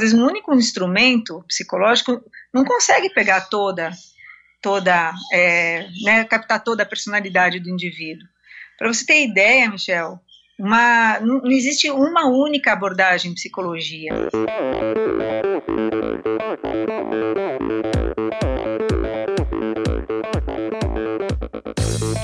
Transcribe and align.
vezes 0.00 0.14
um 0.14 0.24
único 0.24 0.54
instrumento 0.54 1.44
psicológico 1.48 2.22
não 2.52 2.64
consegue 2.64 3.10
pegar 3.10 3.42
toda, 3.42 3.90
toda, 4.62 5.12
é, 5.32 5.86
né, 6.02 6.24
captar 6.24 6.62
toda 6.62 6.82
a 6.82 6.86
personalidade 6.86 7.60
do 7.60 7.68
indivíduo. 7.68 8.26
Para 8.78 8.92
você 8.92 9.04
ter 9.04 9.24
ideia, 9.24 9.68
Michel, 9.68 10.20
uma, 10.58 11.20
não, 11.20 11.46
existe 11.46 11.90
uma 11.90 12.26
única 12.26 12.72
abordagem 12.72 13.32
em 13.32 13.34
psicologia. 13.34 14.10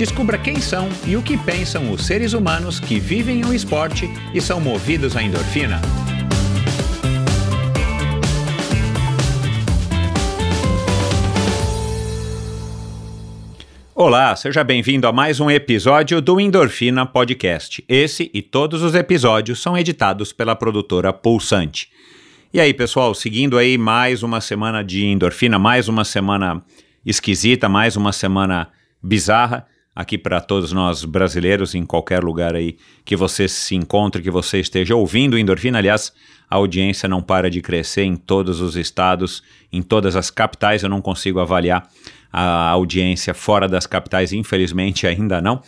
Descubra 0.00 0.38
quem 0.38 0.58
são 0.62 0.88
e 1.06 1.14
o 1.14 1.22
que 1.22 1.36
pensam 1.36 1.92
os 1.92 2.06
seres 2.06 2.32
humanos 2.32 2.80
que 2.80 2.98
vivem 2.98 3.44
o 3.44 3.52
esporte 3.52 4.08
e 4.32 4.40
são 4.40 4.58
movidos 4.58 5.14
à 5.14 5.22
endorfina. 5.22 5.78
Olá, 13.94 14.34
seja 14.34 14.64
bem-vindo 14.64 15.06
a 15.06 15.12
mais 15.12 15.38
um 15.38 15.50
episódio 15.50 16.22
do 16.22 16.40
Endorfina 16.40 17.04
Podcast. 17.04 17.84
Esse 17.86 18.30
e 18.32 18.40
todos 18.40 18.80
os 18.80 18.94
episódios 18.94 19.60
são 19.60 19.76
editados 19.76 20.32
pela 20.32 20.56
produtora 20.56 21.12
Pulsante. 21.12 21.90
E 22.54 22.58
aí, 22.58 22.72
pessoal, 22.72 23.14
seguindo 23.14 23.58
aí 23.58 23.76
mais 23.76 24.22
uma 24.22 24.40
semana 24.40 24.82
de 24.82 25.04
endorfina, 25.04 25.58
mais 25.58 25.88
uma 25.88 26.04
semana 26.06 26.64
esquisita, 27.04 27.68
mais 27.68 27.96
uma 27.96 28.14
semana 28.14 28.68
bizarra 29.02 29.68
aqui 30.00 30.16
para 30.16 30.40
todos 30.40 30.72
nós 30.72 31.04
brasileiros, 31.04 31.74
em 31.74 31.84
qualquer 31.84 32.24
lugar 32.24 32.54
aí 32.54 32.78
que 33.04 33.14
você 33.14 33.46
se 33.46 33.74
encontre, 33.74 34.22
que 34.22 34.30
você 34.30 34.58
esteja 34.58 34.96
ouvindo 34.96 35.38
Endorfina. 35.38 35.76
Aliás, 35.76 36.10
a 36.48 36.56
audiência 36.56 37.06
não 37.06 37.20
para 37.20 37.50
de 37.50 37.60
crescer 37.60 38.04
em 38.04 38.16
todos 38.16 38.62
os 38.62 38.76
estados, 38.76 39.42
em 39.70 39.82
todas 39.82 40.16
as 40.16 40.30
capitais. 40.30 40.82
Eu 40.82 40.88
não 40.88 41.02
consigo 41.02 41.38
avaliar 41.38 41.86
a 42.32 42.70
audiência 42.70 43.34
fora 43.34 43.68
das 43.68 43.86
capitais, 43.86 44.32
infelizmente 44.32 45.04
ainda 45.06 45.38
não. 45.38 45.60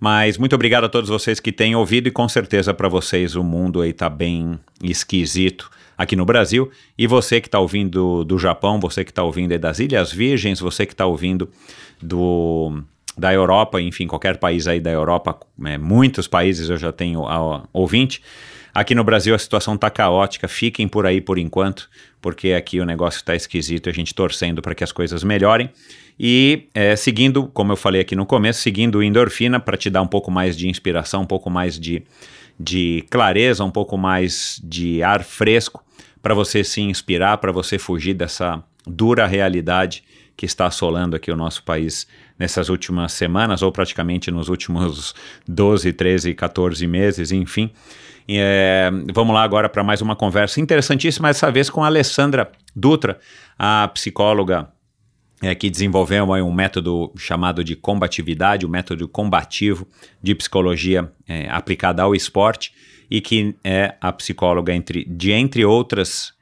Mas 0.00 0.38
muito 0.38 0.54
obrigado 0.54 0.84
a 0.84 0.88
todos 0.88 1.10
vocês 1.10 1.38
que 1.38 1.52
têm 1.52 1.76
ouvido 1.76 2.08
e 2.08 2.10
com 2.10 2.26
certeza 2.26 2.72
para 2.72 2.88
vocês 2.88 3.36
o 3.36 3.44
mundo 3.44 3.82
aí 3.82 3.92
tá 3.92 4.08
bem 4.08 4.58
esquisito 4.82 5.70
aqui 5.96 6.16
no 6.16 6.24
Brasil. 6.24 6.70
E 6.96 7.06
você 7.06 7.38
que 7.38 7.48
está 7.48 7.58
ouvindo 7.58 8.24
do 8.24 8.38
Japão, 8.38 8.80
você 8.80 9.04
que 9.04 9.10
está 9.10 9.22
ouvindo 9.22 9.58
das 9.58 9.78
Ilhas 9.78 10.10
Virgens, 10.10 10.58
você 10.58 10.86
que 10.86 10.94
está 10.94 11.04
ouvindo 11.04 11.50
do 12.00 12.82
da 13.16 13.32
Europa, 13.32 13.80
enfim, 13.80 14.06
qualquer 14.06 14.38
país 14.38 14.66
aí 14.66 14.80
da 14.80 14.90
Europa, 14.90 15.38
é, 15.64 15.78
muitos 15.78 16.26
países 16.26 16.68
eu 16.68 16.76
já 16.76 16.92
tenho 16.92 17.26
a, 17.26 17.62
ouvinte. 17.72 18.20
Aqui 18.74 18.94
no 18.94 19.04
Brasil 19.04 19.34
a 19.34 19.38
situação 19.38 19.74
está 19.74 19.88
caótica, 19.88 20.48
fiquem 20.48 20.88
por 20.88 21.06
aí 21.06 21.20
por 21.20 21.38
enquanto, 21.38 21.88
porque 22.20 22.52
aqui 22.52 22.80
o 22.80 22.84
negócio 22.84 23.18
está 23.18 23.34
esquisito, 23.34 23.88
a 23.88 23.92
gente 23.92 24.12
torcendo 24.12 24.60
para 24.60 24.74
que 24.74 24.82
as 24.82 24.90
coisas 24.90 25.22
melhorem. 25.22 25.70
E 26.18 26.68
é, 26.74 26.96
seguindo, 26.96 27.46
como 27.48 27.72
eu 27.72 27.76
falei 27.76 28.00
aqui 28.00 28.16
no 28.16 28.26
começo, 28.26 28.62
seguindo 28.62 28.96
o 28.96 29.02
endorfina 29.02 29.60
para 29.60 29.76
te 29.76 29.88
dar 29.88 30.02
um 30.02 30.06
pouco 30.08 30.30
mais 30.30 30.56
de 30.56 30.68
inspiração, 30.68 31.22
um 31.22 31.26
pouco 31.26 31.48
mais 31.48 31.78
de, 31.78 32.02
de 32.58 33.04
clareza, 33.10 33.64
um 33.64 33.70
pouco 33.70 33.96
mais 33.96 34.60
de 34.64 35.02
ar 35.02 35.22
fresco 35.22 35.84
para 36.20 36.34
você 36.34 36.64
se 36.64 36.80
inspirar, 36.80 37.38
para 37.38 37.52
você 37.52 37.78
fugir 37.78 38.14
dessa 38.14 38.62
dura 38.86 39.26
realidade 39.26 40.02
que 40.36 40.46
está 40.46 40.66
assolando 40.66 41.14
aqui 41.14 41.30
o 41.30 41.36
nosso 41.36 41.62
país 41.62 42.06
nessas 42.38 42.68
últimas 42.68 43.12
semanas, 43.12 43.62
ou 43.62 43.70
praticamente 43.70 44.30
nos 44.30 44.48
últimos 44.48 45.14
12, 45.46 45.92
13, 45.92 46.34
14 46.34 46.86
meses, 46.86 47.32
enfim. 47.32 47.70
É, 48.26 48.90
vamos 49.12 49.34
lá 49.34 49.42
agora 49.42 49.68
para 49.68 49.84
mais 49.84 50.00
uma 50.00 50.16
conversa 50.16 50.60
interessantíssima, 50.60 51.28
dessa 51.28 51.50
vez 51.50 51.68
com 51.68 51.84
a 51.84 51.86
Alessandra 51.86 52.50
Dutra, 52.74 53.18
a 53.58 53.86
psicóloga 53.88 54.68
é, 55.42 55.54
que 55.54 55.68
desenvolveu 55.68 56.24
um 56.24 56.52
método 56.52 57.12
chamado 57.16 57.62
de 57.62 57.76
combatividade, 57.76 58.64
o 58.64 58.68
um 58.68 58.72
método 58.72 59.06
combativo 59.06 59.86
de 60.22 60.34
psicologia 60.34 61.12
é, 61.28 61.48
aplicada 61.50 62.02
ao 62.02 62.14
esporte, 62.14 62.72
e 63.10 63.20
que 63.20 63.54
é 63.62 63.94
a 64.00 64.10
psicóloga 64.12 64.72
entre, 64.72 65.04
de 65.04 65.32
entre 65.32 65.64
outras 65.64 66.32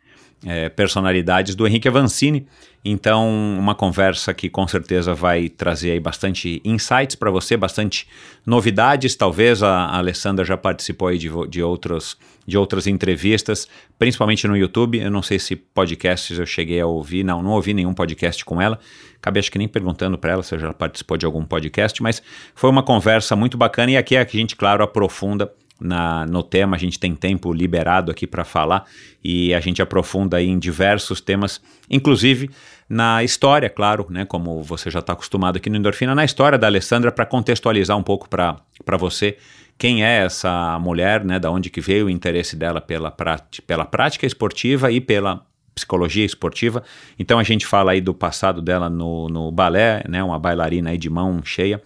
é, 0.47 0.69
personalidades 0.69 1.55
do 1.55 1.67
Henrique 1.67 1.89
Avancini. 1.89 2.47
Então, 2.85 3.31
uma 3.59 3.77
conversa 3.77 4.35
que 4.35 4.51
com 4.51 4.67
certeza 4.67 5.15
vai 5.15 5.49
trazer 5.49 5.93
aí 5.93 6.01
bastante 6.01 6.61
insights 6.65 7.15
para 7.15 7.31
você, 7.31 7.57
bastante 7.57 8.09
novidades. 8.45 9.15
Talvez 9.15 9.63
a, 9.63 9.69
a 9.69 9.99
Alessandra 9.99 10.45
já 10.45 10.57
participou 10.57 11.07
aí 11.07 11.17
de, 11.17 11.31
de, 11.49 11.63
outros, 11.63 12.17
de 12.45 12.59
outras 12.59 12.89
entrevistas, 12.89 13.69
principalmente 13.97 14.49
no 14.49 14.57
YouTube. 14.57 14.99
Eu 14.99 15.13
não 15.13 15.23
sei 15.23 15.39
se 15.39 15.55
podcasts 15.55 16.37
eu 16.37 16.45
cheguei 16.45 16.81
a 16.81 16.87
ouvir, 16.87 17.23
não, 17.23 17.41
não 17.41 17.53
ouvi 17.53 17.73
nenhum 17.73 17.95
podcast 17.95 18.45
com 18.45 18.61
ela. 18.61 18.81
Acabei 19.17 19.39
acho 19.39 19.53
que 19.53 19.59
nem 19.59 19.69
perguntando 19.69 20.19
para 20.19 20.33
ela 20.33 20.43
se 20.43 20.59
já 20.59 20.73
participou 20.73 21.17
de 21.17 21.25
algum 21.25 21.45
podcast, 21.45 22.03
mas 22.03 22.21
foi 22.53 22.69
uma 22.69 22.83
conversa 22.83 23.37
muito 23.37 23.57
bacana 23.57 23.93
e 23.93 23.97
aqui 23.97 24.17
é 24.17 24.21
a 24.21 24.25
gente, 24.25 24.57
claro, 24.57 24.83
aprofunda 24.83 25.49
na, 25.83 26.27
no 26.27 26.43
tema, 26.43 26.77
a 26.77 26.79
gente 26.79 26.99
tem 26.99 27.15
tempo 27.15 27.53
liberado 27.53 28.11
aqui 28.11 28.27
para 28.27 28.45
falar 28.45 28.85
e 29.23 29.53
a 29.53 29.61
gente 29.61 29.83
aprofunda 29.83 30.41
em 30.41 30.59
diversos 30.59 31.21
temas, 31.21 31.61
inclusive 31.91 32.51
na 32.93 33.25
história, 33.25 33.71
claro, 33.71 34.07
né, 34.11 34.27
como 34.27 34.63
você 34.63 34.91
já 34.91 34.99
está 34.99 35.15
acostumado 35.15 35.57
aqui 35.57 35.71
no 35.71 35.79
Endorfina, 35.79 36.15
na 36.15 36.27
história 36.27 36.59
da 36.59 36.67
Alessandra, 36.67 37.11
para 37.11 37.25
contextualizar 37.25 37.97
um 37.97 38.03
pouco 38.03 38.29
para 38.29 38.61
você 38.99 39.39
quem 39.79 40.05
é 40.05 40.27
essa 40.27 40.79
mulher, 40.79 41.25
né, 41.25 41.39
da 41.39 41.51
onde 41.51 41.71
que 41.71 41.81
veio 41.81 42.05
o 42.05 42.11
interesse 42.11 42.55
dela 42.55 42.83
pela, 42.83 43.11
pela 43.67 43.87
prática 43.87 44.27
esportiva 44.27 44.93
e 44.93 45.01
pela 45.01 45.41
psicologia 45.75 46.23
esportiva. 46.23 46.83
Então 47.19 47.39
a 47.39 47.43
gente 47.43 47.65
fala 47.65 47.93
aí 47.93 48.01
do 48.03 48.13
passado 48.13 48.61
dela 48.61 48.91
no, 48.91 49.27
no 49.27 49.51
balé, 49.51 50.05
né, 50.07 50.23
uma 50.23 50.39
bailarina 50.39 50.91
aí 50.91 50.99
de 50.99 51.09
mão 51.09 51.41
cheia 51.43 51.81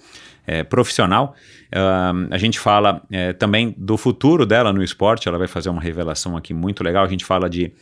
é, 0.47 0.63
profissional. 0.63 1.35
Uh, 1.67 2.29
a 2.31 2.39
gente 2.39 2.59
fala 2.61 3.03
é, 3.11 3.33
também 3.33 3.75
do 3.77 3.97
futuro 3.97 4.47
dela 4.47 4.73
no 4.73 4.83
esporte, 4.83 5.29
ela 5.29 5.37
vai 5.37 5.49
fazer 5.49 5.69
uma 5.69 5.81
revelação 5.81 6.37
aqui 6.37 6.55
muito 6.55 6.85
legal. 6.85 7.05
A 7.05 7.09
gente 7.09 7.25
fala 7.25 7.51
de, 7.51 7.73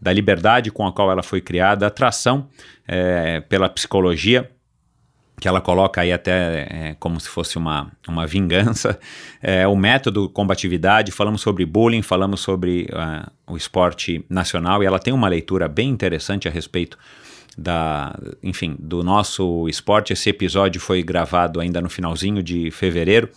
da 0.00 0.12
liberdade 0.12 0.70
com 0.70 0.86
a 0.86 0.92
qual 0.92 1.10
ela 1.10 1.22
foi 1.22 1.40
criada, 1.40 1.86
atração 1.86 2.48
é, 2.88 3.40
pela 3.40 3.68
psicologia, 3.68 4.50
que 5.40 5.48
ela 5.48 5.60
coloca 5.60 6.02
aí 6.02 6.12
até 6.12 6.66
é, 6.70 6.96
como 7.00 7.18
se 7.18 7.28
fosse 7.28 7.56
uma, 7.56 7.90
uma 8.06 8.26
vingança, 8.26 8.98
é, 9.42 9.66
o 9.66 9.74
método 9.74 10.28
combatividade, 10.28 11.10
falamos 11.10 11.40
sobre 11.40 11.64
bullying, 11.64 12.02
falamos 12.02 12.40
sobre 12.40 12.88
uh, 12.92 13.30
o 13.46 13.56
esporte 13.56 14.24
nacional 14.28 14.82
e 14.82 14.86
ela 14.86 14.98
tem 14.98 15.14
uma 15.14 15.28
leitura 15.28 15.66
bem 15.66 15.88
interessante 15.88 16.46
a 16.46 16.50
respeito 16.50 16.98
da, 17.56 18.18
enfim, 18.42 18.76
do 18.78 19.02
nosso 19.02 19.68
esporte. 19.68 20.12
Esse 20.12 20.30
episódio 20.30 20.80
foi 20.80 21.02
gravado 21.02 21.58
ainda 21.58 21.80
no 21.80 21.88
finalzinho 21.88 22.42
de 22.42 22.70
fevereiro. 22.70 23.28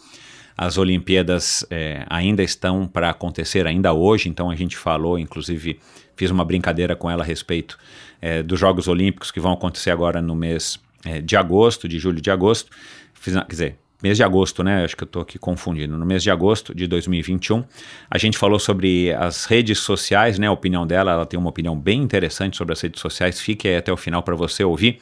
As 0.57 0.77
Olimpíadas 0.77 1.65
é, 1.69 2.05
ainda 2.09 2.43
estão 2.43 2.85
para 2.85 3.09
acontecer 3.09 3.65
ainda 3.65 3.91
hoje, 3.91 4.29
então 4.29 4.51
a 4.51 4.55
gente 4.55 4.77
falou, 4.77 5.17
inclusive 5.17 5.79
fiz 6.15 6.31
uma 6.31 6.45
brincadeira 6.45 6.95
com 6.95 7.09
ela 7.09 7.23
a 7.23 7.25
respeito 7.25 7.77
é, 8.21 8.41
dos 8.41 8.59
Jogos 8.59 8.87
Olímpicos 8.87 9.31
que 9.31 9.39
vão 9.39 9.51
acontecer 9.51 9.91
agora 9.91 10.21
no 10.21 10.35
mês 10.35 10.79
é, 11.05 11.19
de 11.21 11.35
agosto, 11.35 11.87
de 11.87 11.99
julho 11.99 12.21
de 12.21 12.31
agosto. 12.31 12.71
Fiz, 13.13 13.33
quer 13.33 13.45
dizer, 13.47 13.77
mês 14.03 14.17
de 14.17 14.23
agosto, 14.23 14.63
né? 14.63 14.83
Acho 14.83 14.97
que 14.97 15.03
eu 15.03 15.07
estou 15.07 15.21
aqui 15.21 15.39
confundindo. 15.39 15.97
No 15.97 16.05
mês 16.05 16.21
de 16.21 16.29
agosto 16.29 16.75
de 16.75 16.85
2021, 16.85 17.63
a 18.11 18.17
gente 18.17 18.37
falou 18.37 18.59
sobre 18.59 19.13
as 19.13 19.45
redes 19.45 19.79
sociais, 19.79 20.37
né? 20.37 20.47
A 20.47 20.51
opinião 20.51 20.85
dela, 20.85 21.13
ela 21.13 21.25
tem 21.25 21.39
uma 21.39 21.49
opinião 21.49 21.79
bem 21.79 22.01
interessante 22.01 22.57
sobre 22.57 22.73
as 22.73 22.81
redes 22.81 22.99
sociais. 22.99 23.39
Fique 23.39 23.67
aí 23.67 23.77
até 23.77 23.93
o 23.93 23.97
final 23.97 24.21
para 24.21 24.35
você 24.35 24.61
ouvir. 24.61 24.99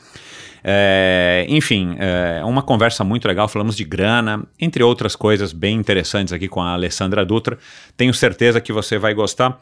É, 0.63 1.48
enfim, 1.50 1.95
é 1.98 2.45
uma 2.45 2.62
conversa 2.62 3.03
muito 3.03 3.27
legal. 3.27 3.48
Falamos 3.48 3.75
de 3.75 3.83
grana, 3.83 4.44
entre 4.59 4.83
outras 4.83 5.15
coisas 5.15 5.51
bem 5.51 5.75
interessantes 5.75 6.31
aqui 6.31 6.47
com 6.47 6.62
a 6.62 6.74
Alessandra 6.74 7.25
Dutra. 7.25 7.57
Tenho 7.97 8.13
certeza 8.13 8.62
que 8.62 8.71
você 8.71 9.00
vai 9.00 9.15
gostar. 9.15 9.59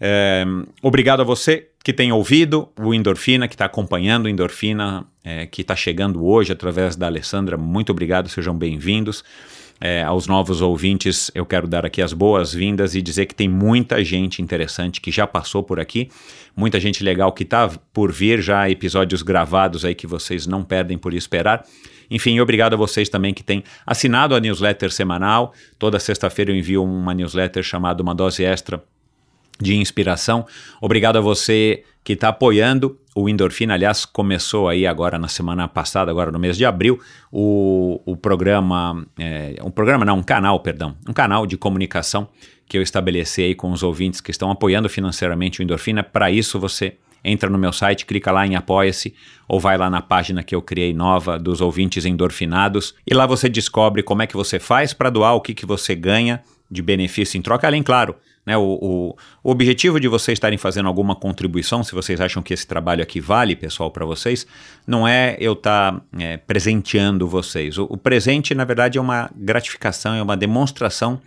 É, 0.00 0.44
obrigado 0.82 1.20
a 1.20 1.24
você 1.24 1.69
que 1.82 1.92
tem 1.92 2.12
ouvido 2.12 2.68
o 2.78 2.92
Endorfina, 2.92 3.48
que 3.48 3.54
está 3.54 3.64
acompanhando 3.64 4.26
o 4.26 4.28
Endorfina, 4.28 5.06
é, 5.24 5.46
que 5.46 5.62
está 5.62 5.74
chegando 5.74 6.24
hoje 6.24 6.52
através 6.52 6.94
da 6.94 7.06
Alessandra. 7.06 7.56
Muito 7.56 7.90
obrigado, 7.90 8.28
sejam 8.28 8.56
bem-vindos. 8.56 9.24
é, 9.80 10.02
aos 10.02 10.26
novos 10.26 10.60
ouvintes, 10.60 11.30
eu 11.34 11.46
quero 11.46 11.66
dar 11.66 11.86
aqui 11.86 12.02
as 12.02 12.12
boas-vindas 12.12 12.94
e 12.94 13.00
dizer 13.00 13.24
que 13.24 13.34
tem 13.34 13.48
muita 13.48 14.04
gente 14.04 14.42
interessante 14.42 15.00
que 15.00 15.10
já 15.10 15.26
passou 15.26 15.62
por 15.62 15.80
aqui, 15.80 16.10
muita 16.54 16.78
gente 16.78 17.02
legal 17.02 17.32
que 17.32 17.44
está 17.44 17.66
por 17.90 18.12
vir, 18.12 18.42
já 18.42 18.68
episódios 18.68 19.22
gravados 19.22 19.82
aí 19.82 19.94
que 19.94 20.06
vocês 20.06 20.46
não 20.46 20.62
perdem 20.62 20.98
por 20.98 21.14
esperar. 21.14 21.64
Enfim, 22.10 22.40
obrigado 22.40 22.74
a 22.74 22.76
vocês 22.76 23.08
também 23.08 23.32
que 23.32 23.42
têm 23.42 23.64
assinado 23.86 24.34
a 24.34 24.40
newsletter 24.40 24.92
semanal. 24.92 25.54
Toda 25.78 25.98
sexta-feira 25.98 26.50
eu 26.50 26.56
envio 26.56 26.84
uma 26.84 27.14
newsletter 27.14 27.62
chamada 27.62 28.02
Uma 28.02 28.14
Dose 28.14 28.44
Extra 28.44 28.82
de 29.60 29.76
Inspiração. 29.76 30.46
Obrigado 30.80 31.16
a 31.16 31.20
você 31.20 31.84
que 32.02 32.14
está 32.14 32.28
apoiando 32.28 32.98
o 33.14 33.28
Endorfina. 33.28 33.74
Aliás, 33.74 34.04
começou 34.04 34.68
aí 34.68 34.86
agora 34.86 35.18
na 35.18 35.28
semana 35.28 35.68
passada, 35.68 36.10
agora 36.10 36.30
no 36.30 36.38
mês 36.38 36.56
de 36.56 36.64
abril, 36.64 37.00
o, 37.30 38.00
o 38.06 38.16
programa, 38.16 39.06
é, 39.18 39.56
um 39.62 39.70
programa 39.70 40.04
não, 40.04 40.18
um 40.18 40.22
canal, 40.22 40.58
perdão, 40.60 40.96
um 41.08 41.12
canal 41.12 41.46
de 41.46 41.56
comunicação 41.56 42.28
que 42.66 42.78
eu 42.78 42.82
estabeleci 42.82 43.42
aí 43.42 43.54
com 43.54 43.70
os 43.72 43.82
ouvintes 43.82 44.20
que 44.20 44.30
estão 44.30 44.50
apoiando 44.50 44.88
financeiramente 44.88 45.60
o 45.60 45.62
Endorfina. 45.62 46.02
Para 46.02 46.30
isso, 46.30 46.58
você 46.58 46.96
entra 47.22 47.50
no 47.50 47.58
meu 47.58 47.72
site, 47.72 48.06
clica 48.06 48.30
lá 48.30 48.46
em 48.46 48.54
Apoia-se 48.54 49.14
ou 49.46 49.60
vai 49.60 49.76
lá 49.76 49.90
na 49.90 50.00
página 50.00 50.42
que 50.42 50.54
eu 50.54 50.62
criei 50.62 50.94
nova 50.94 51.38
dos 51.38 51.60
ouvintes 51.60 52.06
endorfinados 52.06 52.94
e 53.06 53.12
lá 53.12 53.26
você 53.26 53.48
descobre 53.48 54.02
como 54.02 54.22
é 54.22 54.26
que 54.26 54.36
você 54.36 54.58
faz 54.58 54.92
para 54.92 55.10
doar, 55.10 55.34
o 55.34 55.40
que, 55.40 55.52
que 55.52 55.66
você 55.66 55.94
ganha 55.94 56.42
de 56.70 56.80
benefício 56.80 57.36
em 57.36 57.42
troca, 57.42 57.66
além, 57.66 57.82
claro, 57.82 58.14
né, 58.44 58.56
o, 58.56 58.62
o, 58.62 59.16
o, 59.42 59.50
objetivo 59.50 60.00
de 60.00 60.08
vocês 60.08 60.36
estarem 60.36 60.58
fazendo 60.58 60.86
alguma 60.86 61.14
contribuição, 61.14 61.84
se 61.84 61.94
vocês 61.94 62.20
acham 62.20 62.42
que 62.42 62.54
esse 62.54 62.66
trabalho 62.66 63.02
aqui 63.02 63.20
vale, 63.20 63.54
pessoal, 63.54 63.90
para 63.90 64.04
vocês, 64.04 64.46
não 64.86 65.06
é 65.06 65.36
eu 65.38 65.52
estar 65.52 65.92
tá, 65.92 66.02
é, 66.18 66.36
presenteando 66.36 67.28
vocês. 67.28 67.76
O, 67.78 67.84
o 67.84 67.96
presente, 67.96 68.54
na 68.54 68.64
verdade, 68.64 68.98
é 68.98 69.00
uma 69.00 69.30
gratificação, 69.36 70.14
é 70.14 70.22
uma 70.22 70.36
demonstração 70.36 71.20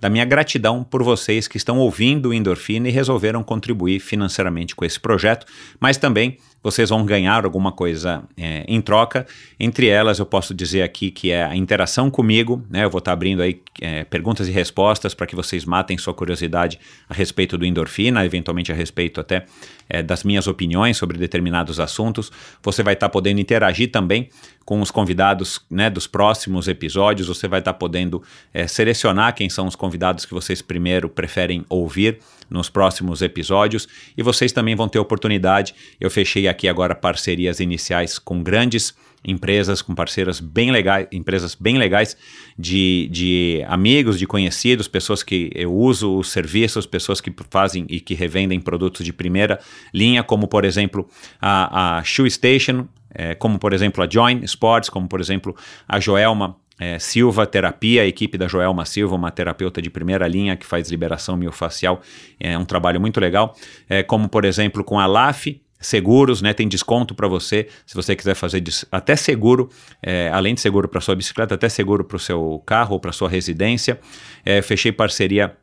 da 0.00 0.10
minha 0.10 0.24
gratidão 0.24 0.84
por 0.84 1.02
vocês 1.02 1.48
que 1.48 1.56
estão 1.56 1.78
ouvindo 1.78 2.28
o 2.28 2.34
Endorfina 2.34 2.88
e 2.88 2.92
resolveram 2.92 3.42
contribuir 3.42 4.00
financeiramente 4.00 4.74
com 4.74 4.84
esse 4.84 5.00
projeto, 5.00 5.46
mas 5.80 5.96
também 5.96 6.38
vocês 6.62 6.90
vão 6.90 7.04
ganhar 7.04 7.44
alguma 7.44 7.70
coisa 7.70 8.24
é, 8.36 8.64
em 8.66 8.80
troca. 8.80 9.26
Entre 9.58 9.86
elas, 9.86 10.18
eu 10.18 10.26
posso 10.26 10.52
dizer 10.52 10.82
aqui 10.82 11.10
que 11.10 11.30
é 11.30 11.44
a 11.44 11.54
interação 11.54 12.10
comigo, 12.10 12.64
né? 12.68 12.84
Eu 12.84 12.90
vou 12.90 12.98
estar 12.98 13.12
abrindo 13.12 13.40
aí 13.40 13.60
é, 13.80 14.04
perguntas 14.04 14.48
e 14.48 14.50
respostas 14.50 15.14
para 15.14 15.26
que 15.26 15.36
vocês 15.36 15.64
matem 15.64 15.96
sua 15.96 16.12
curiosidade 16.12 16.78
a 17.08 17.14
respeito 17.14 17.56
do 17.56 17.64
endorfina, 17.64 18.24
eventualmente 18.24 18.72
a 18.72 18.74
respeito 18.74 19.20
até 19.20 19.46
é, 19.88 20.02
das 20.02 20.24
minhas 20.24 20.46
opiniões 20.46 20.96
sobre 20.96 21.18
determinados 21.18 21.78
assuntos. 21.78 22.32
Você 22.62 22.82
vai 22.82 22.94
estar 22.94 23.08
podendo 23.08 23.40
interagir 23.40 23.90
também 23.90 24.28
com 24.64 24.80
os 24.80 24.90
convidados 24.90 25.60
né, 25.70 25.88
dos 25.88 26.08
próximos 26.08 26.66
episódios. 26.66 27.28
Você 27.28 27.46
vai 27.46 27.60
estar 27.60 27.74
podendo 27.74 28.22
é, 28.52 28.66
selecionar 28.66 29.34
quem 29.34 29.48
são 29.48 29.66
os 29.66 29.76
convidados 29.76 30.24
que 30.24 30.34
vocês 30.34 30.60
primeiro 30.60 31.08
preferem 31.08 31.64
ouvir 31.68 32.18
nos 32.48 32.68
próximos 32.68 33.22
episódios. 33.22 33.88
E 34.16 34.22
vocês 34.22 34.52
também 34.52 34.74
vão 34.74 34.88
ter 34.88 34.98
oportunidade. 34.98 35.74
Eu 36.00 36.10
fechei 36.10 36.48
aqui 36.48 36.68
agora 36.68 36.94
parcerias 36.94 37.60
iniciais 37.60 38.18
com 38.18 38.42
grandes 38.42 38.94
empresas, 39.26 39.82
com 39.82 39.94
parceiras 39.94 40.38
bem 40.38 40.70
legais, 40.70 41.08
empresas 41.10 41.54
bem 41.54 41.76
legais 41.76 42.16
de, 42.56 43.08
de 43.10 43.64
amigos, 43.66 44.18
de 44.18 44.26
conhecidos, 44.26 44.86
pessoas 44.86 45.22
que 45.22 45.50
eu 45.54 45.74
uso 45.74 46.16
os 46.16 46.30
serviços, 46.30 46.86
pessoas 46.86 47.20
que 47.20 47.34
fazem 47.50 47.84
e 47.88 47.98
que 47.98 48.14
revendem 48.14 48.60
produtos 48.60 49.04
de 49.04 49.12
primeira 49.12 49.58
linha, 49.92 50.22
como 50.22 50.46
por 50.46 50.64
exemplo 50.64 51.08
a, 51.40 51.98
a 51.98 52.04
Shoe 52.04 52.30
Station, 52.30 52.86
é, 53.12 53.34
como 53.34 53.58
por 53.58 53.72
exemplo 53.72 54.02
a 54.04 54.08
Join 54.08 54.44
Sports, 54.44 54.88
como 54.88 55.08
por 55.08 55.20
exemplo 55.20 55.56
a 55.88 55.98
Joelma 55.98 56.56
é, 56.78 56.98
Silva 56.98 57.46
Terapia, 57.46 58.02
a 58.02 58.06
equipe 58.06 58.36
da 58.36 58.46
Joelma 58.46 58.84
Silva, 58.84 59.14
uma 59.14 59.30
terapeuta 59.30 59.80
de 59.80 59.90
primeira 59.90 60.26
linha 60.28 60.56
que 60.56 60.66
faz 60.66 60.90
liberação 60.90 61.36
miofacial, 61.36 62.00
é 62.38 62.56
um 62.58 62.64
trabalho 62.64 63.00
muito 63.00 63.18
legal. 63.20 63.54
É, 63.88 64.02
como, 64.02 64.28
por 64.28 64.44
exemplo, 64.44 64.84
com 64.84 64.98
a 64.98 65.06
LAF, 65.06 65.60
seguros, 65.78 66.42
né? 66.42 66.52
Tem 66.52 66.66
desconto 66.66 67.14
para 67.14 67.28
você 67.28 67.68
se 67.84 67.94
você 67.94 68.16
quiser 68.16 68.34
fazer 68.34 68.62
até 68.90 69.14
seguro, 69.14 69.68
é, 70.02 70.30
além 70.32 70.54
de 70.54 70.60
seguro 70.60 70.88
para 70.88 71.00
sua 71.00 71.14
bicicleta, 71.14 71.54
até 71.54 71.68
seguro 71.68 72.04
para 72.04 72.16
o 72.16 72.20
seu 72.20 72.62
carro 72.66 72.94
ou 72.94 73.00
para 73.00 73.12
sua 73.12 73.28
residência. 73.28 74.00
É, 74.44 74.62
fechei 74.62 74.90
parceria 74.90 75.56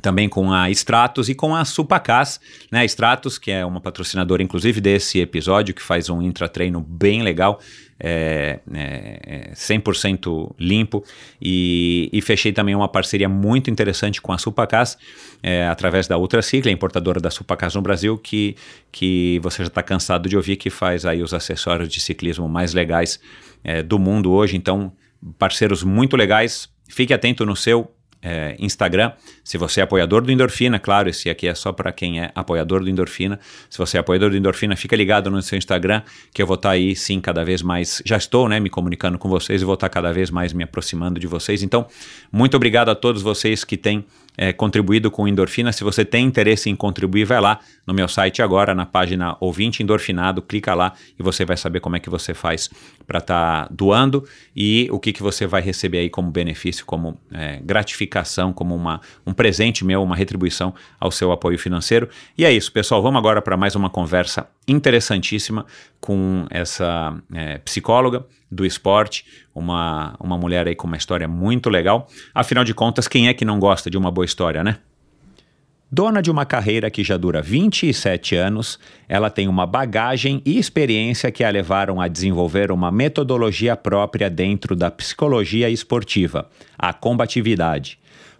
também 0.00 0.28
com 0.28 0.52
a 0.52 0.70
Stratos 0.70 1.28
e 1.28 1.34
com 1.34 1.54
a 1.54 1.64
Supacas, 1.64 2.40
né? 2.70 2.80
A 2.80 2.84
Stratos, 2.84 3.38
que 3.38 3.50
é 3.50 3.64
uma 3.64 3.80
patrocinadora, 3.80 4.42
inclusive, 4.42 4.80
desse 4.80 5.20
episódio, 5.20 5.74
que 5.74 5.82
faz 5.82 6.08
um 6.08 6.22
intratreino 6.22 6.80
bem 6.80 7.22
legal 7.22 7.60
é, 8.00 8.60
é, 8.72 9.50
100% 9.54 10.50
é 10.50 10.54
limpo 10.58 11.04
e, 11.40 12.08
e, 12.12 12.22
fechei 12.22 12.52
também 12.52 12.74
uma 12.74 12.88
parceria 12.88 13.28
muito 13.28 13.70
interessante 13.70 14.22
com 14.22 14.32
a 14.32 14.38
Supacas 14.38 14.96
é, 15.42 15.66
através 15.66 16.06
da 16.06 16.16
Ultracicla, 16.16 16.70
importadora 16.70 17.20
da 17.20 17.30
Supacas 17.30 17.74
no 17.74 17.82
Brasil, 17.82 18.16
que, 18.16 18.54
que 18.92 19.40
você 19.42 19.62
já 19.62 19.68
está 19.68 19.82
cansado 19.82 20.28
de 20.28 20.36
ouvir, 20.36 20.56
que 20.56 20.70
faz 20.70 21.04
aí 21.04 21.22
os 21.22 21.34
acessórios 21.34 21.88
de 21.88 22.00
ciclismo 22.00 22.48
mais 22.48 22.72
legais 22.72 23.20
é, 23.64 23.82
do 23.82 23.98
mundo 23.98 24.30
hoje. 24.30 24.56
Então, 24.56 24.92
parceiros 25.38 25.82
muito 25.82 26.16
legais. 26.16 26.68
Fique 26.88 27.12
atento 27.12 27.44
no 27.44 27.56
seu 27.56 27.92
é, 28.22 28.56
Instagram. 28.58 29.12
Se 29.48 29.56
você 29.56 29.80
é 29.80 29.84
apoiador 29.84 30.20
do 30.20 30.30
Endorfina, 30.30 30.78
claro, 30.78 31.08
esse 31.08 31.30
aqui 31.30 31.48
é 31.48 31.54
só 31.54 31.72
para 31.72 31.90
quem 31.90 32.20
é 32.20 32.30
apoiador 32.34 32.82
do 32.82 32.90
Endorfina. 32.90 33.40
Se 33.70 33.78
você 33.78 33.96
é 33.96 34.00
apoiador 34.00 34.28
do 34.28 34.36
Endorfina, 34.36 34.76
fica 34.76 34.94
ligado 34.94 35.30
no 35.30 35.40
seu 35.40 35.56
Instagram, 35.56 36.02
que 36.34 36.42
eu 36.42 36.46
vou 36.46 36.56
estar 36.56 36.68
tá 36.68 36.74
aí, 36.74 36.94
sim, 36.94 37.18
cada 37.18 37.42
vez 37.42 37.62
mais. 37.62 38.02
Já 38.04 38.18
estou, 38.18 38.46
né, 38.46 38.60
me 38.60 38.68
comunicando 38.68 39.18
com 39.18 39.26
vocês 39.26 39.62
e 39.62 39.64
vou 39.64 39.72
estar 39.72 39.88
tá 39.88 39.94
cada 39.94 40.12
vez 40.12 40.30
mais 40.30 40.52
me 40.52 40.64
aproximando 40.64 41.18
de 41.18 41.26
vocês. 41.26 41.62
Então, 41.62 41.86
muito 42.30 42.58
obrigado 42.58 42.90
a 42.90 42.94
todos 42.94 43.22
vocês 43.22 43.64
que 43.64 43.78
têm 43.78 44.04
é, 44.38 44.52
contribuído 44.52 45.10
com 45.10 45.26
endorfina. 45.26 45.72
Se 45.72 45.82
você 45.82 46.04
tem 46.04 46.24
interesse 46.24 46.70
em 46.70 46.76
contribuir, 46.76 47.24
vai 47.24 47.40
lá 47.40 47.58
no 47.84 47.92
meu 47.92 48.06
site 48.06 48.40
agora, 48.40 48.72
na 48.72 48.86
página 48.86 49.36
Ouvinte 49.40 49.82
Endorfinado, 49.82 50.40
clica 50.40 50.74
lá 50.74 50.92
e 51.18 51.22
você 51.22 51.44
vai 51.44 51.56
saber 51.56 51.80
como 51.80 51.96
é 51.96 52.00
que 52.00 52.08
você 52.08 52.32
faz 52.32 52.70
para 53.04 53.18
estar 53.18 53.64
tá 53.64 53.68
doando 53.68 54.24
e 54.54 54.88
o 54.92 55.00
que, 55.00 55.12
que 55.12 55.22
você 55.22 55.44
vai 55.44 55.60
receber 55.60 55.98
aí 55.98 56.08
como 56.08 56.30
benefício, 56.30 56.86
como 56.86 57.18
é, 57.32 57.58
gratificação, 57.64 58.52
como 58.52 58.76
uma, 58.76 59.00
um 59.26 59.34
presente 59.38 59.84
meu, 59.84 60.02
uma 60.02 60.16
retribuição 60.16 60.74
ao 60.98 61.12
seu 61.12 61.30
apoio 61.30 61.56
financeiro. 61.56 62.08
E 62.36 62.44
é 62.44 62.50
isso, 62.52 62.72
pessoal. 62.72 63.00
Vamos 63.00 63.20
agora 63.20 63.40
para 63.40 63.56
mais 63.56 63.76
uma 63.76 63.88
conversa 63.88 64.48
interessantíssima 64.66 65.64
com 66.00 66.44
essa 66.50 67.16
é, 67.32 67.58
psicóloga 67.58 68.26
do 68.50 68.66
esporte, 68.66 69.24
uma, 69.54 70.16
uma 70.18 70.36
mulher 70.36 70.66
aí 70.66 70.74
com 70.74 70.88
uma 70.88 70.96
história 70.96 71.28
muito 71.28 71.70
legal. 71.70 72.08
Afinal 72.34 72.64
de 72.64 72.74
contas, 72.74 73.06
quem 73.06 73.28
é 73.28 73.34
que 73.34 73.44
não 73.44 73.60
gosta 73.60 73.88
de 73.88 73.96
uma 73.96 74.10
boa 74.10 74.24
história, 74.24 74.64
né? 74.64 74.78
Dona 75.90 76.20
de 76.20 76.32
uma 76.32 76.44
carreira 76.44 76.90
que 76.90 77.04
já 77.04 77.16
dura 77.16 77.40
27 77.40 78.34
anos, 78.34 78.78
ela 79.08 79.30
tem 79.30 79.46
uma 79.46 79.66
bagagem 79.66 80.42
e 80.44 80.58
experiência 80.58 81.30
que 81.30 81.44
a 81.44 81.48
levaram 81.48 82.00
a 82.00 82.08
desenvolver 82.08 82.72
uma 82.72 82.90
metodologia 82.90 83.76
própria 83.76 84.28
dentro 84.28 84.74
da 84.74 84.90
psicologia 84.90 85.70
esportiva, 85.70 86.50
a 86.76 86.92
combatividade. 86.92 87.98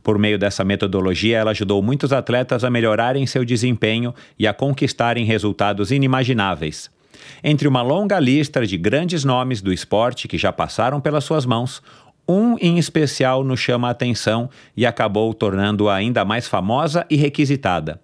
Por 0.08 0.18
meio 0.18 0.38
dessa 0.38 0.64
metodologia, 0.64 1.36
ela 1.36 1.50
ajudou 1.50 1.82
muitos 1.82 2.14
atletas 2.14 2.64
a 2.64 2.70
melhorarem 2.70 3.26
seu 3.26 3.44
desempenho 3.44 4.14
e 4.38 4.46
a 4.46 4.54
conquistarem 4.54 5.26
resultados 5.26 5.90
inimagináveis. 5.90 6.90
Entre 7.44 7.68
uma 7.68 7.82
longa 7.82 8.18
lista 8.18 8.66
de 8.66 8.78
grandes 8.78 9.22
nomes 9.22 9.60
do 9.60 9.70
esporte 9.70 10.26
que 10.26 10.38
já 10.38 10.50
passaram 10.50 10.98
pelas 10.98 11.24
suas 11.24 11.44
mãos, 11.44 11.82
um 12.26 12.56
em 12.58 12.78
especial 12.78 13.44
nos 13.44 13.60
chama 13.60 13.88
a 13.88 13.90
atenção 13.90 14.48
e 14.74 14.86
acabou 14.86 15.34
tornando-a 15.34 15.96
ainda 15.96 16.24
mais 16.24 16.48
famosa 16.48 17.04
e 17.10 17.16
requisitada. 17.16 18.00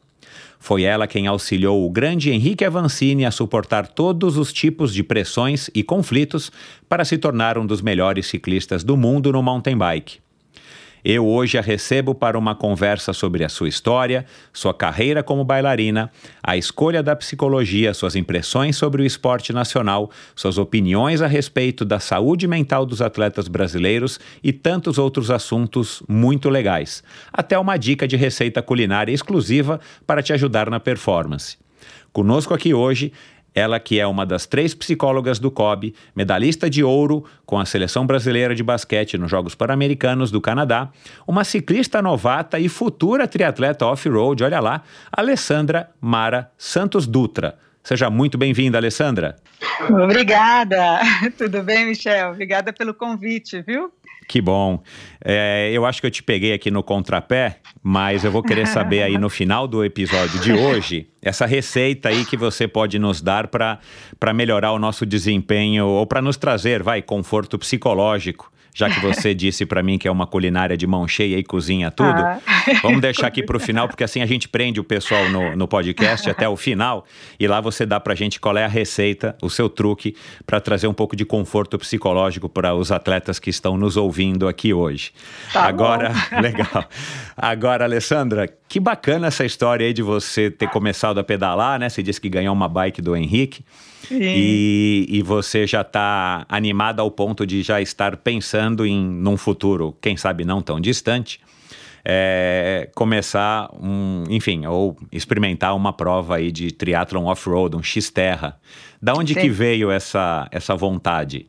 Foi 0.58 0.82
ela 0.82 1.06
quem 1.06 1.26
auxiliou 1.26 1.86
o 1.86 1.90
grande 1.90 2.30
Henrique 2.30 2.66
Avancini 2.66 3.24
a 3.24 3.30
suportar 3.30 3.86
todos 3.86 4.36
os 4.36 4.52
tipos 4.52 4.92
de 4.92 5.02
pressões 5.02 5.70
e 5.74 5.82
conflitos 5.82 6.52
para 6.86 7.02
se 7.02 7.16
tornar 7.16 7.56
um 7.56 7.64
dos 7.64 7.80
melhores 7.80 8.26
ciclistas 8.26 8.84
do 8.84 8.94
mundo 8.94 9.32
no 9.32 9.42
mountain 9.42 9.78
bike. 9.78 10.23
Eu 11.04 11.26
hoje 11.26 11.58
a 11.58 11.60
recebo 11.60 12.14
para 12.14 12.38
uma 12.38 12.54
conversa 12.54 13.12
sobre 13.12 13.44
a 13.44 13.48
sua 13.50 13.68
história, 13.68 14.24
sua 14.54 14.72
carreira 14.72 15.22
como 15.22 15.44
bailarina, 15.44 16.10
a 16.42 16.56
escolha 16.56 17.02
da 17.02 17.14
psicologia, 17.14 17.92
suas 17.92 18.16
impressões 18.16 18.74
sobre 18.74 19.02
o 19.02 19.04
esporte 19.04 19.52
nacional, 19.52 20.10
suas 20.34 20.56
opiniões 20.56 21.20
a 21.20 21.26
respeito 21.26 21.84
da 21.84 22.00
saúde 22.00 22.48
mental 22.48 22.86
dos 22.86 23.02
atletas 23.02 23.48
brasileiros 23.48 24.18
e 24.42 24.50
tantos 24.50 24.96
outros 24.96 25.30
assuntos 25.30 26.02
muito 26.08 26.48
legais. 26.48 27.04
Até 27.30 27.58
uma 27.58 27.76
dica 27.76 28.08
de 28.08 28.16
receita 28.16 28.62
culinária 28.62 29.12
exclusiva 29.12 29.80
para 30.06 30.22
te 30.22 30.32
ajudar 30.32 30.70
na 30.70 30.80
performance. 30.80 31.58
Conosco 32.14 32.54
aqui 32.54 32.72
hoje 32.72 33.12
ela 33.54 33.78
que 33.78 34.00
é 34.00 34.06
uma 34.06 34.26
das 34.26 34.46
três 34.46 34.74
psicólogas 34.74 35.38
do 35.38 35.50
COB, 35.50 35.94
medalhista 36.14 36.68
de 36.68 36.82
ouro 36.82 37.24
com 37.46 37.58
a 37.58 37.64
seleção 37.64 38.06
brasileira 38.06 38.54
de 38.54 38.62
basquete 38.62 39.16
nos 39.16 39.30
Jogos 39.30 39.54
Pan-Americanos 39.54 40.30
do 40.30 40.40
Canadá, 40.40 40.90
uma 41.26 41.44
ciclista 41.44 42.02
novata 42.02 42.58
e 42.58 42.68
futura 42.68 43.28
triatleta 43.28 43.86
off-road, 43.86 44.42
olha 44.42 44.60
lá, 44.60 44.82
Alessandra 45.12 45.90
Mara 46.00 46.50
Santos 46.58 47.06
Dutra. 47.06 47.56
Seja 47.82 48.08
muito 48.08 48.38
bem-vinda, 48.38 48.78
Alessandra. 48.78 49.36
Obrigada. 49.90 51.00
Tudo 51.36 51.62
bem, 51.62 51.86
Michel? 51.86 52.30
Obrigada 52.30 52.72
pelo 52.72 52.94
convite, 52.94 53.60
viu? 53.60 53.92
Que 54.28 54.40
bom. 54.40 54.82
É, 55.24 55.70
eu 55.72 55.84
acho 55.84 56.00
que 56.00 56.06
eu 56.06 56.10
te 56.10 56.22
peguei 56.22 56.52
aqui 56.52 56.70
no 56.70 56.82
contrapé, 56.82 57.58
mas 57.82 58.24
eu 58.24 58.30
vou 58.30 58.42
querer 58.42 58.66
saber 58.66 59.02
aí 59.02 59.18
no 59.18 59.28
final 59.28 59.68
do 59.68 59.84
episódio 59.84 60.40
de 60.40 60.52
hoje, 60.52 61.08
essa 61.20 61.46
receita 61.46 62.08
aí 62.08 62.24
que 62.24 62.36
você 62.36 62.66
pode 62.66 62.98
nos 62.98 63.20
dar 63.20 63.48
para 63.48 63.78
melhorar 64.34 64.72
o 64.72 64.78
nosso 64.78 65.04
desempenho 65.04 65.86
ou 65.86 66.06
para 66.06 66.22
nos 66.22 66.36
trazer, 66.36 66.82
vai, 66.82 67.02
conforto 67.02 67.58
psicológico 67.58 68.53
já 68.74 68.90
que 68.90 69.00
você 69.00 69.32
disse 69.34 69.64
para 69.64 69.82
mim 69.82 69.96
que 69.96 70.08
é 70.08 70.10
uma 70.10 70.26
culinária 70.26 70.76
de 70.76 70.86
mão 70.86 71.06
cheia 71.06 71.38
e 71.38 71.44
cozinha 71.44 71.90
tudo, 71.90 72.18
ah. 72.18 72.40
vamos 72.82 73.00
deixar 73.02 73.28
aqui 73.28 73.42
para 73.42 73.56
o 73.56 73.60
final, 73.60 73.86
porque 73.88 74.04
assim 74.04 74.20
a 74.20 74.26
gente 74.26 74.48
prende 74.48 74.80
o 74.80 74.84
pessoal 74.84 75.30
no, 75.30 75.56
no 75.56 75.68
podcast 75.68 76.28
até 76.28 76.48
o 76.48 76.56
final 76.56 77.06
e 77.38 77.46
lá 77.46 77.60
você 77.60 77.86
dá 77.86 78.00
para 78.00 78.12
a 78.12 78.16
gente 78.16 78.40
qual 78.40 78.56
é 78.58 78.64
a 78.64 78.68
receita, 78.68 79.36
o 79.40 79.48
seu 79.48 79.68
truque 79.68 80.16
para 80.44 80.60
trazer 80.60 80.88
um 80.88 80.94
pouco 80.94 81.14
de 81.14 81.24
conforto 81.24 81.78
psicológico 81.78 82.48
para 82.48 82.74
os 82.74 82.90
atletas 82.90 83.38
que 83.38 83.48
estão 83.48 83.76
nos 83.76 83.96
ouvindo 83.96 84.48
aqui 84.48 84.74
hoje. 84.74 85.12
Tá 85.52 85.62
Agora, 85.64 86.10
bom. 86.30 86.40
legal. 86.42 86.84
Agora, 87.36 87.84
Alessandra, 87.84 88.48
que 88.68 88.80
bacana 88.80 89.28
essa 89.28 89.44
história 89.44 89.86
aí 89.86 89.92
de 89.92 90.02
você 90.02 90.50
ter 90.50 90.68
começado 90.68 91.18
a 91.18 91.24
pedalar, 91.24 91.78
né? 91.78 91.88
Você 91.88 92.02
disse 92.02 92.20
que 92.20 92.28
ganhou 92.28 92.52
uma 92.52 92.68
bike 92.68 93.00
do 93.00 93.14
Henrique. 93.14 93.64
E, 94.10 95.06
e, 95.08 95.22
você 95.22 95.66
já 95.66 95.80
está 95.80 96.44
animada 96.48 97.02
ao 97.02 97.10
ponto 97.10 97.46
de 97.46 97.62
já 97.62 97.80
estar 97.80 98.16
pensando 98.16 98.86
em 98.86 99.04
num 99.04 99.36
futuro, 99.36 99.96
quem 100.00 100.16
sabe 100.16 100.44
não 100.44 100.60
tão 100.60 100.80
distante, 100.80 101.40
é, 102.04 102.90
começar 102.94 103.70
um, 103.80 104.24
enfim, 104.28 104.66
ou 104.66 104.96
experimentar 105.10 105.74
uma 105.74 105.92
prova 105.92 106.36
aí 106.36 106.52
de 106.52 106.70
triatlon 106.70 107.24
off-road, 107.24 107.76
um 107.76 107.82
X-terra. 107.82 108.60
Da 109.00 109.14
onde 109.14 109.34
Sim. 109.34 109.40
que 109.40 109.48
veio 109.48 109.90
essa, 109.90 110.46
essa 110.50 110.76
vontade? 110.76 111.46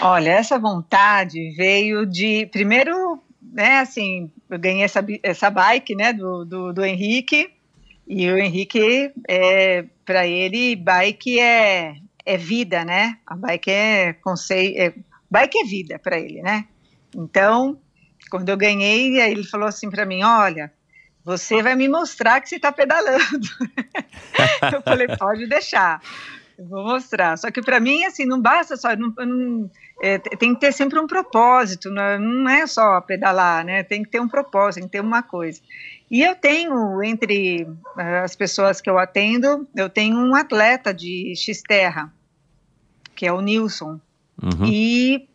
Olha, 0.00 0.30
essa 0.30 0.58
vontade 0.58 1.50
veio 1.56 2.04
de, 2.04 2.46
primeiro, 2.46 3.20
né, 3.40 3.78
assim, 3.78 4.30
eu 4.50 4.58
ganhei 4.58 4.82
essa, 4.82 5.04
essa 5.22 5.48
bike, 5.48 5.94
né, 5.94 6.12
do, 6.12 6.44
do, 6.44 6.72
do 6.72 6.84
Henrique, 6.84 7.50
e 8.06 8.30
o 8.30 8.38
Henrique, 8.38 9.12
é, 9.28 9.84
para 10.04 10.26
ele, 10.26 10.76
bike 10.76 11.40
é, 11.40 11.96
é 12.24 12.36
vida, 12.36 12.84
né? 12.84 13.18
A 13.26 13.34
bike 13.34 13.70
é 13.70 14.12
conceito, 14.12 14.78
é, 14.78 14.94
bike 15.30 15.58
é 15.58 15.64
vida 15.64 15.98
para 15.98 16.18
ele, 16.18 16.40
né? 16.40 16.66
Então, 17.14 17.78
quando 18.30 18.48
eu 18.48 18.56
ganhei, 18.56 19.18
ele 19.20 19.44
falou 19.44 19.66
assim 19.66 19.90
para 19.90 20.06
mim, 20.06 20.22
olha, 20.22 20.72
você 21.24 21.60
vai 21.60 21.74
me 21.74 21.88
mostrar 21.88 22.40
que 22.40 22.48
você 22.48 22.56
está 22.56 22.70
pedalando. 22.70 23.18
eu 24.72 24.82
falei, 24.82 25.08
pode 25.16 25.48
deixar, 25.48 26.00
eu 26.56 26.64
vou 26.66 26.84
mostrar. 26.84 27.36
Só 27.36 27.50
que 27.50 27.60
para 27.60 27.80
mim, 27.80 28.04
assim, 28.04 28.24
não 28.24 28.40
basta 28.40 28.76
só, 28.76 28.94
não, 28.94 29.12
não, 29.18 29.70
é, 30.00 30.18
tem 30.18 30.54
que 30.54 30.60
ter 30.60 30.72
sempre 30.72 31.00
um 31.00 31.06
propósito, 31.06 31.90
não, 31.90 32.02
é, 32.02 32.18
não 32.18 32.48
é 32.48 32.66
só 32.68 33.00
pedalar, 33.00 33.64
né? 33.64 33.82
Tem 33.82 34.04
que 34.04 34.10
ter 34.10 34.20
um 34.20 34.28
propósito, 34.28 34.80
tem 34.80 34.88
que 34.88 34.92
ter 34.92 35.00
uma 35.00 35.22
coisa. 35.22 35.60
E 36.10 36.22
eu 36.22 36.36
tenho, 36.36 37.02
entre 37.02 37.66
eh, 37.98 38.18
as 38.20 38.36
pessoas 38.36 38.80
que 38.80 38.88
eu 38.88 38.98
atendo, 38.98 39.66
eu 39.74 39.90
tenho 39.90 40.16
um 40.16 40.34
atleta 40.34 40.94
de 40.94 41.34
X-Terra, 41.36 42.12
que 43.14 43.26
é 43.26 43.32
o 43.32 43.40
Nilson. 43.40 44.00
Uhum. 44.40 44.66
E 44.66 45.28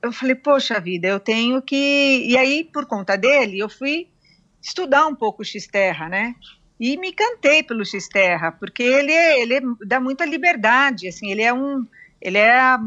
eu 0.00 0.12
falei, 0.12 0.34
poxa 0.34 0.78
vida, 0.78 1.08
eu 1.08 1.18
tenho 1.18 1.60
que. 1.60 2.24
E 2.26 2.36
aí, 2.36 2.62
por 2.62 2.86
conta 2.86 3.16
dele, 3.16 3.58
eu 3.58 3.68
fui 3.68 4.08
estudar 4.60 5.06
um 5.06 5.14
pouco 5.14 5.44
X-Terra, 5.44 6.08
né? 6.08 6.36
E 6.78 6.96
me 6.96 7.12
cantei 7.12 7.62
pelo 7.62 7.84
X-Terra, 7.84 8.52
porque 8.52 8.82
ele, 8.82 9.12
é, 9.12 9.40
ele 9.40 9.60
dá 9.86 10.00
muita 10.00 10.24
liberdade, 10.24 11.08
assim, 11.08 11.30
ele 11.30 11.42
é 11.42 11.52
um. 11.52 11.86
Ele 12.20 12.38
é. 12.38 12.78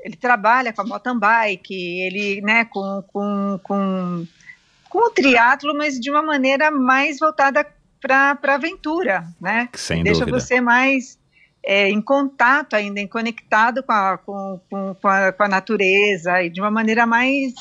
Ele 0.00 0.16
trabalha 0.16 0.72
com 0.72 0.82
a 0.82 0.84
mountain 0.84 1.18
bike, 1.18 1.74
ele, 1.74 2.42
né, 2.42 2.66
com, 2.66 3.02
com, 3.10 3.58
com 3.62 4.26
com 4.94 5.08
o 5.08 5.10
triatlo, 5.10 5.76
mas 5.76 5.98
de 5.98 6.08
uma 6.08 6.22
maneira 6.22 6.70
mais 6.70 7.18
voltada 7.18 7.66
para 8.00 8.38
a 8.40 8.54
aventura, 8.54 9.24
né? 9.40 9.68
Sem 9.74 10.04
Deixa 10.04 10.20
dúvida. 10.20 10.38
você 10.38 10.60
mais 10.60 11.18
é, 11.64 11.88
em 11.88 12.00
contato 12.00 12.74
ainda, 12.74 13.00
em 13.00 13.08
conectado 13.08 13.82
com 13.82 13.92
a, 13.92 14.16
com, 14.18 14.60
com, 14.70 14.94
com, 14.94 15.08
a, 15.08 15.32
com 15.32 15.42
a 15.42 15.48
natureza 15.48 16.40
e 16.44 16.48
de 16.48 16.60
uma 16.60 16.70
maneira 16.70 17.04
mais 17.06 17.54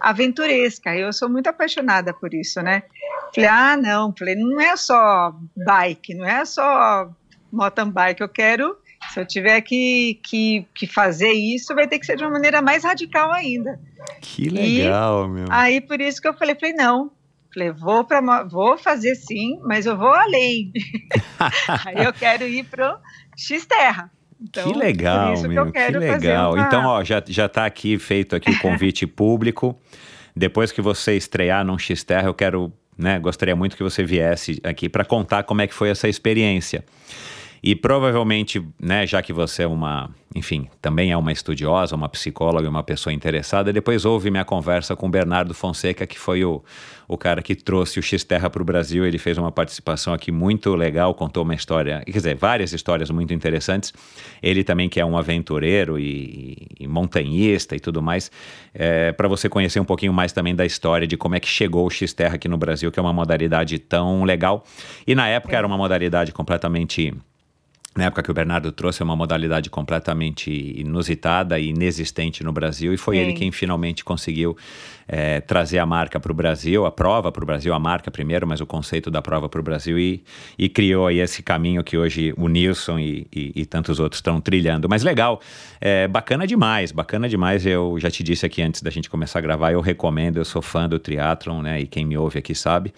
aventuresca. 0.00 0.96
Eu 0.96 1.12
sou 1.12 1.28
muito 1.28 1.48
apaixonada 1.48 2.14
por 2.14 2.32
isso, 2.32 2.62
né? 2.62 2.84
Falei, 3.34 3.50
ah, 3.50 3.76
não, 3.76 4.14
falei, 4.18 4.34
não 4.34 4.58
é 4.58 4.74
só 4.74 5.34
bike, 5.54 6.14
não 6.14 6.24
é 6.24 6.42
só 6.46 7.10
mountain 7.52 7.90
bike, 7.90 8.22
eu 8.22 8.30
quero 8.30 8.74
se 9.12 9.20
eu 9.20 9.26
tiver 9.26 9.60
que, 9.60 10.20
que, 10.22 10.66
que 10.74 10.86
fazer 10.86 11.32
isso, 11.32 11.74
vai 11.74 11.86
ter 11.86 11.98
que 11.98 12.06
ser 12.06 12.16
de 12.16 12.24
uma 12.24 12.32
maneira 12.32 12.60
mais 12.60 12.84
radical 12.84 13.32
ainda. 13.32 13.80
Que 14.20 14.48
legal, 14.48 15.26
e, 15.26 15.28
meu. 15.28 15.46
Aí 15.50 15.80
por 15.80 16.00
isso 16.00 16.20
que 16.20 16.28
eu 16.28 16.34
falei, 16.34 16.54
falei, 16.54 16.74
não. 16.74 17.10
Falei, 17.52 17.70
vou, 17.70 18.04
pra, 18.04 18.44
vou 18.44 18.76
fazer 18.76 19.14
sim, 19.14 19.58
mas 19.64 19.86
eu 19.86 19.96
vou 19.96 20.12
além. 20.12 20.72
aí 21.86 22.04
eu 22.04 22.12
quero 22.12 22.46
ir 22.46 22.64
para 22.64 23.00
X-Terra. 23.36 24.10
Então, 24.40 24.70
que 24.70 24.78
legal, 24.78 25.40
meu, 25.42 25.72
que, 25.72 25.72
que 25.72 25.98
legal. 25.98 26.54
Uma... 26.54 26.62
Então, 26.62 26.84
ó, 26.84 27.02
já, 27.02 27.22
já 27.26 27.48
tá 27.48 27.66
aqui 27.66 27.98
feito 27.98 28.36
aqui 28.36 28.50
o 28.50 28.58
convite 28.60 29.06
público. 29.06 29.78
Depois 30.36 30.70
que 30.70 30.80
você 30.80 31.16
estrear 31.16 31.64
num 31.64 31.78
X-Terra, 31.78 32.28
eu 32.28 32.34
quero, 32.34 32.72
né, 32.96 33.18
gostaria 33.18 33.56
muito 33.56 33.76
que 33.76 33.82
você 33.82 34.04
viesse 34.04 34.60
aqui 34.62 34.88
para 34.88 35.04
contar 35.04 35.42
como 35.42 35.60
é 35.60 35.66
que 35.66 35.74
foi 35.74 35.88
essa 35.90 36.08
experiência. 36.08 36.84
E 37.62 37.74
provavelmente, 37.74 38.64
né, 38.80 39.06
já 39.06 39.20
que 39.20 39.32
você 39.32 39.64
é 39.64 39.66
uma, 39.66 40.10
enfim, 40.34 40.68
também 40.80 41.10
é 41.10 41.16
uma 41.16 41.32
estudiosa, 41.32 41.96
uma 41.96 42.08
psicóloga 42.08 42.68
uma 42.68 42.82
pessoa 42.82 43.12
interessada, 43.12 43.72
depois 43.72 44.04
houve 44.04 44.30
minha 44.30 44.44
conversa 44.44 44.94
com 44.94 45.06
o 45.06 45.10
Bernardo 45.10 45.54
Fonseca, 45.54 46.06
que 46.06 46.18
foi 46.18 46.44
o, 46.44 46.62
o 47.08 47.16
cara 47.16 47.42
que 47.42 47.54
trouxe 47.54 47.98
o 47.98 48.02
X-Terra 48.02 48.48
para 48.48 48.62
o 48.62 48.64
Brasil. 48.64 49.04
Ele 49.04 49.18
fez 49.18 49.38
uma 49.38 49.50
participação 49.50 50.12
aqui 50.12 50.30
muito 50.30 50.74
legal, 50.74 51.14
contou 51.14 51.42
uma 51.42 51.54
história, 51.54 52.02
quer 52.04 52.12
dizer, 52.12 52.36
várias 52.36 52.72
histórias 52.72 53.10
muito 53.10 53.34
interessantes. 53.34 53.92
Ele 54.42 54.62
também 54.62 54.88
que 54.88 55.00
é 55.00 55.04
um 55.04 55.16
aventureiro 55.16 55.98
e, 55.98 56.68
e 56.78 56.86
montanhista 56.86 57.74
e 57.74 57.80
tudo 57.80 58.02
mais, 58.02 58.30
é, 58.72 59.12
para 59.12 59.26
você 59.26 59.48
conhecer 59.48 59.80
um 59.80 59.84
pouquinho 59.84 60.12
mais 60.12 60.32
também 60.32 60.54
da 60.54 60.64
história 60.64 61.06
de 61.06 61.16
como 61.16 61.34
é 61.34 61.40
que 61.40 61.48
chegou 61.48 61.86
o 61.86 61.90
X-Terra 61.90 62.36
aqui 62.36 62.48
no 62.48 62.56
Brasil, 62.56 62.92
que 62.92 62.98
é 63.00 63.02
uma 63.02 63.12
modalidade 63.12 63.78
tão 63.78 64.24
legal. 64.24 64.64
E 65.06 65.14
na 65.14 65.26
época 65.26 65.56
era 65.56 65.66
uma 65.66 65.76
modalidade 65.76 66.32
completamente 66.32 67.14
na 67.98 68.04
época 68.04 68.22
que 68.22 68.30
o 68.30 68.34
Bernardo 68.34 68.70
trouxe, 68.70 69.02
é 69.02 69.04
uma 69.04 69.16
modalidade 69.16 69.68
completamente 69.68 70.50
inusitada 70.50 71.58
e 71.58 71.70
inexistente 71.70 72.44
no 72.44 72.52
Brasil, 72.52 72.94
e 72.94 72.96
foi 72.96 73.16
Sim. 73.16 73.22
ele 73.22 73.32
quem 73.32 73.50
finalmente 73.50 74.04
conseguiu 74.04 74.56
é, 75.08 75.40
trazer 75.40 75.78
a 75.78 75.86
marca 75.86 76.20
para 76.20 76.30
o 76.30 76.34
Brasil, 76.34 76.84
a 76.84 76.92
prova 76.92 77.32
para 77.32 77.42
o 77.42 77.46
Brasil, 77.46 77.72
a 77.72 77.78
marca 77.78 78.10
primeiro, 78.10 78.46
mas 78.46 78.60
o 78.60 78.66
conceito 78.66 79.10
da 79.10 79.22
prova 79.22 79.48
para 79.48 79.58
o 79.58 79.62
Brasil, 79.62 79.98
e, 79.98 80.22
e, 80.58 80.68
criou 80.68 81.06
aí 81.06 81.20
esse 81.20 81.42
caminho 81.42 81.82
que 81.82 81.96
hoje 81.96 82.34
o 82.36 82.46
Nilson 82.46 82.98
e, 82.98 83.26
e, 83.34 83.52
e 83.56 83.66
tantos 83.66 83.98
outros 83.98 84.18
estão 84.18 84.40
trilhando. 84.40 84.88
Mas 84.88 85.02
legal, 85.02 85.40
é, 85.80 86.06
bacana 86.06 86.46
demais, 86.46 86.92
bacana 86.92 87.28
demais. 87.28 87.64
Eu 87.64 87.96
já 87.98 88.10
te 88.10 88.22
disse 88.22 88.44
aqui 88.44 88.60
antes 88.60 88.82
da 88.82 88.90
gente 88.90 89.08
começar 89.08 89.38
a 89.38 89.42
gravar, 89.42 89.72
eu 89.72 89.80
recomendo, 89.80 90.36
eu 90.36 90.44
sou 90.44 90.60
fã 90.60 90.86
do 90.86 90.98
triatlon, 90.98 91.62
né? 91.62 91.80
E 91.80 91.86
quem 91.86 92.04
me 92.04 92.18
ouve 92.18 92.38
aqui 92.38 92.54
sabe. 92.54 92.92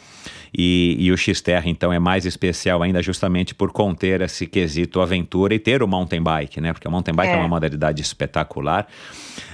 E, 0.52 0.96
e 0.98 1.12
o 1.12 1.16
X-Terra, 1.16 1.68
então, 1.68 1.92
é 1.92 1.98
mais 1.98 2.26
especial 2.26 2.82
ainda 2.82 3.00
justamente 3.00 3.54
por 3.54 3.70
conter 3.70 4.20
esse 4.20 4.46
quesito 4.46 5.00
aventura 5.00 5.54
e 5.54 5.58
ter 5.58 5.82
o 5.82 5.86
mountain 5.86 6.22
bike, 6.22 6.60
né? 6.60 6.72
Porque 6.72 6.88
o 6.88 6.90
mountain 6.90 7.14
bike 7.14 7.32
é, 7.32 7.36
é 7.36 7.38
uma 7.38 7.48
modalidade 7.48 8.02
espetacular. 8.02 8.88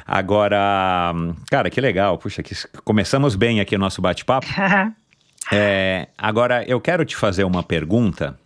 Agora, 0.07 1.13
cara, 1.51 1.69
que 1.69 1.81
legal. 1.81 2.17
Puxa, 2.19 2.43
que 2.43 2.55
começamos 2.85 3.35
bem 3.35 3.61
aqui 3.61 3.75
o 3.75 3.79
nosso 3.79 4.01
bate-papo. 4.01 4.47
é, 5.51 6.09
agora, 6.17 6.65
eu 6.69 6.81
quero 6.81 7.05
te 7.05 7.17
fazer 7.17 7.45
uma 7.45 7.63
pergunta 7.63 8.39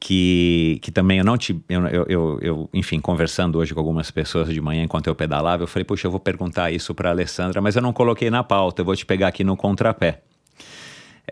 que, 0.00 0.78
que 0.82 0.90
também 0.90 1.18
eu 1.18 1.24
não 1.24 1.36
te. 1.36 1.58
Eu, 1.68 1.86
eu, 1.86 2.38
eu, 2.40 2.70
enfim, 2.72 3.00
conversando 3.00 3.58
hoje 3.58 3.72
com 3.72 3.80
algumas 3.80 4.10
pessoas 4.10 4.48
de 4.48 4.60
manhã 4.60 4.82
enquanto 4.82 5.06
eu 5.06 5.14
pedalava, 5.14 5.62
eu 5.62 5.66
falei, 5.66 5.84
puxa, 5.84 6.06
eu 6.06 6.10
vou 6.10 6.20
perguntar 6.20 6.70
isso 6.70 6.94
para 6.94 7.10
Alessandra, 7.10 7.60
mas 7.60 7.76
eu 7.76 7.82
não 7.82 7.92
coloquei 7.92 8.30
na 8.30 8.42
pauta, 8.42 8.80
eu 8.80 8.84
vou 8.84 8.96
te 8.96 9.06
pegar 9.06 9.28
aqui 9.28 9.44
no 9.44 9.56
contrapé. 9.56 10.22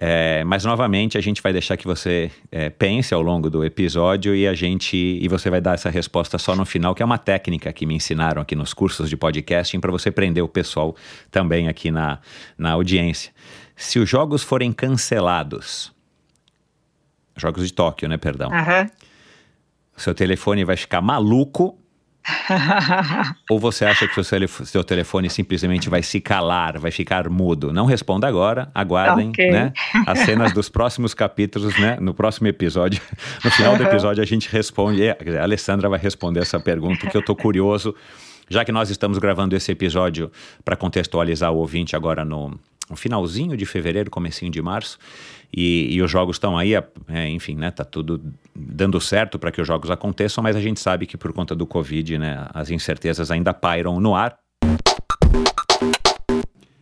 É, 0.00 0.45
mas 0.45 0.64
novamente 0.64 1.19
a 1.19 1.21
gente 1.21 1.43
vai 1.43 1.52
deixar 1.52 1.76
que 1.76 1.85
você 1.85 2.31
é, 2.52 2.71
pense 2.71 3.12
ao 3.12 3.21
longo 3.21 3.50
do 3.50 3.64
episódio 3.64 4.33
e 4.33 4.47
a 4.47 4.55
gente 4.55 4.97
e 4.97 5.26
você 5.26 5.50
vai 5.50 5.61
dar 5.61 5.75
essa 5.75 5.90
resposta 5.90 6.38
só 6.38 6.55
no 6.55 6.64
final, 6.64 6.95
que 6.95 7.02
é 7.02 7.05
uma 7.05 7.19
técnica 7.19 7.73
que 7.73 7.85
me 7.85 7.97
ensinaram 7.97 8.40
aqui 8.40 8.55
nos 8.55 8.73
cursos 8.73 9.11
de 9.11 9.17
podcasting 9.17 9.81
para 9.81 9.90
você 9.90 10.12
prender 10.12 10.45
o 10.45 10.49
pessoal 10.49 10.95
também 11.33 11.67
aqui 11.67 11.90
na, 11.90 12.21
na 12.57 12.73
audiência. 12.73 13.33
Se 13.75 13.99
os 13.99 14.09
jogos 14.09 14.45
forem 14.45 14.73
cancelados, 14.73 15.93
jogos 17.37 17.67
de 17.67 17.73
Tóquio, 17.73 18.09
né? 18.09 18.17
Perdão. 18.17 18.50
Uhum. 18.50 18.90
Seu 19.97 20.14
telefone 20.14 20.64
vai 20.64 20.76
ficar 20.76 21.00
maluco 21.00 21.76
Ou 23.51 23.59
você 23.59 23.85
acha 23.85 24.07
que 24.07 24.21
o 24.21 24.25
seu, 24.25 24.85
telefone 24.85 25.31
simplesmente 25.31 25.89
vai 25.89 26.03
se 26.03 26.21
calar, 26.21 26.79
vai 26.79 26.91
ficar 26.91 27.29
mudo? 27.29 27.73
Não 27.73 27.87
responda 27.87 28.27
agora, 28.27 28.71
aguardem 28.75 29.31
okay. 29.31 29.51
né, 29.51 29.73
as 30.07 30.21
cenas 30.21 30.53
dos 30.53 30.69
próximos 30.69 31.15
capítulos, 31.15 31.79
né? 31.79 31.97
No 32.01 32.13
próximo 32.13 32.49
episódio, 32.49 33.01
no 33.45 33.51
final 33.51 33.77
do 33.77 33.83
episódio 33.83 34.23
a 34.23 34.27
gente 34.27 34.49
responde, 34.51 35.09
a 35.09 35.17
Alessandra 35.43 35.89
vai 35.89 35.99
responder 35.99 36.41
essa 36.41 36.61
pergunta, 36.61 37.07
que 37.07 37.17
eu 37.17 37.21
estou 37.21 37.37
curioso 37.37 37.95
Já 38.51 38.65
que 38.65 38.73
nós 38.73 38.89
estamos 38.91 39.19
gravando 39.19 39.55
esse 39.55 39.71
episódio 39.71 40.31
para 40.65 40.77
contextualizar 40.77 41.53
o 41.53 41.57
ouvinte 41.57 41.95
agora 41.95 42.25
no, 42.25 42.59
no 42.89 42.97
finalzinho 42.97 43.57
de 43.57 43.67
fevereiro, 43.67 44.11
comecinho 44.11 44.51
de 44.51 44.63
março, 44.63 44.99
e, 45.55 45.95
e 45.95 46.02
os 46.02 46.11
jogos 46.11 46.37
estão 46.37 46.57
aí, 46.57 46.75
é, 46.75 47.28
enfim, 47.28 47.55
né, 47.55 47.71
tá 47.71 47.85
tudo 47.85 48.21
dando 48.55 49.00
certo 49.00 49.38
para 49.38 49.50
que 49.50 49.61
os 49.61 49.67
jogos 49.67 49.90
aconteçam, 49.90 50.43
mas 50.43 50.57
a 50.57 50.61
gente 50.61 50.81
sabe 50.81 51.07
que 51.07 51.17
por 51.17 51.33
conta 51.33 51.55
do 51.55 51.67
Covid, 51.67 52.19
né, 52.19 52.47
as 52.52 52.71
incertezas 52.71 53.31
ainda 53.31 53.55
pairam 53.55 53.99
no 54.00 54.14
ar. 54.14 54.38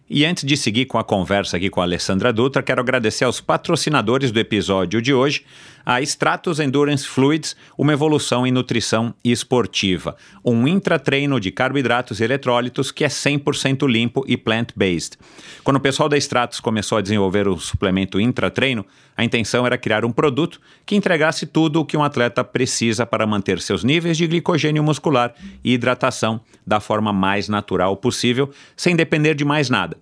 E 0.08 0.24
antes 0.24 0.44
de 0.44 0.56
seguir 0.56 0.86
com 0.86 0.98
a 0.98 1.04
conversa 1.04 1.56
aqui 1.56 1.68
com 1.68 1.80
a 1.80 1.84
Alessandra 1.84 2.32
Dutra, 2.32 2.62
quero 2.62 2.80
agradecer 2.80 3.24
aos 3.24 3.40
patrocinadores 3.40 4.30
do 4.30 4.38
episódio 4.38 5.02
de 5.02 5.12
hoje, 5.12 5.44
a 5.86 6.00
Stratos 6.00 6.58
Endurance 6.58 7.06
Fluids, 7.06 7.54
uma 7.78 7.92
evolução 7.92 8.44
em 8.44 8.50
nutrição 8.50 9.14
esportiva, 9.22 10.16
um 10.44 10.66
intratreino 10.66 11.38
de 11.38 11.52
carboidratos 11.52 12.18
e 12.18 12.24
eletrólitos 12.24 12.90
que 12.90 13.04
é 13.04 13.08
100% 13.08 13.88
limpo 13.88 14.24
e 14.26 14.36
plant-based. 14.36 15.16
Quando 15.62 15.76
o 15.76 15.80
pessoal 15.80 16.08
da 16.08 16.18
Stratos 16.18 16.58
começou 16.58 16.98
a 16.98 17.00
desenvolver 17.00 17.46
o 17.46 17.56
suplemento 17.56 18.18
intratreino, 18.18 18.84
a 19.16 19.22
intenção 19.22 19.64
era 19.64 19.78
criar 19.78 20.04
um 20.04 20.10
produto 20.10 20.60
que 20.84 20.96
entregasse 20.96 21.46
tudo 21.46 21.80
o 21.80 21.84
que 21.84 21.96
um 21.96 22.02
atleta 22.02 22.42
precisa 22.42 23.06
para 23.06 23.24
manter 23.24 23.60
seus 23.60 23.84
níveis 23.84 24.16
de 24.16 24.26
glicogênio 24.26 24.82
muscular 24.82 25.34
e 25.62 25.72
hidratação 25.74 26.40
da 26.66 26.80
forma 26.80 27.12
mais 27.12 27.48
natural 27.48 27.96
possível, 27.96 28.50
sem 28.76 28.96
depender 28.96 29.34
de 29.36 29.44
mais 29.44 29.70
nada 29.70 29.96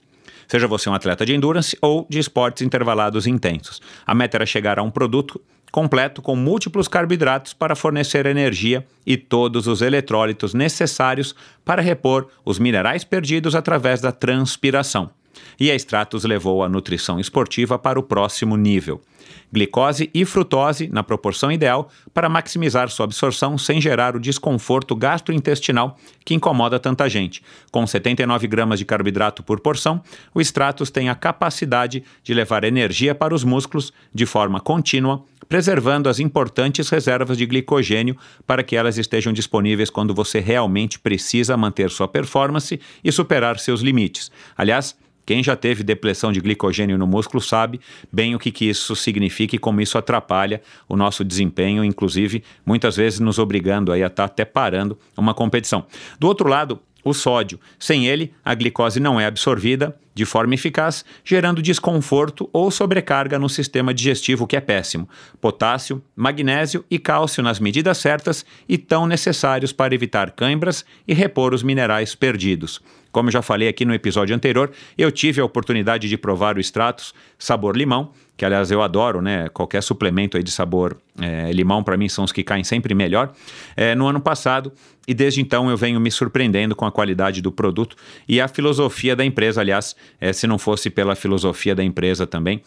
seja 0.46 0.66
você 0.66 0.90
um 0.90 0.94
atleta 0.94 1.24
de 1.24 1.34
endurance 1.34 1.74
ou 1.80 2.06
de 2.08 2.18
esportes 2.18 2.62
intervalados 2.62 3.26
intensos. 3.26 3.80
A 4.06 4.14
meta 4.14 4.36
era 4.36 4.44
chegar 4.44 4.78
a 4.78 4.82
um 4.82 4.90
produto 4.90 5.40
completo 5.74 6.22
com 6.22 6.36
múltiplos 6.36 6.86
carboidratos 6.86 7.52
para 7.52 7.74
fornecer 7.74 8.26
energia 8.26 8.86
e 9.04 9.16
todos 9.16 9.66
os 9.66 9.82
eletrólitos 9.82 10.54
necessários 10.54 11.34
para 11.64 11.82
repor 11.82 12.28
os 12.44 12.60
minerais 12.60 13.02
perdidos 13.02 13.56
através 13.56 14.00
da 14.00 14.12
transpiração. 14.12 15.10
E 15.58 15.72
a 15.72 15.74
Stratos 15.74 16.22
levou 16.22 16.62
a 16.62 16.68
nutrição 16.68 17.18
esportiva 17.18 17.76
para 17.76 17.98
o 17.98 18.04
próximo 18.04 18.56
nível 18.56 19.00
glicose 19.52 20.10
e 20.12 20.24
frutose 20.24 20.88
na 20.88 21.02
proporção 21.02 21.50
ideal 21.50 21.88
para 22.12 22.28
maximizar 22.28 22.88
sua 22.88 23.04
absorção 23.04 23.56
sem 23.56 23.80
gerar 23.80 24.16
o 24.16 24.20
desconforto 24.20 24.96
gastrointestinal 24.96 25.96
que 26.24 26.34
incomoda 26.34 26.80
tanta 26.80 27.08
gente. 27.08 27.42
Com 27.70 27.86
79 27.86 28.46
gramas 28.48 28.78
de 28.78 28.84
carboidrato 28.84 29.42
por 29.42 29.60
porção, 29.60 30.02
o 30.34 30.40
Stratos 30.40 30.90
tem 30.90 31.08
a 31.08 31.14
capacidade 31.14 32.02
de 32.22 32.34
levar 32.34 32.64
energia 32.64 33.14
para 33.14 33.34
os 33.34 33.44
músculos 33.44 33.92
de 34.12 34.26
forma 34.26 34.60
contínua, 34.60 35.22
preservando 35.48 36.08
as 36.08 36.18
importantes 36.18 36.88
reservas 36.88 37.36
de 37.36 37.46
glicogênio 37.46 38.16
para 38.46 38.62
que 38.62 38.76
elas 38.76 38.98
estejam 38.98 39.32
disponíveis 39.32 39.90
quando 39.90 40.14
você 40.14 40.40
realmente 40.40 40.98
precisa 40.98 41.56
manter 41.56 41.90
sua 41.90 42.08
performance 42.08 42.80
e 43.02 43.12
superar 43.12 43.58
seus 43.58 43.80
limites. 43.80 44.30
Aliás, 44.56 44.96
quem 45.26 45.42
já 45.42 45.56
teve 45.56 45.82
depressão 45.82 46.30
de 46.30 46.40
glicogênio 46.40 46.98
no 46.98 47.06
músculo 47.06 47.40
sabe 47.40 47.80
bem 48.12 48.34
o 48.34 48.38
que, 48.38 48.50
que 48.50 48.66
isso 48.66 48.94
significa 48.94 49.56
e 49.56 49.58
como 49.58 49.80
isso 49.80 49.96
atrapalha 49.96 50.60
o 50.88 50.96
nosso 50.96 51.24
desempenho, 51.24 51.84
inclusive 51.84 52.44
muitas 52.64 52.96
vezes 52.96 53.20
nos 53.20 53.38
obrigando 53.38 53.90
aí 53.90 54.02
a 54.02 54.08
estar 54.08 54.28
tá 54.28 54.32
até 54.32 54.44
parando 54.44 54.98
uma 55.16 55.32
competição. 55.32 55.86
Do 56.18 56.26
outro 56.26 56.48
lado, 56.48 56.78
o 57.02 57.12
sódio. 57.12 57.60
Sem 57.78 58.06
ele, 58.06 58.32
a 58.44 58.54
glicose 58.54 58.98
não 58.98 59.20
é 59.20 59.26
absorvida 59.26 59.96
de 60.14 60.24
forma 60.24 60.54
eficaz, 60.54 61.04
gerando 61.24 61.60
desconforto 61.60 62.48
ou 62.52 62.70
sobrecarga 62.70 63.38
no 63.38 63.48
sistema 63.48 63.92
digestivo, 63.92 64.46
que 64.46 64.56
é 64.56 64.60
péssimo. 64.60 65.08
Potássio, 65.40 66.02
magnésio 66.14 66.84
e 66.90 66.98
cálcio 66.98 67.42
nas 67.42 67.58
medidas 67.58 67.98
certas 67.98 68.46
e 68.68 68.78
tão 68.78 69.06
necessários 69.06 69.72
para 69.72 69.94
evitar 69.94 70.30
cãibras 70.30 70.84
e 71.06 71.12
repor 71.12 71.52
os 71.52 71.62
minerais 71.62 72.14
perdidos. 72.14 72.80
Como 73.10 73.30
já 73.30 73.42
falei 73.42 73.68
aqui 73.68 73.84
no 73.84 73.94
episódio 73.94 74.34
anterior, 74.34 74.72
eu 74.98 75.12
tive 75.12 75.40
a 75.40 75.44
oportunidade 75.44 76.08
de 76.08 76.18
provar 76.18 76.56
o 76.56 76.60
Stratos 76.60 77.14
sabor 77.38 77.76
limão, 77.76 78.10
que 78.36 78.44
aliás 78.44 78.70
eu 78.70 78.82
adoro, 78.82 79.22
né? 79.22 79.48
Qualquer 79.48 79.82
suplemento 79.82 80.36
aí 80.36 80.42
de 80.42 80.50
sabor 80.50 80.96
é, 81.20 81.52
limão 81.52 81.82
para 81.82 81.96
mim 81.96 82.08
são 82.08 82.24
os 82.24 82.32
que 82.32 82.42
caem 82.42 82.64
sempre 82.64 82.94
melhor. 82.94 83.32
É, 83.76 83.94
no 83.94 84.06
ano 84.06 84.20
passado 84.20 84.72
e 85.06 85.14
desde 85.14 85.40
então 85.40 85.70
eu 85.70 85.76
venho 85.76 86.00
me 86.00 86.10
surpreendendo 86.10 86.74
com 86.74 86.84
a 86.84 86.90
qualidade 86.90 87.40
do 87.40 87.52
produto 87.52 87.96
e 88.28 88.40
a 88.40 88.48
filosofia 88.48 89.14
da 89.14 89.24
empresa. 89.24 89.60
Aliás, 89.60 89.94
é, 90.20 90.32
se 90.32 90.46
não 90.46 90.58
fosse 90.58 90.90
pela 90.90 91.14
filosofia 91.14 91.74
da 91.74 91.84
empresa 91.84 92.26
também, 92.26 92.62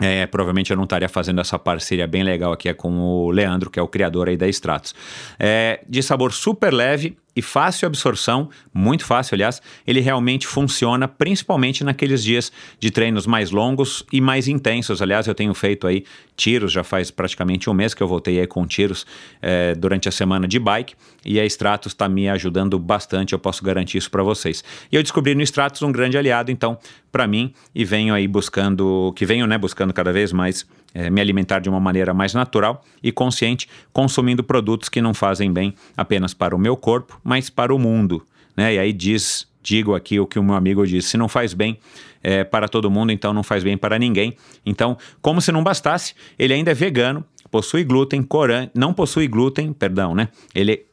é, 0.00 0.26
provavelmente 0.26 0.70
eu 0.70 0.76
não 0.76 0.84
estaria 0.84 1.08
fazendo 1.08 1.40
essa 1.40 1.58
parceria 1.58 2.06
bem 2.06 2.22
legal 2.22 2.52
aqui 2.52 2.68
é 2.68 2.74
com 2.74 2.98
o 2.98 3.30
Leandro, 3.30 3.70
que 3.70 3.78
é 3.78 3.82
o 3.82 3.88
criador 3.88 4.28
aí 4.28 4.36
da 4.36 4.48
Stratos. 4.48 4.94
É, 5.38 5.80
de 5.88 6.02
sabor 6.02 6.32
super 6.32 6.72
leve 6.72 7.16
e 7.40 7.42
fácil 7.42 7.86
absorção, 7.86 8.50
muito 8.72 9.02
fácil, 9.02 9.34
aliás, 9.34 9.62
ele 9.86 10.00
realmente 10.00 10.46
funciona 10.46 11.08
principalmente 11.08 11.82
naqueles 11.82 12.22
dias 12.22 12.52
de 12.78 12.90
treinos 12.90 13.26
mais 13.26 13.50
longos 13.50 14.04
e 14.12 14.20
mais 14.20 14.46
intensos. 14.46 15.00
Aliás, 15.00 15.26
eu 15.26 15.34
tenho 15.34 15.54
feito 15.54 15.86
aí 15.86 16.04
tiros, 16.36 16.70
já 16.70 16.84
faz 16.84 17.10
praticamente 17.10 17.70
um 17.70 17.72
mês 17.72 17.94
que 17.94 18.02
eu 18.02 18.06
voltei 18.06 18.38
aí 18.38 18.46
com 18.46 18.66
tiros 18.66 19.06
é, 19.40 19.74
durante 19.74 20.06
a 20.06 20.12
semana 20.12 20.46
de 20.46 20.58
bike 20.58 20.94
e 21.24 21.40
a 21.40 21.46
Stratos 21.46 21.92
está 21.92 22.08
me 22.10 22.28
ajudando 22.28 22.78
bastante, 22.78 23.32
eu 23.32 23.38
posso 23.38 23.64
garantir 23.64 23.96
isso 23.96 24.10
para 24.10 24.22
vocês. 24.22 24.62
E 24.92 24.96
eu 24.96 25.02
descobri 25.02 25.34
no 25.34 25.42
Stratos 25.42 25.80
um 25.80 25.90
grande 25.90 26.18
aliado, 26.18 26.50
então, 26.50 26.78
para 27.10 27.26
mim, 27.26 27.54
e 27.74 27.86
venho 27.86 28.12
aí 28.12 28.28
buscando, 28.28 29.14
que 29.16 29.24
venho, 29.24 29.46
né, 29.46 29.56
buscando 29.56 29.94
cada 29.94 30.12
vez 30.12 30.30
mais 30.30 30.66
é, 30.94 31.10
me 31.10 31.20
alimentar 31.20 31.60
de 31.60 31.68
uma 31.68 31.80
maneira 31.80 32.12
mais 32.12 32.34
natural 32.34 32.84
e 33.02 33.12
consciente, 33.12 33.68
consumindo 33.92 34.42
produtos 34.42 34.88
que 34.88 35.00
não 35.00 35.14
fazem 35.14 35.52
bem 35.52 35.74
apenas 35.96 36.34
para 36.34 36.54
o 36.54 36.58
meu 36.58 36.76
corpo, 36.76 37.20
mas 37.22 37.50
para 37.50 37.74
o 37.74 37.78
mundo. 37.78 38.24
Né? 38.56 38.74
E 38.74 38.78
aí 38.78 38.92
diz, 38.92 39.46
digo 39.62 39.94
aqui 39.94 40.18
o 40.18 40.26
que 40.26 40.38
o 40.38 40.42
meu 40.42 40.54
amigo 40.54 40.86
disse: 40.86 41.10
se 41.10 41.16
não 41.16 41.28
faz 41.28 41.54
bem 41.54 41.78
é, 42.22 42.44
para 42.44 42.68
todo 42.68 42.90
mundo, 42.90 43.12
então 43.12 43.32
não 43.32 43.42
faz 43.42 43.62
bem 43.62 43.76
para 43.76 43.98
ninguém. 43.98 44.36
Então, 44.64 44.96
como 45.22 45.40
se 45.40 45.52
não 45.52 45.62
bastasse, 45.62 46.14
ele 46.38 46.52
ainda 46.52 46.70
é 46.70 46.74
vegano, 46.74 47.24
possui 47.50 47.84
glúten, 47.84 48.22
corante, 48.22 48.72
não 48.74 48.92
possui 48.92 49.26
glúten, 49.26 49.72
perdão, 49.72 50.14
né? 50.14 50.28
Ele 50.54 50.86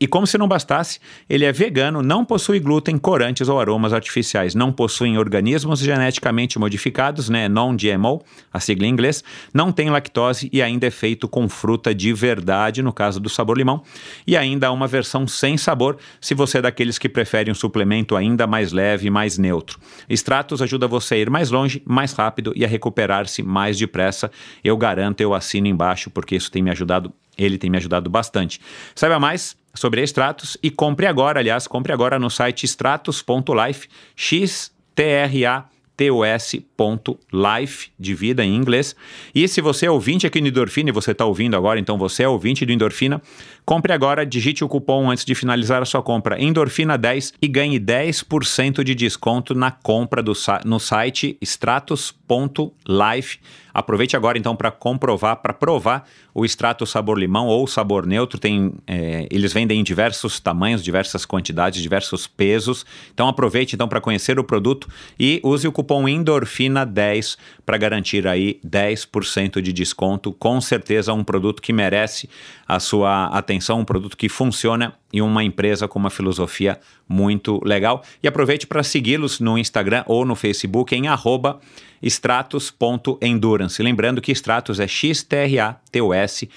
e 0.00 0.06
como 0.06 0.26
se 0.26 0.38
não 0.38 0.46
bastasse, 0.46 1.00
ele 1.28 1.44
é 1.44 1.52
vegano, 1.52 2.02
não 2.02 2.24
possui 2.24 2.60
glúten, 2.60 2.96
corantes 2.98 3.48
ou 3.48 3.60
aromas 3.60 3.92
artificiais, 3.92 4.54
não 4.54 4.72
possui 4.72 5.16
organismos 5.18 5.80
geneticamente 5.80 6.58
modificados, 6.58 7.28
né, 7.28 7.48
non-GMO, 7.48 8.22
a 8.52 8.60
sigla 8.60 8.86
em 8.86 8.90
inglês, 8.90 9.24
não 9.52 9.72
tem 9.72 9.90
lactose 9.90 10.48
e 10.52 10.62
ainda 10.62 10.86
é 10.86 10.90
feito 10.90 11.28
com 11.28 11.48
fruta 11.48 11.94
de 11.94 12.12
verdade, 12.12 12.82
no 12.82 12.92
caso 12.92 13.20
do 13.20 13.28
sabor 13.28 13.56
limão, 13.56 13.82
e 14.26 14.36
ainda 14.36 14.68
há 14.68 14.72
uma 14.72 14.86
versão 14.86 15.26
sem 15.26 15.56
sabor, 15.56 15.96
se 16.20 16.34
você 16.34 16.58
é 16.58 16.62
daqueles 16.62 16.98
que 16.98 17.08
preferem 17.08 17.52
um 17.52 17.54
suplemento 17.54 18.16
ainda 18.16 18.46
mais 18.46 18.72
leve 18.72 19.06
e 19.06 19.10
mais 19.10 19.38
neutro. 19.38 19.78
Stratos 20.08 20.62
ajuda 20.62 20.86
você 20.86 21.14
a 21.14 21.18
ir 21.18 21.30
mais 21.30 21.50
longe, 21.50 21.82
mais 21.84 22.12
rápido 22.12 22.52
e 22.54 22.64
a 22.64 22.68
recuperar-se 22.68 23.42
mais 23.42 23.76
depressa. 23.76 24.30
Eu 24.62 24.76
garanto, 24.76 25.20
eu 25.20 25.34
assino 25.34 25.66
embaixo, 25.66 26.10
porque 26.10 26.36
isso 26.36 26.50
tem 26.50 26.62
me 26.62 26.70
ajudado, 26.70 27.12
ele 27.38 27.56
tem 27.56 27.70
me 27.70 27.76
ajudado 27.76 28.10
bastante. 28.10 28.60
Saiba 28.94 29.18
mais 29.18 29.56
sobre 29.74 30.00
a 30.00 30.04
Stratos 30.04 30.56
e 30.62 30.70
compre 30.70 31.06
agora, 31.06 31.38
aliás, 31.38 31.66
compre 31.66 31.92
agora 31.92 32.18
no 32.18 32.28
site 32.28 32.64
stratos.life, 32.64 33.88
x 34.16 34.72
t 34.94 35.02
r 35.02 35.46
a 35.46 35.64
tos.life, 35.98 37.90
de 37.98 38.14
vida 38.14 38.44
em 38.44 38.54
inglês. 38.54 38.94
E 39.34 39.48
se 39.48 39.60
você 39.60 39.86
é 39.86 39.90
ouvinte 39.90 40.24
aqui 40.26 40.40
no 40.40 40.46
Endorfina 40.46 40.90
e 40.90 40.92
você 40.92 41.10
está 41.10 41.26
ouvindo 41.26 41.56
agora, 41.56 41.80
então 41.80 41.98
você 41.98 42.22
é 42.22 42.28
ouvinte 42.28 42.64
do 42.64 42.70
Endorfina, 42.70 43.20
compre 43.66 43.92
agora, 43.92 44.24
digite 44.24 44.62
o 44.62 44.68
cupom 44.68 45.10
antes 45.10 45.24
de 45.24 45.34
finalizar 45.34 45.82
a 45.82 45.84
sua 45.84 46.00
compra, 46.00 46.38
Endorfina10 46.38 47.34
e 47.42 47.48
ganhe 47.48 47.80
10% 47.80 48.84
de 48.84 48.94
desconto 48.94 49.56
na 49.56 49.72
compra 49.72 50.22
do, 50.22 50.32
no 50.64 50.78
site 50.78 51.36
stratos.life. 51.42 53.38
Aproveite 53.78 54.16
agora 54.16 54.36
então 54.36 54.56
para 54.56 54.72
comprovar, 54.72 55.36
para 55.36 55.52
provar 55.52 56.04
o 56.34 56.44
extrato 56.44 56.84
sabor 56.84 57.16
limão 57.16 57.46
ou 57.46 57.64
sabor 57.64 58.04
neutro. 58.06 58.36
Tem, 58.36 58.72
é, 58.88 59.28
eles 59.30 59.52
vendem 59.52 59.78
em 59.78 59.84
diversos 59.84 60.40
tamanhos, 60.40 60.82
diversas 60.82 61.24
quantidades, 61.24 61.80
diversos 61.80 62.26
pesos. 62.26 62.84
Então 63.14 63.28
aproveite 63.28 63.76
então 63.76 63.86
para 63.86 64.00
conhecer 64.00 64.36
o 64.36 64.42
produto 64.42 64.88
e 65.18 65.40
use 65.44 65.68
o 65.68 65.70
cupom 65.70 65.87
Endorfina10 66.04 67.36
para 67.64 67.76
garantir 67.76 68.26
aí 68.26 68.60
10% 68.66 69.60
de 69.60 69.72
desconto. 69.72 70.32
Com 70.32 70.60
certeza 70.60 71.12
um 71.12 71.24
produto 71.24 71.62
que 71.62 71.72
merece 71.72 72.28
a 72.66 72.78
sua 72.78 73.26
atenção, 73.26 73.80
um 73.80 73.84
produto 73.84 74.16
que 74.16 74.28
funciona 74.28 74.94
e 75.12 75.22
uma 75.22 75.42
empresa 75.42 75.88
com 75.88 75.98
uma 75.98 76.10
filosofia 76.10 76.78
muito 77.08 77.60
legal. 77.64 78.02
E 78.22 78.28
aproveite 78.28 78.66
para 78.66 78.82
segui-los 78.82 79.40
no 79.40 79.58
Instagram 79.58 80.04
ou 80.06 80.24
no 80.24 80.34
Facebook 80.34 80.94
em 80.94 81.08
arroba. 81.08 81.60
Lembrando 83.82 84.20
que 84.20 84.32
Stratos 84.32 84.78
é 84.80 84.86
X-T-R-A-T-O-S 84.86 86.48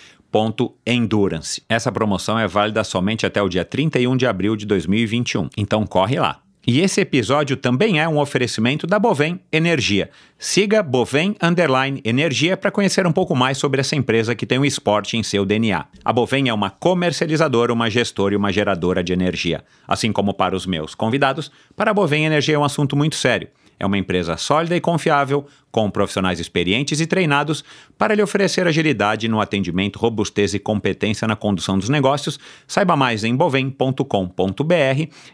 Endurance. 0.85 1.61
Essa 1.67 1.91
promoção 1.91 2.39
é 2.39 2.47
válida 2.47 2.83
somente 2.83 3.25
até 3.25 3.41
o 3.41 3.49
dia 3.49 3.65
31 3.65 4.15
de 4.15 4.25
abril 4.25 4.55
de 4.55 4.65
2021. 4.65 5.49
Então 5.57 5.85
corre 5.85 6.19
lá. 6.19 6.41
E 6.65 6.80
esse 6.80 7.02
episódio 7.02 7.58
também 7.58 8.00
é 8.00 8.08
um 8.08 8.19
oferecimento 8.19 8.86
da 8.86 9.00
Bovem 9.00 9.39
Energia. 9.52 10.12
Siga 10.38 10.84
Bovem 10.84 11.36
Underline 11.41 12.00
Energia 12.06 12.56
para 12.56 12.69
conhecer 12.69 13.08
um 13.08 13.12
pouco 13.12 13.36
mais 13.36 13.58
sobre 13.58 13.82
essa 13.82 13.95
empresa 13.95 14.36
que 14.36 14.45
tem 14.45 14.60
o 14.60 14.65
esporte 14.65 15.17
em 15.17 15.24
seu 15.24 15.43
DNA. 15.43 15.86
A 16.06 16.13
Bovem 16.13 16.50
é 16.50 16.54
uma 16.54 16.69
comercializadora, 16.69 17.74
uma 17.74 17.89
gestora 17.89 18.36
e 18.36 18.38
uma 18.38 18.52
geradora 18.52 19.04
de 19.04 19.12
energia. 19.12 19.63
Assim 19.88 20.12
como 20.12 20.36
para 20.36 20.56
os 20.56 20.67
meus 20.67 20.93
convidados, 20.93 21.52
para 21.76 21.89
a 21.89 21.93
Bovem 21.95 22.26
Energia 22.26 22.56
é 22.56 22.60
um 22.60 22.63
assunto 22.63 22.95
muito 22.95 23.15
sério. 23.15 23.47
É 23.80 23.86
uma 23.86 23.97
empresa 23.97 24.38
sólida 24.38 24.76
e 24.76 24.80
confiável, 24.80 25.47
com 25.71 25.89
profissionais 25.89 26.39
experientes 26.39 26.99
e 26.99 27.07
treinados 27.07 27.63
para 27.97 28.13
lhe 28.13 28.21
oferecer 28.21 28.67
agilidade 28.67 29.27
no 29.27 29.39
atendimento, 29.39 29.97
robustez 29.97 30.53
e 30.53 30.60
competência 30.60 31.27
na 31.27 31.36
condução 31.36 31.77
dos 31.77 31.89
negócios. 31.89 32.39
Saiba 32.67 32.95
mais 32.95 33.23
em 33.23 33.36
bovem.com.br. 33.36 34.03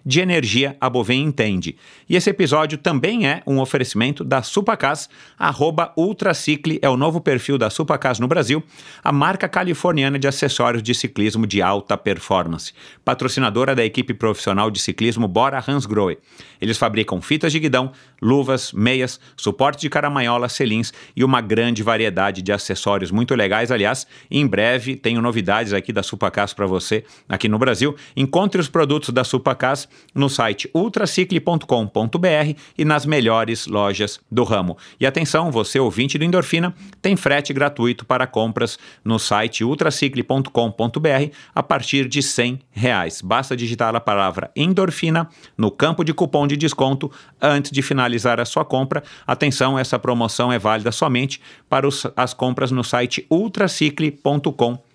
De 0.06 0.20
energia, 0.20 0.78
a 0.80 0.90
Bovem 0.90 1.24
entende. 1.24 1.76
E 2.08 2.16
esse 2.16 2.30
episódio 2.30 2.78
também 2.78 3.28
é 3.28 3.42
um 3.48 3.60
oferecimento 3.60 4.24
da 4.24 4.42
Supacas, 4.42 5.10
arroba 5.38 5.94
Ultracicle 5.98 6.80
é 6.82 6.90
o 6.90 6.98
novo 6.98 7.20
perfil 7.20 7.58
da 7.58 7.70
Supacas 7.70 8.20
no 8.20 8.28
Brasil, 8.28 8.64
a 9.04 9.12
marca 9.12 9.48
californiana 9.48 10.20
de 10.20 10.28
acessórios 10.28 10.84
de 10.84 10.94
ciclismo 10.94 11.48
de 11.48 11.62
alta 11.62 11.98
performance, 11.98 12.74
patrocinadora 13.04 13.76
da 13.76 13.84
equipe 13.84 14.14
profissional 14.14 14.70
de 14.70 14.80
ciclismo 14.80 15.28
Bora 15.28 15.64
Hansgrohe. 15.66 16.18
Eles 16.60 16.78
fabricam 16.78 17.22
fitas 17.22 17.52
de 17.52 17.60
guidão, 17.60 17.92
luvas, 18.22 18.72
meias, 18.74 19.20
suporte 19.36 19.82
de 19.82 19.90
caramanhola, 20.28 20.50
selins 20.50 20.94
e 21.16 21.24
uma 21.24 21.40
grande 21.42 21.82
variedade 21.82 22.42
de 22.42 22.52
acessórios 22.52 23.10
muito 23.10 23.34
legais. 23.34 23.72
Aliás, 23.72 24.06
em 24.30 24.46
breve 24.46 24.96
tenho 24.96 25.22
novidades 25.22 25.74
aqui 25.74 25.94
da 25.94 26.04
Supacas 26.04 26.54
para 26.54 26.66
você 26.68 27.04
aqui 27.28 27.48
no 27.48 27.58
Brasil. 27.58 27.96
Encontre 28.16 28.60
os 28.60 28.68
produtos 28.68 29.10
da 29.10 29.24
Supacas 29.24 29.88
no 30.14 30.30
site 30.30 30.70
ultracicle.com.br 30.74 32.60
e 32.78 32.86
nas 32.86 33.06
melhores 33.06 33.68
lojas 33.68 34.20
do 34.30 34.44
ramo. 34.44 34.78
E 35.00 35.06
atenção, 35.06 35.52
você 35.52 35.80
ouvinte 35.80 36.18
do 36.18 36.26
Endorfina, 36.26 36.74
tem 37.02 37.16
frete 37.16 37.54
gratuito 37.54 38.06
para 38.06 38.28
compras 38.28 38.78
no 39.04 39.18
site 39.18 39.64
ultracicle.com.br 39.64 41.32
a 41.56 41.64
partir 41.64 42.08
de 42.08 42.22
100 42.22 42.60
reais. 42.72 43.22
Basta 43.22 43.56
digitar 43.56 43.96
a 43.96 44.00
palavra 44.00 44.52
endorfina 44.56 45.30
no 45.58 45.72
campo 45.72 46.04
de 46.04 46.14
cupom 46.14 46.48
de 46.48 46.58
desconto 46.58 47.12
antes 47.42 47.72
de 47.72 47.82
finalizar 47.82 48.40
a 48.40 48.46
sua 48.46 48.66
compra. 48.66 49.04
Atenção, 49.26 49.78
essa 49.78 49.98
promoção 49.98 50.17
é 50.52 50.60
válida 50.60 50.92
somente 50.92 51.40
para 51.70 51.88
os, 51.88 52.08
as 52.16 52.34
compras 52.34 52.72
no 52.72 52.84
site 52.84 53.26
ultracicle.com.br 53.30 54.87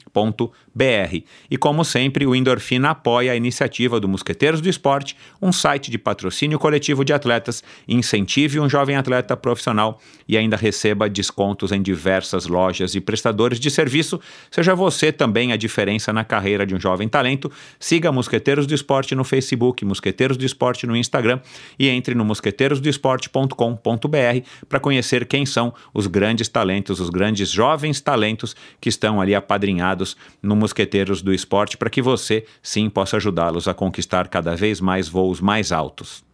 br 0.75 1.23
E 1.51 1.57
como 1.57 1.85
sempre, 1.85 2.27
o 2.27 2.35
Endorfina 2.35 2.91
apoia 2.91 3.33
a 3.33 3.37
iniciativa 3.37 3.99
do 3.99 4.09
Mosqueteiros 4.09 4.61
do 4.61 4.69
Esporte, 4.69 5.17
um 5.41 5.53
site 5.53 5.91
de 5.91 5.99
patrocínio 5.99 6.59
coletivo 6.59 7.05
de 7.05 7.13
atletas, 7.13 7.63
incentive 7.89 8.61
um 8.61 8.69
jovem 8.69 8.97
atleta 8.97 9.37
profissional 9.37 10.01
e 10.29 10.37
ainda 10.37 10.57
receba 10.57 11.09
descontos 11.09 11.73
em 11.73 11.81
diversas 11.81 12.47
lojas 12.47 12.95
e 12.95 13.01
prestadores 13.01 13.59
de 13.59 13.71
serviço. 13.71 14.21
Seja 14.51 14.75
você 14.75 15.13
também 15.13 15.53
a 15.53 15.57
diferença 15.57 16.13
na 16.13 16.25
carreira 16.25 16.67
de 16.67 16.75
um 16.75 16.81
jovem 16.81 17.09
talento. 17.09 17.51
Siga 17.79 18.13
Mosqueteiros 18.13 18.67
do 18.67 18.75
Esporte 18.75 19.15
no 19.15 19.25
Facebook, 19.25 19.85
Mosqueteiros 19.85 20.37
do 20.37 20.45
Esporte 20.45 20.87
no 20.87 20.97
Instagram 20.97 21.41
e 21.79 21.89
entre 21.89 22.15
no 22.15 22.25
mosqueteirosdoesporte.com.br 22.25 24.47
para 24.69 24.81
conhecer 24.81 25.27
quem 25.27 25.47
são 25.47 25.73
os 25.95 26.07
grandes 26.07 26.49
talentos, 26.49 27.01
os 27.01 27.11
grandes 27.11 27.51
jovens 27.51 28.01
talentos 28.01 28.57
que 28.81 28.89
estão 28.89 29.21
ali 29.21 29.35
apadrinhados 29.35 30.02
no 30.43 30.55
Mosqueteiros 30.57 31.23
do 31.23 31.33
Esporte 31.33 31.77
para 31.77 31.91
que 31.91 32.03
você, 32.03 32.45
sim, 32.63 32.89
possa 32.89 33.17
ajudá-los 33.17 33.69
a 33.69 33.75
conquistar 33.75 34.29
cada 34.29 34.55
vez 34.55 34.81
mais 34.81 35.09
voos 35.09 35.41
mais 35.41 35.73
altos. 35.73 36.25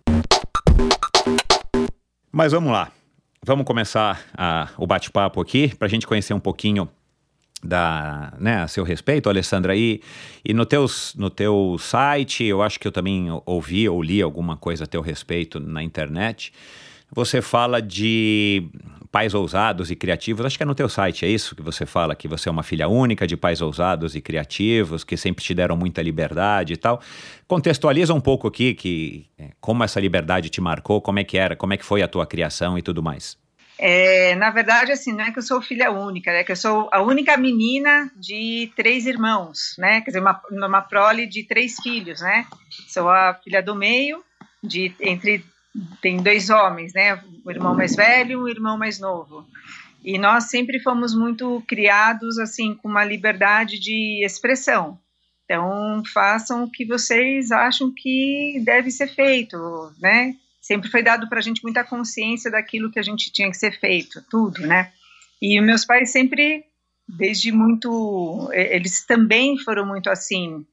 Mas 2.33 2.53
vamos 2.53 2.73
lá. 2.73 2.91
Vamos 3.45 3.65
começar 3.65 4.21
a, 4.37 4.69
o 4.77 4.87
bate-papo 4.87 5.41
aqui 5.41 5.75
para 5.75 5.87
a 5.87 5.89
gente 5.89 6.07
conhecer 6.07 6.35
um 6.35 6.41
pouquinho 6.41 6.89
da, 7.63 8.33
né, 8.39 8.63
a 8.63 8.69
seu 8.69 8.85
respeito, 8.85 9.29
Alessandra, 9.29 9.75
e, 9.75 10.01
e 10.45 10.55
no, 10.55 10.65
teus, 10.65 11.15
no 11.17 11.29
teu 11.29 11.77
site, 11.79 12.45
eu 12.45 12.63
acho 12.63 12.79
que 12.79 12.87
eu 12.87 12.93
também 12.93 13.27
ouvi 13.45 13.89
ou 13.89 14.03
li 14.03 14.23
alguma 14.23 14.57
coisa 14.57 14.85
a 14.85 14.87
teu 14.87 15.01
respeito 15.01 15.59
na 15.59 15.83
internet, 15.83 16.53
você 17.11 17.41
fala 17.41 17.81
de 17.81 18.69
pais 19.11 19.35
ousados 19.35 19.91
e 19.91 19.97
criativos. 19.97 20.45
Acho 20.45 20.57
que 20.57 20.63
é 20.63 20.67
no 20.67 20.75
teu 20.75 20.89
site, 20.89 21.25
é 21.25 21.29
isso 21.29 21.55
que 21.55 21.63
você 21.63 21.87
fala, 21.87 22.15
que 22.15 22.29
você 22.29 22.49
é 22.49 22.53
uma 22.53 22.63
filha 22.63 22.89
única 22.89 23.27
de 23.27 23.37
pais 23.37 23.61
ousados 23.61 24.15
e 24.15 24.21
criativos, 24.21 25.05
que 25.05 25.17
sempre 25.17 25.45
te 25.45 25.55
deram 25.55 25.77
muita 25.77 26.03
liberdade 26.03 26.75
e 26.75 26.77
tal. 26.77 27.01
Contextualiza 27.47 28.13
um 28.13 28.21
pouco 28.21 28.49
aqui 28.49 28.75
que 28.75 29.27
é, 29.39 29.51
como 29.61 29.83
essa 29.85 30.01
liberdade 30.01 30.51
te 30.51 30.61
marcou, 30.61 31.01
como 31.01 31.19
é 31.19 31.25
que 31.25 31.39
era, 31.39 31.57
como 31.57 31.73
é 31.73 31.77
que 31.77 31.85
foi 31.85 32.03
a 32.03 32.09
tua 32.09 32.27
criação 32.27 32.79
e 32.79 32.83
tudo 32.83 33.03
mais. 33.03 33.37
É, 33.81 34.35
na 34.35 34.51
verdade, 34.51 34.91
assim, 34.91 35.13
não 35.13 35.25
é 35.25 35.31
que 35.31 35.39
eu 35.39 35.43
sou 35.43 35.63
filha 35.63 35.91
única, 35.93 36.33
é 36.33 36.43
que 36.43 36.51
eu 36.51 36.57
sou 36.57 36.89
a 36.93 37.01
única 37.01 37.37
menina 37.37 38.11
de 38.17 38.73
três 38.75 39.07
irmãos, 39.07 39.77
né? 39.79 40.01
Quer 40.01 40.11
dizer, 40.11 40.21
uma, 40.21 40.43
uma 40.51 40.83
prole 40.83 41.29
de 41.29 41.45
três 41.45 41.77
filhos, 41.81 42.21
né? 42.21 42.45
Sou 42.89 43.09
a 43.09 43.35
filha 43.35 43.63
do 43.63 43.77
meio, 43.77 44.25
de 44.63 44.93
entre 45.01 45.45
tem 46.01 46.23
dois 46.23 46.51
homens, 46.51 46.93
né? 46.93 47.23
O 47.45 47.51
irmão 47.51 47.75
mais 47.75 47.95
velho 47.95 48.43
o 48.43 48.49
irmão 48.49 48.79
mais 48.79 48.99
novo. 48.99 49.47
E 50.05 50.19
nós 50.19 50.45
sempre 50.45 50.81
fomos 50.81 51.15
muito 51.15 51.63
criados 51.67 52.39
assim 52.39 52.75
com 52.75 52.89
uma 52.89 53.05
liberdade 53.05 53.79
de 53.79 54.25
expressão. 54.25 54.99
Então, 55.45 56.03
façam 56.13 56.65
o 56.65 56.71
que 56.71 56.85
vocês 56.85 57.51
acham 57.51 57.91
que 57.91 58.61
deve 58.65 58.91
ser 58.91 59.09
feito, 59.09 59.57
né? 59.99 60.35
Sempre 60.61 60.91
foi 60.91 61.03
dado 61.03 61.27
para 61.29 61.39
a 61.39 61.43
gente 61.43 61.63
muita 61.63 61.83
consciência 61.83 62.51
daquilo 62.51 62.91
que 62.91 62.99
a 62.99 63.03
gente 63.03 63.33
tinha 63.33 63.51
que 63.51 63.57
ser 63.57 63.79
feito, 63.81 64.23
tudo, 64.31 64.61
né? 64.67 64.93
E 65.41 65.59
meus 65.63 65.87
pais 65.87 66.11
sempre, 66.11 66.65
desde 67.09 67.51
muito, 67.51 68.51
eles 68.53 69.07
também 69.07 69.57
foram 69.59 69.87
muito 69.87 70.11
assim, 70.11 70.67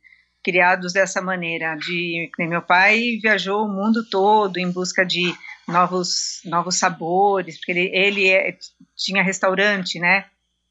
criados 0.45 0.93
dessa 0.93 1.19
maneira, 1.23 1.75
de 1.75 2.29
meu 2.38 2.62
pai 2.62 3.17
viajou 3.19 3.65
o 3.65 3.67
mundo 3.67 4.08
todo 4.08 4.58
em 4.58 4.69
busca 4.69 5.03
de 5.03 5.34
novos 5.67 6.39
novos 6.45 6.77
sabores, 6.77 7.58
porque 7.58 7.71
ele, 7.71 7.89
ele 7.91 8.29
é, 8.29 8.55
tinha 8.95 9.23
restaurante, 9.23 9.99
né? 9.99 10.25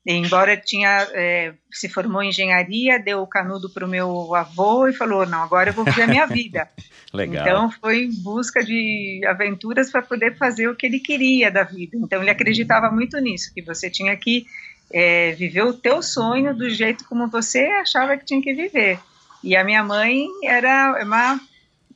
E 0.07 0.13
embora 0.13 0.57
tinha 0.57 1.09
é, 1.13 1.55
se 1.73 1.89
formou 1.89 2.23
em 2.23 2.29
engenharia, 2.29 3.01
deu 3.01 3.21
o 3.23 3.27
canudo 3.27 3.69
para 3.69 3.85
o 3.85 3.89
meu 3.89 4.33
avô 4.37 4.87
e 4.87 4.93
falou 4.93 5.27
não, 5.27 5.43
agora 5.43 5.71
eu 5.71 5.75
vou 5.75 5.85
viver 5.85 6.03
a 6.03 6.07
minha 6.07 6.27
vida. 6.27 6.69
Legal. 7.13 7.43
Então 7.43 7.71
foi 7.73 8.05
em 8.05 8.23
busca 8.23 8.63
de 8.63 9.23
aventuras 9.27 9.91
para 9.91 10.03
poder 10.03 10.37
fazer 10.37 10.69
o 10.69 10.77
que 10.77 10.87
ele 10.87 11.01
queria 11.01 11.51
da 11.51 11.65
vida. 11.65 11.97
Então 11.97 12.21
ele 12.21 12.31
acreditava 12.31 12.91
muito 12.93 13.19
nisso, 13.19 13.53
que 13.53 13.63
você 13.63 13.91
tinha 13.91 14.17
que 14.17 14.47
é, 14.93 15.33
viver 15.33 15.63
o 15.63 15.73
teu 15.73 16.01
sonho 16.01 16.55
do 16.55 16.71
jeito 16.71 17.05
como 17.09 17.29
você 17.29 17.65
achava 17.81 18.17
que 18.17 18.25
tinha 18.25 18.41
que 18.41 18.55
viver. 18.55 19.01
E 19.45 19.55
a 19.55 19.63
minha 19.63 19.85
mãe 19.85 20.27
era 20.43 21.05
uma. 21.05 21.39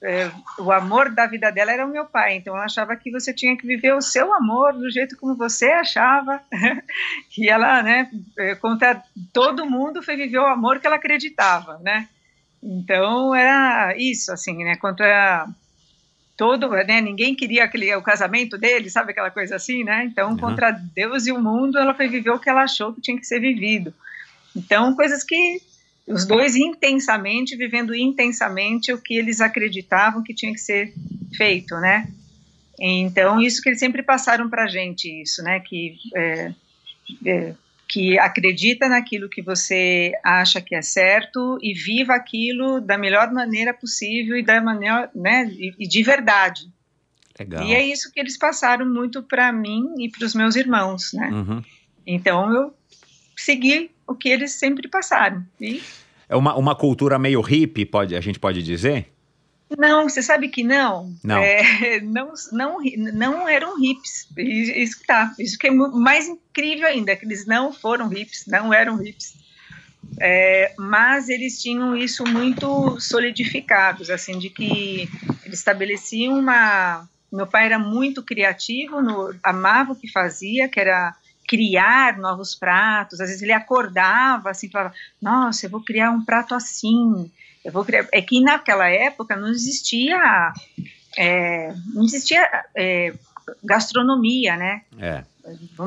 É, 0.00 0.30
o 0.58 0.70
amor 0.70 1.10
da 1.10 1.26
vida 1.26 1.50
dela 1.50 1.72
era 1.72 1.84
o 1.84 1.90
meu 1.90 2.04
pai, 2.04 2.36
então 2.36 2.54
ela 2.54 2.66
achava 2.66 2.94
que 2.94 3.10
você 3.10 3.34
tinha 3.34 3.56
que 3.56 3.66
viver 3.66 3.94
o 3.94 4.02
seu 4.02 4.32
amor 4.32 4.74
do 4.74 4.88
jeito 4.90 5.16
como 5.16 5.34
você 5.34 5.70
achava. 5.70 6.40
e 7.36 7.48
ela, 7.48 7.82
né, 7.82 8.08
é, 8.38 8.54
contra 8.54 9.02
todo 9.32 9.68
mundo, 9.68 10.02
foi 10.02 10.14
viver 10.14 10.38
o 10.38 10.46
amor 10.46 10.78
que 10.78 10.86
ela 10.86 10.96
acreditava, 10.96 11.78
né? 11.78 12.06
Então 12.62 13.34
era 13.34 13.96
isso, 13.96 14.30
assim, 14.30 14.62
né? 14.62 14.76
Contra 14.76 15.48
todo, 16.36 16.68
né? 16.68 17.00
Ninguém 17.00 17.34
queria 17.34 17.64
aquele, 17.64 17.92
o 17.96 18.02
casamento 18.02 18.58
dele, 18.58 18.90
sabe 18.90 19.12
aquela 19.12 19.30
coisa 19.30 19.56
assim, 19.56 19.84
né? 19.84 20.04
Então, 20.04 20.30
uhum. 20.30 20.36
contra 20.36 20.70
Deus 20.70 21.26
e 21.26 21.32
o 21.32 21.40
mundo, 21.40 21.78
ela 21.78 21.94
foi 21.94 22.08
viver 22.08 22.30
o 22.30 22.38
que 22.38 22.50
ela 22.50 22.64
achou 22.64 22.92
que 22.92 23.00
tinha 23.00 23.18
que 23.18 23.26
ser 23.26 23.40
vivido. 23.40 23.92
Então, 24.54 24.94
coisas 24.94 25.24
que 25.24 25.60
os 26.08 26.26
dois 26.26 26.56
intensamente, 26.56 27.56
vivendo 27.56 27.94
intensamente 27.94 28.92
o 28.92 29.00
que 29.00 29.14
eles 29.14 29.40
acreditavam 29.40 30.22
que 30.22 30.34
tinha 30.34 30.52
que 30.52 30.60
ser 30.60 30.92
feito, 31.36 31.74
né? 31.76 32.08
Então, 32.80 33.40
isso 33.40 33.60
que 33.60 33.68
eles 33.68 33.80
sempre 33.80 34.02
passaram 34.02 34.48
para 34.48 34.64
a 34.64 34.68
gente, 34.68 35.22
isso, 35.22 35.42
né? 35.42 35.60
Que, 35.60 35.96
é, 36.14 36.52
é, 37.26 37.54
que 37.88 38.18
acredita 38.18 38.88
naquilo 38.88 39.28
que 39.28 39.42
você 39.42 40.12
acha 40.24 40.60
que 40.60 40.74
é 40.74 40.82
certo 40.82 41.58
e 41.60 41.74
viva 41.74 42.14
aquilo 42.14 42.80
da 42.80 42.96
melhor 42.96 43.32
maneira 43.32 43.74
possível 43.74 44.36
e 44.36 44.44
da 44.44 44.60
maneira, 44.60 45.10
né? 45.14 45.50
E, 45.52 45.74
e 45.78 45.88
de 45.88 46.02
verdade. 46.02 46.70
Legal. 47.38 47.64
E 47.64 47.74
é 47.74 47.84
isso 47.84 48.12
que 48.12 48.18
eles 48.18 48.36
passaram 48.36 48.86
muito 48.86 49.22
para 49.22 49.52
mim 49.52 49.94
e 49.98 50.08
para 50.08 50.24
os 50.24 50.34
meus 50.34 50.56
irmãos, 50.56 51.12
né? 51.12 51.28
Uhum. 51.30 51.62
Então, 52.06 52.52
eu 52.52 52.74
segui 53.36 53.90
o 54.06 54.14
que 54.14 54.28
eles 54.28 54.52
sempre 54.52 54.88
passaram. 54.88 55.44
E... 55.60 55.82
É 56.28 56.36
uma, 56.36 56.54
uma 56.56 56.74
cultura 56.74 57.18
meio 57.18 57.40
hippie, 57.40 57.86
pode, 57.86 58.14
a 58.14 58.20
gente 58.20 58.38
pode 58.38 58.62
dizer? 58.62 59.10
Não, 59.76 60.08
você 60.08 60.22
sabe 60.22 60.48
que 60.48 60.62
não. 60.62 61.14
Não. 61.22 61.38
É, 61.38 62.00
não, 62.00 62.32
não, 62.52 62.78
não 63.12 63.48
eram 63.48 63.82
hips. 63.82 64.28
Isso 64.36 65.02
tá. 65.06 65.34
Isso 65.38 65.58
que 65.58 65.66
é 65.66 65.70
mais 65.70 66.26
incrível 66.26 66.86
ainda, 66.86 67.14
que 67.16 67.24
eles 67.24 67.46
não 67.46 67.72
foram 67.72 68.12
hips, 68.12 68.44
não 68.46 68.72
eram 68.72 69.02
hips. 69.04 69.34
É, 70.20 70.72
mas 70.78 71.28
eles 71.28 71.60
tinham 71.60 71.96
isso 71.96 72.24
muito 72.24 72.98
solidificados, 72.98 74.10
assim, 74.10 74.38
de 74.38 74.48
que 74.48 75.08
Ele 75.44 75.54
estabelecia 75.54 76.30
uma. 76.30 77.06
Meu 77.30 77.46
pai 77.46 77.66
era 77.66 77.78
muito 77.78 78.22
criativo, 78.22 79.02
no, 79.02 79.34
amava 79.42 79.92
o 79.92 79.96
que 79.96 80.10
fazia, 80.10 80.66
que 80.66 80.80
era 80.80 81.14
criar 81.48 82.18
novos 82.18 82.54
pratos. 82.54 83.20
Às 83.20 83.28
vezes 83.28 83.42
ele 83.42 83.52
acordava 83.52 84.50
assim, 84.50 84.68
falava: 84.68 84.94
Nossa, 85.20 85.66
eu 85.66 85.70
vou 85.70 85.80
criar 85.80 86.10
um 86.10 86.24
prato 86.24 86.54
assim. 86.54 87.30
Eu 87.64 87.72
vou 87.72 87.84
criar. 87.84 88.06
É 88.12 88.20
que 88.20 88.40
naquela 88.40 88.88
época 88.88 89.34
não 89.34 89.48
existia, 89.48 90.52
é, 91.16 91.74
não 91.94 92.04
existia 92.04 92.46
é, 92.76 93.14
gastronomia, 93.64 94.56
né? 94.56 94.82
É. 95.00 95.24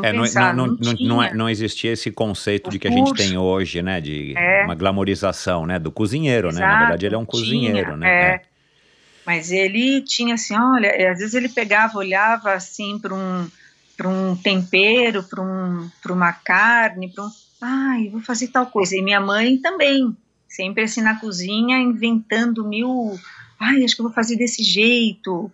É, 0.01 0.11
pensar, 0.11 0.55
não, 0.55 0.65
não, 0.65 0.77
não, 0.79 0.93
não, 0.99 1.23
é, 1.23 1.33
não, 1.35 1.47
existia 1.47 1.91
esse 1.91 2.09
conceito 2.09 2.67
o 2.67 2.71
de 2.71 2.79
que 2.79 2.89
curso. 2.89 3.13
a 3.13 3.17
gente 3.17 3.29
tem 3.29 3.37
hoje, 3.37 3.83
né? 3.83 4.01
De 4.01 4.33
é. 4.35 4.65
uma 4.65 4.73
glamorização, 4.73 5.67
né? 5.67 5.77
Do 5.77 5.91
cozinheiro, 5.91 6.47
Exato, 6.47 6.65
né? 6.65 6.73
Na 6.73 6.79
verdade, 6.79 7.05
ele 7.05 7.13
é 7.13 7.17
um 7.17 7.25
cozinheiro, 7.25 7.93
tinha, 7.93 7.97
né? 7.97 8.09
É. 8.09 8.29
é. 8.33 8.41
Mas 9.23 9.51
ele 9.51 10.01
tinha 10.01 10.33
assim, 10.33 10.57
olha, 10.57 10.89
às 11.11 11.19
vezes 11.19 11.35
ele 11.35 11.47
pegava, 11.47 11.95
olhava 11.99 12.53
assim 12.53 12.97
para 12.97 13.13
um, 13.13 13.47
um 13.99 14.35
tempero, 14.35 15.23
para 15.23 15.41
um, 15.41 15.89
uma 16.09 16.33
carne, 16.33 17.09
para 17.09 17.25
um. 17.25 17.31
Ai, 17.61 18.09
vou 18.09 18.21
fazer 18.21 18.47
tal 18.47 18.65
coisa. 18.65 18.95
E 18.95 19.01
minha 19.01 19.19
mãe 19.19 19.57
também, 19.57 20.15
sempre 20.47 20.83
assim 20.83 21.01
na 21.01 21.19
cozinha, 21.19 21.77
inventando 21.77 22.67
mil. 22.67 23.19
Ai, 23.59 23.83
acho 23.83 23.95
que 23.95 24.01
eu 24.01 24.05
vou 24.05 24.13
fazer 24.13 24.35
desse 24.35 24.63
jeito. 24.63 25.51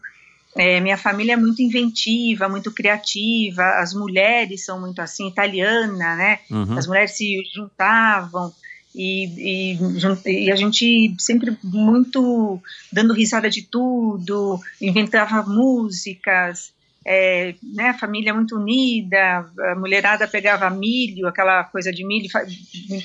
É, 0.55 0.79
minha 0.79 0.97
família 0.97 1.33
é 1.33 1.37
muito 1.37 1.61
inventiva, 1.61 2.49
muito 2.49 2.71
criativa, 2.71 3.63
as 3.79 3.93
mulheres 3.93 4.65
são 4.65 4.79
muito 4.79 4.99
assim, 5.01 5.27
italiana, 5.27 6.15
né? 6.15 6.39
Uhum. 6.49 6.77
As 6.77 6.87
mulheres 6.87 7.11
se 7.11 7.43
juntavam 7.53 8.51
e, 8.97 9.75
e, 9.75 10.45
e, 10.45 10.51
a 10.51 10.55
gente 10.55 11.15
sempre 11.19 11.55
muito 11.63 12.59
dando 12.91 13.13
risada 13.13 13.47
de 13.47 13.61
tudo, 13.61 14.59
inventava 14.81 15.43
músicas, 15.43 16.73
é, 17.09 17.55
né, 17.63 17.93
família 17.93 18.33
muito 18.33 18.57
unida, 18.57 19.49
a 19.71 19.75
mulherada 19.75 20.27
pegava 20.27 20.69
milho, 20.69 21.25
aquela 21.25 21.63
coisa 21.63 21.89
de 21.89 22.05
milho, 22.05 22.27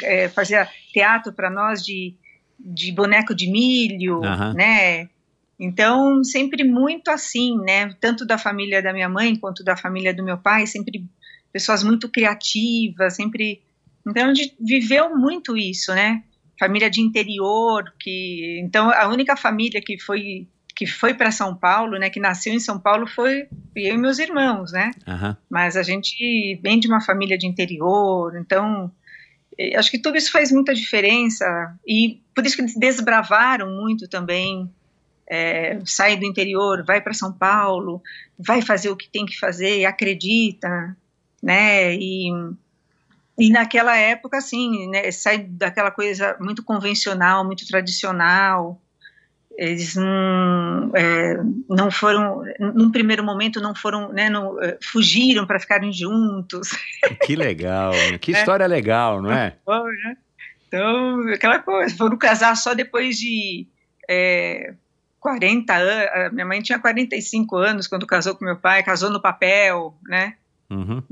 é, 0.03 0.29
fazia 0.29 0.69
teatro 0.93 1.33
para 1.33 1.49
nós 1.49 1.85
de, 1.85 2.17
de 2.59 2.91
boneco 2.91 3.33
de 3.33 3.49
milho, 3.49 4.17
uhum. 4.17 4.55
né? 4.55 5.09
Então, 5.57 6.25
sempre 6.25 6.65
muito 6.65 7.13
assim, 7.13 7.57
né? 7.59 7.95
Tanto 8.01 8.27
da 8.27 8.37
família 8.37 8.83
da 8.83 8.93
minha 8.93 9.09
mãe 9.09 9.37
quanto 9.37 9.63
da 9.63 9.77
família 9.77 10.13
do 10.13 10.25
meu 10.25 10.37
pai, 10.37 10.67
sempre 10.67 11.05
pessoas 11.53 11.85
muito 11.85 12.09
criativas, 12.09 13.15
sempre. 13.15 13.63
Então, 14.05 14.31
a 14.31 14.35
gente 14.35 14.57
viveu 14.59 15.17
muito 15.17 15.57
isso, 15.57 15.95
né? 15.95 16.25
Família 16.59 16.91
de 16.91 17.01
interior, 17.01 17.85
que. 18.01 18.59
Então, 18.65 18.91
a 18.91 19.07
única 19.07 19.37
família 19.37 19.81
que 19.81 19.97
foi 20.01 20.49
que 20.75 20.87
foi 20.87 21.15
para 21.15 21.31
São 21.31 21.55
Paulo, 21.55 21.99
né, 21.99 22.11
que 22.11 22.21
nasceu 22.21 22.53
em 22.53 22.61
São 22.61 22.79
Paulo, 22.79 23.07
foi 23.07 23.49
eu 23.77 23.95
e 23.95 23.99
meus 23.99 24.19
irmãos, 24.19 24.73
né? 24.73 24.91
Uhum. 25.07 25.37
Mas 25.49 25.77
a 25.77 25.83
gente 25.83 26.59
vem 26.63 26.79
de 26.79 26.89
uma 26.89 27.01
família 27.01 27.39
de 27.39 27.47
interior, 27.47 28.37
então 28.37 28.91
eh, 29.59 29.77
acho 29.77 29.91
que 29.91 29.99
tudo 29.99 30.17
isso 30.17 30.33
faz 30.33 30.51
muita 30.51 30.75
diferença 30.75 31.75
e 31.87 32.21
por 32.35 32.45
isso 32.47 32.57
que 32.57 32.63
eles 32.63 32.77
desbravaram 32.77 33.71
muito 33.71 34.09
também 34.09 34.71
é, 35.33 35.79
sai 35.87 36.17
do 36.17 36.27
interior, 36.27 36.85
vai 36.85 37.01
para 37.01 37.15
São 37.15 37.33
Paulo, 37.33 38.03
vai 38.39 38.61
fazer 38.61 38.91
o 38.91 38.97
que 38.97 39.09
tem 39.09 39.25
que 39.25 39.39
fazer, 39.39 39.87
acredita, 39.87 40.95
né? 41.43 41.95
E, 41.95 42.31
e 43.39 43.51
naquela 43.51 43.97
época, 43.97 44.37
assim, 44.37 44.89
né, 44.91 45.11
sai 45.11 45.39
daquela 45.39 45.91
coisa 45.91 46.37
muito 46.39 46.63
convencional, 46.63 47.47
muito 47.47 47.67
tradicional. 47.67 48.79
Eles 49.57 49.95
não, 49.95 50.91
é, 50.95 51.37
não 51.69 51.91
foram, 51.91 52.43
num 52.59 52.91
primeiro 52.91 53.23
momento, 53.23 53.61
não 53.61 53.75
foram, 53.75 54.13
né, 54.13 54.31
não, 54.31 54.61
é, 54.63 54.79
fugiram 54.83 55.47
para 55.47 55.61
ficarem 55.61 55.93
juntos. 55.93 56.71
Que 57.25 57.37
legal, 57.37 57.93
que 58.21 58.35
é. 58.35 58.39
história 58.39 58.67
legal, 58.67 59.21
não 59.21 59.31
é? 59.31 59.57
Né? 59.67 60.17
Então, 60.67 61.29
aquela 61.33 61.59
coisa, 61.59 61.95
foram 61.97 62.17
casar 62.17 62.57
só 62.57 62.75
depois 62.75 63.19
de 63.19 63.67
é, 64.09 64.75
40 65.21 65.75
anos, 65.75 66.33
minha 66.33 66.47
mãe 66.47 66.63
tinha 66.63 66.79
45 66.79 67.57
anos 67.57 67.87
quando 67.87 68.07
casou 68.07 68.35
com 68.35 68.45
meu 68.45 68.57
pai, 68.57 68.83
casou 68.83 69.11
no 69.11 69.21
papel, 69.21 69.95
né? 70.09 70.35
Uhum. 70.71 71.03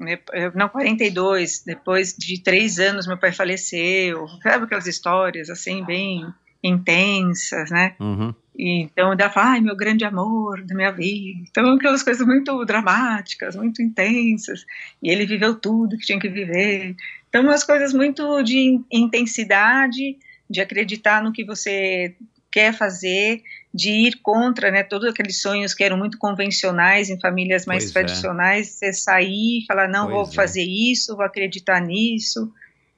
Não, 0.54 0.68
42, 0.68 1.62
depois 1.64 2.16
de 2.16 2.42
três 2.42 2.78
anos 2.78 3.06
meu 3.06 3.18
pai 3.18 3.30
faleceu, 3.30 4.26
sabe 4.42 4.64
aquelas 4.64 4.86
histórias 4.86 5.50
assim, 5.50 5.84
bem 5.84 6.26
intensas, 6.62 7.70
né? 7.70 7.94
Uhum. 7.98 8.34
E, 8.56 8.82
então 8.82 9.12
ela 9.12 9.30
fala, 9.30 9.52
ai, 9.52 9.60
meu 9.60 9.76
grande 9.76 10.04
amor 10.04 10.62
da 10.62 10.74
minha 10.74 10.90
vida. 10.90 11.40
Então 11.50 11.74
aquelas 11.74 12.02
coisas 12.02 12.26
muito 12.26 12.64
dramáticas, 12.64 13.56
muito 13.56 13.82
intensas. 13.82 14.64
E 15.02 15.10
ele 15.10 15.26
viveu 15.26 15.54
tudo 15.54 15.96
que 15.96 16.06
tinha 16.06 16.20
que 16.20 16.28
viver. 16.28 16.94
Então 17.28 17.42
umas 17.42 17.64
coisas 17.64 17.94
muito 17.94 18.42
de 18.42 18.80
intensidade, 18.90 20.16
de 20.48 20.60
acreditar 20.60 21.22
no 21.22 21.32
que 21.32 21.44
você 21.44 22.14
quer 22.50 22.74
fazer, 22.74 23.42
de 23.72 23.90
ir 23.90 24.18
contra, 24.22 24.70
né, 24.70 24.82
todos 24.82 25.08
aqueles 25.08 25.40
sonhos 25.40 25.72
que 25.72 25.84
eram 25.84 25.96
muito 25.96 26.18
convencionais 26.18 27.08
em 27.08 27.20
famílias 27.20 27.64
mais 27.64 27.84
pois 27.84 27.90
é. 27.90 27.92
tradicionais, 27.92 28.66
é. 28.66 28.70
você 28.70 28.92
sair 28.92 29.60
e 29.60 29.66
falar, 29.66 29.88
não, 29.88 30.06
pois 30.06 30.14
vou 30.14 30.24
é. 30.24 30.34
fazer 30.34 30.64
isso, 30.64 31.14
vou 31.14 31.24
acreditar 31.24 31.80
nisso, 31.80 32.52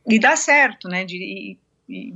e 0.08 0.18
dá 0.18 0.34
certo, 0.34 0.88
né, 0.88 1.04
de, 1.04 1.58
de, 1.86 2.10
de 2.10 2.14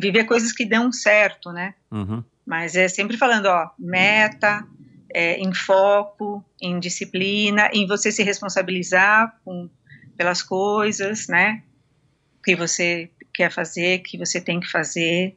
viver 0.00 0.24
coisas 0.24 0.52
que 0.52 0.64
dão 0.64 0.92
certo, 0.92 1.52
né, 1.52 1.74
uhum. 1.90 2.22
mas 2.44 2.76
é 2.76 2.88
sempre 2.88 3.16
falando, 3.16 3.46
ó, 3.46 3.70
meta, 3.78 4.66
é, 5.12 5.38
em 5.38 5.54
foco, 5.54 6.44
em 6.60 6.78
disciplina, 6.78 7.70
em 7.72 7.86
você 7.86 8.12
se 8.12 8.22
responsabilizar 8.22 9.38
com, 9.44 9.68
pelas 10.16 10.42
coisas, 10.42 11.28
né, 11.28 11.62
que 12.44 12.54
você 12.54 13.10
quer 13.32 13.50
fazer, 13.50 14.00
que 14.00 14.16
você 14.16 14.40
tem 14.40 14.60
que 14.60 14.70
fazer, 14.70 15.36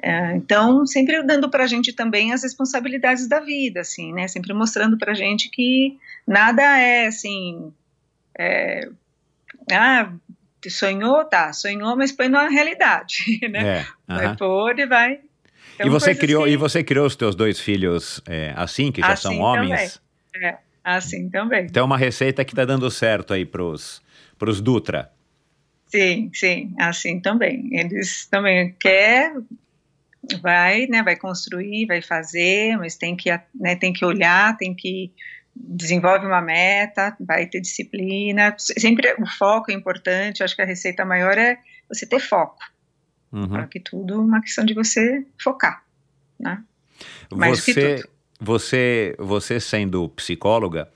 é, 0.00 0.36
então, 0.36 0.86
sempre 0.86 1.20
dando 1.24 1.50
para 1.50 1.64
a 1.64 1.66
gente 1.66 1.92
também 1.92 2.32
as 2.32 2.44
responsabilidades 2.44 3.26
da 3.26 3.40
vida, 3.40 3.80
assim, 3.80 4.12
né? 4.12 4.28
Sempre 4.28 4.52
mostrando 4.54 4.96
para 4.96 5.12
a 5.12 5.14
gente 5.14 5.50
que 5.50 5.98
nada 6.26 6.62
é 6.62 7.06
assim. 7.06 7.72
É, 8.38 8.88
ah, 9.72 10.12
sonhou, 10.66 11.24
tá, 11.24 11.52
sonhou, 11.52 11.96
mas 11.96 12.12
põe 12.12 12.28
na 12.28 12.48
realidade, 12.48 13.38
né? 13.50 13.78
É, 13.78 13.80
uh 13.80 13.84
-huh. 13.84 14.16
Vai 14.16 14.36
pôr 14.36 14.78
e 14.78 14.86
vai. 14.86 15.20
Então, 15.74 15.86
e 15.86 15.90
você 15.90 16.14
criou 16.14 16.44
assim, 16.44 16.52
e 16.52 16.56
você 16.56 16.82
criou 16.82 17.06
os 17.06 17.14
teus 17.14 17.36
dois 17.36 17.60
filhos 17.60 18.20
é, 18.26 18.52
assim, 18.56 18.90
que 18.90 19.00
já 19.00 19.12
assim 19.12 19.22
são 19.22 19.38
homens? 19.38 20.00
Também. 20.32 20.48
É, 20.48 20.58
assim 20.82 21.30
também. 21.30 21.66
Então, 21.66 21.82
é 21.82 21.86
uma 21.86 21.98
receita 21.98 22.44
que 22.44 22.52
está 22.52 22.64
dando 22.64 22.90
certo 22.90 23.32
aí 23.32 23.44
pros, 23.44 24.02
pros 24.36 24.60
Dutra. 24.60 25.10
Sim, 25.86 26.30
sim, 26.34 26.74
assim 26.78 27.20
também. 27.20 27.68
Eles 27.72 28.26
também 28.26 28.74
quer 28.78 29.32
vai, 30.42 30.86
né, 30.86 31.02
vai 31.02 31.16
construir, 31.16 31.86
vai 31.86 32.02
fazer, 32.02 32.76
mas 32.76 32.96
tem 32.96 33.16
que, 33.16 33.30
né, 33.54 33.76
tem 33.76 33.92
que 33.92 34.04
olhar, 34.04 34.56
tem 34.56 34.74
que 34.74 35.12
desenvolve 35.60 36.26
uma 36.26 36.40
meta, 36.40 37.16
vai 37.20 37.46
ter 37.46 37.60
disciplina, 37.60 38.54
sempre 38.58 39.14
o 39.18 39.26
foco 39.26 39.70
é 39.70 39.74
importante, 39.74 40.42
acho 40.42 40.54
que 40.54 40.62
a 40.62 40.66
receita 40.66 41.04
maior 41.04 41.36
é 41.36 41.58
você 41.88 42.06
ter 42.06 42.20
foco, 42.20 42.58
uhum. 43.32 43.48
para 43.48 43.66
que 43.66 43.80
tudo 43.80 44.14
é 44.14 44.18
uma 44.18 44.40
questão 44.40 44.64
de 44.64 44.74
você 44.74 45.26
focar, 45.40 45.82
né? 46.38 46.62
Mais 47.32 47.60
você, 47.60 48.04
você, 48.40 49.16
você 49.18 49.60
sendo 49.60 50.08
psicóloga, 50.10 50.88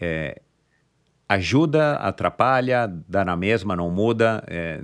é, 0.00 0.41
ajuda, 1.32 1.94
atrapalha, 1.96 2.90
dá 3.08 3.24
na 3.24 3.36
mesma, 3.36 3.76
não 3.76 3.90
muda, 3.90 4.42
é, 4.46 4.80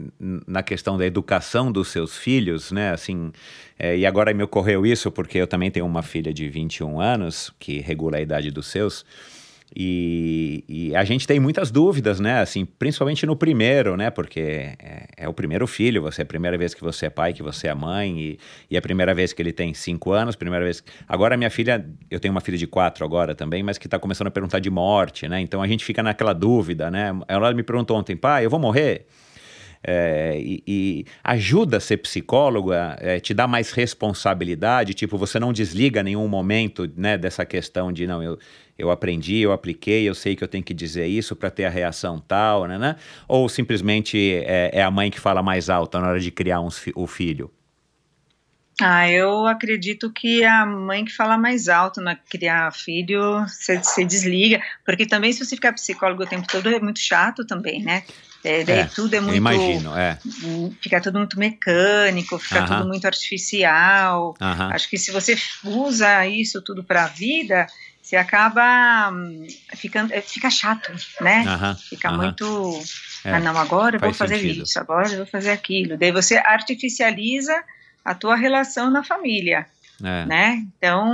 na 0.46 0.62
questão 0.62 0.96
da 0.96 1.06
educação 1.06 1.70
dos 1.70 1.88
seus 1.88 2.16
filhos, 2.16 2.72
né, 2.72 2.90
assim, 2.90 3.32
é, 3.78 3.96
e 3.96 4.04
agora 4.04 4.32
me 4.34 4.42
ocorreu 4.42 4.84
isso 4.84 5.10
porque 5.10 5.38
eu 5.38 5.46
também 5.46 5.70
tenho 5.70 5.86
uma 5.86 6.02
filha 6.02 6.32
de 6.32 6.48
21 6.48 7.00
anos, 7.00 7.52
que 7.58 7.80
regula 7.80 8.18
a 8.18 8.20
idade 8.20 8.50
dos 8.50 8.66
seus, 8.66 9.04
e, 9.74 10.64
e, 10.68 10.96
a 10.96 11.04
gente 11.04 11.26
tem 11.26 11.38
muitas 11.38 11.70
dúvidas, 11.70 12.18
né? 12.18 12.40
Assim, 12.40 12.64
principalmente 12.64 13.26
no 13.26 13.36
primeiro, 13.36 13.96
né? 13.96 14.10
Porque 14.10 14.40
é, 14.40 15.06
é, 15.16 15.28
o 15.28 15.32
primeiro 15.32 15.66
filho, 15.66 16.00
você 16.00 16.22
é 16.22 16.24
a 16.24 16.26
primeira 16.26 16.56
vez 16.56 16.72
que 16.72 16.82
você 16.82 17.06
é 17.06 17.10
pai, 17.10 17.32
que 17.32 17.42
você 17.42 17.68
é 17.68 17.74
mãe, 17.74 18.18
e, 18.18 18.38
e 18.70 18.76
é 18.76 18.78
a 18.78 18.82
primeira 18.82 19.14
vez 19.14 19.32
que 19.32 19.42
ele 19.42 19.52
tem 19.52 19.74
cinco 19.74 20.12
anos, 20.12 20.36
primeira 20.36 20.64
vez. 20.64 20.82
Agora 21.06 21.36
minha 21.36 21.50
filha, 21.50 21.84
eu 22.10 22.18
tenho 22.18 22.32
uma 22.32 22.40
filha 22.40 22.56
de 22.56 22.66
quatro 22.66 23.04
agora 23.04 23.34
também, 23.34 23.62
mas 23.62 23.76
que 23.76 23.86
está 23.86 23.98
começando 23.98 24.28
a 24.28 24.30
perguntar 24.30 24.58
de 24.58 24.70
morte, 24.70 25.28
né? 25.28 25.40
Então 25.40 25.60
a 25.60 25.66
gente 25.66 25.84
fica 25.84 26.02
naquela 26.02 26.32
dúvida, 26.32 26.90
né? 26.90 27.10
Ela 27.28 27.52
me 27.52 27.62
perguntou 27.62 27.96
ontem, 27.98 28.16
pai, 28.16 28.46
eu 28.46 28.50
vou 28.50 28.58
morrer? 28.58 29.06
É, 29.82 30.38
e, 30.40 30.62
e, 30.66 31.04
ajuda 31.22 31.76
a 31.76 31.80
ser 31.80 31.98
psicólogo, 31.98 32.72
é, 32.72 33.20
te 33.20 33.32
dá 33.32 33.46
mais 33.46 33.70
responsabilidade, 33.70 34.94
tipo, 34.94 35.16
você 35.16 35.38
não 35.38 35.52
desliga 35.52 36.02
nenhum 36.02 36.26
momento 36.26 36.90
né, 36.96 37.16
dessa 37.16 37.44
questão 37.46 37.92
de 37.92 38.06
não, 38.06 38.22
eu, 38.22 38.38
eu 38.78 38.90
aprendi, 38.90 39.38
eu 39.38 39.52
apliquei, 39.52 40.08
eu 40.08 40.14
sei 40.14 40.36
que 40.36 40.42
eu 40.42 40.48
tenho 40.48 40.64
que 40.64 40.74
dizer 40.74 41.06
isso 41.06 41.34
para 41.34 41.50
ter 41.50 41.64
a 41.64 41.70
reação 41.70 42.18
tal, 42.20 42.66
né, 42.66 42.78
né? 42.78 42.96
Ou 43.26 43.48
simplesmente 43.48 44.34
é, 44.44 44.70
é, 44.74 44.82
a 44.82 44.90
mãe 44.90 45.10
que 45.10 45.20
fala 45.20 45.42
mais 45.42 45.68
alta 45.70 46.00
na 46.00 46.08
hora 46.08 46.20
de 46.20 46.30
criar 46.30 46.60
um, 46.60 46.68
o 46.94 47.06
filho? 47.06 47.50
Ah, 48.80 49.10
eu 49.10 49.46
acredito 49.46 50.12
que 50.12 50.44
a 50.44 50.64
mãe 50.64 51.04
que 51.04 51.12
fala 51.12 51.36
mais 51.36 51.68
alto 51.68 52.00
na 52.00 52.14
criar 52.14 52.72
filho, 52.72 53.44
você 53.46 54.04
desliga, 54.04 54.62
porque 54.84 55.04
também 55.06 55.32
se 55.32 55.44
você 55.44 55.56
ficar 55.56 55.72
psicólogo 55.72 56.22
o 56.22 56.26
tempo 56.28 56.46
todo 56.48 56.68
é 56.68 56.78
muito 56.78 57.00
chato 57.00 57.44
também, 57.44 57.82
né? 57.82 58.04
É, 58.44 58.64
daí 58.64 58.78
É, 58.78 58.84
tudo 58.84 59.14
é 59.14 59.20
muito. 59.20 59.36
Imagino, 59.36 59.96
é. 59.96 60.18
Fica 60.80 61.00
tudo 61.00 61.18
muito 61.18 61.38
mecânico, 61.38 62.38
fica 62.38 62.60
Aham. 62.60 62.76
tudo 62.76 62.88
muito 62.88 63.04
artificial. 63.04 64.34
Aham. 64.40 64.70
Acho 64.72 64.88
que 64.88 64.96
se 64.96 65.10
você 65.10 65.36
usa 65.64 66.24
isso 66.26 66.62
tudo 66.62 66.84
para 66.84 67.04
a 67.04 67.08
vida, 67.08 67.66
você 68.00 68.14
acaba 68.16 69.10
hum, 69.10 69.44
ficando, 69.76 70.12
é, 70.14 70.22
fica 70.22 70.48
chato, 70.50 70.92
né? 71.20 71.42
Aham. 71.46 71.76
Fica 71.90 72.08
aham. 72.10 72.16
muito. 72.18 72.82
É, 73.24 73.32
ah, 73.32 73.40
não, 73.40 73.58
agora 73.58 73.96
eu 73.96 74.00
vou 74.00 74.14
faz 74.14 74.30
fazer 74.30 74.40
sentido. 74.40 74.62
isso, 74.62 74.78
agora 74.78 75.08
eu 75.08 75.16
vou 75.18 75.26
fazer 75.26 75.50
aquilo. 75.50 75.98
Daí 75.98 76.12
você 76.12 76.36
artificializa 76.36 77.52
a 78.10 78.14
tua 78.14 78.34
relação 78.36 78.90
na 78.90 79.02
família, 79.04 79.66
É. 80.02 80.24
né? 80.26 80.62
Então, 80.76 81.04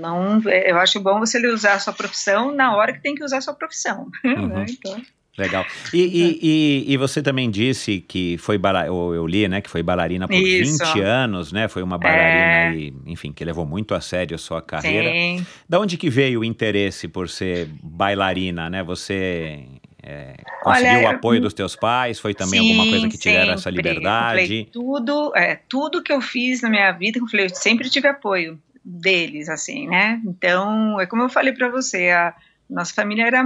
não, 0.00 0.40
eu 0.50 0.78
acho 0.78 0.98
bom 1.00 1.18
você 1.20 1.38
usar 1.48 1.74
a 1.74 1.78
sua 1.78 1.92
profissão 1.92 2.54
na 2.54 2.76
hora 2.76 2.92
que 2.92 3.00
tem 3.02 3.14
que 3.14 3.24
usar 3.24 3.38
a 3.38 3.40
sua 3.40 3.54
profissão. 3.54 4.08
Uhum. 4.24 4.46
né? 4.48 4.66
Então, 4.68 5.00
Legal. 5.38 5.64
E, 5.94 5.98
e, 6.02 6.38
e, 6.42 6.92
e 6.92 6.96
você 6.98 7.22
também 7.22 7.50
disse 7.50 8.00
que 8.00 8.36
foi 8.36 8.58
bala- 8.58 8.86
eu, 8.86 9.26
li, 9.26 9.48
né, 9.48 9.62
que 9.62 9.70
foi 9.70 9.82
bailarina 9.82 10.28
por 10.28 10.36
Isso. 10.36 10.84
20 10.84 11.00
anos, 11.00 11.50
né? 11.52 11.68
Foi 11.68 11.82
uma 11.82 11.96
bailarina 11.96 12.76
e, 12.76 12.92
enfim, 13.10 13.32
que 13.32 13.42
levou 13.42 13.64
muito 13.64 13.94
a 13.94 14.00
sério 14.02 14.34
a 14.34 14.38
sua 14.38 14.60
carreira. 14.60 15.08
sim. 15.10 15.46
Da 15.66 15.80
onde 15.80 15.96
que 15.96 16.10
veio 16.10 16.40
o 16.40 16.44
interesse 16.44 17.08
por 17.08 17.30
ser 17.30 17.66
bailarina, 17.82 18.68
né? 18.68 18.82
Você 18.82 19.64
é, 20.02 20.34
conseguiu 20.62 20.98
Olha, 20.98 21.06
o 21.06 21.08
apoio 21.08 21.40
dos 21.40 21.54
teus 21.54 21.76
pais? 21.76 22.18
Foi 22.18 22.34
também 22.34 22.58
alguma 22.58 22.88
coisa 22.88 23.08
que 23.08 23.16
te 23.16 23.30
deram 23.30 23.52
essa 23.52 23.70
liberdade? 23.70 24.68
tudo, 24.72 25.32
é, 25.36 25.60
tudo 25.68 26.02
que 26.02 26.12
eu 26.12 26.20
fiz 26.20 26.60
na 26.60 26.68
minha 26.68 26.90
vida, 26.92 27.20
eu 27.20 27.28
falei, 27.28 27.46
eu 27.46 27.54
sempre 27.54 27.88
tive 27.88 28.08
apoio 28.08 28.60
deles, 28.84 29.48
assim, 29.48 29.86
né? 29.86 30.20
Então, 30.26 31.00
é 31.00 31.06
como 31.06 31.22
eu 31.22 31.28
falei 31.28 31.52
para 31.52 31.68
você, 31.68 32.10
a 32.10 32.34
nossa 32.68 32.92
família 32.92 33.26
era 33.26 33.44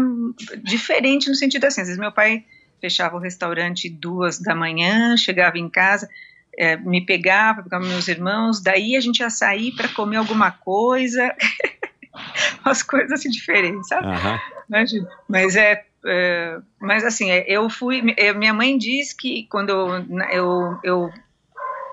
diferente 0.63 1.29
no 1.29 1.35
sentido 1.35 1.67
assim, 1.67 1.83
às 1.83 1.89
vezes 1.89 2.01
meu 2.01 2.13
pai 2.13 2.45
fechava 2.81 3.17
o 3.17 3.21
restaurante 3.21 3.91
duas 3.91 4.39
da 4.39 4.55
manhã, 4.55 5.15
chegava 5.17 5.59
em 5.59 5.69
casa, 5.69 6.09
é, 6.59 6.77
me 6.77 7.05
pegava, 7.05 7.63
pegava 7.63 7.85
meus 7.85 8.09
irmãos, 8.09 8.63
daí 8.63 8.97
a 8.97 9.01
gente 9.01 9.21
ia 9.21 9.29
sair 9.29 9.73
para 9.73 9.89
comer 9.89 10.17
alguma 10.17 10.51
coisa, 10.51 11.35
umas 12.65 12.83
coisas 12.83 13.13
assim 13.13 13.29
diferentes, 13.29 13.89
sabe? 13.89 14.07
Aham. 14.07 14.41
Imagina. 14.69 15.09
Mas 15.29 15.55
é, 15.55 15.85
é, 16.05 16.59
mas 16.81 17.05
assim, 17.05 17.31
é, 17.31 17.45
eu 17.49 17.69
fui. 17.69 18.03
é, 18.17 18.33
Minha 18.33 18.55
mãe 18.55 18.77
diz 18.77 19.13
que 19.13 19.47
quando 19.51 19.71
eu, 19.71 19.89
eu, 20.31 20.79
eu 20.83 21.11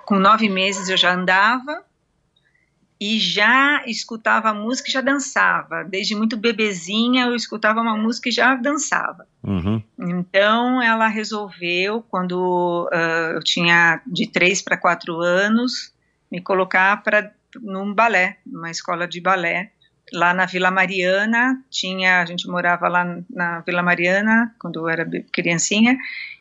com 0.06 0.20
nove 0.20 0.50
meses 0.50 0.90
eu 0.90 0.98
já 0.98 1.14
andava 1.14 1.84
e 3.00 3.20
já 3.20 3.84
escutava 3.86 4.54
música 4.54 4.90
e 4.90 4.94
já 4.94 5.02
dançava. 5.02 5.84
Desde 5.84 6.16
muito 6.16 6.38
bebezinha 6.38 7.26
eu 7.26 7.36
escutava 7.36 7.82
uma 7.82 7.98
música 7.98 8.30
e 8.30 8.32
já 8.32 8.56
dançava. 8.56 9.28
Uhum. 9.44 9.84
Então 10.00 10.82
ela 10.82 11.08
resolveu, 11.08 12.02
quando 12.02 12.90
ah, 12.94 13.32
eu 13.34 13.44
tinha 13.44 14.02
de 14.08 14.28
três 14.28 14.62
para 14.62 14.78
quatro 14.78 15.20
anos, 15.20 15.94
me 16.32 16.40
colocar 16.40 17.04
para 17.04 17.34
num 17.62 17.94
balé, 17.94 18.38
numa 18.46 18.72
escola 18.72 19.08
de 19.08 19.20
balé. 19.20 19.72
Lá 20.12 20.34
na 20.34 20.46
Vila 20.46 20.70
Mariana, 20.70 21.64
tinha, 21.70 22.22
a 22.22 22.26
gente 22.26 22.48
morava 22.48 22.88
lá 22.88 23.06
na 23.30 23.62
Vila 23.62 23.82
Mariana, 23.82 24.54
quando 24.60 24.80
eu 24.80 24.90
era 24.90 25.08
criancinha, 25.32 25.98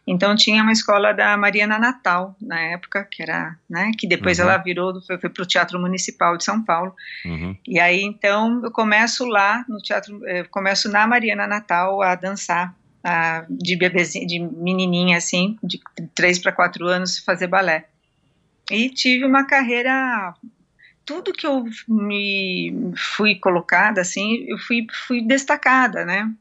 então 0.06 0.34
tinha 0.34 0.62
uma 0.62 0.72
escola 0.72 1.12
da 1.14 1.36
Mariana 1.36 1.78
Natal, 1.78 2.34
na 2.40 2.58
época, 2.60 3.06
que 3.10 3.22
era, 3.22 3.54
né, 3.70 3.92
que 3.96 4.06
depois 4.08 4.38
Uhum. 4.38 4.44
ela 4.46 4.56
virou, 4.58 5.00
foi, 5.06 5.16
foi 5.16 5.30
para 5.30 5.42
o 5.42 5.46
Teatro 5.46 5.78
Municipal 5.80 6.36
de 6.36 6.44
São 6.44 6.62
Paulo, 6.62 6.92
Uhum. 7.24 7.56
e 7.66 7.78
aí, 7.78 8.02
então, 8.02 8.60
eu 8.64 8.70
começo 8.72 9.24
lá 9.24 9.64
no 9.68 9.78
teatro, 9.78 10.26
eu 10.26 10.44
começo 10.50 10.90
na 10.90 11.06
Mariana 11.06 11.46
Natal 11.46 12.02
a 12.02 12.14
dançar, 12.16 12.74
a, 13.04 13.44
de 13.48 13.76
bebezinha, 13.76 14.26
de 14.26 14.38
menininha, 14.40 15.16
assim, 15.18 15.56
de 15.62 15.80
3 16.14 16.38
para 16.40 16.52
4 16.52 16.86
anos, 16.86 17.18
fazer 17.20 17.46
balé. 17.46 17.86
E 18.70 18.88
tive 18.90 19.24
uma 19.24 19.44
carreira, 19.44 20.34
tudo 21.12 21.32
que 21.32 21.46
eu 21.46 21.64
me 21.86 22.92
fui 22.96 23.34
colocada, 23.34 24.00
assim, 24.00 24.46
eu 24.48 24.56
fui, 24.58 24.86
fui 25.06 25.22
destacada, 25.22 26.06
né? 26.06 26.32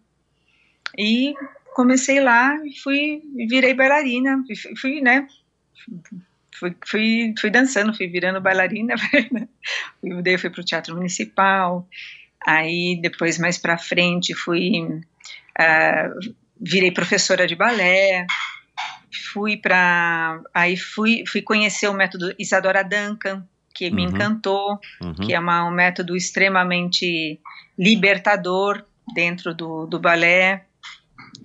E 0.98 1.34
comecei 1.74 2.22
lá 2.22 2.56
e 2.66 2.80
fui, 2.80 3.22
virei 3.50 3.74
bailarina, 3.74 4.42
fui, 4.80 5.02
né? 5.02 5.28
Fui, 6.58 6.76
fui, 6.86 7.34
fui 7.40 7.50
dançando, 7.50 7.94
fui 7.94 8.08
virando 8.08 8.40
bailarina, 8.40 8.96
Eu 10.02 10.22
daí 10.22 10.38
fui 10.38 10.50
para 10.50 10.62
o 10.62 10.66
Teatro 10.66 10.96
Municipal, 10.96 11.88
aí 12.46 12.98
depois 13.02 13.38
mais 13.38 13.58
para 13.58 13.78
frente 13.78 14.34
fui 14.34 15.02
ah, 15.60 16.10
virei 16.60 16.92
professora 16.92 17.46
de 17.46 17.56
balé, 17.56 18.26
fui 19.34 19.58
para 19.58 20.42
aí 20.54 20.78
fui 20.78 21.24
fui 21.28 21.42
conhecer 21.42 21.88
o 21.88 21.94
método 21.94 22.34
Isadora 22.40 22.84
Duncan 22.84 23.46
que 23.74 23.90
me 23.92 24.04
Uhum. 24.04 24.10
encantou, 24.10 24.80
Uhum. 25.02 25.14
que 25.16 25.34
é 25.34 25.40
uma- 25.40 25.66
um 25.66 25.72
método 25.72 26.16
extremamente 26.16 27.40
libertador 27.78 28.84
dentro 29.14 29.54
do, 29.54 29.86
do 29.86 30.00
balé, 30.00 30.66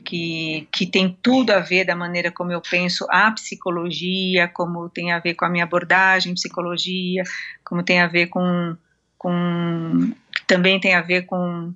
que, 0.05 0.69
que 0.73 0.87
tem 0.87 1.17
tudo 1.23 1.51
a 1.51 1.59
ver 1.61 1.85
da 1.85 1.97
maneira 1.97 2.31
como 2.31 2.53
eu 2.53 2.61
penso 2.61 3.07
a 3.11 3.31
psicologia, 3.33 4.47
como 4.49 4.89
tem 4.89 5.13
a 5.13 5.19
ver 5.19 5.35
com 5.35 5.45
a 5.45 5.49
minha 5.49 5.65
abordagem 5.65 6.33
em 6.33 6.35
psicologia, 6.35 7.23
como 7.65 7.83
tem 7.83 8.01
a 8.01 8.07
ver 8.07 8.27
com, 8.29 8.77
com 9.19 10.13
também 10.47 10.79
tem 10.79 10.95
a 10.95 11.01
ver 11.01 11.23
com, 11.23 11.73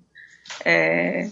é, 0.65 1.29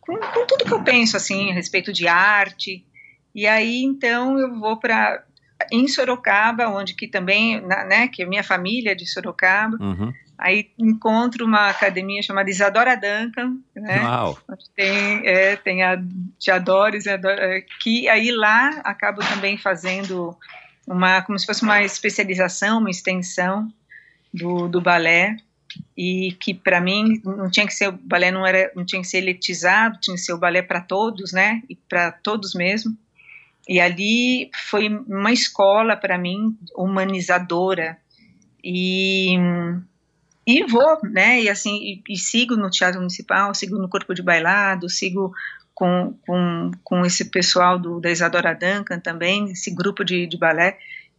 com, 0.00 0.16
com 0.16 0.46
tudo 0.46 0.64
que 0.64 0.72
eu 0.72 0.82
penso 0.82 1.16
assim 1.16 1.50
a 1.50 1.54
respeito 1.54 1.92
de 1.92 2.08
arte. 2.08 2.86
E 3.34 3.46
aí 3.46 3.82
então 3.82 4.38
eu 4.38 4.58
vou 4.58 4.78
para 4.78 5.22
em 5.72 5.86
Sorocaba, 5.88 6.68
onde 6.68 6.94
que 6.94 7.06
também, 7.08 7.60
na- 7.60 7.84
né, 7.84 8.08
que 8.08 8.22
a 8.22 8.26
minha 8.26 8.42
família 8.44 8.92
é 8.92 8.94
de 8.94 9.06
Sorocaba, 9.06 9.76
Uhum. 9.80 10.12
aí 10.38 10.70
encontro 10.78 11.44
uma 11.44 11.68
academia 11.68 12.22
chamada 12.22 12.50
Isadora 12.50 12.94
Duncan, 12.96 13.56
né, 13.74 14.02
Uau. 14.02 14.38
tem, 14.76 15.26
é, 15.26 15.56
tem 15.56 15.82
a 15.82 16.00
Te 16.38 16.50
Adoro, 16.50 16.96
Isadora, 16.96 17.58
é, 17.58 17.64
que 17.82 18.08
aí 18.08 18.30
lá 18.30 18.68
acabo 18.84 19.20
também 19.20 19.56
fazendo 19.58 20.36
uma, 20.86 21.20
como 21.22 21.38
se 21.38 21.44
fosse 21.46 21.62
uma 21.62 21.82
especialização, 21.82 22.78
uma 22.78 22.90
extensão 22.90 23.68
do, 24.32 24.68
do 24.68 24.80
balé, 24.80 25.36
e 25.96 26.32
que 26.40 26.54
para 26.54 26.80
mim 26.80 27.20
não 27.24 27.50
tinha 27.50 27.66
que 27.66 27.74
ser, 27.74 27.88
o 27.88 27.92
balé 27.92 28.30
não, 28.30 28.46
era, 28.46 28.72
não 28.74 28.86
tinha 28.86 29.02
que 29.02 29.06
ser 29.08 29.18
elitizado, 29.18 29.98
tinha 30.00 30.14
que 30.16 30.22
ser 30.22 30.32
o 30.32 30.38
balé 30.38 30.62
para 30.62 30.80
todos, 30.80 31.32
né, 31.32 31.62
e 31.68 31.76
para 31.76 32.10
todos 32.10 32.54
mesmo, 32.54 32.96
e 33.68 33.78
ali 33.80 34.50
foi 34.70 34.88
uma 34.88 35.32
escola 35.32 35.96
para 35.96 36.16
mim 36.16 36.56
humanizadora, 36.74 37.98
e 38.64 39.36
e 40.46 40.64
vou, 40.64 40.98
né, 41.02 41.42
e 41.42 41.48
assim, 41.50 41.76
e, 41.76 42.02
e 42.08 42.16
sigo 42.16 42.56
no 42.56 42.70
Teatro 42.70 43.00
Municipal, 43.00 43.54
sigo 43.54 43.76
no 43.76 43.86
Corpo 43.86 44.14
de 44.14 44.22
Bailado, 44.22 44.88
sigo 44.88 45.30
com, 45.74 46.14
com, 46.26 46.70
com 46.82 47.04
esse 47.04 47.26
pessoal 47.26 47.78
do, 47.78 48.00
da 48.00 48.10
Isadora 48.10 48.54
Duncan 48.54 48.98
também, 48.98 49.50
esse 49.50 49.70
grupo 49.70 50.02
de, 50.02 50.26
de 50.26 50.38
balé, 50.38 50.78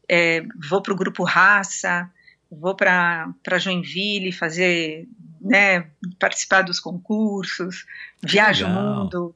é, 0.09 0.43
vou 0.67 0.81
para 0.81 0.93
o 0.93 0.97
Grupo 0.97 1.23
Raça, 1.23 2.09
vou 2.51 2.75
para 2.75 3.31
Joinville 3.59 4.31
fazer, 4.31 5.07
né, 5.39 5.85
participar 6.17 6.63
dos 6.63 6.79
concursos, 6.79 7.85
viajo 8.23 8.65
o 8.65 8.69
mundo 8.69 9.35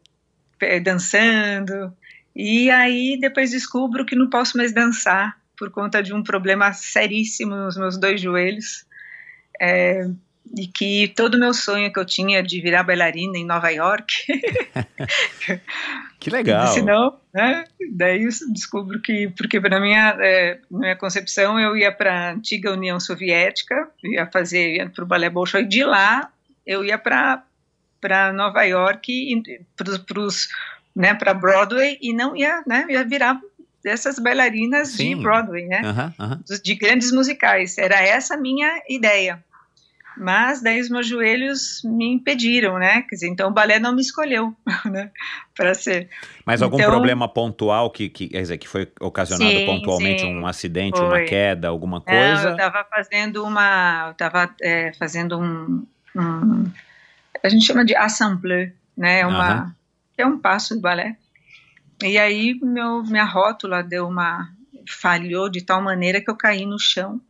é, 0.60 0.80
dançando, 0.80 1.95
e 2.36 2.69
aí 2.69 3.17
depois 3.19 3.52
descubro 3.52 4.06
que 4.06 4.15
não 4.15 4.30
posso 4.30 4.58
mais 4.58 4.74
dançar 4.74 5.38
por 5.58 5.69
conta 5.69 6.02
de 6.02 6.13
um 6.13 6.24
problema 6.24 6.74
seríssimo 6.74 7.56
nos 7.56 7.78
meus 7.78 7.98
dois 7.98 8.19
joelhos, 8.19 8.86
é, 9.62 10.08
e 10.58 10.67
que 10.67 11.08
todo 11.15 11.36
o 11.36 11.39
meu 11.39 11.54
sonho 11.54 11.91
que 11.91 12.00
eu 12.00 12.06
tinha 12.06 12.43
de 12.43 12.60
virar 12.60 12.84
bailarina 12.84 13.38
em 13.38 13.46
Nova 13.46 13.69
York, 13.69 14.13
Que 16.19 16.30
legal. 16.30 16.67
se 16.67 16.82
não, 16.82 17.19
né? 17.34 17.65
Daí 17.91 18.24
eu 18.24 18.30
descubro 18.54 19.02
que, 19.02 19.28
porque 19.36 19.60
para 19.60 19.78
minha, 19.80 20.15
é, 20.22 20.58
minha 20.72 20.96
concepção 20.96 21.60
eu 21.60 21.76
ia 21.76 21.91
para 21.91 22.30
a 22.30 22.32
antiga 22.32 22.72
União 22.72 22.98
Soviética, 22.98 23.89
ia 24.02 24.26
fazer, 24.28 24.76
ia 24.78 24.89
para 24.89 25.04
o 25.04 25.08
balé 25.08 25.30
Bolshoi, 25.30 25.65
de 25.65 25.84
lá 25.84 26.32
eu 26.65 26.84
ia 26.84 26.98
para 26.98 27.43
para 28.00 28.34
Nova 28.34 28.63
York, 28.63 29.41
para 29.78 30.19
os 30.19 30.50
né, 30.95 31.13
para 31.13 31.34
Broadway 31.34 31.98
e 32.02 32.13
não 32.13 32.35
ia, 32.35 32.63
né, 32.67 32.85
ia 32.89 33.04
virar 33.04 33.39
dessas 33.83 34.17
bailarinas 34.19 34.89
Sim. 34.89 35.17
de 35.17 35.21
Broadway, 35.23 35.65
né? 35.67 35.81
De 36.63 36.73
grandes 36.75 37.12
musicais. 37.12 37.77
Era 37.77 38.02
essa 38.02 38.35
a 38.35 38.37
minha 38.37 38.81
ideia. 38.89 39.44
Mas 40.15 40.62
daí 40.62 40.79
os 40.79 40.89
meus 40.89 41.08
joelhos 41.08 41.81
me 41.83 42.13
impediram, 42.13 42.77
né? 42.77 43.02
Quer 43.02 43.15
dizer, 43.15 43.27
então 43.27 43.50
o 43.50 43.54
balé 43.54 43.79
não 43.79 43.94
me 43.96 44.00
escolheu, 44.02 44.56
né? 44.85 45.10
Para 45.56 45.73
ser. 45.73 46.08
Mas 46.46 46.62
algum 46.62 46.77
Então- 46.77 46.91
problema 46.91 47.27
pontual 47.27 47.89
que, 47.89 48.08
que, 48.10 48.29
quer 48.29 48.41
dizer, 48.41 48.58
que 48.60 48.67
foi 48.69 48.87
ocasionado 49.02 49.50
Sim, 49.52 49.65
pontualmente 49.65 50.21
sim, 50.21 50.33
um 50.33 50.46
acidente, 50.46 51.00
foi. 51.00 51.08
uma 51.08 51.21
queda, 51.25 51.67
alguma 51.67 52.02
Não, 52.08 52.13
eu 52.13 52.27
coisa? 52.35 52.52
estava 52.52 52.85
fazendo 52.89 53.44
uma, 53.44 54.04
eu 54.08 54.12
estava 54.12 54.56
fazendo 55.00 55.39
um, 55.39 55.85
um- 56.15 56.71
a 57.44 57.50
gente 57.50 57.65
chama 57.65 57.83
de 57.83 57.96
assemblée, 57.96 58.71
né? 58.96 59.25
Uma. 59.25 59.75
É 60.17 60.25
um 60.25 60.39
passo 60.39 60.75
do 60.75 60.81
balé. 60.81 61.17
E 62.03 62.17
aí 62.17 62.53
meu, 62.61 63.03
minha 63.03 63.23
rótula 63.25 63.83
deu 63.83 64.07
uma 64.07 64.49
falhou 64.89 65.49
de 65.49 65.61
tal 65.61 65.81
maneira 65.81 66.19
que 66.21 66.29
eu 66.29 66.35
caí 66.35 66.65
no 66.65 66.79
chão. 66.79 67.21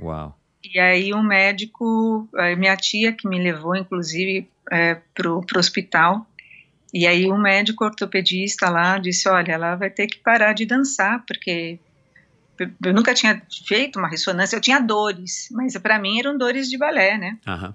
Uau. 0.00 0.38
E 0.64 0.78
aí 0.78 1.12
um 1.12 1.22
médico, 1.22 2.28
eh, 2.36 2.54
minha 2.56 2.76
tia 2.76 3.12
que 3.12 3.28
me 3.28 3.38
levou 3.42 3.76
inclusive 3.76 4.48
é, 4.70 4.94
pro, 5.14 5.40
pro 5.44 5.58
hospital. 5.58 6.26
E 6.94 7.06
aí 7.06 7.30
um 7.30 7.38
médico 7.38 7.84
ortopedista 7.84 8.68
lá 8.70 8.98
disse, 8.98 9.28
olha, 9.28 9.52
ela 9.52 9.74
vai 9.76 9.90
ter 9.90 10.06
que 10.06 10.18
parar 10.18 10.52
de 10.52 10.64
dançar 10.66 11.24
porque 11.26 11.78
eu- 12.58 12.92
nunca 12.94 13.12
tinha 13.14 13.42
feito 13.66 13.98
uma 13.98 14.08
ressonância, 14.08 14.56
eu 14.56 14.60
tinha 14.60 14.78
dores, 14.78 15.48
mas 15.50 15.76
para 15.78 15.98
mim 15.98 16.18
eram 16.18 16.36
dores 16.38 16.68
de 16.70 16.78
balé, 16.78 17.18
né? 17.18 17.38
Aham. 17.46 17.74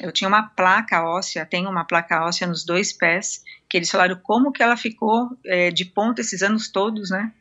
Eu 0.00 0.10
tinha 0.10 0.26
uma 0.26 0.42
placa 0.42 1.04
óssea, 1.04 1.46
tenho 1.46 1.70
uma 1.70 1.84
placa 1.84 2.24
óssea 2.24 2.46
nos 2.48 2.64
dois 2.64 2.92
pés, 2.92 3.44
que 3.74 3.78
eles 3.78 3.90
falaram 3.90 4.14
como 4.22 4.52
que 4.52 4.62
ela 4.62 4.76
ficou 4.76 5.36
eh, 5.44 5.72
de 5.72 5.84
ponta 5.84 6.20
esses 6.20 6.42
anos 6.42 6.68
todos, 6.68 7.10
né? 7.10 7.32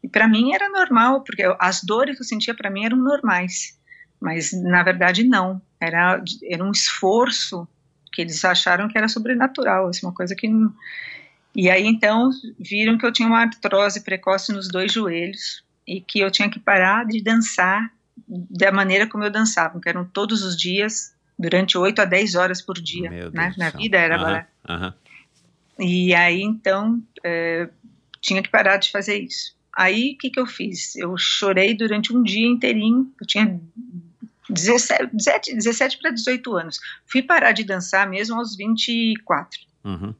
E 0.00 0.08
para 0.08 0.28
mim 0.28 0.54
era 0.54 0.68
normal, 0.68 1.24
porque 1.24 1.42
as 1.58 1.82
dores 1.82 2.14
que 2.14 2.22
eu 2.22 2.26
sentia 2.26 2.54
para 2.54 2.70
mim 2.70 2.84
eram 2.84 2.96
normais, 2.96 3.76
mas 4.20 4.52
na 4.52 4.84
verdade 4.84 5.24
não. 5.24 5.60
Era, 5.80 6.22
era 6.48 6.62
um 6.62 6.70
esforço 6.70 7.66
que 8.12 8.22
eles 8.22 8.44
acharam 8.44 8.86
que 8.86 8.96
era 8.96 9.08
sobrenatural, 9.08 9.88
assim, 9.88 10.06
uma 10.06 10.14
coisa 10.14 10.32
que 10.36 10.46
não. 10.46 10.72
E 11.56 11.68
aí 11.68 11.84
então 11.84 12.30
viram 12.56 12.96
que 12.96 13.04
eu 13.04 13.10
tinha 13.10 13.26
uma 13.26 13.40
artrose 13.40 14.04
precoce 14.04 14.52
nos 14.52 14.68
dois 14.68 14.92
joelhos 14.92 15.64
e 15.84 16.00
que 16.00 16.20
eu 16.20 16.30
tinha 16.30 16.48
que 16.48 16.60
parar 16.60 17.04
de 17.04 17.20
dançar 17.20 17.90
da 18.28 18.70
maneira 18.70 19.08
como 19.08 19.24
eu 19.24 19.30
dançava, 19.32 19.80
que 19.80 19.88
eram 19.88 20.04
todos 20.04 20.44
os 20.44 20.56
dias 20.56 21.12
durante 21.36 21.76
8 21.76 22.02
a 22.02 22.04
10 22.04 22.36
horas 22.36 22.62
por 22.62 22.76
dia, 22.80 23.10
Meu 23.10 23.28
Deus 23.28 23.34
né? 23.34 23.50
do 23.50 23.56
Minha 23.56 23.70
vida 23.72 23.98
era 23.98 24.14
Aham, 24.14 24.24
balé. 24.24 24.46
E 25.80 26.14
aí, 26.14 26.42
então, 26.42 27.02
é, 27.24 27.68
tinha 28.20 28.42
que 28.42 28.48
parar 28.48 28.76
de 28.76 28.90
fazer 28.90 29.18
isso. 29.18 29.54
Aí, 29.72 30.12
o 30.12 30.18
que, 30.18 30.30
que 30.30 30.38
eu 30.38 30.46
fiz? 30.46 30.94
Eu 30.96 31.16
chorei 31.16 31.74
durante 31.74 32.14
um 32.14 32.22
dia 32.22 32.46
inteirinho. 32.46 33.10
Eu 33.20 33.26
tinha 33.26 33.60
17, 34.50 35.10
17, 35.14 35.54
17 35.54 35.98
para 35.98 36.10
18 36.10 36.56
anos. 36.56 36.80
Fui 37.06 37.22
parar 37.22 37.52
de 37.52 37.64
dançar 37.64 38.08
mesmo 38.08 38.38
aos 38.38 38.56
24. 38.56 39.60
Uhum. 39.84 40.14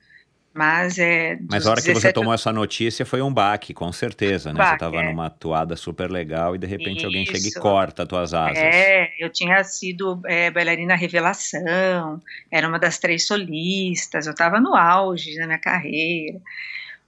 Mas 0.60 0.98
é. 0.98 1.38
Mas 1.48 1.66
a 1.66 1.70
hora 1.70 1.80
que 1.80 1.86
você 1.86 1.94
17 1.94 2.12
tomou 2.12 2.34
essa 2.34 2.52
notícia 2.52 3.06
foi 3.06 3.22
um 3.22 3.32
baque, 3.32 3.72
com 3.72 3.90
certeza, 3.90 4.52
né? 4.52 4.58
Baque, 4.58 4.72
você 4.72 4.78
tava 4.78 4.96
é. 4.96 5.08
numa 5.10 5.24
atuada 5.24 5.74
super 5.74 6.10
legal 6.10 6.54
e 6.54 6.58
de 6.58 6.66
repente 6.66 7.02
alguém 7.02 7.24
chega 7.24 7.38
e 7.38 7.48
Isso. 7.48 7.58
corta 7.58 8.02
as 8.02 8.08
tuas 8.08 8.34
asas. 8.34 8.58
É, 8.58 9.10
eu 9.18 9.30
tinha 9.30 9.64
sido 9.64 10.20
é, 10.26 10.50
bailarina 10.50 10.94
revelação, 10.94 12.20
era 12.50 12.68
uma 12.68 12.78
das 12.78 12.98
três 12.98 13.26
solistas, 13.26 14.26
eu 14.26 14.32
estava 14.32 14.60
no 14.60 14.76
auge 14.76 15.34
da 15.38 15.46
minha 15.46 15.58
carreira. 15.58 16.38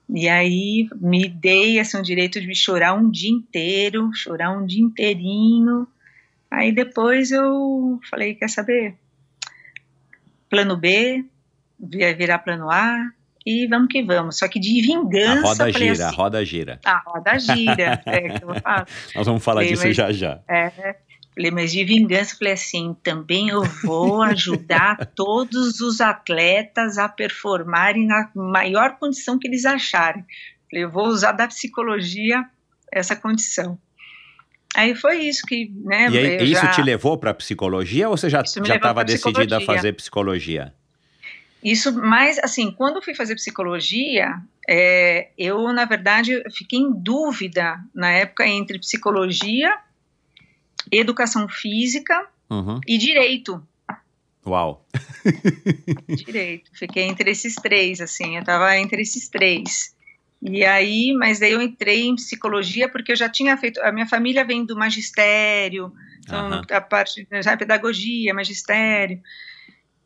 E 0.09 0.31
aí 0.31 0.89
me 0.99 1.29
dei 1.29 1.79
assim, 1.79 1.99
o 1.99 2.03
direito 2.03 2.41
de 2.41 2.55
chorar 2.55 2.95
um 2.95 3.11
dia 3.11 3.31
inteiro, 3.31 4.11
chorar 4.15 4.51
um 4.51 4.65
dia 4.65 4.83
inteirinho. 4.83 5.87
Aí 6.51 6.73
depois 6.73 7.31
eu 7.31 8.01
falei, 8.09 8.35
quer 8.35 8.49
saber? 8.49 8.95
Plano 10.49 10.75
B, 10.75 11.23
virar 11.79 12.39
plano 12.39 12.71
A 12.71 13.13
e 13.47 13.67
vamos 13.67 13.89
que 13.91 14.03
vamos. 14.03 14.39
Só 14.39 14.47
que 14.49 14.59
de 14.61 14.81
A 14.81 14.87
vingança, 15.01 15.43
roda 15.43 15.69
eu 15.69 15.73
falei 15.73 15.95
gira, 15.95 16.05
a 16.05 16.09
assim, 16.09 16.17
roda 16.17 16.45
gira. 16.45 16.81
a 16.85 16.99
roda 17.07 17.39
gira, 17.39 18.03
é 18.07 18.21
que 18.39 18.45
eu 18.45 18.55
falo. 18.61 18.87
Nós 19.17 19.27
vamos 19.27 19.45
falar 19.45 19.61
Falei, 19.63 19.71
disso 19.73 19.87
mas- 19.87 19.97
já 19.97 20.13
já. 20.13 20.41
É, 20.49 20.71
falei, 21.35 21.51
mas 21.51 21.73
de 21.73 21.85
vingança, 21.85 22.37
falei 22.39 22.53
assim, 22.55 22.95
também 23.03 23.49
eu 23.49 23.63
vou 23.85 24.23
ajudar 24.23 24.97
todos 25.17 25.81
os 25.81 26.01
atletas 26.01 26.99
a 26.99 27.09
performarem 27.09 28.07
na 28.07 28.31
maior 28.35 28.97
condição 28.99 29.39
que 29.39 29.49
eles 29.49 29.65
acharem. 29.65 30.25
Falei, 30.71 30.85
eu 30.85 30.91
vou 30.91 31.07
usar 31.07 31.33
da 31.33 31.47
psicologia 31.49 32.45
essa 32.93 33.17
condição. 33.17 33.79
Aí 34.75 34.95
foi 34.95 35.19
isso 35.19 35.43
que, 35.47 35.71
né, 35.85 36.09
E 36.11 36.17
aí, 36.19 36.45
isso 36.51 36.63
já- 36.63 36.69
te 36.71 36.81
levou 36.83 37.19
para 37.19 37.35
psicologia 37.35 38.09
ou 38.09 38.17
você 38.17 38.31
já 38.31 38.41
estava 38.41 39.05
decidida 39.05 39.59
a 39.59 39.61
fazer 39.61 39.93
psicologia? 39.95 40.73
Isso, 41.63 41.93
mas 41.93 42.39
assim, 42.39 42.71
quando 42.73 42.97
eu 42.97 43.03
fui 43.03 43.15
fazer 43.15 43.35
psicologia, 43.37 44.37
é, 44.69 45.29
eu, 45.39 45.73
na 45.73 45.85
verdade, 45.85 46.43
fiquei 46.57 46.79
em 46.81 46.93
dúvida 46.93 47.79
na 47.95 48.11
época 48.11 48.47
entre 48.47 48.79
psicologia, 48.79 49.73
educação 50.91 51.49
física 51.49 52.27
Uhum. 52.51 52.81
e 52.87 52.99
direito. 52.99 53.63
Uau. 54.45 54.85
Direito. 56.09 56.71
Fiquei 56.75 57.05
entre 57.05 57.31
esses 57.31 57.55
três, 57.55 58.01
assim, 58.01 58.37
eu 58.37 58.45
tava 58.45 58.77
entre 58.77 59.01
esses 59.01 59.29
três. 59.29 59.95
E 60.43 60.65
aí, 60.65 61.13
mas 61.15 61.39
daí 61.39 61.53
eu 61.53 61.63
entrei 61.63 62.03
em 62.07 62.17
psicologia 62.17 62.89
porque 62.89 63.13
eu 63.13 63.17
já 63.17 63.29
tinha 63.29 63.57
feito, 63.57 63.81
a 63.81 63.93
minha 63.93 64.07
família 64.07 64.45
vem 64.45 64.65
do 64.67 64.77
magistério, 64.77 65.93
então 66.25 66.39
Aham. 66.55 66.63
a 66.71 66.81
parte 66.81 67.25
da 67.31 67.57
pedagogia, 67.57 68.35
magistério. 68.35 69.23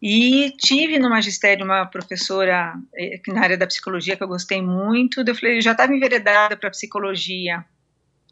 E 0.01 0.51
tive 0.59 0.99
no 0.99 1.09
magistério 1.09 1.65
uma 1.65 1.87
professora 1.87 2.75
eh, 2.95 3.21
na 3.29 3.41
área 3.41 3.57
da 3.57 3.67
psicologia 3.67 4.17
que 4.17 4.23
eu 4.23 4.29
gostei 4.29 4.61
muito, 4.61 5.25
eu 5.27 5.35
falei, 5.35 5.57
eu 5.57 5.63
já 5.63 5.73
estava 5.73 5.95
enveredada 5.95 6.57
para 6.57 6.71
psicologia, 6.71 7.65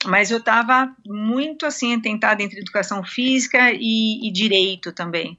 mas 0.05 0.31
eu 0.31 0.39
estava 0.39 0.95
muito 1.07 1.65
assim 1.65 1.99
tentada 2.01 2.43
entre 2.43 2.61
educação 2.61 3.03
física 3.03 3.73
e, 3.73 4.29
e 4.29 4.31
direito 4.31 4.93
também. 4.93 5.39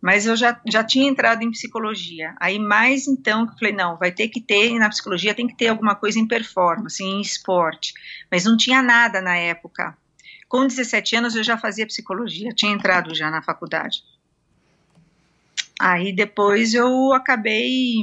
Mas 0.00 0.26
eu 0.26 0.36
já, 0.36 0.58
já 0.66 0.82
tinha 0.82 1.08
entrado 1.08 1.42
em 1.42 1.50
psicologia. 1.50 2.34
Aí 2.40 2.58
mais 2.58 3.06
então 3.06 3.42
eu 3.42 3.58
falei, 3.58 3.74
não, 3.74 3.98
vai 3.98 4.10
ter 4.10 4.28
que 4.28 4.40
ter, 4.40 4.72
na 4.78 4.88
psicologia 4.88 5.34
tem 5.34 5.46
que 5.46 5.56
ter 5.56 5.68
alguma 5.68 5.94
coisa 5.94 6.18
em 6.18 6.26
performance, 6.26 7.02
em 7.02 7.20
esporte. 7.20 7.92
Mas 8.30 8.44
não 8.44 8.56
tinha 8.56 8.82
nada 8.82 9.20
na 9.20 9.36
época. 9.36 9.96
Com 10.48 10.66
17 10.66 11.16
anos 11.16 11.36
eu 11.36 11.42
já 11.42 11.58
fazia 11.58 11.86
psicologia, 11.86 12.50
tinha 12.54 12.72
entrado 12.72 13.14
já 13.14 13.30
na 13.30 13.42
faculdade. 13.42 14.02
Aí 15.78 16.12
depois 16.12 16.74
eu 16.74 17.12
acabei 17.12 18.02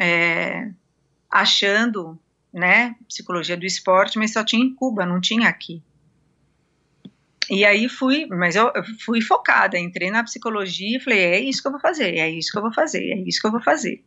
é, 0.00 0.70
achando, 1.30 2.18
né, 2.52 2.96
psicologia 3.06 3.56
do 3.56 3.66
esporte, 3.66 4.18
mas 4.18 4.32
só 4.32 4.42
tinha 4.44 4.64
em 4.64 4.74
Cuba, 4.74 5.04
não 5.04 5.20
tinha 5.20 5.48
aqui. 5.48 5.82
E 7.48 7.64
aí 7.64 7.88
fui, 7.88 8.26
mas 8.26 8.56
eu, 8.56 8.72
fui 9.04 9.20
focada, 9.20 9.78
entrei 9.78 10.10
na 10.10 10.24
psicologia 10.24 10.96
e 10.96 11.00
falei, 11.00 11.18
é 11.18 11.40
isso 11.40 11.62
que 11.62 11.68
eu 11.68 11.72
vou 11.72 11.80
fazer, 11.80 12.16
é 12.16 12.28
isso 12.28 12.50
que 12.50 12.58
eu 12.58 12.62
vou 12.62 12.72
fazer, 12.72 13.12
é 13.12 13.18
isso 13.20 13.40
que 13.40 13.46
eu 13.46 13.52
vou 13.52 13.62
fazer. 13.62 14.02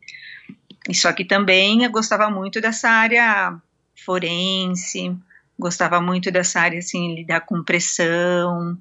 E 0.88 0.94
só 0.94 1.12
que 1.12 1.24
também 1.24 1.84
eu 1.84 1.90
gostava 1.90 2.28
muito 2.28 2.60
dessa 2.60 2.90
área 2.90 3.56
forense, 4.04 5.16
gostava 5.58 6.00
muito 6.00 6.30
dessa 6.30 6.60
área, 6.60 6.78
assim, 6.78 7.14
lidar 7.14 7.42
com 7.42 7.62
pressão, 7.62 8.76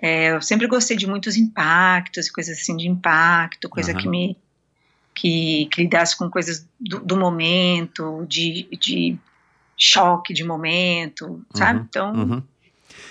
é, 0.00 0.30
eu 0.32 0.42
sempre 0.42 0.66
gostei 0.66 0.96
de 0.96 1.06
muitos 1.06 1.36
impactos, 1.36 2.30
coisas 2.30 2.58
assim 2.58 2.76
de 2.76 2.88
impacto, 2.88 3.68
coisa 3.68 3.92
Aham. 3.92 4.00
que 4.00 4.08
me, 4.08 4.36
que, 5.14 5.66
que 5.72 5.82
lidasse 5.82 6.16
com 6.16 6.28
coisas 6.30 6.66
do, 6.78 7.00
do 7.00 7.16
momento, 7.16 8.26
de, 8.28 8.68
de 8.78 9.16
choque 9.76 10.34
de 10.34 10.44
momento, 10.44 11.42
sabe? 11.54 11.78
Uhum, 11.80 11.84
Então, 11.88 12.14
Uhum. 12.14 12.42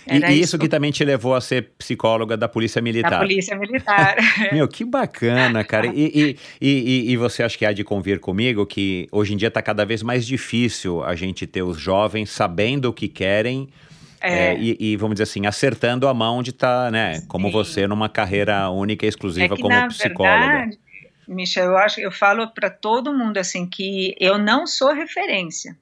E, 0.08 0.18
e 0.20 0.40
isso 0.40 0.58
que 0.60 0.70
também 0.70 0.92
te 0.92 1.04
levou 1.04 1.34
a 1.34 1.42
ser 1.42 1.72
psicóloga 1.78 2.38
da 2.38 2.48
Polícia 2.48 2.80
da 2.80 2.84
Militar. 2.84 3.20
polícia 3.20 3.56
militar. 3.58 4.16
Meu, 4.54 4.68
que 4.68 4.86
bacana, 4.86 5.64
cara. 5.64 5.88
E, 5.88 6.38
e- 6.62 7.12
e 7.12 7.18
você 7.18 7.42
acha 7.42 7.58
que 7.58 7.66
há 7.66 7.74
de 7.74 7.84
convir 7.84 8.20
comigo 8.20 8.66
que 8.66 9.08
hoje 9.12 9.34
em 9.34 9.38
dia 9.38 9.48
está 9.48 9.62
cada 9.64 9.84
vez 9.84 10.04
mais 10.04 10.26
difícil 10.26 11.04
a 11.04 11.16
gente 11.16 11.48
ter 11.48 11.64
os 11.64 11.78
jovens 11.80 12.30
sabendo 12.30 12.86
o 12.90 12.94
que 12.94 13.08
querem 13.08 13.68
É, 14.26 14.54
é, 14.54 14.58
e, 14.58 14.78
e, 14.80 14.98
vamos 14.98 15.16
dizer 15.16 15.24
assim, 15.24 15.46
acertando 15.46 16.08
a 16.08 16.14
mão 16.14 16.42
de 16.42 16.50
estar, 16.50 16.92
né, 16.92 17.22
como 17.28 17.48
Sim. 17.48 17.54
você, 17.54 17.88
numa 17.88 18.10
carreira 18.10 18.70
única 18.72 19.06
e 19.06 19.10
exclusiva 19.10 19.54
é 19.54 19.56
que 19.56 19.62
como 19.62 19.88
psicóloga. 19.88 20.52
verdade, 20.52 20.80
Michel, 21.28 21.66
eu 21.66 21.78
acho, 21.78 22.00
eu 22.00 22.12
falo 22.12 22.48
para 22.48 22.70
todo 22.70 23.14
mundo 23.14 23.38
assim 23.38 23.68
que 23.68 24.16
eu 24.20 24.38
não 24.38 24.66
sou 24.66 24.94
referência. 24.94 25.78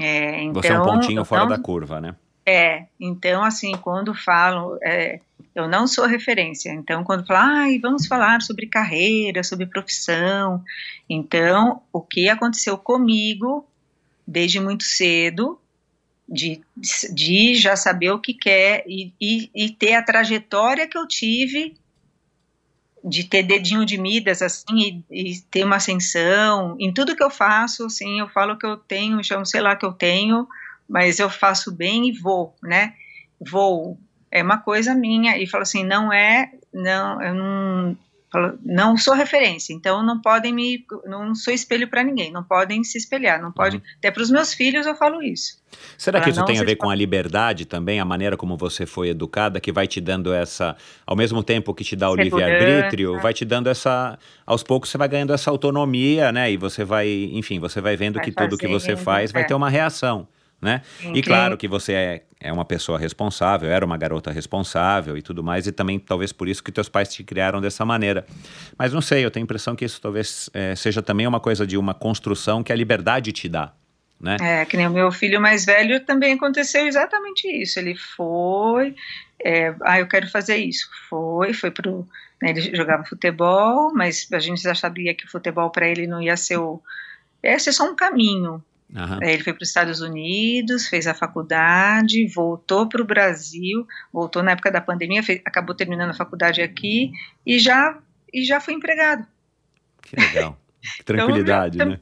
É, 0.00 0.42
então, 0.42 0.60
você 0.60 0.72
é 0.72 0.78
um 0.78 0.82
pontinho 0.82 1.20
eu 1.20 1.24
fora 1.24 1.42
não- 1.42 1.48
da 1.48 1.58
curva, 1.58 2.00
né? 2.00 2.16
É, 2.46 2.86
então 3.00 3.42
assim, 3.42 3.72
quando 3.72 4.12
falo, 4.14 4.76
é, 4.82 5.20
eu 5.54 5.68
não 5.68 5.86
sou 5.86 6.06
referência. 6.06 6.70
Então, 6.72 7.04
quando 7.04 7.26
falo, 7.26 7.40
ai, 7.40 7.78
vamos 7.78 8.06
falar 8.06 8.42
sobre 8.42 8.66
carreira, 8.66 9.42
sobre 9.44 9.66
profissão. 9.66 10.62
Então, 11.08 11.80
o 11.92 12.00
que 12.00 12.28
aconteceu 12.28 12.76
comigo 12.76 13.64
desde 14.26 14.58
muito 14.58 14.84
cedo, 14.84 15.58
de, 16.28 16.60
de 17.12 17.54
já 17.54 17.76
saber 17.76 18.10
o 18.10 18.20
que 18.20 18.34
quer 18.34 18.84
e, 18.86 19.12
e, 19.20 19.50
e 19.54 19.70
ter 19.70 19.94
a 19.94 20.02
trajetória 20.02 20.86
que 20.86 20.96
eu 20.96 21.06
tive 21.06 21.76
de 23.04 23.24
ter 23.24 23.42
dedinho 23.42 23.84
de 23.84 23.98
Midas, 23.98 24.40
assim, 24.40 25.04
e, 25.10 25.32
e, 25.32 25.40
ter 25.50 25.62
uma 25.64 25.76
ascensão. 25.76 26.74
Em 26.80 26.92
tudo 26.92 27.14
que 27.14 27.22
eu 27.22 27.30
faço, 27.30 27.84
assim, 27.84 28.18
eu 28.18 28.28
falo 28.28 28.56
que 28.56 28.64
eu 28.64 28.78
tenho, 28.78 29.22
chamo, 29.22 29.44
sei 29.44 29.60
lá, 29.60 29.76
que 29.76 29.84
eu 29.84 29.92
tenho, 29.92 30.48
mas 30.88 31.18
eu 31.18 31.28
faço 31.28 31.70
bem 31.70 32.08
e 32.08 32.12
vou, 32.12 32.54
né? 32.62 32.94
Vou. 33.38 33.98
É 34.30 34.42
uma 34.42 34.56
coisa 34.56 34.94
minha. 34.94 35.36
E 35.36 35.46
falo 35.46 35.62
assim, 35.62 35.84
não 35.84 36.10
é, 36.10 36.50
não, 36.72 37.22
eu 37.22 37.34
não, 37.34 37.98
não 38.64 38.96
sou 38.96 39.14
referência, 39.14 39.72
então 39.72 40.02
não 40.02 40.20
podem 40.20 40.52
me, 40.52 40.84
não 41.04 41.34
sou 41.34 41.52
espelho 41.52 41.88
para 41.88 42.02
ninguém, 42.02 42.32
não 42.32 42.42
podem 42.42 42.82
se 42.84 42.98
espelhar, 42.98 43.40
não 43.40 43.52
pode, 43.52 43.76
uhum. 43.76 43.82
até 43.98 44.10
para 44.10 44.22
os 44.22 44.30
meus 44.30 44.52
filhos 44.52 44.86
eu 44.86 44.94
falo 44.94 45.22
isso. 45.22 45.62
Será 45.98 46.20
que 46.20 46.30
isso 46.30 46.44
tem 46.44 46.58
a 46.58 46.64
ver 46.64 46.76
com 46.76 46.88
a 46.88 46.94
liberdade 46.94 47.64
também, 47.64 47.98
a 47.98 48.04
maneira 48.04 48.36
como 48.36 48.56
você 48.56 48.86
foi 48.86 49.08
educada, 49.08 49.60
que 49.60 49.72
vai 49.72 49.86
te 49.86 50.00
dando 50.00 50.32
essa, 50.32 50.76
ao 51.06 51.16
mesmo 51.16 51.42
tempo 51.42 51.74
que 51.74 51.82
te 51.82 51.96
dá 51.96 52.10
o 52.10 52.14
livre-arbítrio, 52.14 53.20
vai 53.20 53.34
te 53.34 53.44
dando 53.44 53.68
essa, 53.68 54.18
aos 54.46 54.62
poucos 54.62 54.90
você 54.90 54.98
vai 54.98 55.08
ganhando 55.08 55.32
essa 55.32 55.50
autonomia, 55.50 56.30
né, 56.30 56.52
e 56.52 56.56
você 56.56 56.84
vai, 56.84 57.08
enfim, 57.32 57.58
você 57.58 57.80
vai 57.80 57.96
vendo 57.96 58.16
vai 58.16 58.24
que 58.24 58.32
tudo 58.32 58.56
que 58.56 58.68
você 58.68 58.96
faz 58.96 59.30
é. 59.30 59.32
vai 59.32 59.44
ter 59.44 59.54
uma 59.54 59.68
reação 59.68 60.28
né? 60.60 60.82
E 61.12 61.22
claro 61.22 61.56
que 61.56 61.68
você 61.68 61.92
é, 61.92 62.22
é 62.40 62.52
uma 62.52 62.64
pessoa 62.64 62.98
responsável, 62.98 63.70
era 63.70 63.84
uma 63.84 63.96
garota 63.96 64.30
responsável 64.30 65.16
e 65.16 65.22
tudo 65.22 65.42
mais, 65.42 65.66
e 65.66 65.72
também 65.72 65.98
talvez 65.98 66.32
por 66.32 66.48
isso 66.48 66.62
que 66.62 66.72
teus 66.72 66.88
pais 66.88 67.12
te 67.12 67.22
criaram 67.22 67.60
dessa 67.60 67.84
maneira. 67.84 68.26
Mas 68.78 68.92
não 68.92 69.00
sei, 69.00 69.24
eu 69.24 69.30
tenho 69.30 69.44
a 69.44 69.46
impressão 69.46 69.76
que 69.76 69.84
isso 69.84 70.00
talvez 70.00 70.48
é, 70.54 70.74
seja 70.74 71.02
também 71.02 71.26
uma 71.26 71.40
coisa 71.40 71.66
de 71.66 71.76
uma 71.76 71.94
construção 71.94 72.62
que 72.62 72.72
a 72.72 72.76
liberdade 72.76 73.32
te 73.32 73.48
dá. 73.48 73.72
Né? 74.20 74.36
É, 74.40 74.64
que 74.64 74.76
nem 74.76 74.86
o 74.86 74.90
meu 74.90 75.12
filho 75.12 75.40
mais 75.40 75.66
velho 75.66 76.00
também 76.00 76.32
aconteceu 76.32 76.86
exatamente 76.86 77.46
isso. 77.46 77.78
Ele 77.78 77.94
foi, 77.94 78.94
é, 79.44 79.74
ah, 79.82 79.98
eu 79.98 80.08
quero 80.08 80.28
fazer 80.30 80.56
isso. 80.56 80.88
Foi, 81.08 81.52
foi 81.52 81.70
pro. 81.70 82.08
Né, 82.40 82.50
ele 82.50 82.74
jogava 82.74 83.04
futebol, 83.04 83.92
mas 83.94 84.26
a 84.32 84.38
gente 84.38 84.62
já 84.62 84.74
sabia 84.74 85.14
que 85.14 85.26
o 85.26 85.30
futebol 85.30 85.70
para 85.70 85.86
ele 85.86 86.06
não 86.06 86.22
ia 86.22 86.36
ser 86.36 86.56
o. 86.56 86.80
ia 87.42 87.58
ser 87.58 87.72
só 87.72 87.90
um 87.90 87.94
caminho. 87.94 88.64
Uhum. 88.94 89.22
Ele 89.22 89.42
foi 89.42 89.52
para 89.52 89.62
os 89.62 89.68
Estados 89.68 90.00
Unidos, 90.00 90.86
fez 90.86 91.06
a 91.06 91.14
faculdade, 91.14 92.28
voltou 92.28 92.88
para 92.88 93.02
o 93.02 93.04
Brasil, 93.04 93.86
voltou 94.12 94.42
na 94.42 94.52
época 94.52 94.70
da 94.70 94.80
pandemia, 94.80 95.22
fez, 95.22 95.40
acabou 95.44 95.74
terminando 95.74 96.10
a 96.10 96.14
faculdade 96.14 96.62
aqui 96.62 97.10
e 97.44 97.58
já, 97.58 97.98
e 98.32 98.44
já 98.44 98.60
foi 98.60 98.74
empregado. 98.74 99.26
Que 100.00 100.16
legal. 100.16 100.60
Tranquilidade, 101.04 101.76
então, 101.76 101.88
né? 101.88 102.00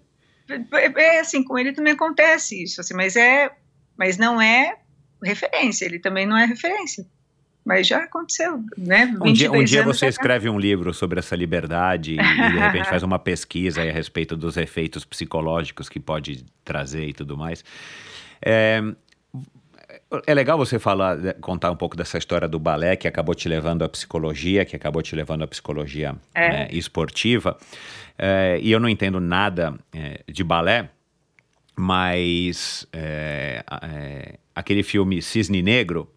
É, 0.72 1.16
é, 1.16 1.20
assim, 1.20 1.42
com 1.42 1.58
ele 1.58 1.72
também 1.72 1.94
acontece 1.94 2.62
isso, 2.62 2.80
assim, 2.80 2.94
mas 2.94 3.16
é, 3.16 3.50
mas 3.96 4.18
não 4.18 4.40
é 4.40 4.76
referência, 5.22 5.86
ele 5.86 5.98
também 5.98 6.26
não 6.26 6.36
é 6.36 6.44
referência 6.44 7.06
mas 7.64 7.86
já 7.86 8.04
aconteceu, 8.04 8.62
né? 8.76 9.14
Um 9.20 9.32
dia, 9.32 9.50
um 9.50 9.62
dia 9.62 9.84
você 9.84 10.06
escreve 10.06 10.48
um 10.48 10.58
livro 10.58 10.92
sobre 10.92 11.18
essa 11.18 11.36
liberdade 11.36 12.14
e, 12.14 12.16
de 12.16 12.58
repente 12.58 12.88
faz 12.88 13.02
uma 13.02 13.18
pesquisa 13.18 13.82
a 13.82 13.92
respeito 13.92 14.36
dos 14.36 14.56
efeitos 14.56 15.04
psicológicos 15.04 15.88
que 15.88 16.00
pode 16.00 16.44
trazer 16.64 17.06
e 17.06 17.12
tudo 17.12 17.36
mais. 17.36 17.64
É, 18.44 18.82
é 20.26 20.34
legal 20.34 20.58
você 20.58 20.78
falar, 20.78 21.16
contar 21.40 21.70
um 21.70 21.76
pouco 21.76 21.96
dessa 21.96 22.18
história 22.18 22.48
do 22.48 22.58
balé 22.58 22.96
que 22.96 23.06
acabou 23.06 23.34
te 23.34 23.48
levando 23.48 23.82
à 23.82 23.88
psicologia, 23.88 24.64
que 24.64 24.74
acabou 24.74 25.00
te 25.00 25.14
levando 25.14 25.42
à 25.42 25.46
psicologia 25.46 26.16
é. 26.34 26.48
né, 26.48 26.68
esportiva. 26.72 27.56
É, 28.18 28.58
e 28.60 28.72
eu 28.72 28.80
não 28.80 28.88
entendo 28.88 29.20
nada 29.20 29.74
é, 29.92 30.20
de 30.28 30.42
balé, 30.44 30.90
mas 31.76 32.86
é, 32.92 33.64
é, 33.82 34.34
aquele 34.54 34.82
filme 34.82 35.22
Cisne 35.22 35.62
Negro 35.62 36.10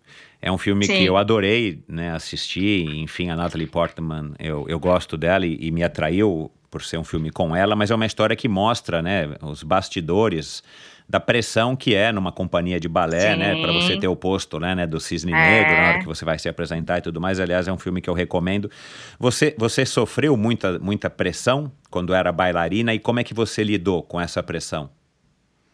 é 0.45 0.51
um 0.51 0.59
filme 0.59 0.85
Sim. 0.85 0.99
que 0.99 1.05
eu 1.05 1.17
adorei 1.17 1.83
né, 1.87 2.11
assistir, 2.11 2.87
enfim, 2.99 3.31
a 3.31 3.35
Natalie 3.35 3.65
Portman, 3.65 4.33
eu, 4.37 4.63
eu 4.69 4.79
gosto 4.79 5.17
dela 5.17 5.43
e, 5.43 5.57
e, 5.59 5.71
me 5.71 5.83
atraiu 5.83 6.51
por 6.69 6.83
ser 6.83 6.99
um 6.99 7.03
filme 7.03 7.31
com 7.31 7.55
ela, 7.55 7.75
mas 7.75 7.89
é 7.89 7.95
uma 7.95 8.05
história 8.05 8.35
que 8.35 8.47
mostra 8.47 9.01
né, 9.01 9.27
os 9.41 9.63
bastidores 9.63 10.61
da 11.09 11.19
pressão 11.19 11.75
que 11.75 11.95
é 11.95 12.11
numa 12.11 12.31
companhia 12.31 12.79
de 12.79 12.87
balé, 12.87 13.33
Sim. 13.33 13.39
né, 13.39 13.59
para 13.59 13.73
você 13.73 13.97
ter 13.97 14.07
o 14.07 14.15
posto 14.15 14.59
né, 14.59 14.75
né 14.75 14.85
do 14.85 14.99
Cisne 14.99 15.33
é. 15.33 15.35
Negro 15.35 15.73
na 15.77 15.89
hora 15.89 15.99
que 15.99 16.05
você 16.05 16.23
vai 16.23 16.37
se 16.37 16.47
apresentar 16.47 16.99
e 16.99 17.01
tudo 17.01 17.19
mais. 17.19 17.39
Aliás, 17.39 17.67
é 17.67 17.73
um 17.73 17.79
filme 17.79 17.99
que 17.99 18.09
eu 18.09 18.13
recomendo. 18.13 18.69
Você, 19.17 19.55
você 19.57 19.83
sofreu 19.83 20.37
muita, 20.37 20.77
muita 20.77 21.09
pressão 21.09 21.71
quando 21.89 22.13
era 22.13 22.31
bailarina 22.31 22.93
e 22.93 22.99
como 22.99 23.19
é 23.19 23.23
que 23.23 23.33
você 23.33 23.63
lidou 23.63 24.03
com 24.03 24.21
essa 24.21 24.43
pressão? 24.43 24.91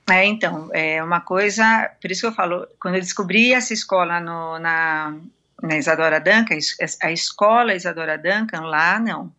É, 0.10 0.26
então, 0.26 0.70
é 0.74 1.02
uma 1.04 1.22
coisa, 1.22 1.90
por 2.02 2.12
isso 2.12 2.22
que 2.22 2.28
eu 2.28 2.34
falo, 2.34 2.68
quando 2.80 2.96
eu 2.96 3.02
descobri 3.02 3.54
essa 3.54 3.74
escola 3.74 4.20
no, 4.20 4.60
na, 4.60 5.16
na 5.62 5.78
Isadora 5.78 6.20
Duncan, 6.20 6.58
a 7.02 7.12
escola 7.12 7.76
Isadora 7.76 8.18
Duncan, 8.18 8.62
lá 8.62 9.00
não. 9.00 9.32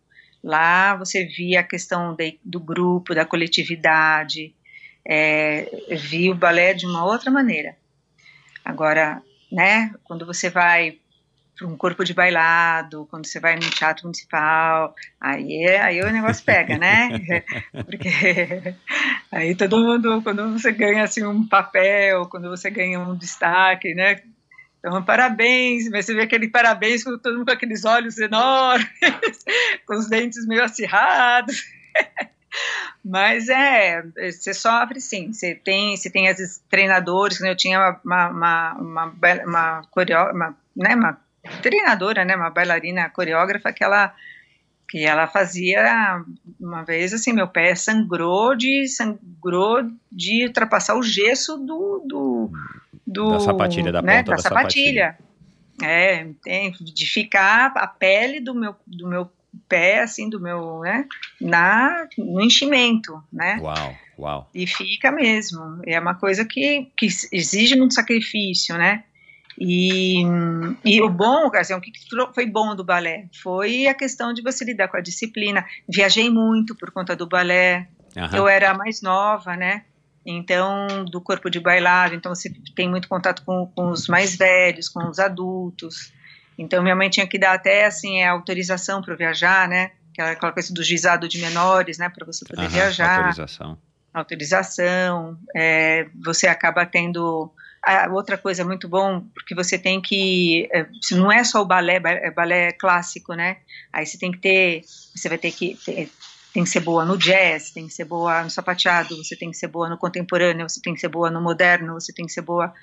Lá 0.43 0.95
você 0.95 1.25
via 1.25 1.61
a 1.61 1.63
questão 1.63 2.15
de, 2.15 2.39
do 2.43 2.59
grupo, 2.59 3.13
da 3.13 3.25
coletividade, 3.25 4.53
é, 5.05 5.69
via 5.91 6.31
o 6.31 6.35
balé 6.35 6.73
de 6.73 6.85
uma 6.85 7.05
outra 7.05 7.29
maneira. 7.29 7.75
Agora, 8.63 9.21
né, 9.51 9.93
quando 10.03 10.25
você 10.25 10.49
vai 10.49 10.97
para 11.57 11.67
um 11.67 11.77
corpo 11.77 12.03
de 12.03 12.13
bailado, 12.13 13.07
quando 13.09 13.27
você 13.27 13.39
vai 13.39 13.55
no 13.55 13.69
teatro 13.69 14.05
municipal, 14.05 14.95
aí, 15.21 15.67
aí 15.67 16.01
o 16.01 16.11
negócio 16.11 16.43
pega, 16.43 16.77
né? 16.77 17.09
Porque 17.85 18.09
aí 19.31 19.55
todo 19.55 19.79
mundo, 19.79 20.21
quando 20.21 20.51
você 20.53 20.71
ganha 20.71 21.03
assim 21.03 21.23
um 21.23 21.47
papel, 21.47 22.27
quando 22.27 22.49
você 22.49 22.69
ganha 22.69 22.99
um 22.99 23.15
destaque, 23.15 23.93
né? 23.93 24.21
Então, 24.79 25.01
parabéns, 25.01 25.89
mas 25.89 26.05
você 26.05 26.13
vê 26.13 26.23
aquele 26.23 26.49
parabéns 26.49 27.03
com 27.03 27.17
todo 27.17 27.37
mundo 27.37 27.45
com 27.45 27.53
aqueles 27.53 27.85
olhos 27.85 28.17
enormes, 28.17 28.89
com 29.87 29.95
os 29.95 30.09
dentes 30.09 30.45
meio 30.45 30.63
acirrados. 30.63 31.63
Mas 33.03 33.47
é, 33.47 34.03
você 34.29 34.53
sofre 34.53 34.99
sim. 34.99 35.31
Você 35.31 35.55
tem, 35.55 35.95
você 35.95 36.09
tem 36.09 36.27
esses 36.27 36.61
treinadores, 36.69 37.39
eu 37.39 37.55
tinha 37.55 37.79
uma, 37.79 38.01
uma, 38.03 38.29
uma, 38.29 38.73
uma, 38.73 39.05
uma, 39.45 40.31
uma, 40.31 40.57
né, 40.75 40.95
uma 40.95 41.17
treinadora, 41.61 42.23
né, 42.23 42.35
uma 42.35 42.49
bailarina 42.49 43.09
coreógrafa 43.09 43.71
que 43.73 43.83
ela 43.83 44.13
que 44.89 44.99
ela 44.99 45.27
fazia 45.27 46.23
uma 46.59 46.83
vez 46.83 47.13
assim, 47.13 47.33
meu 47.33 47.47
pé 47.47 47.73
sangrou 47.73 48.55
de 48.55 48.87
sangrou 48.87 49.81
de 50.11 50.45
ultrapassar 50.45 50.95
o 50.95 51.03
gesso 51.03 51.57
do, 51.57 52.03
do, 52.05 52.51
do 53.05 53.31
da 53.31 53.39
sapatilha 53.39 53.91
da 53.91 54.01
né, 54.01 54.17
ponta 54.17 54.31
da, 54.31 54.35
da 54.35 54.41
sapatilha. 54.41 55.17
sapatilha. 55.17 55.33
É, 55.81 56.27
de 56.79 57.05
ficar 57.07 57.73
a 57.75 57.87
pele 57.87 58.39
do 58.39 58.53
meu 58.53 58.75
do 58.85 59.07
meu 59.07 59.31
pé 59.67 60.01
assim 60.01 60.29
do 60.29 60.39
meu, 60.39 60.79
né, 60.81 61.05
na 61.41 62.07
no 62.17 62.41
enchimento, 62.41 63.21
né? 63.31 63.57
Uau, 63.59 63.95
uau. 64.17 64.49
E 64.53 64.67
fica 64.67 65.11
mesmo. 65.11 65.81
É 65.85 65.99
uma 65.99 66.15
coisa 66.15 66.45
que 66.45 66.91
que 66.95 67.07
exige 67.31 67.75
muito 67.75 67.95
sacrifício, 67.95 68.77
né? 68.77 69.03
E, 69.59 70.23
e 70.83 71.01
o 71.01 71.09
bom, 71.09 71.51
assim, 71.53 71.73
o 71.73 71.81
que 71.81 71.91
foi 72.33 72.45
bom 72.45 72.75
do 72.75 72.83
balé 72.83 73.27
foi 73.41 73.87
a 73.87 73.93
questão 73.93 74.33
de 74.33 74.41
você 74.41 74.65
lidar 74.65 74.87
com 74.87 74.97
a 74.97 75.01
disciplina. 75.01 75.65
Viajei 75.87 76.29
muito 76.29 76.75
por 76.75 76.91
conta 76.91 77.15
do 77.15 77.27
balé. 77.27 77.87
Uhum. 78.15 78.37
Eu 78.37 78.47
era 78.47 78.73
mais 78.73 79.01
nova, 79.01 79.55
né? 79.55 79.83
Então, 80.25 81.05
do 81.05 81.19
corpo 81.19 81.49
de 81.49 81.59
bailado, 81.59 82.15
então 82.15 82.33
você 82.33 82.49
tem 82.75 82.89
muito 82.89 83.09
contato 83.09 83.43
com, 83.43 83.67
com 83.67 83.89
os 83.89 84.07
mais 84.07 84.35
velhos, 84.35 84.87
com 84.87 85.07
os 85.09 85.19
adultos. 85.19 86.13
Então, 86.57 86.81
minha 86.81 86.95
mãe 86.95 87.09
tinha 87.09 87.27
que 87.27 87.37
dar 87.37 87.53
até 87.53 87.85
assim 87.85 88.23
a 88.23 88.31
autorização 88.31 89.01
para 89.01 89.15
viajar, 89.15 89.67
né? 89.67 89.91
Aquela, 90.11 90.31
aquela 90.31 90.51
coisa 90.51 90.73
do 90.73 90.83
juizado 90.83 91.27
de 91.27 91.41
menores, 91.41 91.97
né? 91.97 92.09
Para 92.09 92.25
você 92.25 92.45
poder 92.45 92.63
uhum, 92.63 92.69
viajar. 92.69 93.17
Autorização. 93.17 93.77
Autorização. 94.13 95.37
É, 95.55 96.07
você 96.23 96.47
acaba 96.47 96.85
tendo 96.85 97.51
a 97.83 98.09
outra 98.09 98.37
coisa 98.37 98.63
muito 98.63 98.87
bom, 98.87 99.21
porque 99.33 99.53
você 99.53 99.77
tem 99.77 100.01
que, 100.01 100.69
é, 100.71 100.87
não 101.11 101.29
é 101.29 101.43
só 101.43 101.61
o 101.61 101.65
balé, 101.65 102.01
é 102.05 102.31
balé 102.31 102.71
clássico, 102.71 103.33
né? 103.33 103.57
Aí 103.91 104.05
você 104.05 104.17
tem 104.17 104.31
que 104.31 104.37
ter, 104.37 104.81
você 105.13 105.27
vai 105.27 105.37
ter 105.37 105.51
que 105.51 105.77
ter, 105.85 106.09
tem 106.53 106.63
que 106.63 106.69
ser 106.69 106.79
boa 106.79 107.03
no 107.03 107.17
jazz, 107.17 107.71
tem 107.71 107.85
que 107.87 107.93
ser 107.93 108.05
boa 108.05 108.43
no 108.43 108.49
sapateado, 108.49 109.17
você 109.17 109.35
tem 109.35 109.51
que 109.51 109.57
ser 109.57 109.67
boa 109.67 109.89
no 109.89 109.97
contemporâneo, 109.97 110.69
você 110.69 110.79
tem 110.79 110.93
que 110.93 111.01
ser 111.01 111.09
boa 111.09 111.29
no 111.29 111.41
moderno, 111.41 111.95
você 111.95 112.13
tem 112.13 112.25
que 112.25 112.31
ser 112.31 112.41
boa, 112.41 112.73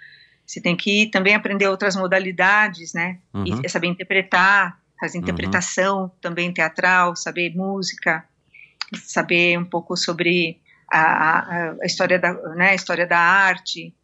você 0.47 0.61
tem 0.61 0.77
que 0.77 1.07
também 1.07 1.35
aprender 1.35 1.67
outras 1.69 1.97
modalidades, 1.97 2.93
né? 2.93 3.19
Uhum. 3.33 3.63
E 3.65 3.69
saber 3.71 3.87
interpretar, 3.87 4.79
fazer 5.01 5.17
uhum. 5.17 5.23
interpretação 5.23 6.03
uhum. 6.03 6.11
também 6.21 6.53
teatral, 6.53 7.17
saber 7.17 7.55
música, 7.57 8.23
saber 9.03 9.59
um 9.59 9.65
pouco 9.65 9.97
sobre 9.97 10.61
a, 10.93 11.01
a, 11.01 11.77
a 11.81 11.87
história 11.87 12.19
da, 12.19 12.35
né, 12.55 12.71
a 12.71 12.75
história 12.75 13.07
da 13.07 13.19
arte, 13.19 13.95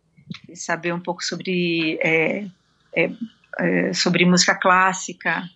saber 0.54 0.92
um 0.92 1.00
pouco 1.00 1.24
sobre, 1.24 1.98
é, 2.02 2.46
é, 2.94 3.10
é, 3.58 3.92
sobre 3.92 4.24
música 4.24 4.54
clássica, 4.54 5.48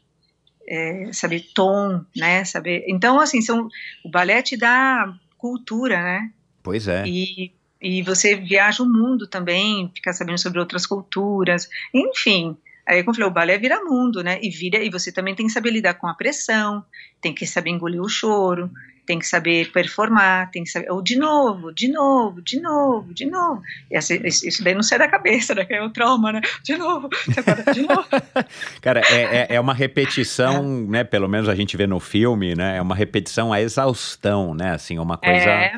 é, 0.66 1.12
saber 1.12 1.46
tom, 1.54 2.04
né? 2.16 2.44
Saber. 2.44 2.84
Então, 2.86 3.20
assim, 3.20 3.40
são, 3.40 3.68
o 4.04 4.10
balé 4.10 4.42
te 4.42 4.56
dá 4.56 5.12
cultura, 5.36 6.02
né? 6.02 6.30
Pois 6.62 6.86
é. 6.86 7.04
E, 7.06 7.52
e 7.80 8.02
você 8.02 8.36
viaja 8.36 8.82
o 8.82 8.86
mundo 8.86 9.26
também, 9.26 9.90
fica 9.94 10.12
sabendo 10.12 10.38
sobre 10.38 10.60
outras 10.60 10.86
culturas, 10.86 11.68
enfim. 11.92 12.56
Aí, 12.86 13.02
como 13.02 13.10
eu 13.10 13.14
falei, 13.14 13.30
o 13.30 13.34
balé 13.34 13.58
vira 13.58 13.84
mundo, 13.84 14.22
né? 14.22 14.38
E 14.42 14.50
vira, 14.50 14.82
e 14.82 14.90
você 14.90 15.10
também 15.10 15.34
tem 15.34 15.46
que 15.46 15.52
saber 15.52 15.70
lidar 15.70 15.94
com 15.94 16.06
a 16.06 16.14
pressão, 16.14 16.84
tem 17.20 17.34
que 17.34 17.46
saber 17.46 17.70
engolir 17.70 18.02
o 18.02 18.08
choro, 18.08 18.70
tem 19.10 19.18
que 19.18 19.26
saber 19.26 19.72
performar, 19.72 20.52
tem 20.52 20.62
que 20.62 20.70
saber, 20.70 20.88
ou 20.88 21.02
de 21.02 21.16
novo, 21.16 21.74
de 21.74 21.88
novo, 21.88 22.40
de 22.40 22.60
novo, 22.60 23.12
de 23.12 23.26
novo. 23.26 23.60
Essa, 23.90 24.14
isso 24.14 24.62
daí 24.62 24.72
não 24.72 24.84
sai 24.84 25.00
da 25.00 25.08
cabeça, 25.08 25.52
né? 25.52 25.64
Que 25.64 25.74
é 25.74 25.82
o 25.82 25.90
trauma, 25.90 26.30
né? 26.30 26.40
De 26.62 26.76
novo, 26.76 27.08
de 27.74 27.82
novo. 27.82 28.06
Cara, 28.80 29.00
é, 29.10 29.22
é, 29.22 29.46
é, 29.56 29.60
uma 29.60 29.74
repetição, 29.74 30.86
né? 30.86 31.02
Pelo 31.02 31.28
menos 31.28 31.48
a 31.48 31.56
gente 31.56 31.76
vê 31.76 31.88
no 31.88 31.98
filme, 31.98 32.54
né? 32.54 32.76
É 32.76 32.82
uma 32.82 32.94
repetição 32.94 33.52
a 33.52 33.60
exaustão, 33.60 34.54
né? 34.54 34.74
Assim, 34.74 34.96
uma 35.00 35.18
coisa. 35.18 35.50
É. 35.50 35.72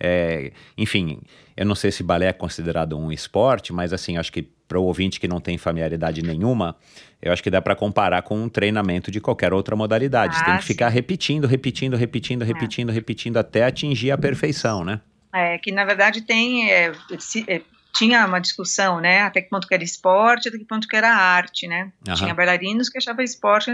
É, 0.00 0.50
enfim, 0.76 1.20
eu 1.56 1.66
não 1.66 1.74
sei 1.74 1.90
se 1.90 2.02
balé 2.02 2.26
é 2.28 2.32
considerado 2.32 2.98
um 2.98 3.12
esporte, 3.12 3.72
mas 3.72 3.92
assim, 3.92 4.16
acho 4.16 4.32
que 4.32 4.42
para 4.42 4.78
o 4.78 4.84
ouvinte 4.84 5.20
que 5.20 5.28
não 5.28 5.40
tem 5.40 5.58
familiaridade 5.58 6.22
nenhuma, 6.22 6.76
eu 7.20 7.32
acho 7.32 7.42
que 7.42 7.50
dá 7.50 7.60
para 7.60 7.76
comparar 7.76 8.22
com 8.22 8.42
um 8.42 8.48
treinamento 8.48 9.10
de 9.10 9.20
qualquer 9.20 9.52
outra 9.52 9.76
modalidade. 9.76 10.34
Ah, 10.34 10.38
Você 10.38 10.44
tem 10.44 10.56
que 10.58 10.64
ficar 10.64 10.88
repetindo, 10.88 11.46
repetindo, 11.46 11.96
repetindo, 11.96 12.42
repetindo, 12.42 12.90
é. 12.90 12.92
repetindo 12.92 13.36
até 13.36 13.64
atingir 13.64 14.10
a 14.10 14.18
perfeição, 14.18 14.84
né? 14.84 15.00
É, 15.32 15.58
que 15.58 15.70
na 15.72 15.84
verdade 15.84 16.22
tem. 16.22 16.70
É, 16.70 16.92
se, 17.18 17.44
é, 17.48 17.62
tinha 17.94 18.26
uma 18.26 18.40
discussão, 18.40 19.00
né? 19.00 19.20
Até 19.20 19.42
que 19.42 19.50
ponto 19.50 19.68
que 19.68 19.74
era 19.74 19.84
esporte, 19.84 20.48
até 20.48 20.58
que 20.58 20.64
ponto 20.64 20.88
que 20.88 20.96
era 20.96 21.10
arte, 21.14 21.68
né? 21.68 21.92
Uhum. 22.08 22.14
Tinha 22.14 22.34
bailarinos 22.34 22.88
que 22.88 22.98
achavam 22.98 23.22
esporte. 23.22 23.70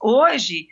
Hoje, 0.00 0.66
é, 0.66 0.68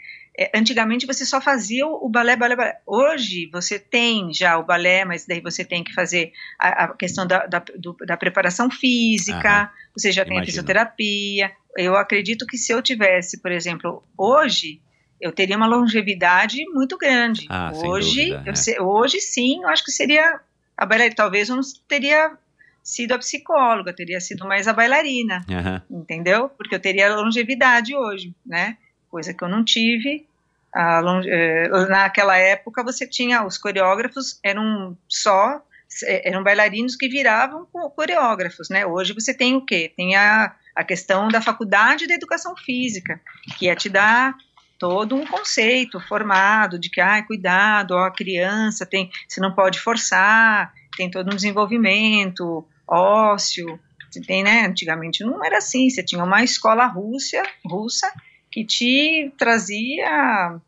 antigamente 0.55 1.07
você 1.07 1.27
só 1.27 1.41
fazia 1.41 1.87
o 1.87 2.09
balé, 2.09 2.37
balé, 2.37 2.55
balé. 2.55 2.81
Hoje 2.87 3.49
você 3.53 3.79
tem 3.79 4.33
já 4.33 4.57
o 4.57 4.65
balé, 4.65 5.05
mas 5.05 5.27
daí 5.27 5.41
você 5.41 5.65
tem 5.65 5.83
que 5.83 5.93
fazer 5.93 6.33
a, 6.59 6.85
a 6.85 6.89
questão 6.95 7.27
da, 7.27 7.47
da, 7.47 7.59
do, 7.77 7.97
da, 8.07 8.17
preparação 8.17 8.71
física, 8.71 9.63
Aham. 9.63 9.71
você 9.97 10.13
já 10.13 10.25
tem 10.25 10.39
a 10.39 10.45
fisioterapia. 10.45 11.51
Eu 11.77 11.97
acredito 11.97 12.47
que 12.47 12.57
se 12.57 12.73
eu 12.73 12.81
tivesse, 12.81 13.39
por 13.43 13.51
exemplo, 13.51 14.05
hoje, 14.17 14.81
eu 15.21 15.33
teria 15.33 15.57
uma 15.57 15.67
longevidade 15.67 16.65
muito 16.73 16.97
grande. 16.97 17.47
Ah, 17.49 17.73
hoje, 17.75 18.31
dúvida, 18.31 18.53
é. 18.71 18.83
hoje 18.83 19.21
sim, 19.21 19.63
eu 19.63 19.69
acho 19.69 19.85
que 19.85 19.91
seria 19.91 20.41
a 20.77 20.87
bailarina. 20.87 21.17
Talvez 21.17 21.49
eu 21.49 21.57
não 21.57 21.63
teria 21.89 22.33
sido 22.81 23.13
a 23.13 23.19
psicóloga, 23.19 23.93
teria 23.93 24.21
sido 24.21 24.47
mais 24.47 24.69
a 24.69 24.73
bailarina, 24.73 25.45
uhum. 25.49 26.01
entendeu? 26.01 26.49
Porque 26.49 26.75
eu 26.75 26.81
teria 26.81 27.15
longevidade 27.15 27.95
hoje, 27.95 28.35
né? 28.47 28.79
Coisa 29.11 29.33
que 29.33 29.43
eu 29.43 29.49
não 29.49 29.65
tive 29.65 30.27
é, 30.75 31.69
naquela 31.89 32.37
época 32.37 32.85
você 32.85 33.07
tinha 33.07 33.45
os 33.45 33.57
coreógrafos 33.57 34.39
eram 34.45 34.97
só 35.09 35.63
é, 36.05 36.29
eram 36.29 36.43
bailarinos 36.43 36.95
que 36.95 37.09
viravam 37.09 37.67
coreógrafos, 37.97 38.69
né? 38.69 38.85
Hoje 38.85 39.15
você 39.15 39.33
tem 39.33 39.55
o 39.57 39.65
quê? 39.65 39.91
Tem 39.97 40.15
a, 40.15 40.55
a 40.77 40.85
questão 40.85 41.29
da 41.29 41.41
faculdade 41.41 42.07
da 42.07 42.15
educação 42.15 42.55
física, 42.55 43.19
que 43.59 43.69
é 43.69 43.75
te 43.75 43.89
dar 43.89 44.37
todo 44.79 45.17
um 45.17 45.27
conceito 45.27 45.99
formado 45.99 46.79
de 46.79 46.91
que, 46.91 47.01
ah, 47.01 47.23
cuidado, 47.23 47.93
ó, 47.93 48.05
a 48.05 48.13
criança 48.13 48.85
tem, 48.85 49.11
você 49.27 49.41
não 49.41 49.55
pode 49.55 49.81
forçar, 49.81 50.73
tem 50.97 51.11
todo 51.11 51.33
um 51.33 51.37
desenvolvimento 51.37 52.65
ósseo, 52.87 53.81
você 54.11 54.21
tem, 54.21 54.43
né, 54.43 54.67
antigamente 54.67 55.25
não 55.25 55.43
era 55.45 55.59
assim, 55.59 55.89
você 55.89 56.03
tinha 56.03 56.23
uma 56.23 56.45
escola 56.45 56.87
russa, 56.87 57.43
russa 57.65 58.13
que 58.59 58.65
te 58.65 59.33
trazia 59.39 60.59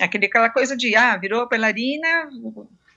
aquele, 0.00 0.26
aquela 0.26 0.50
coisa 0.50 0.76
de, 0.76 0.94
ah, 0.94 1.16
virou 1.16 1.48
bailarina, 1.48 2.28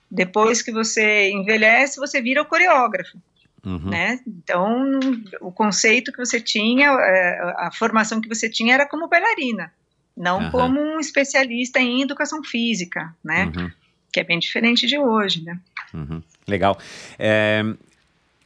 depois 0.09 0.61
que 0.61 0.71
você 0.71 1.31
envelhece, 1.31 1.99
você 1.99 2.21
vira 2.21 2.41
o 2.41 2.45
coreógrafo. 2.45 3.17
Uhum. 3.65 3.89
Né? 3.89 4.19
Então, 4.27 4.99
o 5.39 5.51
conceito 5.51 6.11
que 6.11 6.17
você 6.17 6.41
tinha, 6.41 6.89
é, 6.91 7.53
a 7.57 7.71
formação 7.71 8.19
que 8.19 8.27
você 8.27 8.49
tinha 8.49 8.73
era 8.73 8.85
como 8.85 9.07
bailarina, 9.07 9.71
não 10.15 10.43
uhum. 10.43 10.51
como 10.51 10.81
um 10.81 10.99
especialista 10.99 11.79
em 11.79 12.01
educação 12.01 12.43
física, 12.43 13.15
né? 13.23 13.51
Uhum. 13.55 13.71
Que 14.11 14.19
é 14.19 14.23
bem 14.23 14.37
diferente 14.37 14.85
de 14.85 14.99
hoje, 14.99 15.41
né? 15.43 15.57
Uhum. 15.93 16.21
Legal. 16.45 16.77
É, 17.17 17.63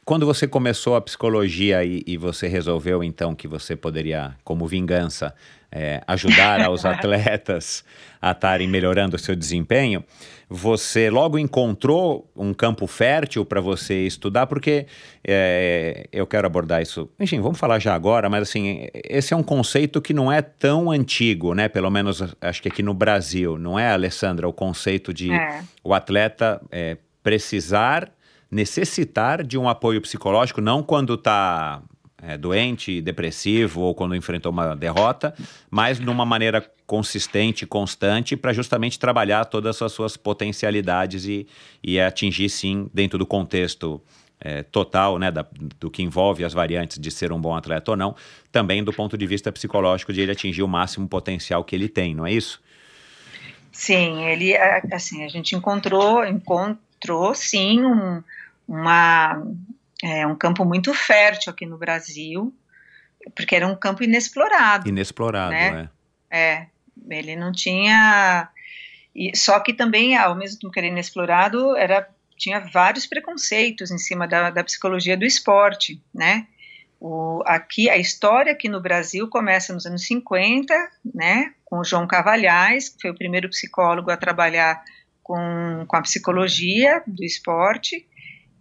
quando 0.04 0.24
você 0.24 0.46
começou 0.46 0.96
a 0.96 1.00
psicologia 1.00 1.84
e, 1.84 2.02
e, 2.06 2.16
você 2.16 2.46
resolveu 2.46 3.04
então 3.04 3.34
que 3.34 3.46
você 3.46 3.76
poderia, 3.76 4.34
como 4.44 4.66
vingança, 4.66 5.34
é, 5.70 6.02
ajudar 6.06 6.62
aos 6.62 6.84
atletas 6.86 7.84
a 8.20 8.32
estarem 8.32 8.66
melhorando 8.66 9.16
o 9.16 9.18
seu 9.18 9.36
desempenho, 9.36 10.02
você 10.50 11.10
logo 11.10 11.38
encontrou 11.38 12.28
um 12.34 12.54
campo 12.54 12.86
fértil 12.86 13.44
para 13.44 13.60
você 13.60 14.06
estudar, 14.06 14.46
porque 14.46 14.86
é, 15.22 16.08
eu 16.10 16.26
quero 16.26 16.46
abordar 16.46 16.80
isso. 16.80 17.08
Enfim, 17.20 17.38
vamos 17.40 17.58
falar 17.58 17.78
já 17.78 17.94
agora, 17.94 18.30
mas 18.30 18.42
assim, 18.42 18.88
esse 18.94 19.34
é 19.34 19.36
um 19.36 19.42
conceito 19.42 20.00
que 20.00 20.14
não 20.14 20.32
é 20.32 20.40
tão 20.40 20.90
antigo, 20.90 21.54
né? 21.54 21.68
Pelo 21.68 21.90
menos 21.90 22.22
acho 22.40 22.62
que 22.62 22.68
aqui 22.68 22.82
no 22.82 22.94
Brasil, 22.94 23.58
não 23.58 23.78
é, 23.78 23.92
Alessandra? 23.92 24.48
O 24.48 24.52
conceito 24.52 25.12
de 25.12 25.30
é. 25.30 25.62
o 25.84 25.92
atleta 25.92 26.60
é, 26.72 26.96
precisar, 27.22 28.10
necessitar 28.50 29.44
de 29.44 29.58
um 29.58 29.68
apoio 29.68 30.00
psicológico, 30.00 30.62
não 30.62 30.82
quando 30.82 31.14
está 31.14 31.82
é, 32.22 32.36
doente, 32.36 33.00
depressivo 33.00 33.82
ou 33.82 33.94
quando 33.94 34.14
enfrentou 34.14 34.50
uma 34.50 34.74
derrota, 34.74 35.34
mas 35.70 36.00
numa 36.00 36.24
maneira 36.24 36.68
consistente, 36.86 37.66
constante, 37.66 38.36
para 38.36 38.52
justamente 38.52 38.98
trabalhar 38.98 39.44
todas 39.44 39.80
as 39.82 39.92
suas 39.92 40.16
potencialidades 40.16 41.26
e, 41.26 41.46
e 41.82 42.00
atingir, 42.00 42.48
sim, 42.48 42.90
dentro 42.92 43.18
do 43.18 43.26
contexto 43.26 44.00
é, 44.40 44.62
total, 44.62 45.18
né, 45.18 45.30
da, 45.30 45.46
do 45.78 45.90
que 45.90 46.02
envolve 46.02 46.44
as 46.44 46.52
variantes 46.52 46.98
de 46.98 47.10
ser 47.10 47.32
um 47.32 47.40
bom 47.40 47.54
atleta 47.54 47.90
ou 47.90 47.96
não, 47.96 48.16
também 48.50 48.82
do 48.82 48.92
ponto 48.92 49.18
de 49.18 49.26
vista 49.26 49.52
psicológico 49.52 50.12
de 50.12 50.20
ele 50.20 50.32
atingir 50.32 50.62
o 50.62 50.68
máximo 50.68 51.08
potencial 51.08 51.62
que 51.64 51.74
ele 51.74 51.88
tem, 51.88 52.14
não 52.14 52.26
é 52.26 52.32
isso? 52.32 52.60
Sim, 53.70 54.24
ele, 54.24 54.56
assim, 54.90 55.24
a 55.24 55.28
gente 55.28 55.54
encontrou, 55.54 56.24
encontrou, 56.24 57.34
sim, 57.34 57.84
um, 57.84 58.22
uma 58.66 59.40
é 60.02 60.26
um 60.26 60.36
campo 60.36 60.64
muito 60.64 60.94
fértil 60.94 61.52
aqui 61.52 61.66
no 61.66 61.78
Brasil, 61.78 62.54
porque 63.34 63.56
era 63.56 63.66
um 63.66 63.74
campo 63.74 64.02
inexplorado. 64.02 64.88
Inexplorado, 64.88 65.50
né? 65.50 65.90
é. 65.90 65.98
É, 66.30 66.66
ele 67.10 67.36
não 67.36 67.52
tinha. 67.52 68.48
E, 69.14 69.36
só 69.36 69.58
que 69.60 69.72
também, 69.72 70.16
ao 70.16 70.34
mesmo 70.34 70.60
tempo 70.60 70.72
que 70.72 70.78
era 70.78 70.86
inexplorado, 70.86 71.76
era, 71.76 72.08
tinha 72.36 72.60
vários 72.60 73.06
preconceitos 73.06 73.90
em 73.90 73.98
cima 73.98 74.28
da, 74.28 74.50
da 74.50 74.62
psicologia 74.62 75.16
do 75.16 75.24
esporte, 75.24 76.00
né? 76.14 76.46
O, 77.00 77.42
aqui, 77.46 77.88
a 77.88 77.96
história 77.96 78.52
aqui 78.52 78.68
no 78.68 78.80
Brasil 78.80 79.28
começa 79.28 79.72
nos 79.72 79.86
anos 79.86 80.04
50, 80.06 80.74
né, 81.14 81.54
com 81.64 81.78
o 81.78 81.84
João 81.84 82.08
Cavalhais, 82.08 82.88
que 82.88 83.00
foi 83.00 83.10
o 83.10 83.14
primeiro 83.14 83.48
psicólogo 83.48 84.10
a 84.10 84.16
trabalhar 84.16 84.82
com, 85.22 85.84
com 85.86 85.96
a 85.96 86.02
psicologia 86.02 87.00
do 87.06 87.24
esporte, 87.24 88.07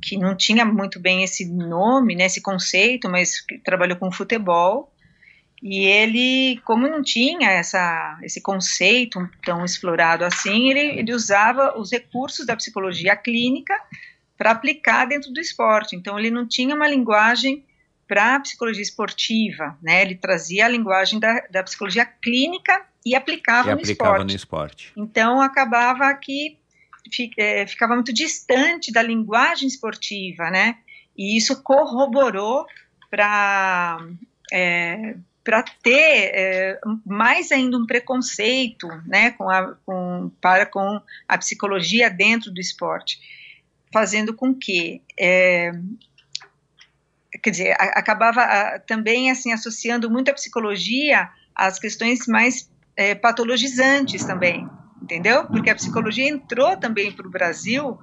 que 0.01 0.17
não 0.17 0.35
tinha 0.35 0.65
muito 0.65 0.99
bem 0.99 1.23
esse 1.23 1.45
nome, 1.45 2.15
né, 2.15 2.25
esse 2.25 2.41
conceito, 2.41 3.09
mas 3.09 3.43
trabalhou 3.63 3.97
com 3.97 4.11
futebol. 4.11 4.91
E 5.61 5.85
ele, 5.85 6.61
como 6.65 6.87
não 6.87 7.01
tinha 7.01 7.49
essa, 7.49 8.19
esse 8.21 8.39
conceito 8.41 9.27
tão 9.43 9.65
explorado 9.65 10.23
assim, 10.23 10.69
ele, 10.69 10.99
ele 10.99 11.13
usava 11.13 11.77
os 11.77 11.91
recursos 11.91 12.45
da 12.45 12.55
psicologia 12.55 13.15
clínica 13.15 13.73
para 14.37 14.51
aplicar 14.51 15.05
dentro 15.05 15.33
do 15.33 15.39
esporte. 15.39 15.95
Então, 15.95 16.17
ele 16.17 16.29
não 16.29 16.47
tinha 16.47 16.75
uma 16.75 16.87
linguagem 16.87 17.65
para 18.07 18.35
a 18.35 18.39
psicologia 18.39 18.83
esportiva, 18.83 19.77
né? 19.81 20.03
Ele 20.03 20.15
trazia 20.15 20.65
a 20.65 20.69
linguagem 20.69 21.19
da, 21.19 21.41
da 21.49 21.63
psicologia 21.63 22.05
clínica 22.05 22.85
e 23.05 23.15
aplicava, 23.15 23.69
e 23.69 23.73
no, 23.73 23.79
aplicava 23.79 24.11
esporte. 24.11 24.29
no 24.29 24.35
esporte. 24.35 24.93
Então, 24.95 25.41
acabava 25.41 26.13
que 26.13 26.56
ficava 27.67 27.93
muito 27.95 28.13
distante 28.13 28.91
da 28.91 29.01
linguagem 29.01 29.67
esportiva, 29.67 30.49
né? 30.49 30.77
E 31.17 31.37
isso 31.37 31.63
corroborou 31.63 32.65
para 33.09 33.99
é, 34.51 35.15
para 35.47 35.63
ter 35.63 36.31
é, 36.33 36.79
mais 37.05 37.53
ainda 37.53 37.77
um 37.77 37.85
preconceito, 37.85 38.85
né, 39.05 39.31
com 39.31 39.49
a, 39.49 39.75
com, 39.85 40.29
para 40.41 40.65
com 40.65 41.01
a 41.25 41.37
psicologia 41.37 42.09
dentro 42.09 42.51
do 42.51 42.59
esporte, 42.59 43.17
fazendo 43.93 44.33
com 44.33 44.53
que 44.53 45.01
é, 45.17 45.71
quer 47.41 47.49
dizer, 47.49 47.71
a, 47.79 47.97
acabava 47.97 48.41
a, 48.41 48.79
também 48.79 49.31
assim 49.31 49.53
associando 49.53 50.09
muito 50.09 50.29
a 50.29 50.33
psicologia 50.33 51.29
às 51.55 51.79
questões 51.79 52.27
mais 52.27 52.69
é, 52.97 53.15
patologizantes 53.15 54.25
também, 54.25 54.67
entendeu? 55.07 55.45
Porque 55.45 55.69
a 55.69 55.75
psicologia 55.75 56.27
entrou 56.27 56.75
também 56.75 57.13
para 57.13 57.25
o 57.25 57.31
Brasil 57.31 57.97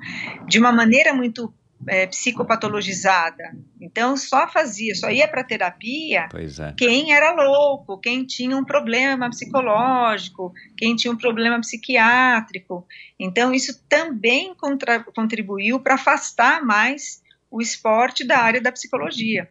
de 0.49 0.59
uma 0.59 0.73
maneira 0.73 1.13
muito 1.13 1.53
é, 1.87 2.07
psicopatologizada. 2.07 3.45
Então 3.79 4.17
só 4.17 4.49
fazia, 4.49 4.95
só 4.95 5.11
ia 5.11 5.29
para 5.29 5.45
terapia 5.45 6.29
é. 6.33 6.73
quem 6.79 7.13
era 7.13 7.35
louco, 7.35 7.99
quem 7.99 8.25
tinha 8.25 8.57
um 8.57 8.65
problema 8.65 9.29
psicológico, 9.29 10.51
quem 10.79 10.97
tinha 10.97 11.13
um 11.13 11.17
problema 11.17 11.61
psiquiátrico. 11.61 12.87
Então 13.21 13.53
isso 13.53 13.85
também 13.87 14.55
contra, 14.55 15.05
contribuiu 15.05 15.79
para 15.81 15.97
afastar 15.97 16.65
mais 16.65 17.23
o 17.51 17.61
esporte 17.61 18.27
da 18.27 18.39
área 18.39 18.63
da 18.63 18.73
psicologia. 18.73 19.51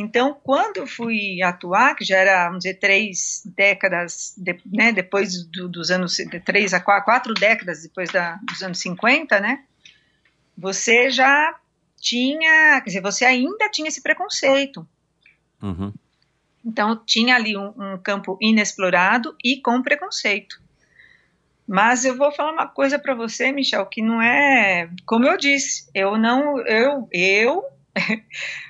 Então, 0.00 0.32
quando 0.44 0.76
eu 0.76 0.86
fui 0.86 1.42
atuar, 1.42 1.96
que 1.96 2.04
já 2.04 2.18
era, 2.18 2.44
vamos 2.44 2.62
dizer, 2.62 2.74
três 2.74 3.42
décadas, 3.44 4.32
de, 4.36 4.56
né, 4.64 4.92
depois 4.92 5.42
do, 5.46 5.68
dos 5.68 5.90
anos, 5.90 6.18
três 6.44 6.72
a 6.72 6.78
quatro, 6.78 7.04
quatro 7.04 7.34
décadas 7.34 7.82
depois 7.82 8.08
da, 8.08 8.38
dos 8.48 8.62
anos 8.62 8.78
50, 8.78 9.40
né, 9.40 9.64
você 10.56 11.10
já 11.10 11.52
tinha, 12.00 12.80
quer 12.80 12.84
dizer, 12.84 13.00
você 13.00 13.24
ainda 13.24 13.68
tinha 13.70 13.88
esse 13.88 14.00
preconceito. 14.00 14.86
Uhum. 15.60 15.92
Então, 16.64 17.02
tinha 17.04 17.34
ali 17.34 17.56
um, 17.56 17.74
um 17.76 17.98
campo 17.98 18.38
inexplorado 18.40 19.34
e 19.44 19.60
com 19.60 19.82
preconceito. 19.82 20.62
Mas 21.66 22.04
eu 22.04 22.16
vou 22.16 22.30
falar 22.30 22.52
uma 22.52 22.68
coisa 22.68 23.00
para 23.00 23.16
você, 23.16 23.50
Michel, 23.50 23.84
que 23.86 24.00
não 24.00 24.22
é, 24.22 24.88
como 25.04 25.26
eu 25.26 25.36
disse, 25.36 25.90
eu 25.92 26.16
não, 26.16 26.60
eu, 26.60 27.08
eu, 27.12 27.64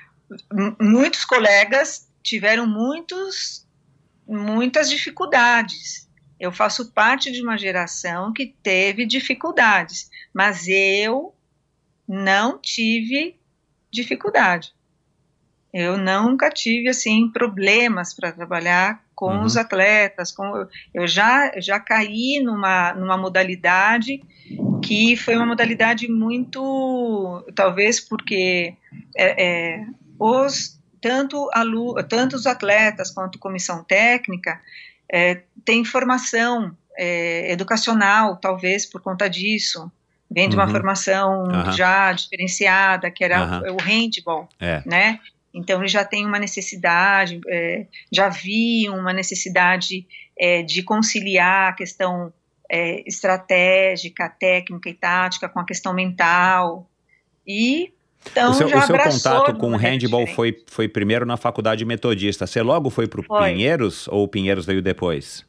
muitos 0.79 1.25
colegas 1.25 2.09
tiveram 2.23 2.67
muitos, 2.67 3.67
muitas 4.27 4.89
dificuldades. 4.89 6.07
Eu 6.39 6.51
faço 6.51 6.91
parte 6.91 7.31
de 7.31 7.41
uma 7.41 7.57
geração 7.57 8.31
que 8.31 8.55
teve 8.63 9.05
dificuldades, 9.05 10.09
mas 10.33 10.67
eu 10.67 11.33
não 12.07 12.57
tive 12.57 13.35
dificuldade. 13.91 14.73
Eu 15.71 15.97
nunca 15.97 16.49
tive 16.49 16.89
assim 16.89 17.29
problemas 17.29 18.13
para 18.13 18.31
trabalhar 18.31 19.03
com 19.13 19.35
uhum. 19.35 19.43
os 19.43 19.55
atletas. 19.55 20.31
Com, 20.31 20.67
eu 20.93 21.05
já 21.05 21.51
já 21.59 21.79
caí 21.79 22.41
numa 22.43 22.93
numa 22.93 23.17
modalidade 23.17 24.23
que 24.81 25.15
foi 25.15 25.35
uma 25.35 25.45
modalidade 25.45 26.09
muito, 26.09 27.45
talvez 27.53 27.99
porque 27.99 28.73
é, 29.15 29.45
é, 29.45 29.85
os 30.19 30.77
tanto 31.01 31.49
alu, 31.53 31.95
tanto 32.03 32.35
os 32.35 32.45
atletas 32.45 33.09
quanto 33.09 33.39
comissão 33.39 33.83
técnica 33.83 34.59
é, 35.11 35.41
tem 35.63 35.85
formação 35.85 36.75
é, 36.97 37.51
educacional, 37.51 38.35
talvez 38.35 38.85
por 38.85 39.01
conta 39.01 39.29
disso 39.29 39.89
vem 40.29 40.47
de 40.47 40.55
uma 40.55 40.65
uhum. 40.65 40.71
formação 40.71 41.43
uhum. 41.43 41.71
já 41.71 42.11
diferenciada, 42.11 43.09
que 43.09 43.23
era 43.23 43.61
uhum. 43.61 43.75
o 43.75 43.81
handball, 43.81 44.47
é. 44.59 44.83
né? 44.85 45.19
Então 45.51 45.79
ele 45.79 45.87
já 45.87 46.05
tem 46.05 46.25
uma 46.25 46.37
necessidade, 46.37 47.41
é, 47.47 47.87
já 48.11 48.29
vi 48.29 48.87
uma 48.89 49.11
necessidade 49.11 50.05
é, 50.37 50.61
de 50.61 50.83
conciliar 50.83 51.69
a 51.69 51.73
questão 51.73 52.31
é, 52.69 53.01
estratégica, 53.07 54.29
técnica 54.29 54.89
e 54.89 54.93
tática 54.93 55.49
com 55.49 55.59
a 55.59 55.65
questão 55.65 55.91
mental. 55.91 56.87
E 57.47 57.91
então 58.31 58.51
o 58.51 58.53
seu, 58.53 58.67
o 58.67 58.81
seu 58.81 58.97
contato 58.97 59.55
com 59.55 59.71
o 59.71 59.77
handball 59.77 60.27
foi, 60.27 60.57
foi 60.67 60.87
primeiro 60.87 61.25
na 61.25 61.37
faculdade 61.37 61.85
metodista. 61.85 62.45
Você 62.45 62.61
logo 62.61 62.89
foi 62.89 63.07
para 63.07 63.21
o 63.21 63.23
Pinheiros 63.23 64.07
ou 64.07 64.23
o 64.23 64.27
Pinheiros 64.27 64.65
veio 64.65 64.81
depois? 64.81 65.47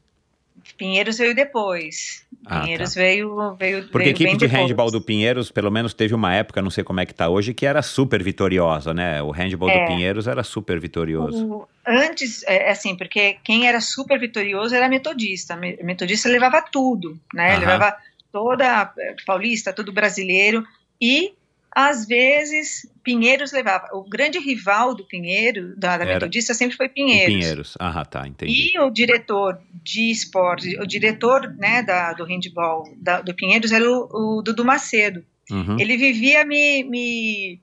Pinheiros 0.77 1.19
veio 1.19 1.35
depois. 1.35 2.27
Ah, 2.47 2.61
Pinheiros 2.61 2.95
tá. 2.95 3.01
veio, 3.01 3.55
veio. 3.57 3.89
Porque 3.89 3.99
veio 3.99 4.09
a 4.09 4.11
equipe 4.11 4.33
de 4.33 4.47
depois. 4.47 4.63
handball 4.63 4.91
do 4.91 5.01
Pinheiros, 5.01 5.51
pelo 5.51 5.71
menos 5.71 5.93
teve 5.93 6.15
uma 6.15 6.35
época, 6.35 6.63
não 6.63 6.71
sei 6.71 6.83
como 6.83 7.01
é 7.01 7.07
que 7.07 7.13
tá 7.13 7.29
hoje, 7.29 7.53
que 7.53 7.67
era 7.67 7.83
super 7.83 8.23
vitoriosa, 8.23 8.95
né? 8.95 9.23
O 9.23 9.31
handball 9.31 9.69
é. 9.69 9.81
do 9.81 9.87
Pinheiros 9.87 10.27
era 10.27 10.43
super 10.43 10.81
vitorioso. 10.81 11.47
O, 11.47 11.69
antes, 11.87 12.43
é, 12.45 12.69
é 12.69 12.71
assim, 12.71 12.97
porque 12.97 13.37
quem 13.45 13.69
era 13.69 13.81
super 13.81 14.19
vitorioso 14.19 14.75
era 14.75 14.89
metodista. 14.89 15.55
Metodista 15.55 16.29
levava 16.31 16.63
tudo, 16.63 17.19
né? 17.35 17.59
Levava 17.59 17.95
toda 18.33 18.91
é, 18.99 19.15
paulista, 19.27 19.73
todo 19.73 19.93
brasileiro 19.93 20.65
e 20.99 21.35
às 21.75 22.07
vezes, 22.07 22.91
Pinheiros 23.03 23.53
levava. 23.53 23.89
O 23.93 24.03
grande 24.03 24.39
rival 24.39 24.95
do 24.95 25.05
Pinheiro, 25.05 25.75
da, 25.77 25.97
da 25.97 26.05
Metodista, 26.05 26.53
sempre 26.53 26.77
foi 26.77 26.89
Pinheiros. 26.89 27.35
Pinheiros, 27.35 27.77
ah, 27.79 28.05
tá, 28.05 28.27
entendi. 28.27 28.73
E 28.75 28.79
o 28.81 28.91
diretor 28.91 29.61
de 29.83 30.11
esporte, 30.11 30.77
o 30.81 30.87
diretor 30.87 31.55
né, 31.57 31.83
da, 31.83 32.13
do 32.13 32.25
handball 32.25 32.93
da, 32.97 33.21
do 33.21 33.35
Pinheiros 33.35 33.71
era 33.71 33.89
o, 33.89 34.39
o 34.39 34.43
Dudu 34.43 34.65
Macedo. 34.65 35.25
Uhum. 35.51 35.79
Ele 35.79 35.97
vivia 35.97 36.45
me, 36.45 36.83
me 36.85 37.61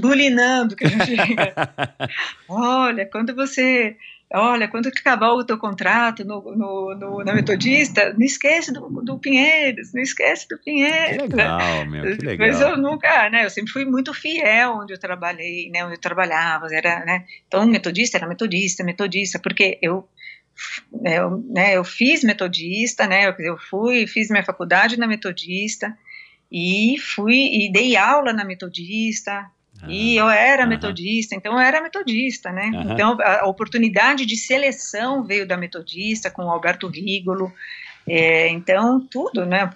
bulinando, 0.00 0.76
que 0.76 0.84
a 0.84 0.88
gente 0.88 1.12
Olha, 2.48 3.06
quando 3.06 3.34
você 3.34 3.96
olha, 4.32 4.68
quando 4.68 4.86
acabar 4.86 5.32
o 5.32 5.44
teu 5.44 5.58
contrato 5.58 6.24
no, 6.24 6.40
no, 6.54 6.94
no, 6.94 7.24
na 7.24 7.34
Metodista, 7.34 8.12
não 8.12 8.24
esquece 8.24 8.72
do, 8.72 8.88
do 9.02 9.18
Pinheiros, 9.18 9.92
não 9.92 10.02
esquece 10.02 10.46
do 10.48 10.58
Pinheiros. 10.58 11.28
Que 11.28 11.36
legal, 11.36 11.86
meu, 11.86 12.16
que 12.16 12.24
legal. 12.24 12.46
Mas 12.48 12.60
eu 12.60 12.76
nunca, 12.76 13.28
né, 13.30 13.44
eu 13.44 13.50
sempre 13.50 13.72
fui 13.72 13.84
muito 13.84 14.14
fiel 14.14 14.76
onde 14.76 14.92
eu 14.92 14.98
trabalhei, 14.98 15.68
né, 15.70 15.84
onde 15.84 15.94
eu 15.94 16.00
trabalhava, 16.00 16.66
era, 16.70 17.04
né, 17.04 17.24
então 17.48 17.66
metodista 17.66 18.18
era 18.18 18.28
metodista, 18.28 18.84
metodista, 18.84 19.38
porque 19.38 19.78
eu, 19.82 20.08
eu, 21.04 21.44
né, 21.50 21.76
eu 21.76 21.82
fiz 21.82 22.22
metodista, 22.22 23.06
né, 23.06 23.28
eu, 23.28 23.34
eu 23.38 23.58
fui, 23.58 24.06
fiz 24.06 24.30
minha 24.30 24.44
faculdade 24.44 24.96
na 24.96 25.08
metodista, 25.08 25.96
e 26.52 26.96
fui, 26.98 27.64
e 27.64 27.72
dei 27.72 27.96
aula 27.96 28.32
na 28.32 28.44
metodista, 28.44 29.48
e 29.88 30.16
eu 30.16 30.28
era 30.28 30.66
metodista, 30.66 31.34
então 31.34 31.52
eu 31.54 31.58
era 31.58 31.80
metodista, 31.80 32.50
né? 32.52 32.70
Então 32.92 33.16
a 33.20 33.46
oportunidade 33.46 34.26
de 34.26 34.36
seleção 34.36 35.22
veio 35.22 35.46
da 35.46 35.56
metodista 35.56 36.30
com 36.30 36.44
o 36.44 36.50
Alberto 36.50 36.88
Rigolo. 36.88 37.52
É, 38.06 38.48
então 38.48 39.00
tudo, 39.00 39.46
né? 39.46 39.70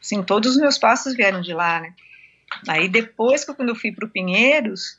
Sim, 0.00 0.22
todos 0.22 0.52
os 0.52 0.60
meus 0.60 0.78
passos 0.78 1.14
vieram 1.14 1.40
de 1.40 1.52
lá, 1.52 1.80
né? 1.80 1.92
Aí 2.66 2.88
depois 2.88 3.44
que 3.44 3.54
quando 3.54 3.70
eu 3.70 3.76
fui 3.76 3.92
para 3.92 4.06
o 4.06 4.10
Pinheiros, 4.10 4.98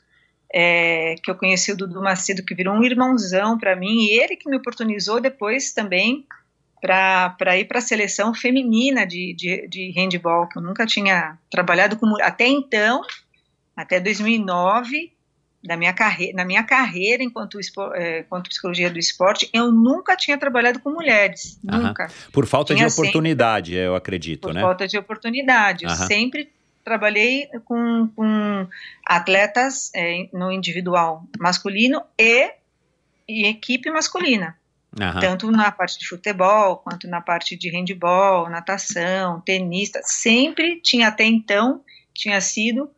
é, 0.52 1.14
que 1.22 1.30
eu 1.30 1.34
conheci 1.34 1.72
o 1.72 1.76
Dudu 1.76 2.02
Macedo, 2.02 2.44
que 2.44 2.54
virou 2.54 2.74
um 2.74 2.84
irmãozão 2.84 3.58
para 3.58 3.76
mim, 3.76 4.04
e 4.04 4.20
ele 4.20 4.36
que 4.36 4.48
me 4.48 4.56
oportunizou 4.56 5.20
depois 5.20 5.72
também 5.72 6.26
para 6.80 7.58
ir 7.58 7.66
para 7.66 7.78
a 7.78 7.82
seleção 7.82 8.34
feminina 8.34 9.06
de, 9.06 9.34
de, 9.34 9.68
de 9.68 9.90
handball, 9.90 10.48
que 10.48 10.58
eu 10.58 10.62
nunca 10.62 10.86
tinha 10.86 11.38
trabalhado 11.50 11.96
com 11.96 12.06
até 12.22 12.46
então 12.46 13.02
até 13.80 13.98
2009, 13.98 15.12
da 15.62 15.76
minha 15.76 15.92
carreira, 15.92 16.36
na 16.36 16.44
minha 16.44 16.62
carreira 16.62 17.22
enquanto, 17.22 17.58
é, 17.94 18.20
enquanto 18.20 18.48
psicologia 18.48 18.90
do 18.90 18.98
esporte, 18.98 19.48
eu 19.52 19.70
nunca 19.70 20.16
tinha 20.16 20.38
trabalhado 20.38 20.80
com 20.80 20.90
mulheres, 20.90 21.58
nunca. 21.62 22.10
Por 22.32 22.46
falta 22.46 22.74
tinha 22.74 22.86
de 22.86 22.92
oportunidade, 22.92 23.72
sempre, 23.72 23.86
eu 23.86 23.94
acredito, 23.94 24.42
por 24.42 24.54
né? 24.54 24.60
Por 24.60 24.66
falta 24.66 24.88
de 24.88 24.98
oportunidade. 24.98 25.84
Eu 25.84 25.90
sempre 25.90 26.50
trabalhei 26.82 27.48
com, 27.64 28.08
com 28.16 28.66
atletas 29.06 29.90
é, 29.94 30.28
no 30.32 30.50
individual 30.50 31.24
masculino 31.38 32.02
e, 32.18 32.52
e 33.28 33.46
equipe 33.46 33.90
masculina. 33.90 34.56
Tanto 35.20 35.50
na 35.52 35.70
parte 35.70 35.98
de 35.98 36.08
futebol, 36.08 36.78
quanto 36.78 37.06
na 37.06 37.20
parte 37.20 37.56
de 37.56 37.70
handball, 37.70 38.50
natação, 38.50 39.40
tenista, 39.40 40.00
sempre 40.02 40.80
tinha 40.80 41.08
até 41.08 41.24
então, 41.24 41.80
tinha 42.12 42.40
sido 42.40 42.90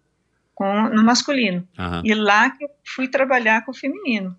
com, 0.62 0.88
no 0.90 1.02
masculino. 1.02 1.66
Uhum. 1.76 2.02
E 2.04 2.14
lá 2.14 2.50
que 2.50 2.64
eu 2.64 2.70
fui 2.84 3.08
trabalhar 3.08 3.64
com 3.64 3.72
o 3.72 3.74
feminino. 3.74 4.36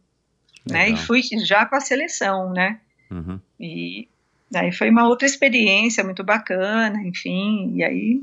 Né? 0.65 0.91
E 0.91 0.95
fui 0.95 1.21
já 1.43 1.65
com 1.65 1.75
a 1.75 1.81
seleção, 1.81 2.53
né? 2.53 2.79
Uhum. 3.11 3.37
E 3.59 4.07
aí 4.55 4.71
foi 4.71 4.89
uma 4.89 5.05
outra 5.05 5.27
experiência 5.27 6.01
muito 6.01 6.23
bacana, 6.23 7.01
enfim, 7.01 7.73
e 7.75 7.83
aí 7.83 8.21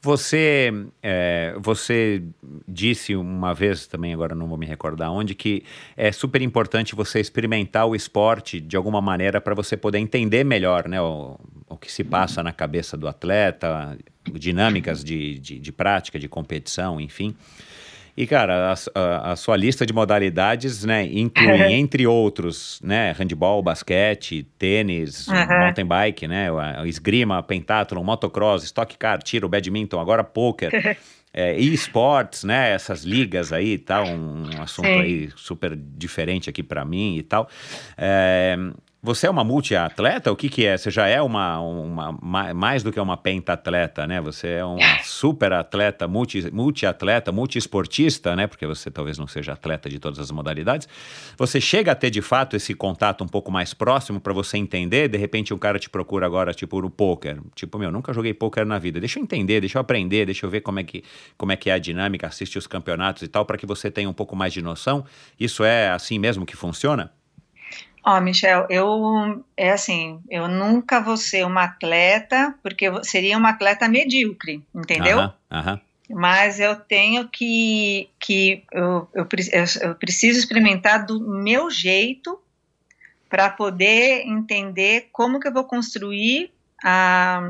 você, 0.00 0.72
é, 1.02 1.54
você 1.58 2.22
disse 2.66 3.16
uma 3.16 3.54
vez 3.54 3.86
também, 3.86 4.12
agora 4.12 4.34
não 4.34 4.46
vou 4.46 4.58
me 4.58 4.66
recordar 4.66 5.10
onde, 5.10 5.34
que 5.34 5.64
é 5.96 6.12
super 6.12 6.42
importante 6.42 6.94
você 6.94 7.20
experimentar 7.20 7.86
o 7.86 7.94
esporte 7.94 8.60
de 8.60 8.76
alguma 8.76 9.00
maneira 9.00 9.40
para 9.40 9.54
você 9.54 9.76
poder 9.76 9.98
entender 9.98 10.44
melhor 10.44 10.88
né, 10.88 11.00
o, 11.00 11.38
o 11.68 11.76
que 11.76 11.90
se 11.90 12.04
passa 12.04 12.42
na 12.42 12.52
cabeça 12.52 12.96
do 12.96 13.08
atleta, 13.08 13.98
dinâmicas 14.32 15.02
de, 15.02 15.38
de, 15.38 15.58
de 15.58 15.72
prática, 15.72 16.18
de 16.18 16.28
competição, 16.28 17.00
enfim. 17.00 17.34
E, 18.16 18.26
cara, 18.26 18.72
a, 18.72 18.98
a, 18.98 19.32
a, 19.32 19.36
sua 19.36 19.56
lista 19.56 19.84
de 19.84 19.92
modalidades, 19.92 20.84
né, 20.84 21.04
inclui, 21.04 21.62
entre 21.74 22.06
outros, 22.06 22.80
né, 22.82 23.12
handball, 23.12 23.62
basquete, 23.62 24.44
tênis, 24.58 25.28
uhum. 25.28 25.34
mountain 25.34 25.84
bike, 25.84 26.26
né, 26.26 26.48
esgrima, 26.86 27.42
pentathlon, 27.42 28.02
motocross, 28.02 28.64
stock 28.64 28.96
car, 28.96 29.22
tiro, 29.22 29.48
badminton, 29.48 30.00
agora 30.00 30.24
poker, 30.24 30.70
é, 31.34 31.60
e 31.60 31.74
esportes, 31.74 32.42
né, 32.42 32.72
essas 32.72 33.04
ligas 33.04 33.52
aí 33.52 33.74
e 33.74 33.78
tal, 33.78 34.06
um 34.06 34.48
assunto 34.62 34.86
Sim. 34.86 35.00
aí 35.00 35.30
super 35.36 35.76
diferente 35.76 36.48
aqui 36.48 36.62
para 36.62 36.86
mim 36.86 37.18
e 37.18 37.22
tal. 37.22 37.46
É, 37.98 38.56
Você 39.02 39.26
é 39.26 39.30
uma 39.30 39.44
multiatleta? 39.44 40.32
O 40.32 40.36
que 40.36 40.48
que 40.48 40.66
é? 40.66 40.76
Você 40.76 40.90
já 40.90 41.06
é 41.06 41.22
uma, 41.22 41.60
uma 41.60 42.54
mais 42.54 42.82
do 42.82 42.90
que 42.90 42.98
uma 42.98 43.16
pentatleta, 43.16 44.04
né? 44.04 44.20
Você 44.20 44.48
é 44.48 44.64
uma 44.64 44.98
super 45.04 45.52
atleta, 45.52 46.08
multi, 46.08 46.50
multiatleta, 46.50 47.30
multiesportista, 47.30 48.34
né? 48.34 48.48
Porque 48.48 48.66
você 48.66 48.90
talvez 48.90 49.16
não 49.16 49.28
seja 49.28 49.52
atleta 49.52 49.88
de 49.88 50.00
todas 50.00 50.18
as 50.18 50.30
modalidades. 50.32 50.88
Você 51.36 51.60
chega 51.60 51.92
a 51.92 51.94
ter 51.94 52.10
de 52.10 52.20
fato 52.20 52.56
esse 52.56 52.74
contato 52.74 53.22
um 53.22 53.28
pouco 53.28 53.52
mais 53.52 53.72
próximo 53.72 54.18
para 54.18 54.32
você 54.32 54.56
entender. 54.56 55.08
De 55.08 55.18
repente 55.18 55.54
um 55.54 55.58
cara 55.58 55.78
te 55.78 55.88
procura 55.88 56.26
agora 56.26 56.52
tipo 56.52 56.80
no 56.80 56.90
poker, 56.90 57.38
tipo 57.54 57.78
meu, 57.78 57.92
nunca 57.92 58.12
joguei 58.12 58.34
poker 58.34 58.66
na 58.66 58.78
vida. 58.78 58.98
Deixa 58.98 59.20
eu 59.20 59.22
entender, 59.22 59.60
deixa 59.60 59.78
eu 59.78 59.82
aprender, 59.82 60.24
deixa 60.24 60.46
eu 60.46 60.50
ver 60.50 60.62
como 60.62 60.80
é 60.80 60.84
que 60.84 61.04
como 61.36 61.52
é 61.52 61.56
que 61.56 61.70
é 61.70 61.74
a 61.74 61.78
dinâmica, 61.78 62.26
assiste 62.26 62.58
os 62.58 62.66
campeonatos 62.66 63.22
e 63.22 63.28
tal, 63.28 63.44
para 63.44 63.56
que 63.56 63.66
você 63.66 63.88
tenha 63.88 64.08
um 64.08 64.14
pouco 64.14 64.34
mais 64.34 64.52
de 64.52 64.62
noção. 64.62 65.04
Isso 65.38 65.62
é 65.62 65.90
assim 65.90 66.18
mesmo 66.18 66.44
que 66.44 66.56
funciona? 66.56 67.12
Ó, 68.08 68.18
oh, 68.18 68.20
Michel, 68.20 68.68
eu 68.70 69.44
é 69.56 69.72
assim, 69.72 70.20
eu 70.30 70.46
nunca 70.46 71.00
vou 71.00 71.16
ser 71.16 71.44
uma 71.44 71.64
atleta, 71.64 72.54
porque 72.62 72.86
seria 73.02 73.36
uma 73.36 73.50
atleta 73.50 73.88
medíocre, 73.88 74.62
entendeu? 74.72 75.18
Aham, 75.18 75.34
aham. 75.50 75.80
Mas 76.08 76.60
eu 76.60 76.76
tenho 76.76 77.28
que, 77.28 78.08
que 78.20 78.62
eu, 78.70 79.08
eu, 79.12 79.26
eu 79.80 79.94
preciso 79.96 80.38
experimentar 80.38 81.04
do 81.04 81.20
meu 81.20 81.68
jeito 81.68 82.40
para 83.28 83.50
poder 83.50 84.22
entender 84.24 85.08
como 85.10 85.40
que 85.40 85.48
eu 85.48 85.52
vou 85.52 85.64
construir 85.64 86.52
a, 86.84 87.40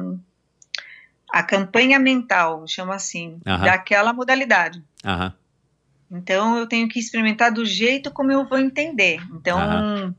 a 1.34 1.42
campanha 1.42 1.98
mental, 1.98 2.66
chama 2.66 2.94
assim, 2.94 3.38
Aham. 3.46 3.66
daquela 3.66 4.14
modalidade. 4.14 4.82
Então 6.11 6.57
eu 6.57 6.66
tenho 6.66 6.88
que 6.88 6.98
experimentar 6.98 7.52
do 7.52 7.66
jeito 7.66 8.11
como 8.11 8.32
eu 8.32 8.48
vou 8.48 8.59
entender. 8.59 9.20
Então. 9.34 10.14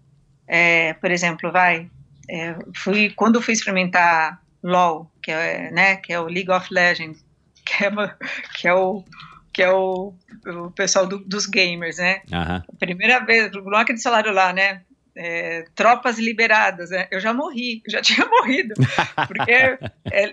É, 0.47 0.93
por 0.93 1.11
exemplo, 1.11 1.51
vai, 1.51 1.89
é, 2.29 2.55
fui 2.75 3.09
quando 3.15 3.35
eu 3.35 3.41
fui 3.41 3.53
experimentar 3.53 4.39
LoL, 4.63 5.11
que 5.21 5.31
é, 5.31 5.69
né, 5.71 5.95
que 5.97 6.11
é 6.13 6.19
o 6.19 6.27
League 6.27 6.49
of 6.51 6.67
Legends, 6.73 7.23
que 7.65 7.85
é, 7.85 7.89
que 8.59 8.67
é 8.67 8.73
o 8.73 9.03
que 9.53 9.63
é 9.63 9.71
o, 9.71 10.13
o 10.45 10.69
pessoal 10.71 11.07
do- 11.07 11.25
dos 11.25 11.47
gamers, 11.47 11.97
né? 11.97 12.21
Aham. 12.31 12.63
Primeira 12.77 13.19
vez, 13.25 13.51
não 13.51 13.75
aquele 13.79 13.97
salário 13.97 14.31
lá, 14.31 14.53
né? 14.53 14.83
É, 15.19 15.65
tropas 15.73 16.19
liberadas, 16.19 16.91
né? 16.91 17.07
Eu 17.09 17.19
já 17.19 17.33
morri, 17.33 17.81
já 17.87 17.99
tinha 18.03 18.23
morrido, 18.27 18.75
porque 19.27 19.51
é- 19.51 19.79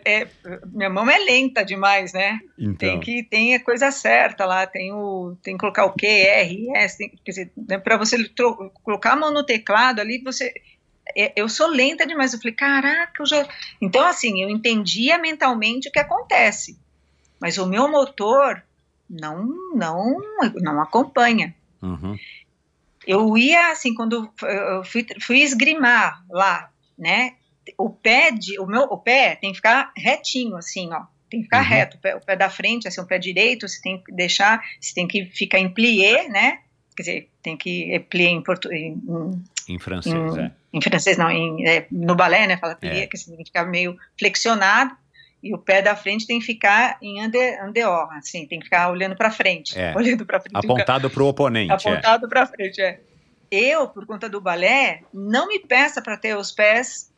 é- 0.04 0.28
minha 0.66 0.90
mão 0.90 1.08
é 1.08 1.18
lenta 1.20 1.64
demais, 1.64 2.12
né? 2.12 2.38
Então. 2.58 2.76
Tem 2.76 3.00
que 3.00 3.22
tem 3.22 3.54
a 3.54 3.64
coisa 3.64 3.90
certa 3.90 4.44
lá, 4.44 4.66
tem 4.66 4.92
o 4.92 5.38
tem 5.42 5.54
que 5.54 5.60
colocar 5.60 5.86
o 5.86 5.92
Q, 5.94 6.06
R, 6.06 6.68
S, 6.76 6.98
tem, 6.98 7.08
quer 7.24 7.30
dizer, 7.30 7.52
né, 7.56 7.78
para 7.78 7.96
você 7.96 8.16
colocar 8.82 9.12
a 9.12 9.16
mão 9.16 9.32
no 9.32 9.42
teclado 9.42 10.00
ali, 10.00 10.20
você 10.22 10.52
é, 11.16 11.32
eu 11.34 11.48
sou 11.48 11.66
lenta 11.68 12.06
demais. 12.06 12.34
Eu 12.34 12.38
falei, 12.40 12.54
caraca, 12.54 13.22
eu 13.22 13.26
já. 13.26 13.48
Então, 13.80 14.06
assim, 14.06 14.42
eu 14.42 14.50
entendia 14.50 15.16
mentalmente 15.16 15.88
o 15.88 15.92
que 15.92 15.98
acontece, 15.98 16.78
mas 17.40 17.56
o 17.56 17.66
meu 17.66 17.90
motor 17.90 18.62
não 19.08 19.48
não 19.74 20.18
não 20.56 20.80
acompanha. 20.82 21.54
Uhum. 21.82 22.16
Eu 23.06 23.36
ia 23.36 23.70
assim 23.70 23.94
quando 23.94 24.30
eu 24.42 24.84
fui, 24.84 25.06
fui 25.20 25.40
esgrimar 25.42 26.24
lá, 26.30 26.70
né? 26.98 27.34
O 27.78 27.88
pé 27.90 28.30
de, 28.30 28.58
o 28.58 28.66
meu 28.66 28.82
o 28.82 28.98
pé 28.98 29.36
tem 29.36 29.50
que 29.50 29.56
ficar 29.56 29.92
retinho 29.96 30.56
assim, 30.56 30.92
ó. 30.92 31.02
Tem 31.30 31.40
que 31.40 31.44
ficar 31.44 31.62
Uhum. 31.62 31.68
reto, 31.68 31.96
o 31.96 32.00
pé, 32.00 32.14
o 32.16 32.20
pé 32.20 32.36
da 32.36 32.50
frente, 32.50 32.86
assim, 32.86 33.00
o 33.00 33.06
pé 33.06 33.18
direito, 33.18 33.66
você 33.68 33.80
tem 33.80 34.02
que 34.02 34.12
deixar, 34.12 34.62
você 34.80 34.94
tem 34.94 35.06
que 35.08 35.24
ficar 35.26 35.58
em 35.58 35.68
plié, 35.68 36.28
né? 36.28 36.58
Quer 36.96 37.02
dizer, 37.02 37.30
tem 37.42 37.56
que 37.56 37.92
é 37.92 37.98
plié 37.98 38.28
em, 38.28 38.42
portu, 38.42 38.72
em, 38.72 39.02
em, 39.68 39.78
francês, 39.78 40.14
em, 40.14 40.40
é. 40.40 40.52
em 40.72 40.80
francês 40.80 41.16
não, 41.16 41.30
em, 41.30 41.66
é, 41.66 41.86
no 41.90 42.14
balé, 42.14 42.46
né? 42.46 42.56
Fala 42.56 42.76
plié, 42.76 43.02
É. 43.02 43.06
que 43.06 43.16
ficar 43.18 43.64
meio 43.64 43.96
flexionado 44.18 44.96
e 45.44 45.54
o 45.54 45.58
pé 45.58 45.82
da 45.82 45.94
frente 45.94 46.26
tem 46.26 46.38
que 46.40 46.46
ficar 46.46 46.96
em 47.02 47.20
andeor, 47.20 48.08
assim, 48.16 48.46
tem 48.48 48.58
que 48.58 48.64
ficar 48.64 48.90
olhando 48.90 49.14
para 49.14 49.30
frente, 49.30 49.78
É. 49.78 49.92
olhando 49.96 50.24
para 50.24 50.40
frente. 50.40 50.56
Apontado 50.56 51.10
para 51.10 51.22
o 51.22 51.26
oponente. 51.28 51.70
é. 51.70 51.74
Apontado 51.74 52.28
para 52.28 52.46
frente, 52.46 52.80
é. 52.80 53.00
Eu, 53.50 53.86
por 53.88 54.06
conta 54.06 54.26
do 54.28 54.40
balé, 54.40 55.02
não 55.12 55.46
me 55.46 55.60
peça 55.60 56.00
para 56.00 56.16
ter 56.16 56.34
os 56.34 56.50
pés 56.50 57.12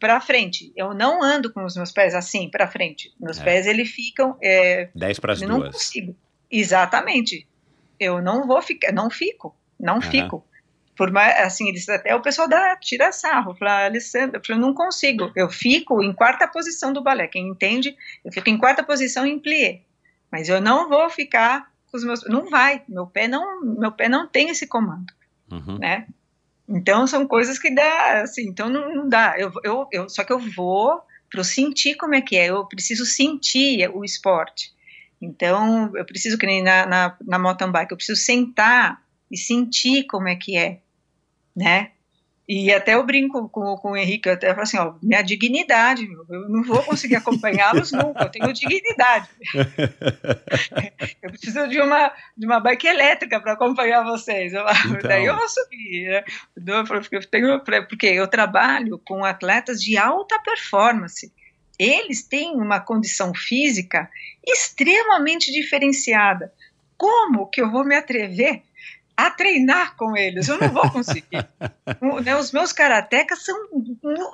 para 0.00 0.20
frente. 0.20 0.72
Eu 0.76 0.92
não 0.92 1.22
ando 1.22 1.52
com 1.52 1.64
os 1.64 1.76
meus 1.76 1.92
pés 1.92 2.14
assim 2.14 2.50
para 2.50 2.66
frente. 2.68 3.10
Meus 3.20 3.38
É. 3.38 3.44
pés 3.44 3.66
eles 3.66 3.88
ficam, 3.90 4.36
é, 4.42 4.90
10 4.94 5.18
para 5.20 5.32
as 5.34 5.40
eu 5.42 5.48
não 5.48 5.60
duas. 5.60 5.72
consigo. 5.72 6.16
Exatamente. 6.50 7.48
Eu 8.00 8.20
não 8.20 8.46
vou 8.46 8.60
ficar, 8.60 8.92
não 8.92 9.08
fico, 9.10 9.56
não 9.78 9.94
Aham. 9.98 10.10
fico. 10.10 10.44
Por 10.98 11.12
mais, 11.12 11.38
assim, 11.38 11.68
eles 11.68 11.88
até 11.88 12.12
o 12.12 12.20
pessoal 12.20 12.48
dá 12.48 12.76
tira 12.76 13.12
sarro, 13.12 13.54
fala, 13.54 13.84
Alessandra, 13.84 14.42
eu 14.48 14.58
não 14.58 14.74
consigo. 14.74 15.30
Eu 15.36 15.48
fico 15.48 16.02
em 16.02 16.12
quarta 16.12 16.48
posição 16.48 16.92
do 16.92 17.00
balé. 17.00 17.28
Quem 17.28 17.46
entende, 17.46 17.96
eu 18.24 18.32
fico 18.32 18.50
em 18.50 18.58
quarta 18.58 18.82
posição 18.82 19.24
em 19.24 19.38
plié. 19.38 19.82
Mas 20.28 20.48
eu 20.48 20.60
não 20.60 20.88
vou 20.88 21.08
ficar 21.08 21.70
com 21.86 21.96
os 21.96 22.02
meus, 22.02 22.24
não 22.28 22.50
vai. 22.50 22.82
Meu 22.88 23.06
pé 23.06 23.28
não, 23.28 23.62
meu 23.62 23.92
pé 23.92 24.08
não 24.08 24.26
tem 24.26 24.48
esse 24.48 24.66
comando 24.66 25.06
Uhum. 25.50 25.78
né? 25.78 26.06
Então 26.68 27.06
são 27.06 27.26
coisas 27.26 27.58
que 27.58 27.74
dá, 27.74 28.20
assim, 28.22 28.48
então 28.48 28.68
não, 28.68 28.92
não 28.92 29.08
dá. 29.08 29.36
Eu, 29.38 29.52
eu, 29.64 29.88
eu, 29.92 30.08
só 30.08 30.24
que 30.24 30.32
eu 30.32 30.38
vou 30.38 31.00
para 31.30 31.44
sentir 31.44 31.94
como 31.94 32.16
é 32.16 32.20
que 32.20 32.36
é. 32.36 32.46
Eu 32.46 32.66
preciso 32.66 33.06
sentir 33.06 33.88
o 33.94 34.04
esporte. 34.04 34.72
Então 35.22 35.96
eu 35.96 36.04
preciso 36.04 36.36
que 36.36 36.44
nem 36.44 36.60
na, 36.60 36.84
na, 36.86 37.16
na 37.24 37.38
mountain 37.38 37.70
bike, 37.70 37.92
eu 37.92 37.96
preciso 37.96 38.20
sentar 38.20 39.00
e 39.30 39.36
sentir 39.36 40.04
como 40.04 40.28
é 40.28 40.34
que 40.34 40.56
é, 40.56 40.80
né? 41.58 41.90
E 42.48 42.72
até 42.72 42.94
eu 42.94 43.04
brinco 43.04 43.46
com, 43.50 43.76
com 43.76 43.90
o 43.90 43.96
Henrique, 43.96 44.26
eu 44.26 44.32
até 44.32 44.48
falo 44.48 44.62
assim, 44.62 44.78
ó, 44.78 44.94
minha 45.02 45.20
dignidade, 45.20 46.08
eu 46.30 46.48
não 46.48 46.62
vou 46.62 46.82
conseguir 46.82 47.16
acompanhá-los 47.16 47.92
nunca, 47.92 48.24
eu 48.24 48.30
tenho 48.30 48.52
dignidade. 48.54 49.28
Eu 51.20 51.30
preciso 51.30 51.68
de 51.68 51.78
uma, 51.78 52.10
de 52.36 52.46
uma 52.46 52.58
bike 52.58 52.86
elétrica 52.86 53.38
para 53.38 53.52
acompanhar 53.52 54.02
vocês. 54.02 54.54
Eu, 54.54 54.64
Então. 54.86 55.00
Daí 55.02 55.26
eu 55.26 55.36
vou 55.36 55.48
subir. 55.48 56.08
Né? 56.08 56.24
Eu, 56.56 57.20
tenho, 57.28 57.60
porque 57.86 58.06
eu 58.06 58.26
trabalho 58.26 58.98
com 59.04 59.24
atletas 59.24 59.82
de 59.82 59.98
alta 59.98 60.40
performance. 60.40 61.30
Eles 61.78 62.22
têm 62.22 62.54
uma 62.54 62.80
condição 62.80 63.34
física 63.34 64.08
extremamente 64.46 65.52
diferenciada. 65.52 66.52
Como 66.96 67.46
que 67.46 67.60
eu 67.60 67.70
vou 67.70 67.84
me 67.84 67.94
atrever 67.94 68.62
a 69.18 69.30
treinar 69.30 69.96
com 69.96 70.16
eles? 70.16 70.46
Eu 70.48 70.58
não 70.58 70.70
vou 70.72 70.88
conseguir. 70.90 71.44
O- 72.00 72.20
né, 72.20 72.36
Os 72.36 72.52
meus 72.52 72.72
karatecas 72.72 73.44
são, 73.44 73.56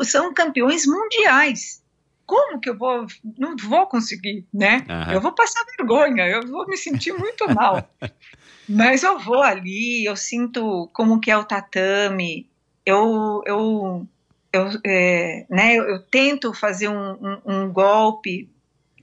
são 0.03 0.35
campeões 0.35 0.85
mundiais. 0.87 1.83
Como 2.27 2.61
que 2.61 2.69
eu 2.69 2.77
vou? 2.77 3.07
Não 3.39 3.57
vou 3.57 3.87
conseguir, 3.87 4.45
né? 4.53 4.85
Aham. 4.89 5.15
Eu 5.15 5.21
vou 5.23 5.33
passar 5.33 5.65
vergonha, 5.79 6.25
eu 6.27 6.47
vou 6.47 6.67
me 6.67 6.77
sentir 6.77 7.13
muito 7.15 7.49
mal. 7.55 7.89
Mas 8.69 9.03
eu 9.03 9.19
vou 9.19 9.43
ali, 9.43 10.05
eu 10.05 10.17
sinto 10.17 10.91
como 10.93 11.21
que 11.21 11.31
é 11.31 11.37
o 11.39 11.45
tatame, 11.45 12.51
eu, 12.85 13.43
eu, 13.47 14.07
eu, 14.53 14.69
é, 14.85 15.47
né, 15.49 15.75
eu, 15.77 15.85
eu 15.85 16.03
tento 16.03 16.53
fazer 16.53 16.89
um, 16.89 17.13
um- 17.13 17.41
um 17.47 17.73
golpe, 17.73 18.51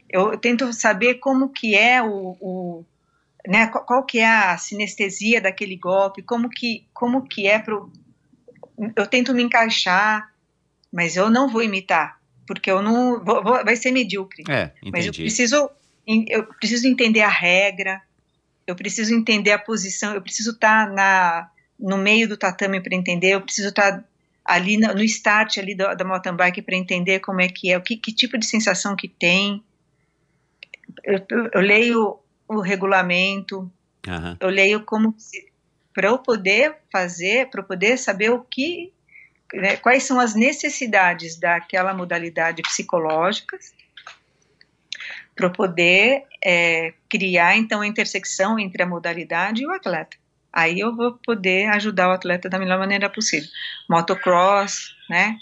eu, 0.10 0.38
tento 0.38 0.72
saber 0.74 1.16
como 1.16 1.50
que 1.50 1.74
é 1.76 2.02
o, 2.04 2.36
o- 2.40 2.86
né, 3.48 3.68
qual, 3.68 3.86
qual 3.86 4.06
que 4.06 4.20
é 4.20 4.28
a 4.28 4.58
sinestesia 4.58 5.42
daquele 5.42 5.76
golpe, 5.76 6.22
como 6.22 6.50
que, 6.50 6.86
como 6.94 7.24
que 7.28 7.48
é 7.48 7.58
pro, 7.60 7.92
eu 8.96 9.08
tento 9.08 9.34
me 9.34 9.44
encaixar, 9.44 10.32
mas 10.92 11.16
eu 11.16 11.30
não 11.30 11.48
vou 11.48 11.64
imitar, 11.64 12.20
porque 12.48 12.70
eu 12.70 12.82
não, 12.82 13.24
vou- 13.24 13.44
vou- 13.44 13.64
vai 13.64 13.76
ser 13.76 13.92
medíocre. 13.92 14.44
É, 14.50 14.72
Mas 14.92 15.06
eu 15.06 15.10
entendi. 15.12 15.22
preciso, 15.24 15.70
eu 16.30 16.44
preciso 16.56 16.88
entender 16.88 17.22
a 17.22 17.30
regra, 17.30 18.02
eu 18.68 18.76
preciso 18.76 19.14
entender 19.16 19.52
a 19.52 19.60
posição, 19.60 20.14
eu 20.14 20.22
preciso 20.22 20.52
estar 20.52 20.90
na, 20.92 21.50
no 21.80 21.98
meio 21.98 22.28
do 22.28 22.38
tatame 22.38 22.80
para 22.82 22.96
entender, 22.96 23.32
eu 23.32 23.42
preciso 23.42 23.70
estar 23.70 24.04
ali 24.46 24.78
no, 24.78 24.94
no 24.94 25.04
start 25.04 25.58
ali 25.58 25.76
da, 25.76 25.94
da 25.94 26.04
mountain 26.04 26.36
bike 26.36 26.62
para 26.62 26.76
entender 26.76 27.20
como 27.20 27.42
é 27.42 27.48
que 27.48 27.72
é, 27.72 27.78
o 27.78 27.82
que, 27.82 27.96
que 27.96 28.12
tipo 28.14 28.38
de 28.38 28.46
sensação 28.46 28.96
que 28.96 29.08
tem. 29.08 29.64
Eu, 31.04 31.20
eu- 31.30 31.50
eu 31.54 31.62
leio 31.62 32.20
o 32.52 32.60
regulamento, 32.60 33.72
Aham. 34.08 34.38
eu 34.40 34.50
leio 34.50 34.84
como 34.84 35.16
para 35.94 36.10
eu 36.10 36.18
poder 36.18 36.76
fazer, 36.92 37.50
para 37.50 37.62
eu 37.62 37.66
poder 37.66 37.98
saber 37.98 38.30
o 38.30 38.42
que, 38.42 38.92
né, 39.54 39.78
quais 39.78 40.04
são 40.04 40.20
as 40.20 40.36
necessidades 40.36 41.38
daquela 41.38 41.94
modalidade 41.94 42.62
psicológicas, 42.62 43.74
para 45.34 45.46
eu 45.48 45.52
poder 45.52 46.26
é, 46.44 46.94
criar 47.10 47.56
então 47.56 47.82
a 47.82 47.88
intersecção 47.88 48.60
entre 48.60 48.84
a 48.84 48.86
modalidade 48.86 49.64
e 49.64 49.66
o 49.66 49.72
atleta. 49.72 50.18
Aí 50.52 50.80
eu 50.80 50.94
vou 50.94 51.18
poder 51.26 51.70
ajudar 51.70 52.10
o 52.10 52.12
atleta 52.12 52.50
da 52.50 52.60
melhor 52.60 52.78
maneira 52.78 53.10
possível. 53.10 53.50
Motocross, 53.90 54.94
né? 55.10 55.38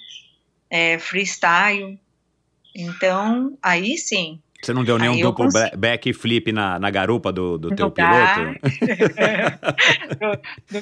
É, 0.70 1.00
freestyle. 1.00 2.00
Então, 2.76 3.58
aí 3.64 3.98
sim, 3.98 4.40
Você 4.62 4.74
não 4.74 4.84
deu 4.84 4.98
nenhum 4.98 5.16
duplo 5.22 5.46
consigo. 5.46 5.70
ba- 5.72 5.78
backflip 5.78 6.52
na, 6.52 6.78
na 6.78 6.90
garupa 6.90 7.32
do, 7.32 7.58
do 7.58 7.74
teu 7.76 7.90
piloto? 7.90 8.60
do, 10.20 10.82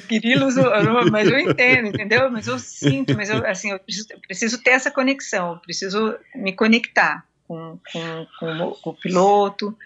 eu- 0.60 1.10
mas 1.10 1.28
eu 1.28 1.38
entendo, 1.38 1.88
entendeu? 1.88 2.30
Mas 2.30 2.46
eu 2.46 2.58
sinto, 2.58 3.16
mas 3.16 3.30
eu, 3.30 3.46
assim, 3.46 3.70
eu 3.70 3.78
preciso, 3.78 4.08
eu 4.10 4.20
preciso 4.20 4.62
ter 4.62 4.70
essa 4.70 4.90
conexão, 4.90 5.52
eu 5.52 5.58
preciso 5.58 6.16
me 6.34 6.52
conectar 6.52 7.24
com, 7.46 7.78
com, 7.92 8.26
com 8.38 8.56
o, 8.62 8.70
com 8.72 8.90
o 8.90 8.94
piloto, 8.94 9.76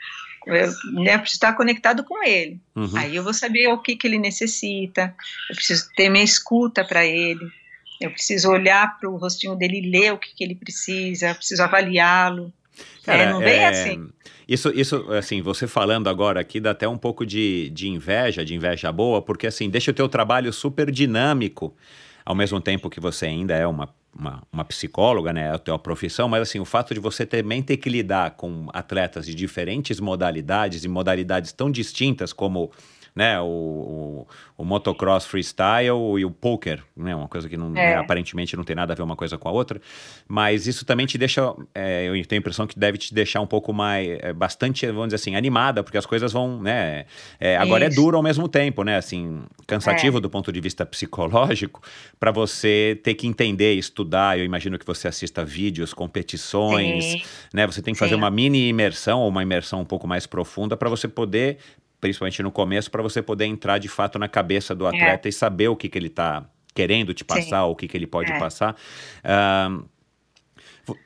eu, 0.46 0.54
né, 0.94 1.14
eu 1.14 1.18
preciso 1.20 1.36
estar 1.36 1.52
conectado 1.52 2.02
com 2.02 2.24
ele. 2.24 2.58
Uhum. 2.74 2.96
Aí 2.96 3.14
eu 3.14 3.22
vou 3.22 3.34
saber 3.34 3.68
o 3.68 3.78
que, 3.78 3.94
que 3.94 4.06
ele 4.06 4.18
necessita, 4.18 5.14
eu 5.50 5.54
preciso 5.56 5.88
ter 5.94 6.08
minha 6.08 6.24
escuta 6.24 6.84
para 6.84 7.04
ele, 7.04 7.46
eu 8.00 8.10
preciso 8.10 8.50
olhar 8.50 8.98
para 8.98 9.08
o 9.08 9.16
rostinho 9.16 9.54
dele 9.54 9.78
e 9.80 9.90
ler 9.90 10.12
o 10.12 10.18
que, 10.18 10.34
que 10.34 10.42
ele 10.42 10.54
precisa, 10.54 11.28
eu 11.28 11.34
preciso 11.34 11.62
avaliá-lo. 11.62 12.52
Cara, 13.04 13.22
é, 13.22 13.32
não 13.32 13.40
vem 13.40 13.54
é, 13.54 13.68
assim. 13.68 14.08
Isso, 14.46 14.70
isso, 14.74 15.12
assim, 15.12 15.40
você 15.40 15.66
falando 15.66 16.08
agora 16.08 16.40
aqui 16.40 16.60
dá 16.60 16.72
até 16.72 16.88
um 16.88 16.98
pouco 16.98 17.24
de, 17.24 17.70
de 17.70 17.88
inveja, 17.88 18.44
de 18.44 18.54
inveja 18.54 18.90
boa, 18.92 19.22
porque 19.22 19.46
assim, 19.46 19.70
deixa 19.70 19.90
o 19.90 19.94
teu 19.94 20.08
trabalho 20.08 20.52
super 20.52 20.90
dinâmico, 20.90 21.74
ao 22.24 22.34
mesmo 22.34 22.60
tempo 22.60 22.90
que 22.90 23.00
você 23.00 23.26
ainda 23.26 23.54
é 23.54 23.66
uma, 23.66 23.88
uma, 24.14 24.42
uma 24.52 24.64
psicóloga, 24.64 25.32
né, 25.32 25.48
é 25.48 25.50
a 25.50 25.58
tua 25.58 25.78
profissão, 25.78 26.28
mas 26.28 26.42
assim, 26.42 26.60
o 26.60 26.64
fato 26.64 26.92
de 26.92 27.00
você 27.00 27.24
também 27.24 27.62
ter 27.62 27.76
que 27.76 27.88
lidar 27.88 28.32
com 28.32 28.68
atletas 28.72 29.26
de 29.26 29.34
diferentes 29.34 30.00
modalidades 30.00 30.84
e 30.84 30.88
modalidades 30.88 31.52
tão 31.52 31.70
distintas 31.70 32.32
como 32.32 32.70
né, 33.14 33.38
o, 33.40 33.44
o, 33.44 34.26
o 34.56 34.64
motocross 34.64 35.26
freestyle 35.26 36.18
e 36.18 36.24
o 36.24 36.30
poker, 36.30 36.82
né, 36.96 37.14
uma 37.14 37.28
coisa 37.28 37.48
que 37.48 37.56
não, 37.56 37.68
É. 37.68 37.70
né, 37.70 37.96
aparentemente 37.96 38.56
não 38.56 38.64
tem 38.64 38.74
nada 38.74 38.92
a 38.92 38.96
ver 38.96 39.02
uma 39.02 39.14
coisa 39.16 39.36
com 39.36 39.48
a 39.48 39.52
outra, 39.52 39.80
mas 40.26 40.66
isso 40.66 40.84
também 40.86 41.04
te 41.04 41.18
deixa, 41.18 41.54
é, 41.74 42.04
eu 42.06 42.12
tenho 42.26 42.38
a 42.38 42.42
impressão 42.42 42.66
que 42.66 42.78
deve 42.78 42.96
te 42.96 43.12
deixar 43.12 43.40
um 43.40 43.46
pouco 43.46 43.72
mais, 43.72 44.08
é, 44.20 44.32
bastante, 44.32 44.86
vamos 44.86 45.08
dizer 45.08 45.16
assim, 45.16 45.36
animada, 45.36 45.82
porque 45.82 45.98
as 45.98 46.06
coisas 46.06 46.32
vão, 46.32 46.62
né, 46.62 47.04
é, 47.38 47.56
agora 47.56 47.86
Isso. 47.86 47.98
é 47.98 48.02
duro 48.02 48.16
ao 48.16 48.22
mesmo 48.22 48.48
tempo, 48.48 48.82
né, 48.82 48.96
assim, 48.96 49.42
cansativo 49.66 50.18
do 50.20 50.30
ponto 50.30 50.50
de 50.50 50.60
vista 50.60 50.86
psicológico, 50.86 51.82
para 52.18 52.30
você 52.30 52.98
ter 53.02 53.14
que 53.14 53.26
entender, 53.26 53.74
estudar, 53.74 54.38
eu 54.38 54.44
imagino 54.44 54.78
que 54.78 54.86
você 54.86 55.06
assista 55.08 55.44
vídeos, 55.44 55.92
competições, 55.92 57.04
Sim. 57.04 57.22
né, 57.52 57.66
você 57.66 57.82
tem 57.82 57.92
que 57.92 58.00
fazer 58.00 58.14
Sim. 58.14 58.18
uma 58.18 58.30
mini 58.30 58.68
imersão 58.68 59.20
ou 59.20 59.28
uma 59.28 59.42
imersão 59.42 59.80
um 59.80 59.84
pouco 59.84 60.06
mais 60.06 60.26
profunda 60.26 60.76
para 60.76 60.88
você 60.88 61.06
poder, 61.06 61.58
principalmente 62.02 62.42
no 62.42 62.50
começo, 62.50 62.90
para 62.90 63.00
você 63.00 63.22
poder 63.22 63.44
entrar 63.46 63.78
de 63.78 63.86
fato 63.88 64.18
na 64.18 64.26
cabeça 64.28 64.74
do 64.74 64.84
atleta 64.86 65.28
e 65.28 65.32
saber 65.32 65.68
o 65.68 65.76
que, 65.76 65.88
que 65.88 65.96
ele 65.96 66.08
está 66.08 66.44
querendo 66.74 67.14
te 67.14 67.24
passar, 67.24 67.64
o 67.66 67.76
que, 67.76 67.86
que 67.86 67.96
ele 67.96 68.08
pode 68.08 68.32
É. 68.32 68.38
passar. 68.38 68.76
Vo- 70.84 70.98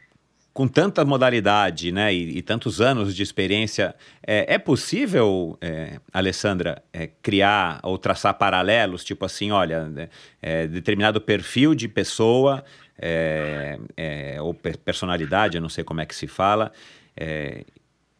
com 0.55 0.67
tanta 0.67 1.05
modalidade, 1.05 1.93
né, 1.93 2.15
e, 2.15 2.39
e 2.39 2.43
tantos 2.43 2.81
anos 2.81 3.15
de 3.15 3.23
experiência, 3.23 3.95
é, 4.27 4.55
é 4.55 4.59
possível, 4.59 5.59
é, 5.61 6.01
Alessandra, 6.15 6.83
é, 6.95 7.09
criar 7.21 7.79
ou 7.83 7.99
traçar 7.99 8.33
paralelos, 8.35 9.05
tipo 9.05 9.23
assim, 9.27 9.51
olha, 9.51 9.85
né, 9.85 10.09
é, 10.41 10.67
determinado 10.67 11.21
perfil 11.21 11.75
de 11.75 11.89
pessoa 11.89 12.65
é, 12.99 13.79
é, 13.95 14.41
ou 14.41 14.55
pe- 14.55 14.79
personalidade, 14.79 15.59
eu 15.59 15.61
não 15.61 15.69
sei 15.69 15.85
como 15.85 16.01
é 16.01 16.07
que 16.07 16.17
se 16.17 16.27
fala, 16.27 16.73
é, 17.15 17.65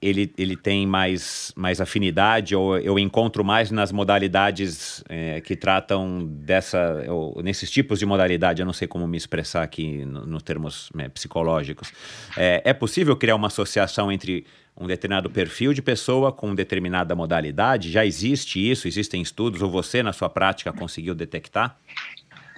ele, 0.09 0.33
ele 0.39 0.57
tem 0.57 0.87
mais, 0.87 1.53
mais 1.57 1.81
afinidade 1.81 2.55
ou 2.55 2.79
eu 2.79 2.99
encontro 2.99 3.45
mais 3.45 3.71
nas 3.71 3.91
modalidades 3.93 5.03
é, 5.09 5.41
que 5.41 5.57
tratam 5.57 6.25
dessa, 6.27 7.05
ou 7.09 7.43
nesses 7.43 7.71
tipos 7.71 7.99
de 7.99 8.07
modalidade, 8.07 8.63
eu 8.63 8.67
não 8.67 8.73
sei 8.73 8.87
como 8.87 9.07
me 9.07 9.17
expressar 9.17 9.63
aqui 9.63 10.05
no- 10.05 10.27
nos 10.27 10.43
termos 10.43 10.91
né, 10.95 11.09
psicológicos. 11.09 11.93
É, 12.37 12.63
é 12.65 12.73
possível 12.73 13.17
criar 13.17 13.35
uma 13.35 13.49
associação 13.49 14.11
entre 14.13 14.47
um 14.79 14.87
determinado 14.87 15.31
perfil 15.31 15.73
de 15.73 15.81
pessoa 15.81 16.31
com 16.31 16.55
determinada 16.55 17.15
modalidade? 17.17 17.91
Já 17.91 18.05
existe 18.05 18.59
isso? 18.71 18.87
Existem 18.87 19.23
estudos? 19.23 19.63
Ou 19.63 19.71
você, 19.71 20.03
na 20.03 20.13
sua 20.13 20.29
prática, 20.29 20.73
conseguiu 20.73 21.15
detectar? 21.15 21.79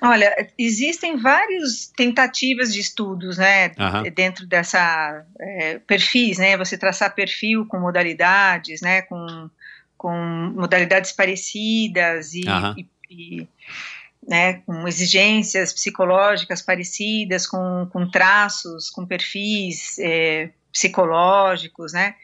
Olha, 0.01 0.33
existem 0.57 1.17
várias 1.17 1.93
tentativas 1.97 2.73
de 2.73 2.81
estudos, 2.81 3.37
né, 3.37 3.73
Aham. 3.79 4.05
dentro 4.15 4.47
dessa 4.47 5.25
é, 5.41 5.79
perfis, 5.81 6.39
né, 6.39 6.57
você 6.57 6.79
traçar 6.79 7.15
perfil 7.15 7.67
com 7.67 7.81
modalidades, 7.81 8.81
né, 8.81 9.03
com, 9.03 9.51
com 9.97 10.13
modalidades 10.55 11.11
parecidas 11.13 12.33
e, 12.33 12.49
Aham. 12.49 12.75
e- 12.79 12.87
e, 13.11 13.49
né, 14.29 14.55
com 14.67 14.87
exigências 14.87 15.73
psicológicas 15.73 16.61
parecidas, 16.63 17.47
com, 17.47 17.89
com 17.91 18.09
traços, 18.11 18.91
com 18.91 19.07
perfis 19.07 19.99
é, 19.99 20.51
psicológicos, 20.73 21.93
né, 21.93 22.15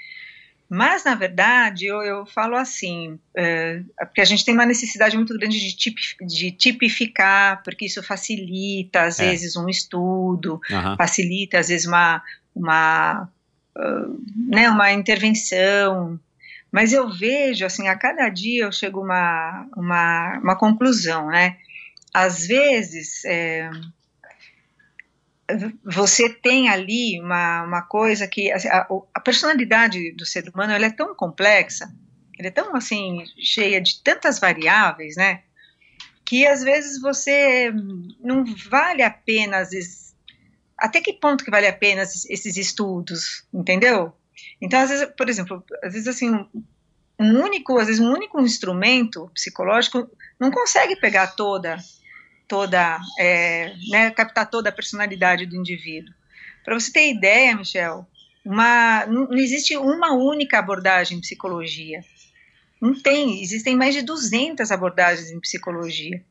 mas, 0.75 1.05
na 1.05 1.15
verdade, 1.15 1.87
eu, 1.87 2.03
eu 2.03 2.27
falo 2.27 2.57
assim, 2.57 3.19
é, 3.37 3.81
porque 3.99 4.21
a 4.21 4.25
gente 4.25 4.45
tem 4.45 4.55
uma 4.55 4.67
necessidade 4.67 5.17
muito 5.17 5.33
grande 5.39 5.59
de, 5.59 5.77
tipi- 5.77 6.17
de 6.27 6.51
tipificar, 6.51 7.63
porque 7.63 7.87
isso 7.87 8.03
facilita, 8.03 9.03
às 9.03 9.21
É. 9.21 9.31
vezes, 9.31 9.57
um 9.57 9.69
estudo, 9.69 10.61
Aham. 10.71 10.97
facilita, 10.97 11.59
às 11.59 11.69
vezes, 11.69 11.87
uma, 11.87 12.23
uma, 12.55 13.29
ah, 13.77 14.07
né, 14.49 14.69
uma 14.69 14.93
intervenção. 14.93 16.19
Mas 16.73 16.93
eu 16.93 17.09
vejo, 17.09 17.65
assim, 17.65 17.87
a 17.89 17.97
cada 17.97 18.29
dia 18.29 18.65
eu 18.65 18.73
chego 18.73 19.01
a 19.01 19.03
uma, 19.05 19.67
uma, 19.77 20.39
uma 20.43 20.57
conclusão, 20.59 21.29
né? 21.29 21.57
Às 22.13 22.47
vezes, 22.47 23.25
é, 23.25 23.71
você 25.85 26.29
tem 26.29 26.69
ali 26.69 27.21
uma, 27.21 27.63
uma 27.63 27.83
coisa 27.83 28.27
que 28.27 28.51
assim, 28.51 28.69
a, 28.69 28.87
a 29.13 29.21
personalidade 29.21 30.13
do 30.13 30.25
ser 30.25 30.49
humano 30.49 30.73
é 30.73 30.91
tão 30.91 31.15
complexa, 31.15 31.93
é 32.39 32.51
tão 32.51 32.75
assim 32.75 33.25
cheia 33.39 33.81
de 33.81 34.03
tantas 34.03 34.39
variáveis, 34.39 35.17
né? 35.17 35.43
Que 36.25 36.47
às 36.47 36.63
vezes 36.63 37.01
você 37.01 37.71
não 38.21 38.45
vale 38.69 39.03
a 39.03 39.11
pena, 39.11 39.59
às 39.59 39.71
vezes, 39.71 40.15
até 40.79 41.01
que 41.01 41.13
ponto 41.13 41.45
que 41.45 41.51
vale 41.51 41.67
a 41.67 41.73
pena 41.73 42.03
esses, 42.03 42.57
estudos, 42.57 43.47
entendeu? 43.53 44.13
Então, 44.61 44.81
às 44.81 44.89
vezes, 44.89 45.09
por 45.17 45.29
exemplo, 45.29 45.63
às 45.83 45.93
vezes 45.93 46.09
assim, 46.09 46.31
um 47.21 47.43
único, 47.43 47.79
às 47.79 47.87
vezes 47.87 48.01
um 48.01 48.11
único 48.11 48.41
instrumento 48.41 49.31
psicológico 49.35 50.11
não 50.41 50.51
consegue 50.51 50.97
pegar 50.97 51.29
toda 51.29 51.77
toda, 52.47 52.99
é, 53.19 53.75
né, 53.91 54.11
captar 54.11 54.49
toda 54.49 54.69
a 54.69 54.73
personalidade 54.73 55.47
do 55.47 55.57
indivíduo. 55.57 56.15
Para 56.65 56.79
você 56.79 56.93
ter 56.93 57.11
ideia, 57.11 57.57
Michel, 57.57 58.07
uma, 58.45 59.07
não, 59.07 59.33
existe 59.35 59.77
uma 59.77 60.13
única 60.13 60.59
abordagem 60.59 61.19
em 61.19 61.21
psicologia. 61.21 62.01
Não 62.81 63.01
tem, 63.01 63.43
existem 63.43 63.77
mais 63.77 63.95
de 63.95 64.03
200 64.03 64.71
abordagens 64.71 65.31
em 65.31 65.41
psicologia. 65.41 66.23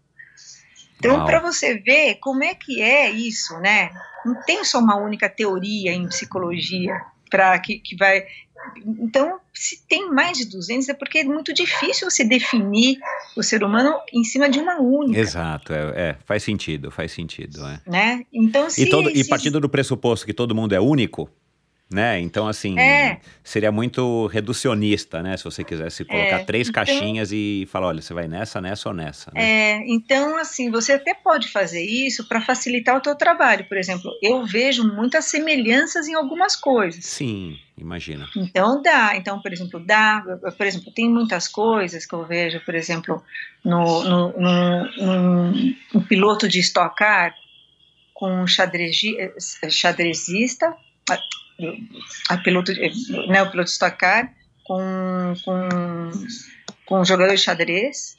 Então, 0.98 1.26
para 1.26 1.42
você 1.42 1.78
ver 1.78 2.16
como 2.16 2.44
é 2.44 2.56
que 2.56 2.82
é 2.82 3.10
isso, 3.10 3.58
né? 3.60 3.92
Não 4.26 4.42
tem 4.44 4.64
só 4.64 4.80
uma 4.80 4.96
única 4.96 5.28
teoria 5.28 5.92
em 5.92 6.08
psicologia 6.08 6.98
para 7.30 7.60
que, 7.60 7.80
que 7.80 7.96
vai. 7.98 8.26
Então, 8.86 9.40
se 9.54 9.82
tem 9.88 10.10
mais 10.12 10.38
de 10.38 10.46
200 10.46 10.90
é 10.90 10.94
porque 10.94 11.20
é 11.20 11.24
muito 11.24 11.54
difícil 11.54 12.10
você 12.10 12.24
definir 12.24 12.98
o 13.36 13.44
ser 13.44 13.64
humano 13.64 13.94
em 14.14 14.24
cima 14.24 14.50
de 14.50 14.60
uma 14.60 14.80
única, 14.80 15.20
Exato, 15.20 15.74
é, 15.74 16.10
é, 16.10 16.18
faz 16.26 16.44
sentido, 16.44 16.90
faz 16.92 17.12
sentido. 17.12 17.66
É. 17.66 17.82
né? 17.86 18.26
Então, 18.34 18.70
se, 18.70 18.84
E, 18.84 18.90
todo, 18.90 19.10
e 19.10 19.24
se- 19.24 19.30
partindo 19.30 19.60
do 19.60 19.70
pressuposto 19.70 20.26
que 20.26 20.34
todo 20.34 20.54
mundo 20.56 20.74
é 20.74 20.80
único, 20.80 21.30
né? 21.92 22.20
Então, 22.20 22.48
assim, 22.48 22.78
É. 22.80 23.20
seria 23.44 23.72
muito 23.72 24.26
reducionista, 24.28 25.22
né? 25.22 25.38
Se 25.38 25.44
você 25.44 25.64
quisesse 25.64 26.04
colocar 26.04 26.40
É, 26.40 26.44
três 26.44 26.70
então- 26.70 26.84
caixinhas 26.84 27.32
e 27.32 27.68
falar, 27.72 27.88
olha, 27.88 28.02
você 28.02 28.14
vai 28.14 28.28
nessa, 28.28 28.60
nessa 28.60 28.90
ou 28.90 28.96
nessa. 28.96 29.32
Né? 29.34 29.42
É, 29.44 29.84
então, 29.88 30.36
assim, 30.38 30.72
você 30.72 30.94
até 30.94 31.14
pode 31.14 31.50
fazer 31.50 31.84
isso 31.84 32.28
para 32.28 32.42
facilitar 32.42 32.98
o 32.98 33.02
teu 33.02 33.16
trabalho. 33.16 33.66
Por 33.68 33.78
exemplo, 33.78 34.12
eu 34.24 34.44
vejo 34.46 34.84
muitas 34.96 35.26
semelhanças 35.26 36.08
em 36.08 36.16
algumas 36.16 36.56
coisas. 36.56 37.06
Sim, 37.06 37.58
imagina. 37.78 38.28
Então 38.36 38.82
dá. 38.82 39.16
Então, 39.16 39.40
por 39.40 39.54
exemplo, 39.54 39.80
dá. 39.80 40.24
Por 40.58 40.66
exemplo, 40.66 40.92
tem 40.94 41.08
muitas 41.08 41.48
coisas 41.48 42.06
que 42.08 42.14
eu 42.16 42.26
vejo, 42.26 42.60
por 42.66 42.74
exemplo, 42.74 43.22
no, 43.64 44.04
no, 44.04 44.34
no, 44.40 44.92
num- 44.98 45.76
um 45.94 46.02
piloto 46.02 46.48
de 46.48 46.60
Stock 46.60 46.96
Car 46.96 47.36
com 48.16 48.42
um 48.42 48.48
xadrezi, 48.48 49.16
xadrezista, 49.70 50.74
a, 52.30 52.38
piloto, 52.38 52.72
né, 53.28 53.42
o 53.44 53.52
piloto 53.52 53.70
Stock 53.70 53.98
Car 53.98 54.34
com, 54.64 55.34
com, 55.44 56.12
com 56.86 57.00
um 57.02 57.06
jogador 57.06 57.32
de 57.34 57.42
xadrez, 57.42 58.16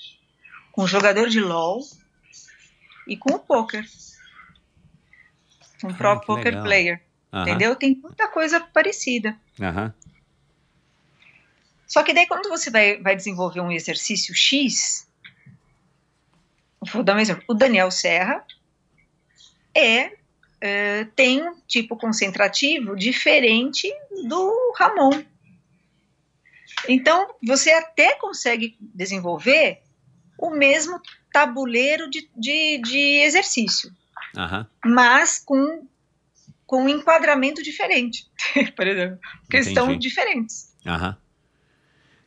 com 0.72 0.84
um 0.84 0.86
jogador 0.86 1.28
de 1.28 1.40
LOL 1.40 1.80
e 3.06 3.16
com 3.16 3.34
o 3.34 3.38
poker. 3.38 3.84
Um 5.82 5.90
Ah, 5.90 5.94
pro 5.94 6.20
poker 6.20 6.46
legal. 6.46 6.62
player. 6.64 7.02
Aham, 7.32 7.42
Entendeu? 7.42 7.76
Tem 7.76 7.94
muita 7.96 8.28
coisa 8.28 8.60
parecida. 8.60 9.36
aham. 9.60 9.92
Só 11.86 12.02
que 12.02 12.12
daí 12.14 12.26
quando 12.26 12.48
você 12.48 12.70
vai, 12.70 13.00
vai 13.00 13.14
desenvolver 13.14 13.60
um 13.60 13.70
exercício 13.70 14.34
X, 14.34 15.06
vou 16.92 17.02
dar 17.04 17.14
um 17.14 17.20
exemplo, 17.20 17.44
o 17.46 17.54
Daniel 17.54 17.90
Serra 17.90 18.44
é 19.74 20.16
uh, 20.64 21.10
tem 21.14 21.46
um 21.46 21.54
tipo 21.68 21.96
concentrativo 21.96 22.96
diferente 22.96 23.92
do 24.26 24.72
Ramon. 24.76 25.22
Então, 26.88 27.34
você 27.46 27.70
até 27.70 28.14
consegue 28.14 28.76
desenvolver 28.80 29.80
o 30.38 30.50
mesmo 30.50 31.00
tabuleiro 31.32 32.08
de, 32.10 32.28
de, 32.36 32.78
de 32.78 32.98
exercício, 33.22 33.90
Aham. 34.36 34.66
mas 34.84 35.42
com, 35.44 35.86
com 36.66 36.84
um 36.84 36.88
enquadramento 36.88 37.62
diferente, 37.62 38.26
por 38.76 38.86
exemplo, 38.86 39.18
porque 39.42 39.56
eles 39.56 39.68
estão 39.68 39.86
Entendi. 39.86 40.08
diferentes. 40.08 40.74
Aham. 40.86 41.16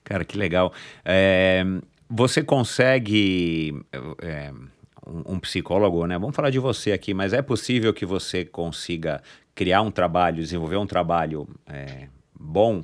Cara, 0.03 0.23
que 0.23 0.37
legal. 0.37 0.73
É, 1.03 1.63
você 2.09 2.41
consegue. 2.41 3.73
é, 4.21 4.53
um, 5.25 5.39
psicólogo, 5.39 6.05
né? 6.05 6.17
Vamos 6.17 6.35
falar 6.35 6.49
de 6.49 6.59
você 6.59 6.91
aqui, 6.91 7.13
mas 7.13 7.33
é 7.33 7.41
possível 7.41 7.93
que 7.93 8.05
você 8.05 8.43
consiga 8.43 9.21
criar 9.55 9.81
um 9.81 9.91
trabalho, 9.91 10.41
desenvolver 10.41 10.77
um 10.77 10.85
trabalho 10.85 11.47
é, 11.65 12.07
bom 12.37 12.83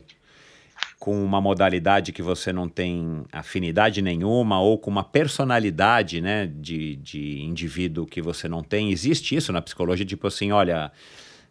com 1.00 1.22
uma 1.24 1.42
modalidade 1.42 2.14
que 2.14 2.22
você 2.22 2.54
não 2.54 2.70
tem 2.70 3.26
afinidade 3.32 4.02
nenhuma 4.02 4.62
ou 4.62 4.78
com 4.78 4.90
uma 4.90 5.04
personalidade, 5.04 6.22
né, 6.22 6.48
de, 6.48 6.96
de 6.96 7.42
indivíduo 7.42 8.06
que 8.06 8.22
você 8.22 8.48
não 8.48 8.64
tem. 8.64 8.90
Existe 8.90 9.36
isso 9.36 9.52
na 9.52 9.62
psicologia, 9.62 10.06
tipo 10.06 10.26
assim, 10.28 10.54
olha, 10.54 10.92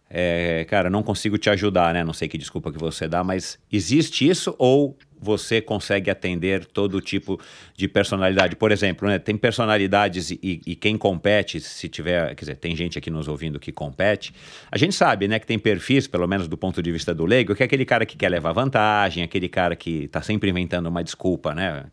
é, 0.08 0.64
cara, 0.70 0.88
não 0.88 1.02
consigo 1.02 1.36
te 1.36 1.50
ajudar, 1.50 1.92
né? 1.92 2.02
Não 2.02 2.12
sei 2.14 2.28
que 2.28 2.38
desculpa 2.38 2.72
que 2.72 2.78
você 2.78 3.06
dá, 3.06 3.22
mas 3.22 3.58
existe 3.70 4.26
isso 4.26 4.54
ou 4.58 4.96
você 5.22 5.60
consegue 5.60 6.10
atender 6.10 6.64
todo 6.66 7.00
tipo 7.00 7.40
de 7.76 7.86
personalidade? 7.86 8.56
Por 8.56 8.72
exemplo, 8.72 9.06
né, 9.08 9.18
tem 9.18 9.36
personalidades 9.36 10.30
e, 10.32 10.60
e- 10.66 10.74
quem 10.74 10.98
compete, 10.98 11.60
se 11.60 11.88
tiver, 11.88 12.34
quer 12.34 12.40
dizer, 12.40 12.56
tem 12.56 12.74
gente 12.74 12.98
aqui 12.98 13.08
nos 13.08 13.28
ouvindo 13.28 13.60
que 13.60 13.70
compete. 13.70 14.34
A 14.70 14.76
gente 14.76 14.94
sabe, 14.94 15.28
né, 15.28 15.38
que 15.38 15.46
tem 15.46 15.58
perfis, 15.58 16.08
pelo 16.08 16.26
menos 16.26 16.48
do 16.48 16.56
ponto 16.58 16.82
de 16.82 16.90
vista 16.90 17.14
do 17.14 17.24
leigo, 17.24 17.54
que 17.54 17.62
é 17.62 17.66
aquele 17.66 17.84
cara 17.84 18.04
que 18.04 18.16
quer 18.16 18.28
levar 18.28 18.52
vantagem, 18.52 19.22
aquele 19.22 19.48
cara 19.48 19.76
que 19.76 20.08
tá 20.08 20.20
sempre 20.20 20.50
inventando 20.50 20.86
uma 20.88 21.04
desculpa, 21.04 21.54
né? 21.54 21.84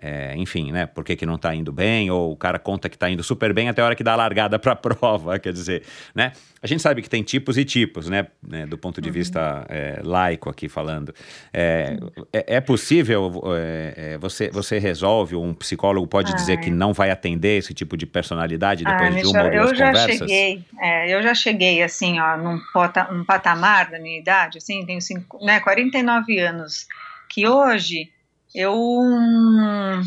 É, 0.00 0.34
enfim, 0.36 0.72
né? 0.72 0.86
Por 0.86 1.04
que, 1.04 1.14
que 1.14 1.24
não 1.26 1.38
tá 1.38 1.54
indo 1.54 1.70
bem? 1.70 2.10
Ou 2.10 2.32
o 2.32 2.36
cara 2.36 2.58
conta 2.58 2.88
que 2.88 2.98
tá 2.98 3.08
indo 3.10 3.22
super 3.22 3.52
bem 3.52 3.68
até 3.68 3.82
a 3.82 3.84
hora 3.84 3.94
que 3.94 4.02
dá 4.02 4.14
a 4.14 4.16
largada 4.16 4.58
pra 4.58 4.74
prova, 4.76 5.38
quer 5.38 5.52
dizer, 5.52 5.82
né? 6.14 6.32
A 6.62 6.66
gente 6.66 6.80
sabe 6.80 7.02
que 7.02 7.10
tem 7.10 7.22
tipos 7.22 7.58
e 7.58 7.64
tipos, 7.64 8.08
né? 8.08 8.26
né, 8.42 8.66
do 8.66 8.78
ponto 8.78 9.00
de 9.00 9.10
vista 9.10 9.66
é, 9.68 10.00
laico 10.02 10.48
aqui 10.48 10.68
falando. 10.68 11.14
É, 11.52 11.96
é, 12.32 12.56
é 12.56 12.60
possível, 12.60 13.42
é, 13.56 14.12
é, 14.14 14.18
você, 14.18 14.48
você 14.50 14.78
resolve, 14.78 15.36
um 15.36 15.52
psicólogo 15.54 16.06
pode 16.06 16.32
dizer 16.34 16.58
que 16.58 16.70
não 16.70 16.92
vai 16.92 17.10
atender 17.10 17.58
esse 17.58 17.74
tipo 17.74 17.96
de 17.96 18.06
personalidade 18.06 18.84
depois 18.84 19.14
Ah, 19.16 19.20
de 19.20 19.26
uma 19.26 19.44
ou 19.44 19.50
duas 19.50 19.70
eu 19.70 19.74
já 19.76 19.86
conversas? 19.86 20.18
cheguei, 20.18 20.64
é, 20.80 21.14
eu 21.14 21.22
já 21.22 21.34
cheguei 21.34 21.82
assim, 21.82 22.18
ó, 22.20 22.36
num, 22.36 22.60
pota, 22.72 23.08
num 23.10 23.24
patamar 23.24 23.90
da 23.90 23.98
minha 23.98 24.18
idade, 24.18 24.58
assim, 24.58 24.84
tenho 24.86 25.00
cinco, 25.00 25.44
né, 25.44 25.60
49 25.60 26.38
anos, 26.38 26.86
que 27.28 27.46
hoje 27.46 28.10
eu 28.54 28.74
hum, 28.74 30.02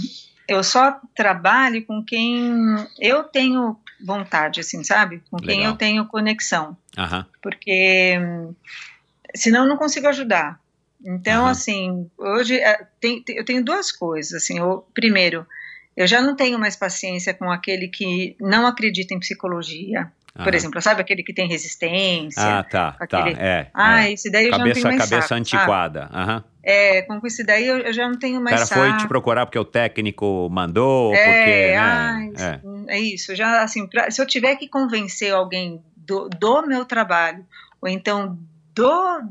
eu 0.48 0.64
só 0.64 1.00
trabalho 1.16 1.86
com 1.86 2.04
quem 2.04 2.54
eu 3.00 3.24
tenho 3.24 3.78
vontade, 4.04 4.60
assim, 4.60 4.84
sabe? 4.84 5.24
Com 5.32 5.38
quem 5.38 5.58
Legal. 5.60 5.72
eu 5.72 5.78
tenho 5.78 6.06
conexão, 6.08 6.78
Aham, 6.98 7.26
porque 7.42 8.18
hum, 8.20 8.54
senão 9.36 9.64
eu 9.64 9.70
não 9.70 9.78
consigo 9.78 10.08
ajudar. 10.08 10.60
Então, 11.04 11.46
assim, 11.46 12.10
hoje 12.18 12.58
é, 12.58 12.88
tem- 13.00 13.22
tem- 13.22 13.38
eu 13.38 13.46
tenho 13.46 13.64
duas 13.64 13.92
coisas, 13.92 14.34
assim, 14.42 14.58
eu, 14.58 14.88
primeiro, 14.94 15.46
eu 15.96 16.08
já 16.08 16.20
não 16.22 16.36
tenho 16.36 16.58
mais 16.58 16.76
paciência 16.76 17.34
com 17.34 17.52
aquele 17.52 17.88
que 17.88 18.36
não 18.40 18.66
acredita 18.66 19.14
em 19.14 19.20
psicologia. 19.20 20.12
Por 20.36 20.48
aham. 20.48 20.56
exemplo, 20.56 20.82
sabe 20.82 21.00
aquele 21.02 21.24
que 21.24 21.34
tem 21.34 21.48
resistência? 21.48 22.44
Ah, 22.60 22.64
tá, 22.64 22.92
tá, 22.92 23.04
aquele- 23.20 23.40
é. 23.40 23.72
ah, 23.74 24.04
é. 24.06 24.12
esse 24.12 24.30
daí 24.30 24.46
eu 24.48 24.52
já 24.52 24.58
não 24.58 24.66
Cabeça, 24.66 24.82
tenho 24.82 24.88
mais 24.98 25.10
cabeça 25.10 25.28
saco. 25.30 25.40
antiquada. 25.40 26.10
aham. 26.14 26.44
Ah, 26.46 26.50
é, 26.68 27.02
com 27.04 27.22
esse 27.28 27.44
daí 27.46 27.68
eu, 27.68 27.78
eu 27.78 27.94
já 27.94 28.10
não 28.10 28.18
tenho 28.18 28.40
O 28.40 28.44
mais 28.44 28.56
cara 28.56 28.66
saco. 28.66 28.82
foi 28.82 28.98
te 28.98 29.08
procurar 29.08 29.46
porque 29.46 29.58
o 29.60 29.64
técnico 29.64 30.50
mandou, 30.52 31.12
ou 31.12 31.14
porque, 31.14 31.50
é, 31.50 31.76
né? 31.76 31.80
ai, 31.80 32.34
é. 32.90 32.96
é 32.98 33.00
isso. 33.00 33.34
Já 33.36 33.62
assim, 33.64 33.88
pra- 33.88 34.12
se 34.12 34.22
eu 34.22 34.26
tiver 34.26 34.56
que 34.58 34.68
convencer 34.68 35.32
alguém 35.34 35.82
do, 35.96 36.28
do 36.28 36.62
meu 36.68 36.84
trabalho 36.84 37.46
ou 37.82 37.88
então 37.88 38.38
do, 38.74 39.22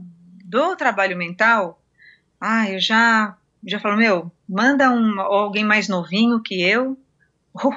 do 0.44 0.76
trabalho 0.76 1.16
mental, 1.16 1.82
ah, 2.40 2.70
eu 2.70 2.80
já 2.80 3.36
já 3.66 3.80
falo 3.80 3.96
meu, 3.96 4.30
manda 4.48 4.90
um 4.90 5.20
alguém 5.20 5.64
mais 5.64 5.88
novinho 5.88 6.40
que 6.42 6.62
eu, 6.62 6.96
ou 7.52 7.74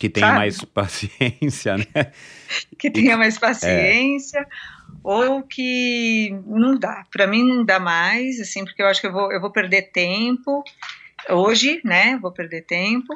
Que 0.00 0.08
tenha 0.08 0.28
Sabe? 0.28 0.38
mais 0.38 0.64
paciência, 0.64 1.76
né? 1.76 2.12
que 2.78 2.90
tenha 2.90 3.18
mais 3.18 3.38
paciência, 3.38 4.46
ou 5.04 5.42
que 5.42 6.30
não 6.46 6.78
dá. 6.78 7.04
Para 7.12 7.26
mim 7.26 7.46
não 7.46 7.62
dá 7.62 7.78
mais, 7.78 8.40
assim, 8.40 8.64
porque 8.64 8.80
eu 8.80 8.86
acho 8.86 8.98
que 8.98 9.08
eu 9.08 9.12
vou, 9.12 9.30
eu 9.30 9.38
vou 9.38 9.52
perder 9.52 9.92
tempo 9.92 10.64
hoje, 11.28 11.82
né? 11.84 12.16
Vou 12.16 12.32
perder 12.32 12.62
tempo. 12.62 13.14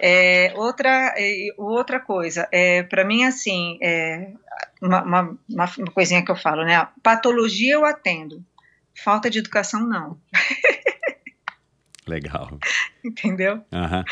É, 0.00 0.52
outra, 0.54 1.12
é, 1.18 1.48
outra 1.58 1.98
coisa, 1.98 2.48
é, 2.52 2.84
para 2.84 3.04
mim, 3.04 3.24
assim, 3.24 3.76
é, 3.82 4.32
uma, 4.80 5.02
uma, 5.02 5.38
uma 5.48 5.66
coisinha 5.92 6.24
que 6.24 6.30
eu 6.30 6.36
falo, 6.36 6.64
né? 6.64 6.86
Patologia 7.02 7.74
eu 7.74 7.84
atendo, 7.84 8.42
falta 8.94 9.28
de 9.28 9.40
educação 9.40 9.84
não, 9.86 10.18
Legal. 12.06 12.58
entendeu? 13.04 13.62
Aham. 13.72 14.04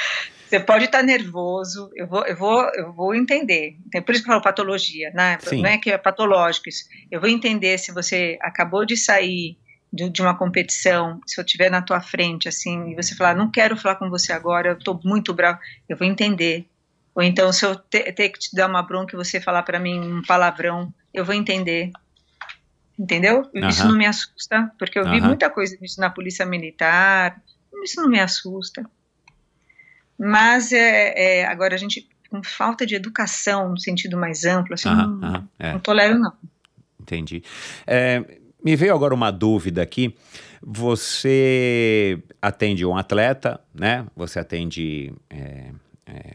Você 0.49 0.61
pode 0.61 0.85
estar 0.87 1.03
nervoso, 1.03 1.91
eu 1.95 2.07
vou, 2.07 2.25
eu 2.27 2.37
vou, 2.37 2.63
eu 2.75 2.93
vou 2.93 3.15
entender. 3.15 3.77
É 3.95 4.01
por 4.01 4.13
isso 4.15 4.23
que 4.25 4.29
eu 4.31 4.33
falo 4.33 4.43
patologia, 4.43 5.11
né? 5.15 5.39
Sim. 5.41 5.63
Não 5.63 5.69
é 5.69 5.79
que 5.79 5.91
é 5.91 5.99
patológico 5.99 6.69
isso. 6.69 6.85
Eu 7.11 7.21
vou 7.21 7.29
entender 7.29 7.77
se 7.79 7.93
você 7.93 8.39
acabou 8.41 8.85
de 8.87 8.97
sair 8.97 9.59
de, 9.93 10.09
de 10.09 10.23
uma 10.23 10.37
competição, 10.37 11.21
se 11.27 11.41
eu 11.41 11.45
estiver 11.45 11.71
na 11.71 11.83
tua 11.83 12.01
frente, 12.01 12.49
assim, 12.49 12.91
e 12.91 12.95
você 12.95 13.15
falar, 13.15 13.35
não 13.35 13.51
quero 13.51 13.77
falar 13.77 13.97
com 13.97 14.09
você 14.11 14.33
agora, 14.33 14.69
eu 14.71 14.75
estou 14.79 14.99
muito 15.05 15.33
bravo, 15.35 15.59
eu 15.89 15.97
vou 15.97 16.07
entender. 16.07 16.67
Ou 17.15 17.23
então, 17.23 17.53
se 17.53 17.65
eu 17.67 17.75
te- 17.77 18.13
ter 18.13 18.29
que 18.31 18.39
te 18.39 18.55
dar 18.55 18.69
uma 18.69 18.83
bronca 18.83 19.15
e 19.15 19.19
você 19.19 19.41
falar 19.41 19.63
para 19.65 19.81
mim 19.81 19.99
um 20.01 20.23
palavrão, 20.23 20.93
eu 21.13 21.25
vou 21.25 21.35
entender. 21.35 21.91
Entendeu? 22.99 23.49
Isso 23.69 23.87
não 23.89 23.97
me 23.97 24.07
assusta, 24.07 24.73
porque 24.79 24.99
eu 24.99 25.05
vi 25.05 25.21
muita 25.29 25.49
coisa 25.51 25.77
disso 25.77 26.01
na 26.01 26.11
polícia 26.11 26.45
militar, 26.45 27.41
isso 27.85 28.01
não 28.03 28.09
me 28.09 28.19
assusta. 28.19 28.83
Mas 30.19 30.73
é, 30.73 31.41
é, 31.41 31.47
agora 31.47 31.75
a 31.75 31.79
gente, 31.79 32.09
com 32.29 32.43
falta 32.43 32.85
de 32.85 32.95
educação 32.95 33.71
no 33.71 33.79
sentido 33.79 34.17
mais 34.17 34.45
amplo, 34.45 34.75
assim, 34.75 34.89
Aham, 34.89 35.07
não, 35.07 35.29
aham, 35.29 35.49
é. 35.59 35.73
não 35.73 35.81
tolero, 35.81 36.19
não. 36.19 36.33
Entendi. 37.01 37.43
É, 37.87 38.25
me 38.63 38.75
veio 38.77 38.95
agora 38.95 39.15
uma 39.15 39.31
dúvida 39.31 39.81
aqui. 39.81 40.15
Você 40.61 42.21
atende 42.43 42.85
um 42.85 42.97
atleta, 42.97 43.61
né? 43.73 44.05
Você 44.17 44.41
atende, 44.41 45.15
é, 45.31 45.71
é, 46.07 46.35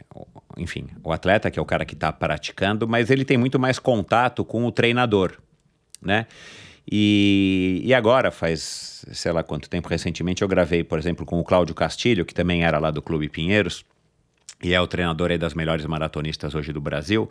enfim, 0.56 0.86
o 1.02 1.12
atleta, 1.12 1.50
que 1.50 1.58
é 1.58 1.62
o 1.62 1.66
cara 1.66 1.84
que 1.84 1.94
está 1.94 2.10
praticando, 2.10 2.88
mas 2.88 3.10
ele 3.10 3.24
tem 3.24 3.36
muito 3.36 3.58
mais 3.58 3.78
contato 3.78 4.44
com 4.44 4.64
o 4.64 4.72
treinador, 4.72 5.38
né? 6.00 6.26
E, 6.90 7.80
e 7.84 7.94
agora, 7.94 8.30
faz 8.30 9.04
sei 9.12 9.32
lá 9.32 9.42
quanto 9.42 9.68
tempo, 9.68 9.88
recentemente, 9.88 10.42
eu 10.42 10.48
gravei, 10.48 10.82
por 10.82 10.98
exemplo, 10.98 11.26
com 11.26 11.38
o 11.38 11.44
Cláudio 11.44 11.74
Castilho, 11.74 12.24
que 12.24 12.34
também 12.34 12.64
era 12.64 12.78
lá 12.78 12.90
do 12.90 13.02
Clube 13.02 13.28
Pinheiros, 13.28 13.84
e 14.62 14.72
é 14.72 14.80
o 14.80 14.86
treinador 14.86 15.30
aí 15.30 15.36
das 15.36 15.52
melhores 15.52 15.84
maratonistas 15.84 16.54
hoje 16.54 16.72
do 16.72 16.80
Brasil. 16.80 17.28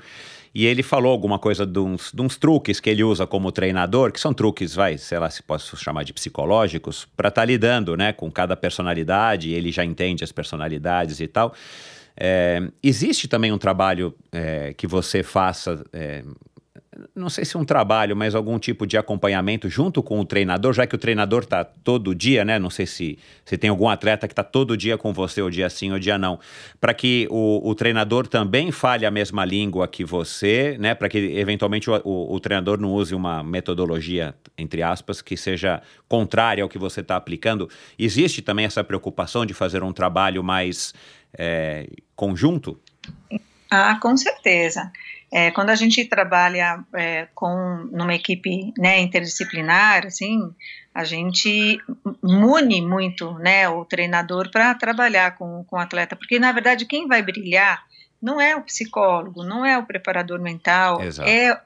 E 0.54 0.68
ele 0.68 0.84
falou 0.84 1.12
alguma 1.12 1.40
coisa 1.40 1.66
de 1.66 1.80
uns, 1.80 2.12
de 2.14 2.22
uns 2.22 2.38
truques 2.38 2.80
que 2.80 2.90
ele 2.90 3.04
usa 3.04 3.26
como 3.26 3.52
treinador, 3.52 4.12
que 4.12 4.20
são 4.20 4.34
truques, 4.34 4.76
vai, 4.76 5.00
sei 5.00 5.18
lá 5.18 5.30
se 5.30 5.42
posso 5.42 5.76
chamar 5.76 6.04
de 6.04 6.14
psicológicos, 6.14 7.08
para 7.18 7.30
estar 7.30 7.46
lidando 7.46 7.98
né, 7.98 8.14
com 8.14 8.30
cada 8.32 8.56
personalidade, 8.56 9.52
ele 9.52 9.72
já 9.72 9.84
entende 9.84 10.24
as 10.24 10.32
personalidades 10.32 11.20
e 11.20 11.28
tal. 11.28 11.56
É, 12.16 12.62
existe 12.84 13.28
também 13.28 13.52
um 13.52 13.58
trabalho 13.58 14.14
é, 14.32 14.74
que 14.74 14.86
você 14.86 15.24
faça. 15.24 15.84
é, 15.92 16.24
não 17.16 17.30
sei 17.30 17.46
se 17.46 17.58
um 17.58 17.66
trabalho, 17.66 18.16
mas 18.16 18.36
algum 18.36 18.58
tipo 18.60 18.86
de 18.86 18.98
acompanhamento 18.98 19.70
junto 19.70 20.02
com 20.02 20.20
o 20.20 20.26
treinador, 20.26 20.74
já 20.74 20.86
que 20.86 20.96
o 20.96 20.98
treinador 20.98 21.44
está 21.44 21.64
todo 21.64 22.14
dia, 22.14 22.44
né? 22.44 22.60
Não 22.60 22.70
sei 22.70 22.86
se, 22.86 23.18
se 23.46 23.58
tem 23.58 23.70
algum 23.70 23.88
atleta 23.88 24.28
que 24.28 24.34
está 24.34 24.44
todo 24.44 24.78
dia 24.78 24.98
com 24.98 25.14
você, 25.14 25.42
o 25.42 25.50
dia 25.50 25.70
sim, 25.70 25.92
o 25.92 26.00
dia 26.00 26.18
não. 26.18 26.40
Para 26.80 26.94
que 26.94 27.28
o, 27.30 27.68
o 27.68 27.76
treinador 27.76 28.28
também 28.28 28.72
fale 28.72 29.06
a 29.06 29.12
mesma 29.12 29.46
língua 29.46 29.88
que 29.88 30.04
você, 30.04 30.78
né? 30.80 30.96
Para 30.96 31.10
que 31.10 31.18
eventualmente 31.18 31.90
o, 31.90 32.02
o, 32.04 32.36
o 32.36 32.40
treinador 32.40 32.80
não 32.80 32.92
use 32.92 33.16
uma 33.16 33.44
metodologia, 33.44 34.36
entre 34.58 34.82
aspas, 34.84 35.22
que 35.22 35.36
seja 35.36 35.82
contrária 36.08 36.64
ao 36.64 36.70
que 36.70 36.78
você 36.78 37.02
está 37.02 37.16
aplicando. 37.16 37.70
Existe 37.98 38.42
também 38.42 38.66
essa 38.66 38.84
preocupação 38.84 39.46
de 39.46 39.54
fazer 39.54 39.84
um 39.84 39.92
trabalho 39.92 40.44
mais 40.44 40.94
é, 41.38 41.88
conjunto? 42.16 42.80
Ah, 43.70 43.98
com 44.00 44.16
certeza. 44.16 44.92
É, 45.34 45.50
quando 45.50 45.72
a 45.72 45.76
gente 45.76 46.06
trabalha 46.06 46.86
é, 46.94 47.28
com 47.34 47.90
numa 47.92 48.14
equipe 48.14 48.72
né, 48.78 49.00
interdisciplinar, 49.00 50.06
assim, 50.06 50.54
a 50.94 51.04
gente 51.04 51.82
mune 52.22 52.84
muito 52.84 53.34
né, 53.40 53.68
o 53.68 53.84
treinador 53.84 54.52
para 54.52 54.76
trabalhar 54.76 55.36
com, 55.36 55.64
com 55.64 55.76
o 55.76 55.80
atleta, 55.80 56.16
porque 56.16 56.38
na 56.38 56.52
verdade 56.52 56.86
quem 56.86 57.08
vai 57.08 57.24
brilhar 57.24 57.84
não 58.22 58.40
é 58.40 58.56
o 58.56 58.62
psicólogo, 58.62 59.44
não 59.44 59.66
é 59.66 59.76
o 59.76 59.88
preparador 59.88 60.40
mental, 60.40 61.02
Exato. 61.02 61.28
é 61.28 61.60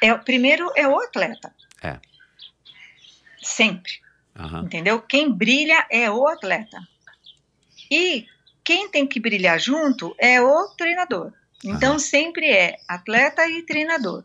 é 0.00 0.14
primeiro 0.14 0.72
é 0.74 0.88
o 0.88 0.98
atleta. 0.98 1.52
É. 1.82 1.98
Sempre. 3.42 3.92
Aham. 4.34 4.62
Entendeu? 4.62 4.98
Quem 5.02 5.30
brilha 5.30 5.86
é 5.90 6.10
o 6.10 6.26
atleta. 6.26 6.78
E 7.90 8.26
quem 8.64 8.88
tem 8.88 9.06
que 9.06 9.20
brilhar 9.20 9.58
junto 9.60 10.14
é 10.18 10.40
o 10.40 10.68
treinador. 10.78 11.32
Então, 11.64 11.98
sempre 11.98 12.46
é 12.50 12.78
atleta 12.88 13.46
e 13.46 13.62
treinador. 13.62 14.24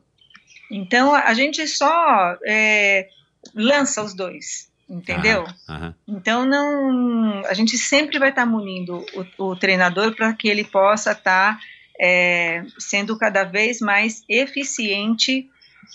Então, 0.72 1.14
a 1.14 1.34
gente 1.34 1.68
só 1.68 2.38
é, 2.46 3.10
lança 3.54 4.02
os 4.02 4.14
dois, 4.14 4.72
entendeu? 4.90 5.46
Aham. 5.70 5.96
Então, 6.08 6.46
não, 6.46 7.46
a 7.46 7.54
gente 7.54 7.78
sempre 7.78 8.18
vai 8.18 8.30
estar 8.30 8.46
munindo 8.46 9.06
o, 9.38 9.50
o 9.50 9.56
treinador 9.56 10.16
para 10.16 10.34
que 10.34 10.48
ele 10.48 10.64
possa 10.64 11.12
estar 11.12 11.60
é, 12.00 12.64
sendo 12.80 13.18
cada 13.18 13.44
vez 13.44 13.80
mais 13.80 14.24
eficiente 14.30 15.50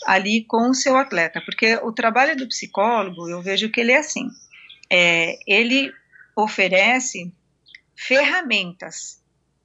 ali 0.07 0.45
com 0.45 0.71
o 0.71 0.75
seu 0.75 0.97
atleta. 0.97 1.41
Porque 1.41 1.77
o 1.77 1.93
trabalho 1.93 2.37
do 2.37 2.49
psicólogo, 2.49 3.29
eu 3.29 3.43
vejo 3.43 3.71
que 3.71 3.81
ele 3.81 3.93
é 3.93 3.99
assim: 3.99 4.29
é, 4.91 5.37
ele 5.47 5.93
oferece 6.37 7.33
ferramentas 7.97 9.21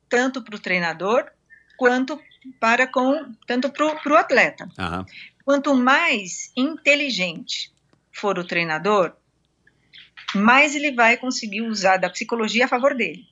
tanto 0.10 0.41
para 0.41 0.56
o 0.56 0.60
treinador 0.60 1.31
quanto 1.77 2.19
para 2.60 2.88
com 2.88 3.34
tanto 3.47 3.69
para 3.69 4.14
o 4.14 4.15
atleta. 4.15 4.68
Aham. 4.77 5.06
Quanto 5.43 5.76
mais 5.76 6.52
inteligente 6.57 7.72
for 8.11 8.38
o 8.39 8.43
treinador, 8.43 9.14
mais 10.34 10.76
ele 10.76 10.91
vai 10.91 11.18
conseguir 11.18 11.61
usar 11.61 11.97
da 11.97 12.10
psicologia 12.10 12.65
a 12.65 12.68
favor 12.68 12.95
dele. 12.95 13.23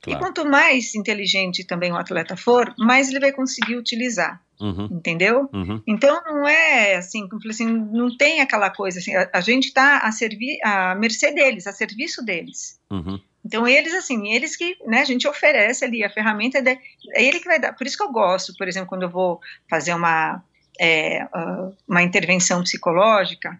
E 0.00 0.10
Claro. 0.10 0.20
quanto 0.20 0.46
mais 0.48 0.94
inteligente 0.94 1.64
também 1.64 1.92
o 1.92 1.96
atleta 1.96 2.36
for, 2.36 2.72
mais 2.78 3.08
ele 3.08 3.20
vai 3.20 3.32
conseguir 3.32 3.76
utilizar, 3.76 4.40
Uhum. 4.60 4.88
entendeu? 4.90 5.48
Uhum. 5.52 5.82
Então 5.86 6.22
não 6.24 6.46
é 6.48 6.96
assim, 6.96 7.28
como 7.28 7.36
eu 7.36 7.40
falei 7.42 7.54
assim, 7.54 7.66
não 7.92 8.16
tem 8.16 8.40
aquela 8.40 8.70
coisa 8.70 9.00
assim, 9.00 9.14
a, 9.14 9.28
a 9.32 9.40
gente 9.40 9.66
está 9.68 9.98
a 9.98 10.10
servir 10.12 10.58
a 10.64 10.94
mercê 10.94 11.32
deles, 11.32 11.66
a 11.66 11.72
serviço 11.72 12.24
deles. 12.24 12.80
Uhum. 12.90 13.20
Então 13.48 13.66
eles 13.66 13.94
assim, 13.94 14.30
eles 14.30 14.54
que, 14.56 14.76
né, 14.86 15.00
a 15.00 15.04
gente 15.06 15.26
oferece 15.26 15.82
ali 15.84 16.04
a 16.04 16.10
ferramenta, 16.10 16.58
é 16.58 17.24
ele 17.24 17.40
que 17.40 17.46
vai 17.48 17.58
dar. 17.58 17.72
Por 17.72 17.86
isso 17.86 17.96
que 17.96 18.02
eu 18.02 18.12
gosto, 18.12 18.54
por 18.58 18.68
exemplo, 18.68 18.88
quando 18.88 19.04
eu 19.04 19.08
vou 19.10 19.40
fazer 19.70 19.94
uma 19.94 20.44
é, 20.78 21.22
ah, 21.32 21.70
uma 21.88 22.02
intervenção 22.02 22.62
psicológica, 22.62 23.58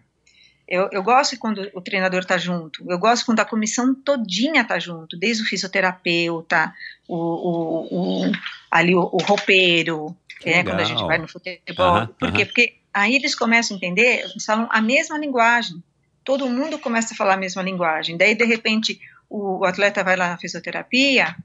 eu, 0.67 0.87
eu 0.91 1.01
gosto 1.01 1.35
quando 1.39 1.67
o 1.73 1.81
treinador 1.81 2.19
está 2.19 2.37
junto, 2.37 2.85
eu 2.87 2.99
gosto 2.99 3.25
quando 3.25 3.39
a 3.39 3.45
comissão 3.45 3.95
todinha 3.95 4.61
está 4.61 4.77
junto, 4.77 5.17
desde 5.17 5.41
o 5.41 5.45
fisioterapeuta, 5.47 6.71
o, 7.07 7.15
o, 7.17 8.21
o- 8.27 8.31
ali 8.69 8.93
o, 8.95 9.01
o 9.11 9.17
roupeiro, 9.17 10.15
né, 10.45 10.63
quando 10.63 10.79
a 10.79 10.83
gente 10.83 11.03
vai 11.07 11.17
no 11.17 11.27
futebol. 11.27 11.85
Aham, 11.87 12.07
Por 12.07 12.31
quê? 12.31 12.35
aham. 12.41 12.45
Porque 12.45 12.75
aí 12.93 13.15
eles 13.15 13.33
começam 13.33 13.75
a 13.75 13.77
entender, 13.77 14.19
eles 14.29 14.45
falam 14.45 14.67
a 14.71 14.79
mesma 14.79 15.17
linguagem. 15.17 15.83
Todo 16.23 16.47
mundo 16.47 16.77
começa 16.77 17.15
a 17.15 17.17
falar 17.17 17.33
a 17.33 17.37
mesma 17.37 17.63
linguagem. 17.63 18.15
Daí, 18.15 18.35
de 18.35 18.45
repente, 18.45 18.99
o, 19.29 19.63
atleta 19.65 20.03
vai 20.03 20.15
lá 20.15 20.29
na 20.29 20.37
fisioterapia, 20.37 21.35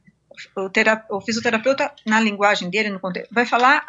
o, 0.56 0.69
tera- 0.70 1.05
o 1.11 1.20
fisioterapeuta, 1.20 1.93
na 2.06 2.19
linguagem 2.20 2.70
dele, 2.70 2.90
no 2.90 2.98
contexto, 3.01 3.32
vai 3.32 3.47
falar, 3.47 3.85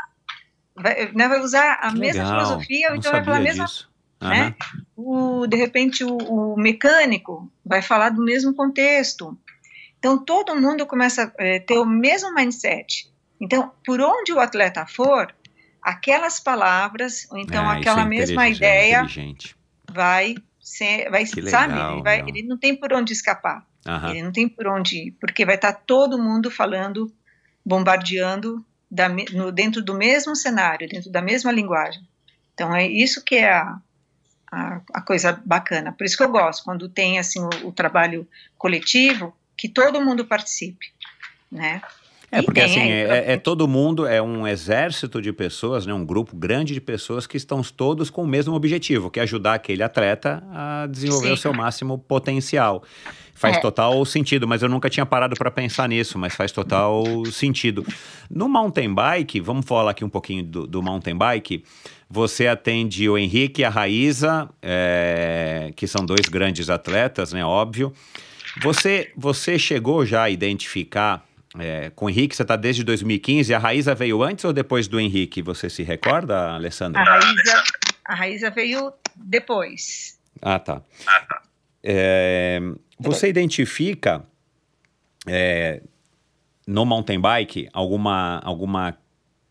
vai, 0.76 1.12
né, 1.14 1.28
vai 1.28 1.40
usar 1.40 1.80
a 1.82 1.92
mesma 1.92 2.24
filosofia, 2.32 2.90
ou 2.90 2.96
então 2.96 3.12
vai 3.12 3.24
falar 3.24 3.38
a 3.38 3.42
mesma 3.42 3.66
disso. 3.66 3.90
né? 4.22 4.56
O, 4.96 5.48
de 5.48 5.58
repente 5.58 6.04
o, 6.04 6.16
o 6.18 6.56
mecânico 6.58 7.52
vai 7.66 7.82
falar 7.82 8.10
do 8.10 8.24
mesmo 8.24 8.54
contexto. 8.54 9.38
Então 9.98 10.18
todo 10.24 10.56
mundo 10.60 10.86
começa 10.86 11.24
a 11.24 11.60
ter 11.66 11.78
o 11.80 11.86
mesmo 11.86 12.34
mindset. 12.34 13.10
Então, 13.42 13.72
por 13.86 14.00
onde 14.00 14.32
o 14.32 14.40
atleta 14.40 14.86
for, 14.86 15.34
aquelas 15.82 16.40
palavras, 16.40 17.28
ou 17.32 17.38
então 17.38 17.68
Ah, 17.68 17.74
isso 17.80 17.90
aquela 17.90 18.02
é 18.02 18.06
mesma 18.06 18.46
é 18.48 18.52
ideia 18.52 19.06
vai 19.92 20.36
ser, 20.60 21.10
vai, 21.10 21.26
Que 21.26 21.42
sabe? 21.50 21.74
legal, 21.74 21.94
Ele, 21.94 22.04
vai- 22.04 22.24
ele 22.28 22.44
não 22.44 22.58
tem 22.58 22.76
por 22.76 22.94
onde 22.94 23.14
escapar. 23.14 23.66
Aham. 23.88 24.12
Ele 24.12 24.24
não 24.24 24.32
tem 24.32 24.48
por 24.50 24.68
onde 24.68 25.08
ir, 25.08 25.12
porque 25.20 25.46
vai 25.46 25.56
estar 25.56 25.74
todo 25.74 26.18
mundo 26.22 26.50
falando, 26.50 27.12
bombardeando 27.66 28.66
da 28.90 29.08
no- 29.10 29.52
dentro 29.52 29.84
do 29.84 29.94
mesmo 29.94 30.36
cenário, 30.36 30.88
dentro 30.88 31.12
da 31.12 31.22
mesma 31.22 31.52
linguagem. 31.52 32.02
Então 32.54 32.74
é 32.74 32.88
isso 32.88 33.24
que 33.24 33.36
é 33.36 33.52
a, 33.52 33.78
a, 34.52 34.82
a 34.94 35.02
coisa 35.02 35.34
bacana. 35.46 35.92
Por 35.92 36.06
isso 36.06 36.18
que 36.18 36.24
eu 36.24 36.32
gosto 36.32 36.64
quando 36.64 36.90
tem 36.90 37.20
assim 37.20 37.42
o, 37.42 37.68
o 37.68 37.72
trabalho 37.72 38.28
coletivo, 38.58 39.36
que 39.58 39.68
todo 39.70 40.02
mundo 40.04 40.26
participe, 40.26 40.88
né? 41.52 41.82
É, 42.38 42.42
porque 42.42 42.62
assim, 42.62 42.80
aí, 42.80 42.92
é, 42.92 43.34
é 43.34 43.38
todo 43.38 43.68
mundo, 43.68 44.06
é 44.06 44.22
um 44.22 44.48
exército 44.48 45.22
de 45.22 45.32
pessoas, 45.32 45.86
né, 45.86 45.94
um 45.94 46.06
grupo 46.06 46.36
grande 46.36 46.74
de 46.74 46.82
pessoas 46.82 47.26
que 47.26 47.38
estão 47.38 47.62
todos 47.62 48.10
com 48.10 48.24
o 48.24 48.28
mesmo 48.28 48.54
objetivo, 48.54 49.10
que 49.10 49.20
é 49.20 49.24
ajudar 49.24 49.54
aquele 49.56 49.82
atleta 49.84 50.44
a 50.52 50.88
desenvolver 50.88 51.28
Sim. 51.28 51.34
o 51.34 51.38
seu 51.38 51.54
máximo 51.54 51.98
potencial. 51.98 52.84
Faz 53.38 53.58
É. 53.58 53.60
total 53.60 54.06
sentido, 54.06 54.48
mas 54.48 54.62
eu 54.62 54.70
nunca 54.70 54.90
tinha 54.90 55.06
parado 55.06 55.36
para 55.36 55.52
pensar 55.52 55.90
nisso, 55.90 56.18
mas 56.18 56.34
faz 56.34 56.54
total 56.54 57.04
sentido. 57.32 57.86
No 58.30 58.48
mountain 58.48 58.94
bike, 58.94 59.42
vamos 59.42 59.66
falar 59.66 59.92
aqui 59.92 60.06
um 60.06 60.10
pouquinho 60.10 60.44
do, 60.44 60.66
do 60.66 60.82
mountain 60.82 61.18
bike. 61.18 61.64
Você 62.10 62.48
atende 62.48 63.10
o 63.10 63.18
Henrique 63.18 63.62
e 63.62 63.66
a 63.66 63.70
Raíza, 63.70 64.50
é, 64.62 65.74
que 65.76 65.86
são 65.86 66.06
dois 66.06 66.30
grandes 66.30 66.70
atletas, 66.70 67.34
né? 67.34 67.44
Óbvio. 67.44 67.92
Você, 68.62 69.12
você 69.18 69.60
chegou 69.60 70.06
já 70.06 70.24
a 70.24 70.30
identificar 70.30 71.26
é, 71.60 71.90
com 71.92 72.06
o 72.06 72.10
Henrique, 72.10 72.36
você 72.36 72.42
está 72.42 72.56
desde 72.56 72.84
2015, 72.84 73.54
a 73.54 73.60
Raíza 73.60 73.96
veio 73.96 74.22
antes 74.24 74.46
ou 74.46 74.54
depois 74.54 74.88
do 74.88 75.00
Henrique? 75.00 75.42
Você 75.42 75.70
se 75.70 75.84
recorda, 75.84 76.52
Alessandra? 76.52 77.02
A 77.02 77.04
Raíza, 77.04 77.64
a 78.06 78.16
Raíza 78.16 78.50
veio 78.50 78.94
depois. 79.16 80.20
Ah, 80.42 80.60
tá. 80.60 80.82
É, 81.84 82.60
você 83.00 83.30
identifica 83.30 84.26
é, 85.28 85.82
no 86.68 86.86
mountain 86.86 87.20
bike 87.20 87.70
alguma, 87.74 88.40
alguma 88.44 88.98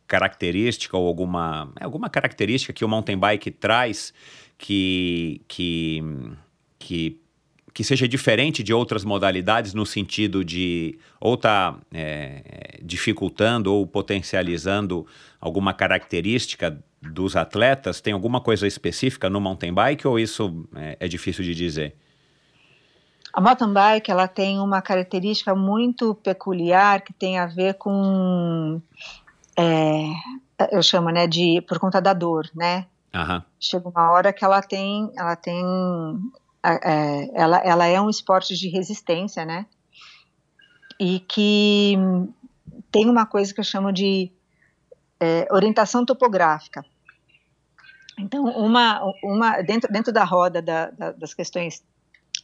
característica 0.06 0.96
ou 0.96 1.06
alguma, 1.06 1.72
é, 1.80 1.84
alguma 1.84 2.10
característica 2.10 2.72
que 2.72 2.84
o 2.84 2.88
mountain 2.88 3.18
bike 3.18 3.50
traz 3.50 4.12
que, 4.58 5.40
que, 5.48 6.02
que, 6.78 7.20
que 7.74 7.82
seja 7.82 8.06
diferente 8.06 8.62
de 8.62 8.72
outras 8.72 9.04
modalidades 9.04 9.74
no 9.74 9.84
sentido 9.84 10.44
de 10.44 10.96
ou 11.20 11.36
tá 11.36 11.76
é, 11.92 12.78
dificultando 12.80 13.74
ou 13.74 13.84
potencializando 13.84 15.04
alguma 15.40 15.74
característica 15.74 16.78
dos 17.02 17.34
atletas? 17.34 18.00
Tem 18.00 18.12
alguma 18.12 18.40
coisa 18.40 18.64
específica 18.64 19.28
no 19.28 19.40
mountain 19.40 19.74
bike 19.74 20.06
ou 20.06 20.20
isso 20.20 20.64
é, 20.76 20.96
é 21.00 21.08
difícil 21.08 21.42
de 21.42 21.52
dizer? 21.52 21.96
A 23.32 23.40
mountain 23.40 23.72
bike 23.72 24.08
ela 24.08 24.28
tem 24.28 24.60
uma 24.60 24.80
característica 24.80 25.52
muito 25.52 26.14
peculiar 26.14 27.00
que 27.00 27.12
tem 27.12 27.40
a 27.40 27.46
ver 27.46 27.74
com 27.74 28.80
é, 29.58 30.04
eu 30.70 30.80
chamo 30.80 31.10
né 31.10 31.26
de 31.26 31.60
por 31.62 31.80
conta 31.80 32.00
da 32.00 32.12
dor 32.12 32.48
né 32.54 32.86
Aham. 33.12 33.44
chega 33.58 33.88
uma 33.88 34.12
hora 34.12 34.32
que 34.32 34.44
ela 34.44 34.62
tem 34.62 35.10
ela 35.16 35.34
tem 35.34 35.60
é, 36.64 37.30
ela, 37.34 37.58
ela 37.58 37.86
é 37.86 38.00
um 38.00 38.08
esporte 38.08 38.56
de 38.56 38.68
resistência 38.68 39.44
né? 39.44 39.66
E 40.98 41.20
que 41.20 41.94
tem 42.90 43.08
uma 43.08 43.26
coisa 43.26 43.52
que 43.52 43.60
eu 43.60 43.64
chamo 43.64 43.92
de 43.92 44.32
é, 45.20 45.46
orientação 45.50 46.04
topográfica. 46.04 46.84
Então 48.18 48.44
uma 48.44 49.02
uma 49.22 49.60
dentro 49.62 49.92
dentro 49.92 50.12
da 50.12 50.24
roda 50.24 50.62
da, 50.62 50.90
da, 50.90 51.12
das 51.12 51.34
questões 51.34 51.82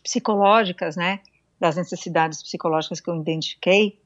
psicológicas, 0.02 0.96
né, 0.96 1.20
das 1.58 1.76
necessidades 1.76 2.42
psicológicas 2.42 3.00
que 3.00 3.10
eu 3.10 3.16
identifiquei, 3.16 4.00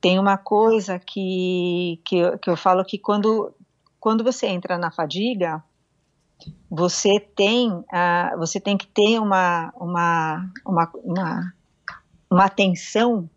tem 0.00 0.18
uma 0.18 0.36
coisa 0.36 0.98
que, 0.98 2.00
que, 2.04 2.16
eu, 2.16 2.38
que 2.38 2.50
eu 2.50 2.56
falo 2.56 2.84
que 2.84 2.98
quando, 2.98 3.54
quando 3.98 4.22
você 4.22 4.46
entra 4.46 4.78
na 4.78 4.90
fadiga, 4.90 5.62
você 6.70 7.20
tem, 7.20 7.70
uh, 7.70 8.38
você 8.38 8.60
tem 8.60 8.76
que 8.76 8.86
ter 8.86 9.18
uma, 9.18 9.72
uma, 9.76 10.50
uma, 10.64 10.90
uma, 11.04 11.54
uma 12.30 12.44
atenção 12.44 13.28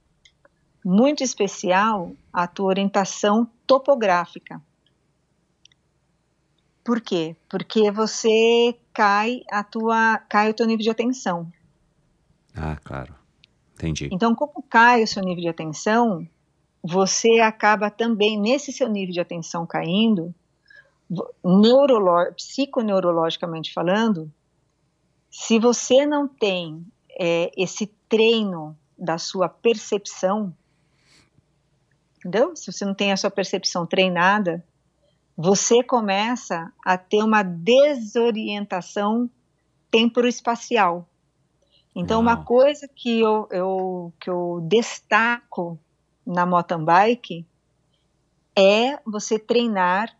muito 0.84 1.23
especial 1.23 2.11
à 2.34 2.47
tua 2.47 2.67
orientação 2.67 3.47
topográfica. 3.67 4.61
Por 6.84 7.01
quê? 7.01 7.35
Porque 7.47 7.91
você 7.91 8.76
cai 8.93 9.41
a 9.51 9.63
tua 9.63 10.17
cai 10.27 10.49
o 10.49 10.53
teu 10.53 10.65
nível 10.65 10.84
de 10.84 10.89
atenção. 10.89 11.51
Ah, 12.55 12.77
claro. 12.84 13.13
Entendi. 13.76 14.09
Então, 14.11 14.34
como 14.34 14.63
cai 14.63 15.03
o 15.03 15.07
seu 15.07 15.23
nível 15.23 15.43
de 15.43 15.49
atenção, 15.49 16.27
você 16.84 17.39
acaba 17.39 17.89
também, 17.89 18.39
nesse 18.39 18.73
seu 18.73 18.89
nível 18.89 19.13
de 19.13 19.19
atenção 19.19 19.65
caindo, 19.65 20.34
neurolo 21.44 22.34
psiconeurologicamente 22.34 23.73
falando, 23.73 24.31
se 25.30 25.60
você 25.60 26.06
não 26.06 26.27
tem 26.27 26.86
é, 27.19 27.52
esse 27.57 27.88
treino 28.07 28.77
da 28.98 29.18
sua 29.18 29.49
percepção, 29.49 30.56
entendeu? 32.18 32.56
Se 32.56 32.72
você 32.72 32.86
não 32.86 32.94
tem 32.94 33.11
a 33.11 33.18
sua 33.18 33.31
percepção 33.31 33.86
treinada, 33.86 34.64
você 35.36 35.81
começa 35.81 36.72
a 36.84 36.98
ter 36.98 37.23
uma 37.23 37.44
desorientação 37.44 39.30
temporoespacial. 39.90 41.07
Então, 41.95 42.19
uma 42.19 42.44
coisa 42.44 42.88
que 42.88 43.19
eu, 43.22 43.48
eu, 43.49 44.14
que 44.19 44.30
eu 44.30 44.60
destaco 44.64 45.80
na 46.26 46.45
mountain 46.45 46.84
bike 46.84 47.45
é 48.56 48.99
você 49.06 49.40
treinar 49.40 50.15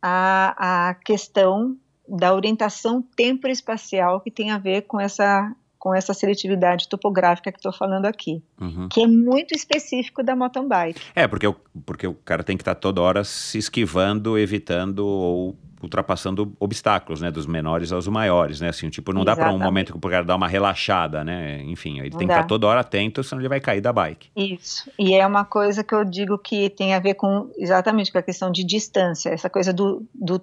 a, 0.00 0.88
a 0.90 0.94
questão 0.94 1.76
da 2.08 2.34
orientação 2.34 3.02
temporoespacial 3.16 4.20
que 4.20 4.30
tem 4.30 4.50
a 4.50 4.58
ver 4.58 4.82
com 4.82 5.00
essa 5.00 5.54
com 5.78 5.94
essa 5.94 6.12
seletividade 6.12 6.88
topográfica 6.88 7.52
que 7.52 7.58
estou 7.58 7.72
falando 7.72 8.06
aqui, 8.06 8.42
uhum. 8.60 8.88
que 8.88 9.02
é 9.02 9.06
muito 9.06 9.54
específico 9.54 10.20
da 10.20 10.34
mountain 10.34 10.66
bike. 10.66 11.00
É, 11.14 11.28
porque 11.28 11.46
o, 11.46 11.54
porque 11.84 12.08
o 12.08 12.14
cara 12.14 12.42
tem 12.42 12.56
que 12.56 12.62
estar 12.62 12.74
tá 12.74 12.80
toda 12.80 13.00
hora 13.00 13.22
se 13.22 13.56
esquivando, 13.56 14.36
evitando 14.36 15.06
ou 15.06 15.56
ultrapassando 15.82 16.54
obstáculos, 16.58 17.20
né, 17.20 17.30
dos 17.30 17.46
menores 17.46 17.92
aos 17.92 18.08
maiores, 18.08 18.60
né, 18.60 18.68
assim, 18.68 18.88
tipo, 18.88 19.12
não 19.12 19.22
Exatamente. 19.22 19.44
dá 19.44 19.50
para 19.50 19.54
um 19.54 19.64
momento 19.64 19.92
que 19.92 19.98
o 19.98 20.10
cara 20.10 20.24
dar 20.24 20.36
uma 20.36 20.48
relaxada, 20.48 21.22
né, 21.22 21.62
enfim, 21.64 22.00
ele 22.00 22.10
não 22.10 22.18
tem 22.18 22.26
dá. 22.26 22.34
que 22.34 22.40
estar 22.40 22.48
toda 22.48 22.66
hora 22.66 22.80
atento, 22.80 23.22
senão 23.22 23.40
ele 23.40 23.48
vai 23.48 23.60
cair 23.60 23.80
da 23.80 23.92
bike. 23.92 24.30
Isso, 24.34 24.90
e 24.98 25.14
é 25.14 25.26
uma 25.26 25.44
coisa 25.44 25.84
que 25.84 25.94
eu 25.94 26.04
digo 26.04 26.38
que 26.38 26.70
tem 26.70 26.94
a 26.94 26.98
ver 26.98 27.14
com, 27.14 27.50
exatamente, 27.56 28.10
com 28.10 28.18
a 28.18 28.22
questão 28.22 28.50
de 28.50 28.64
distância, 28.64 29.30
essa 29.30 29.50
coisa 29.50 29.72
do, 29.72 30.06
do 30.14 30.40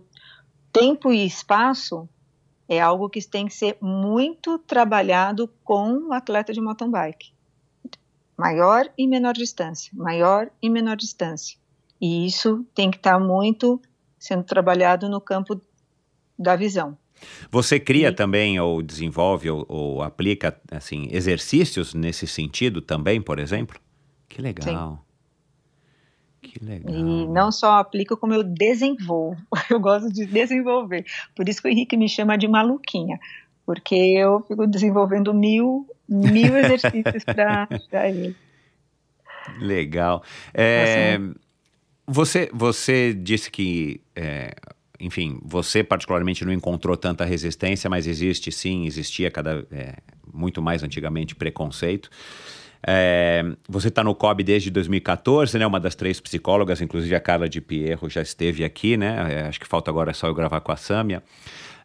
tempo 0.72 1.12
e 1.12 1.26
espaço 1.26 2.08
é 2.68 2.80
algo 2.80 3.10
que 3.10 3.22
tem 3.28 3.48
que 3.48 3.54
ser 3.54 3.78
muito 3.82 4.58
trabalhado 4.60 5.50
com 5.64 6.08
o 6.08 6.14
atleta 6.14 6.54
de 6.54 6.62
mountain 6.62 6.90
bike. 6.90 7.34
Maior 8.38 8.90
e 8.98 9.08
menor 9.08 9.34
distância, 9.34 9.92
maior 9.94 10.50
e 10.62 10.70
menor 10.70 10.96
distância. 10.96 11.58
E 12.02 12.26
isso 12.26 12.66
tem 12.74 12.90
que 12.90 12.98
estar 12.98 13.20
muito 13.20 13.80
sendo 14.24 14.46
trabalhado 14.46 15.10
no 15.10 15.20
campo 15.20 15.60
da 16.40 16.56
visão. 16.56 16.98
Você 17.52 17.78
cria 17.78 18.08
e, 18.08 18.12
também 18.14 18.58
ou 18.58 18.82
desenvolve 18.82 19.50
ou, 19.50 19.66
ou, 19.68 20.02
aplica 20.02 20.58
assim 20.72 21.10
exercícios 21.12 21.94
nesse 21.94 22.26
sentido 22.26 22.82
também, 22.82 23.22
por 23.22 23.38
exemplo? 23.38 23.78
Que 24.30 24.42
legal. 24.42 25.06
Sim. 26.42 26.50
Que 26.50 26.64
legal. 26.64 26.96
E 26.96 27.28
não 27.28 27.52
só 27.52 27.80
aplico, 27.80 28.16
como 28.16 28.34
eu 28.34 28.44
desenvolvo. 28.44 29.42
Eu 29.70 29.80
gosto 29.80 30.10
de 30.12 30.26
desenvolver. 30.26 31.06
Por 31.36 31.50
isso 31.50 31.62
que 31.62 31.68
o 31.68 31.72
Henrique 31.72 31.98
me 31.98 32.08
chama 32.08 32.38
de 32.38 32.48
maluquinha, 32.48 33.20
porque 33.66 33.96
eu 33.96 34.42
fico 34.48 34.66
desenvolvendo 34.68 35.34
mil, 35.34 35.86
mil 36.08 36.56
exercícios 36.58 37.24
para 37.26 37.68
ele. 38.10 38.36
Legal. 39.60 40.24
É, 40.54 41.16
assim, 41.16 41.36
você, 42.06 42.50
você 42.54 43.14
disse 43.14 43.50
que, 43.50 44.02
é, 44.16 44.54
enfim, 45.00 45.40
você 45.44 45.84
particularmente 45.84 46.44
não 46.44 46.52
encontrou 46.52 46.98
tanta 46.98 47.24
resistência, 47.26 47.90
mas 47.90 48.08
existe 48.08 48.52
sim, 48.52 48.86
existia 48.86 49.32
cada 49.32 49.66
é, 49.72 49.96
muito 50.34 50.62
mais 50.62 50.84
antigamente 50.84 51.36
preconceito. 51.36 52.10
É, 52.86 53.44
você 53.68 53.88
está 53.88 54.04
no 54.04 54.14
COB 54.14 54.44
desde 54.44 54.70
2014, 54.70 55.58
né? 55.58 55.66
Uma 55.66 55.80
das 55.80 55.96
três 55.96 56.20
psicólogas, 56.20 56.82
inclusive 56.82 57.16
a 57.16 57.20
Carla 57.20 57.48
de 57.48 57.62
Pierro 57.62 58.10
já 58.10 58.22
esteve 58.22 58.66
aqui, 58.66 58.98
né? 58.98 59.36
É, 59.36 59.48
acho 59.48 59.60
que 59.60 59.68
falta 59.68 59.90
agora 59.90 60.14
só 60.14 60.28
eu 60.28 60.34
gravar 60.34 60.60
com 60.60 60.72
a 60.74 60.76
Sâmia. 60.76 61.24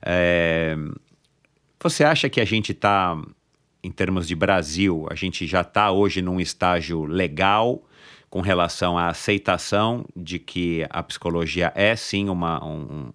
É, 0.02 0.76
você 1.80 2.02
acha 2.02 2.28
que 2.28 2.40
a 2.40 2.44
gente 2.44 2.72
está, 2.72 3.16
em 3.84 3.92
termos 3.92 4.26
de 4.26 4.34
Brasil, 4.34 5.06
a 5.08 5.14
gente 5.14 5.46
já 5.46 5.60
está 5.60 5.92
hoje 5.92 6.20
num 6.20 6.40
estágio 6.40 7.04
legal 7.04 7.80
com 8.30 8.40
relação 8.40 8.98
à 8.98 9.08
aceitação 9.08 10.04
de 10.14 10.38
que 10.38 10.86
a 10.90 11.02
psicologia 11.02 11.72
é 11.74 11.96
sim 11.96 12.28
uma, 12.28 12.62
um, 12.64 13.10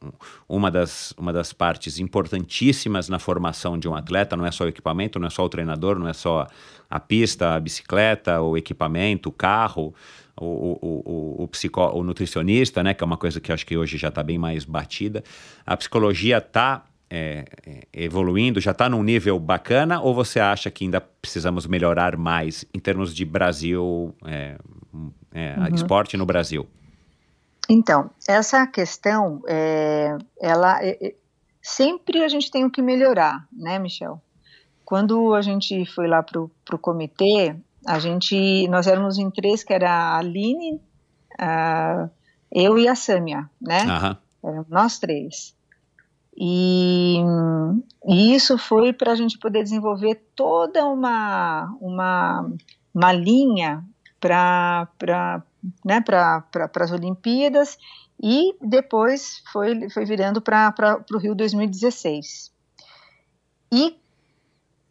uma, 0.50 0.72
das, 0.72 1.14
uma 1.18 1.32
das 1.32 1.54
partes 1.54 2.00
importantíssimas 2.00 3.10
na 3.10 3.20
formação 3.20 3.78
de 3.78 3.88
um 3.88 3.96
atleta, 3.96 4.36
não 4.36 4.46
é 4.46 4.52
só 4.52 4.64
o 4.64 4.68
equipamento, 4.68 5.20
não 5.20 5.28
é 5.28 5.30
só 5.30 5.44
o 5.44 5.50
treinador, 5.50 6.00
não 6.00 6.08
é 6.08 6.14
só 6.14 6.48
a 6.90 7.00
pista, 7.00 7.54
a 7.54 7.60
bicicleta, 7.60 8.42
o 8.42 8.58
equipamento, 8.58 9.30
o 9.30 9.32
carro, 9.32 9.94
o, 10.36 10.46
o, 10.46 10.80
o, 10.82 11.50
o, 11.50 12.00
o 12.00 12.04
nutricionista, 12.04 12.82
né, 12.82 12.94
que 12.94 13.04
é 13.04 13.06
uma 13.06 13.18
coisa 13.18 13.40
que 13.40 13.52
acho 13.52 13.66
que 13.66 13.78
hoje 13.78 13.98
já 13.98 14.08
está 14.08 14.24
bem 14.24 14.40
mais 14.40 14.66
batida. 14.66 15.24
A 15.66 15.78
psicologia 15.78 16.40
está 16.40 16.84
é, 17.16 17.46
é, 17.64 17.82
evoluindo, 17.94 18.60
já 18.60 18.72
está 18.72 18.90
num 18.90 19.04
nível 19.04 19.40
bacana, 19.40 20.02
ou 20.02 20.16
você 20.16 20.40
acha 20.40 20.72
que 20.72 20.84
ainda 20.84 21.00
precisamos 21.00 21.68
melhorar 21.68 22.18
mais 22.18 22.66
em 22.74 22.80
termos 22.80 23.14
de 23.14 23.24
Brasil, 23.24 24.16
é, 24.26 24.58
é, 25.32 25.56
uhum. 25.60 25.76
esporte 25.76 26.18
no 26.18 26.26
Brasil? 26.26 26.68
Então, 27.70 28.10
essa 28.28 28.66
questão, 28.66 29.44
é, 29.48 30.18
ela 30.42 30.84
é, 30.84 31.14
sempre 31.62 32.24
a 32.24 32.28
gente 32.28 32.50
tem 32.50 32.66
o 32.66 32.72
que 32.72 32.82
melhorar, 32.82 33.48
né, 33.54 33.78
Michel? 33.78 34.20
Quando 34.84 35.36
a 35.36 35.42
gente 35.44 35.86
foi 35.86 36.08
lá 36.08 36.24
para 36.24 36.42
o 36.42 36.80
comitê, 36.80 37.56
a 37.86 38.00
gente, 38.00 38.68
nós 38.70 38.88
éramos 38.88 39.20
em 39.20 39.30
três, 39.30 39.64
que 39.64 39.72
era 39.72 39.92
a 39.92 40.18
Aline, 40.18 40.82
a, 41.40 42.10
eu 42.52 42.80
e 42.80 42.88
a 42.88 42.96
Sâmia, 42.96 43.48
né? 43.62 44.18
Uhum. 44.44 44.66
nós 44.68 44.98
três. 44.98 45.54
E, 46.36 47.18
e 48.08 48.34
isso 48.34 48.58
foi 48.58 48.92
para 48.92 49.12
a 49.12 49.16
gente 49.16 49.38
poder 49.38 49.64
desenvolver 49.64 50.16
toda 50.36 50.86
uma, 50.86 51.76
uma, 51.80 52.50
uma 52.94 53.14
linha 53.14 53.84
para 54.20 54.88
né, 55.86 56.02
pra, 56.02 56.44
as 56.80 56.92
Olimpíadas 56.92 57.78
e 58.22 58.56
depois 58.62 59.44
foi, 59.52 59.90
foi 59.90 60.06
virando 60.06 60.42
para 60.42 61.04
o 61.14 61.18
Rio 61.18 61.36
2016. 61.36 62.52
E 63.72 63.98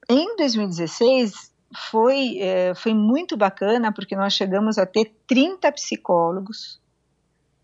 em 0.09 0.37
2016 0.37 1.53
foi, 1.91 2.39
é, 2.41 2.75
foi 2.75 2.95
muito 2.95 3.37
bacana 3.37 3.93
porque 3.93 4.15
nós 4.15 4.35
chegamos 4.35 4.79
a 4.79 4.87
ter 4.87 5.15
30 5.27 5.73
psicólogos 5.73 6.81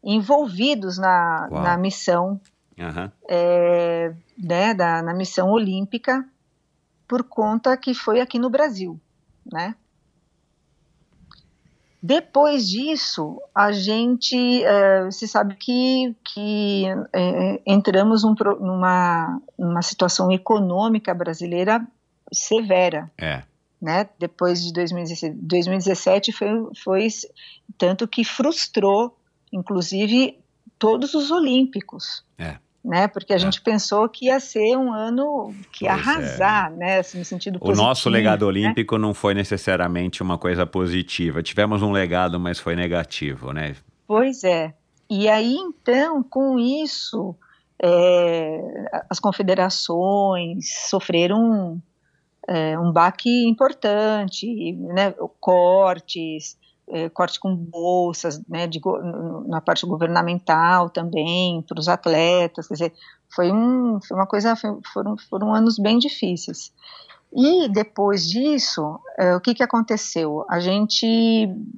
envolvidos 0.02 0.96
na, 0.96 1.48
na 1.50 1.76
missão 1.76 2.40
uhum. 2.78 3.10
é, 3.28 4.14
né, 4.36 4.74
da, 4.74 5.02
na 5.02 5.14
missão 5.14 5.50
olímpica, 5.50 6.24
por 7.06 7.24
conta 7.24 7.76
que 7.76 7.94
foi 7.94 8.20
aqui 8.20 8.38
no 8.38 8.50
Brasil, 8.50 9.00
né? 9.50 9.74
Depois 12.00 12.68
disso, 12.68 13.42
a 13.52 13.72
gente 13.72 14.62
é, 14.62 15.10
se 15.10 15.26
sabe 15.26 15.56
que, 15.56 16.14
que 16.24 16.84
é, 17.12 17.60
entramos 17.66 18.22
num, 18.22 18.34
numa, 18.60 19.42
numa 19.58 19.82
situação 19.82 20.30
econômica 20.30 21.12
brasileira 21.12 21.84
severa. 22.32 23.10
É. 23.18 23.42
Né? 23.82 24.08
Depois 24.16 24.62
de 24.62 24.72
2017, 24.72 25.36
2017 25.42 26.32
foi, 26.32 26.48
foi 26.84 27.08
tanto 27.76 28.06
que 28.06 28.22
frustrou, 28.22 29.16
inclusive, 29.52 30.38
todos 30.78 31.14
os 31.14 31.32
olímpicos. 31.32 32.24
É 32.38 32.58
né? 32.88 33.06
Porque 33.06 33.34
a 33.34 33.36
é. 33.36 33.38
gente 33.38 33.60
pensou 33.60 34.08
que 34.08 34.26
ia 34.26 34.40
ser 34.40 34.76
um 34.76 34.90
ano 34.90 35.54
que 35.70 35.84
ia 35.84 35.92
pois 35.92 36.06
é. 36.06 36.10
arrasar, 36.10 36.72
é. 36.72 36.76
né? 36.76 36.98
Assim, 37.00 37.18
no 37.18 37.24
sentido 37.24 37.58
positivo. 37.58 37.82
O 37.82 37.86
nosso 37.86 38.08
legado 38.08 38.42
né? 38.42 38.46
olímpico 38.46 38.96
não 38.96 39.12
foi 39.12 39.34
necessariamente 39.34 40.22
uma 40.22 40.38
coisa 40.38 40.64
positiva. 40.64 41.42
Tivemos 41.42 41.82
um 41.82 41.92
legado, 41.92 42.40
mas 42.40 42.58
foi 42.58 42.74
negativo, 42.74 43.52
né? 43.52 43.76
Pois 44.06 44.42
é. 44.42 44.72
E 45.10 45.28
aí, 45.28 45.54
então, 45.54 46.22
com 46.22 46.58
isso, 46.58 47.36
é, 47.82 48.58
as 49.10 49.20
confederações 49.20 50.88
sofreram 50.88 51.80
é, 52.48 52.78
um 52.78 52.90
baque 52.90 53.46
importante, 53.46 54.72
né? 54.72 55.14
Cortes, 55.38 56.56
é, 56.90 57.08
corte 57.08 57.38
com 57.38 57.54
bolsas, 57.54 58.40
né, 58.48 58.66
de, 58.66 58.80
na 59.46 59.60
parte 59.60 59.86
governamental 59.86 60.88
também, 60.90 61.62
para 61.62 61.78
os 61.78 61.88
atletas, 61.88 62.66
quer 62.66 62.74
dizer, 62.74 62.92
foi, 63.34 63.52
um, 63.52 64.00
foi 64.00 64.16
uma 64.16 64.26
coisa, 64.26 64.56
foi, 64.56 64.70
foram, 64.92 65.16
foram 65.16 65.54
anos 65.54 65.78
bem 65.78 65.98
difíceis. 65.98 66.72
E 67.30 67.68
depois 67.68 68.26
disso, 68.26 68.98
é, 69.18 69.36
o 69.36 69.40
que, 69.40 69.54
que 69.54 69.62
aconteceu? 69.62 70.46
A 70.48 70.60
gente, 70.60 71.06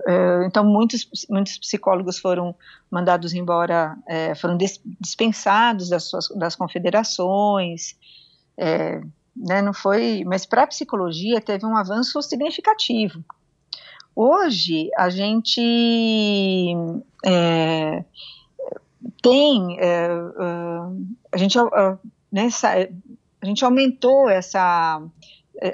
é, 0.06 0.46
então 0.46 0.64
muitos, 0.64 1.08
muitos 1.28 1.58
psicólogos 1.58 2.18
foram 2.18 2.54
mandados 2.90 3.34
embora, 3.34 3.96
foram 4.40 4.56
dispensados 5.00 5.88
das, 5.88 6.04
suas, 6.04 6.28
das 6.36 6.54
confederações, 6.54 7.96
né, 9.36 9.62
não 9.62 9.72
foi, 9.72 10.22
mas 10.26 10.44
para 10.44 10.64
a 10.64 10.66
psicologia 10.66 11.40
teve 11.40 11.64
um 11.64 11.76
avanço 11.76 12.20
significativo. 12.22 13.24
Hoje, 14.14 14.90
a 14.96 15.08
gente 15.08 16.74
é, 17.24 18.04
tem, 19.22 19.78
é, 19.80 20.08
a, 21.32 21.36
gente, 21.36 21.56
né, 22.30 22.48
a 23.40 23.46
gente 23.46 23.64
aumentou 23.64 24.28
essa, 24.28 25.02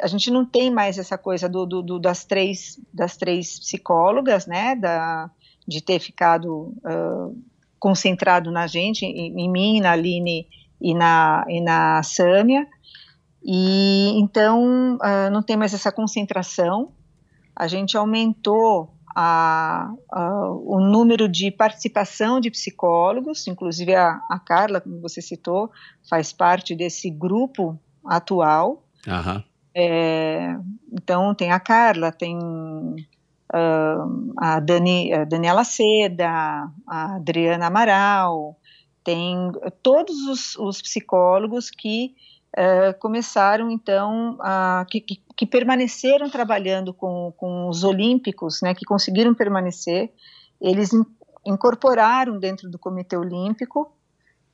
a 0.00 0.06
gente 0.06 0.30
não 0.30 0.44
tem 0.44 0.70
mais 0.70 0.98
essa 0.98 1.16
coisa 1.16 1.48
do, 1.48 1.64
do, 1.64 1.82
do 1.82 1.98
das, 1.98 2.24
três, 2.24 2.80
das 2.92 3.16
três 3.16 3.58
psicólogas, 3.58 4.46
né, 4.46 4.74
da, 4.74 5.30
de 5.66 5.80
ter 5.80 5.98
ficado 6.00 6.74
uh, 6.84 7.36
concentrado 7.78 8.50
na 8.50 8.66
gente, 8.66 9.04
em, 9.04 9.40
em 9.40 9.50
mim, 9.50 9.80
na 9.80 9.92
Aline 9.92 10.46
e 10.80 10.94
na, 10.94 11.44
e 11.48 11.60
na 11.60 12.02
Sâmia, 12.02 12.66
e 13.44 14.18
então 14.18 14.96
uh, 14.96 15.30
não 15.30 15.42
tem 15.42 15.56
mais 15.56 15.72
essa 15.72 15.92
concentração. 15.92 16.92
A 17.56 17.66
gente 17.66 17.96
aumentou 17.96 18.94
a, 19.18 19.90
a, 20.12 20.50
o 20.50 20.78
número 20.78 21.26
de 21.26 21.50
participação 21.50 22.38
de 22.38 22.50
psicólogos, 22.50 23.46
inclusive 23.46 23.94
a, 23.94 24.20
a, 24.30 24.38
Carla, 24.38 24.78
como 24.78 25.00
você 25.00 25.22
citou, 25.22 25.70
faz 26.08 26.34
parte 26.34 26.74
desse 26.74 27.08
grupo 27.08 27.80
atual. 28.04 28.84
Uhum. 29.06 29.42
É, 29.74 30.56
então 30.92 31.34
tem 31.34 31.50
a 31.50 31.58
Carla, 31.58 32.12
tem 32.12 32.36
uh, 32.38 34.32
a, 34.36 34.60
Dani, 34.60 35.12
a 35.14 35.24
Daniela 35.24 35.64
Seda, 35.64 36.28
a 36.86 37.16
Adriana 37.16 37.68
Amaral, 37.68 38.58
tem 39.02 39.52
todos 39.82 40.14
os, 40.26 40.56
os 40.56 40.82
psicólogos 40.82 41.70
que 41.70 42.14
uh, 42.56 42.98
começaram 42.98 43.70
então 43.70 44.36
a, 44.40 44.86
que, 44.88 45.00
que, 45.00 45.22
que, 45.36 45.46
permaneceram 45.46 46.30
trabalhando 46.30 46.92
com, 46.92 47.32
com 47.36 47.68
os 47.68 47.84
olímpicos, 47.84 48.60
né, 48.62 48.74
que 48.74 48.84
conseguiram 48.84 49.34
permanecer, 49.34 50.12
eles 50.60 50.92
in, 50.92 51.04
incorporaram 51.46 52.38
dentro 52.38 52.70
do 52.70 52.78
Comitê 52.78 53.16
Olímpico 53.16 53.92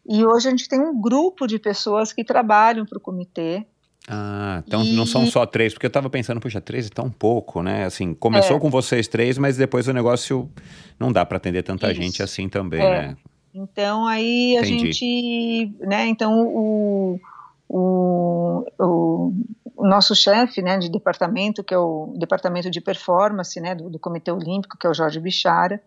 e 0.07 0.24
hoje 0.24 0.49
a 0.49 0.51
gente 0.51 0.69
tem 0.69 0.81
um 0.81 1.01
grupo 1.01 1.47
de 1.47 1.59
pessoas 1.59 2.12
que 2.12 2.24
trabalham 2.24 2.85
para 2.85 2.99
o 2.99 3.01
comitê. 3.01 3.65
Ah, 4.09 4.61
então 4.66 4.83
e... 4.83 4.95
não 4.95 5.07
são 5.07 5.24
só 5.27 5.47
três, 5.47 5.73
porque 5.73 5.87
eu 5.87 5.89
estava 5.89 6.11
pensando, 6.11 6.41
puxa, 6.41 6.61
três 6.61 6.87
é 6.87 6.91
tão 6.91 7.09
pouco, 7.09 7.62
né? 7.62 7.85
Assim, 7.85 8.12
começou 8.15 8.57
é. 8.57 8.61
com 8.61 8.69
vocês 8.69 9.07
três, 9.07 9.39
mas 9.39 9.57
depois 9.57 9.87
o 9.87 9.93
negócio 9.93 10.51
não 10.99 11.12
dá 11.12 11.24
para 11.24 11.37
atender 11.37 11.62
tanta 11.62 11.91
Isso. 11.93 12.03
gente 12.03 12.23
assim 12.23 12.49
também, 12.49 12.83
é. 12.83 12.91
né? 12.91 13.16
Então 13.55 14.07
aí 14.07 14.57
a 14.57 14.61
Entendi. 14.62 14.93
gente, 14.93 15.77
né? 15.87 16.07
Então 16.09 16.47
o, 16.49 17.20
o, 17.69 18.65
o, 18.79 19.33
o 19.77 19.87
nosso 19.87 20.15
chefe, 20.15 20.63
né, 20.63 20.79
de 20.79 20.91
departamento, 20.91 21.65
que 21.65 21.75
é 21.75 21.79
o 21.79 22.15
departamento 22.17 22.71
de 22.71 22.81
performance, 22.81 23.61
né, 23.61 23.75
do, 23.75 23.91
do 23.91 23.99
Comitê 23.99 24.31
Olímpico, 24.31 24.77
que 24.79 24.87
é 24.87 24.91
o 24.91 24.95
Jorge 24.95 25.21
Bichara, 25.21 25.83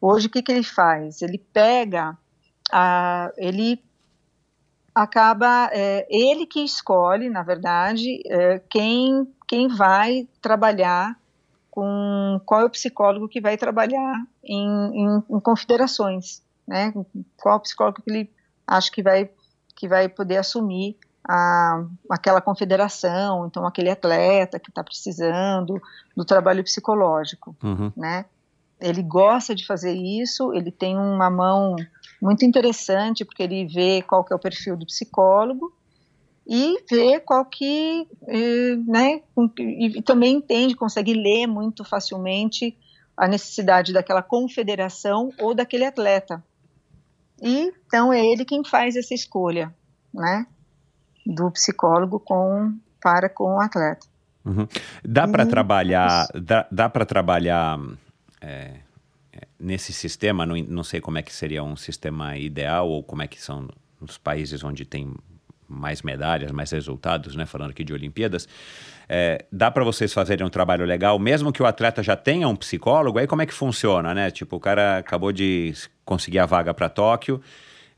hoje 0.00 0.26
o 0.26 0.30
que 0.30 0.42
que 0.42 0.52
ele 0.52 0.62
faz? 0.62 1.22
Ele 1.22 1.38
pega, 1.38 2.16
a, 2.72 3.32
ele 3.36 3.82
acaba, 4.94 5.70
é, 5.72 6.06
ele 6.10 6.46
que 6.46 6.60
escolhe, 6.60 7.28
na 7.28 7.42
verdade, 7.42 8.20
é, 8.26 8.60
quem 8.70 9.26
quem 9.46 9.66
vai 9.66 10.28
trabalhar 10.42 11.18
com 11.70 12.38
qual 12.44 12.60
é 12.60 12.64
o 12.66 12.70
psicólogo 12.70 13.28
que 13.28 13.40
vai 13.40 13.56
trabalhar 13.56 14.26
em, 14.44 14.68
em, 14.92 15.24
em 15.30 15.40
confederações 15.40 16.42
né? 16.68 16.92
Qual 17.38 17.58
psicólogo 17.60 18.02
que 18.02 18.10
ele 18.10 18.30
acha 18.66 18.92
que 18.92 19.02
vai 19.02 19.30
que 19.78 19.86
vai 19.86 20.08
poder 20.08 20.38
assumir 20.38 20.96
a, 21.24 21.84
aquela 22.10 22.40
confederação, 22.40 23.46
então 23.46 23.64
aquele 23.64 23.88
atleta 23.88 24.58
que 24.58 24.70
está 24.70 24.82
precisando 24.82 25.80
do 26.16 26.24
trabalho 26.24 26.64
psicológico, 26.64 27.56
uhum. 27.62 27.92
né? 27.96 28.24
Ele 28.80 29.02
gosta 29.02 29.54
de 29.54 29.64
fazer 29.64 29.92
isso, 29.92 30.52
ele 30.52 30.72
tem 30.72 30.96
uma 30.96 31.30
mão 31.30 31.76
muito 32.20 32.44
interessante 32.44 33.24
porque 33.24 33.42
ele 33.42 33.66
vê 33.66 34.02
qual 34.02 34.24
que 34.24 34.32
é 34.32 34.36
o 34.36 34.38
perfil 34.38 34.76
do 34.76 34.86
psicólogo 34.86 35.72
e 36.44 36.82
vê 36.90 37.20
qual 37.20 37.44
que, 37.44 38.08
eh, 38.26 38.76
né, 38.86 39.20
e 39.58 40.00
também 40.02 40.36
entende, 40.36 40.74
consegue 40.74 41.12
ler 41.12 41.46
muito 41.46 41.84
facilmente 41.84 42.76
a 43.16 43.28
necessidade 43.28 43.92
daquela 43.92 44.22
confederação 44.22 45.30
ou 45.38 45.54
daquele 45.54 45.84
atleta. 45.84 46.42
E 47.42 47.72
então 47.86 48.12
é 48.12 48.24
ele 48.24 48.44
quem 48.44 48.64
faz 48.64 48.96
essa 48.96 49.14
escolha, 49.14 49.74
né, 50.12 50.46
do 51.26 51.50
psicólogo 51.50 52.18
com 52.18 52.74
para 53.00 53.28
com 53.28 53.56
o 53.56 53.60
atleta. 53.60 54.06
Uhum. 54.44 54.66
Dá 55.04 55.28
para 55.28 55.46
trabalhar, 55.46 56.26
dá, 56.34 56.66
dá 56.70 56.88
para 56.88 57.04
trabalhar 57.04 57.78
é, 58.40 58.76
é, 59.32 59.48
nesse 59.58 59.92
sistema. 59.92 60.46
Não, 60.46 60.56
não 60.56 60.82
sei 60.82 61.00
como 61.00 61.18
é 61.18 61.22
que 61.22 61.32
seria 61.32 61.62
um 61.62 61.76
sistema 61.76 62.36
ideal 62.36 62.88
ou 62.88 63.02
como 63.02 63.22
é 63.22 63.26
que 63.28 63.40
são 63.40 63.68
os 64.00 64.16
países 64.16 64.64
onde 64.64 64.84
tem 64.84 65.14
mais 65.68 66.02
medalhas, 66.02 66.50
mais 66.50 66.70
resultados, 66.70 67.36
né? 67.36 67.44
Falando 67.44 67.70
aqui 67.70 67.84
de 67.84 67.92
Olimpíadas, 67.92 68.48
é, 69.08 69.44
dá 69.52 69.70
para 69.70 69.84
vocês 69.84 70.12
fazerem 70.12 70.46
um 70.46 70.50
trabalho 70.50 70.84
legal, 70.84 71.18
mesmo 71.18 71.52
que 71.52 71.62
o 71.62 71.66
atleta 71.66 72.02
já 72.02 72.16
tenha 72.16 72.48
um 72.48 72.56
psicólogo. 72.56 73.18
Aí 73.18 73.26
como 73.26 73.42
é 73.42 73.46
que 73.46 73.54
funciona, 73.54 74.14
né? 74.14 74.30
Tipo, 74.30 74.56
o 74.56 74.60
cara 74.60 74.98
acabou 74.98 75.32
de 75.32 75.74
conseguir 76.04 76.38
a 76.38 76.46
vaga 76.46 76.72
para 76.72 76.88
Tóquio 76.88 77.40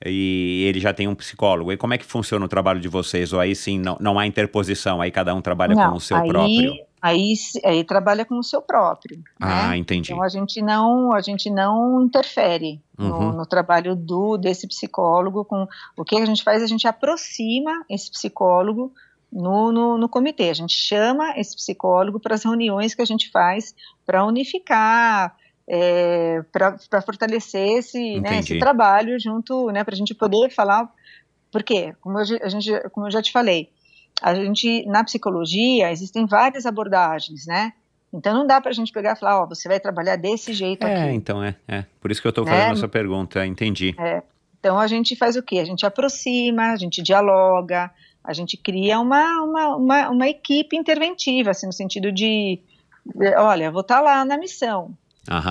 e 0.05 0.65
ele 0.69 0.81
já 0.81 0.93
tem 0.93 1.07
um 1.07 1.15
psicólogo. 1.15 1.73
E 1.73 1.77
como 1.77 1.95
é 1.95 1.99
que 1.99 2.05
funciona 2.05 2.45
o 2.45 2.49
trabalho 2.49 2.81
de 2.81 2.89
vocês? 2.89 3.33
Ou 3.33 3.41
aí 3.41 3.55
sim 3.55 3.79
não, 3.79 3.97
não 4.01 4.19
há 4.19 4.27
interposição, 4.27 5.01
aí 5.01 5.11
cada 5.11 5.35
um 5.35 5.41
trabalha 5.41 5.75
não, 5.75 5.91
com 5.91 5.97
o 5.97 6.01
seu 6.01 6.17
aí, 6.17 6.29
próprio? 6.29 6.75
Aí, 7.03 7.35
aí 7.65 7.83
trabalha 7.83 8.25
com 8.25 8.39
o 8.39 8.43
seu 8.43 8.61
próprio. 8.61 9.23
Ah, 9.41 9.69
né? 9.69 9.79
entendi. 9.79 10.13
Então 10.13 10.23
a 10.23 10.29
gente 10.29 10.61
não, 10.61 11.13
a 11.13 11.21
gente 11.21 11.49
não 11.49 12.03
interfere 12.03 12.81
uhum. 12.99 13.09
no, 13.09 13.33
no, 13.33 13.47
trabalho 13.47 13.97
do 13.97 14.37
desse 14.37 14.67
psicólogo. 14.69 15.45
Com 15.45 15.67
o 15.97 16.05
que 16.05 16.17
a 16.17 16.27
gente 16.27 16.43
faz, 16.43 16.63
a 16.63 16.67
gente 16.67 16.87
aproxima 16.87 17.85
esse 17.89 18.11
psicólogo 18.11 18.93
no, 19.33 19.73
no, 19.73 19.97
no 19.97 20.09
comitê. 20.09 20.51
A 20.51 20.55
gente 20.55 20.75
chama 20.75 21.39
esse 21.39 21.57
psicólogo 21.57 22.21
para 22.21 22.35
as 22.35 22.45
reuniões 22.45 22.95
que 22.95 23.03
a 23.03 23.07
gente 23.07 23.31
faz 23.31 23.75
para 24.05 24.25
unificar, 24.25 25.35
é, 25.67 26.43
para 26.53 27.01
fortalecer 27.01 27.79
esse, 27.79 28.21
né, 28.21 28.41
esse 28.41 28.59
trabalho 28.59 29.19
junto, 29.21 29.71
né, 29.71 29.85
para 29.85 29.95
a 29.95 29.97
gente 29.97 30.15
poder 30.15 30.51
falar, 30.51 30.93
porque, 31.53 31.95
como 32.01 32.19
eu, 32.19 32.39
a 32.43 32.49
gente, 32.49 32.73
como 32.91 33.07
eu 33.07 33.11
já 33.11 33.23
te 33.23 33.33
falei, 33.33 33.71
a 34.21 34.35
gente, 34.35 34.85
na 34.87 35.03
psicologia, 35.05 35.91
existem 35.91 36.27
várias 36.27 36.67
abordagens, 36.67 37.47
né, 37.47 37.73
então 38.13 38.35
não 38.35 38.47
dá 38.47 38.61
para 38.61 38.71
a 38.71 38.75
gente 38.75 38.93
pegar 38.93 39.13
e 39.13 39.17
falar, 39.17 39.43
ó, 39.43 39.47
você 39.47 39.69
vai 39.69 39.79
trabalhar 39.79 40.17
desse 40.17 40.53
jeito 40.53 40.85
é, 40.85 40.93
aqui. 40.93 41.09
É, 41.11 41.13
então 41.13 41.43
é, 41.43 41.55
é, 41.69 41.85
por 42.01 42.11
isso 42.11 42.21
que 42.21 42.27
eu 42.27 42.31
estou 42.31 42.45
fazendo 42.45 42.67
né? 42.67 42.73
essa 42.73 42.89
pergunta, 42.89 43.47
entendi. 43.47 43.95
É, 43.99 44.23
então 44.59 44.79
a 44.79 44.87
gente 44.87 45.15
faz 45.15 45.37
o 45.37 45.43
quê? 45.43 45.59
A 45.59 45.65
gente 45.65 45.87
aproxima, 45.87 46.73
a 46.73 46.77
gente 46.77 47.03
dialoga, 47.03 47.91
a 48.23 48.33
gente 48.33 48.57
cria 48.57 48.99
uma, 48.99 49.43
uma, 49.43 49.77
uma, 49.77 50.11
uma 50.11 50.29
equipe 50.29 50.77
interventiva, 50.77 51.51
assim, 51.51 51.67
no 51.67 51.73
sentido 51.73 52.11
de, 52.11 52.61
olha, 53.39 53.71
vou 53.71 53.81
estar 53.81 53.97
tá 53.97 54.01
lá 54.01 54.25
na 54.25 54.37
missão. 54.37 54.93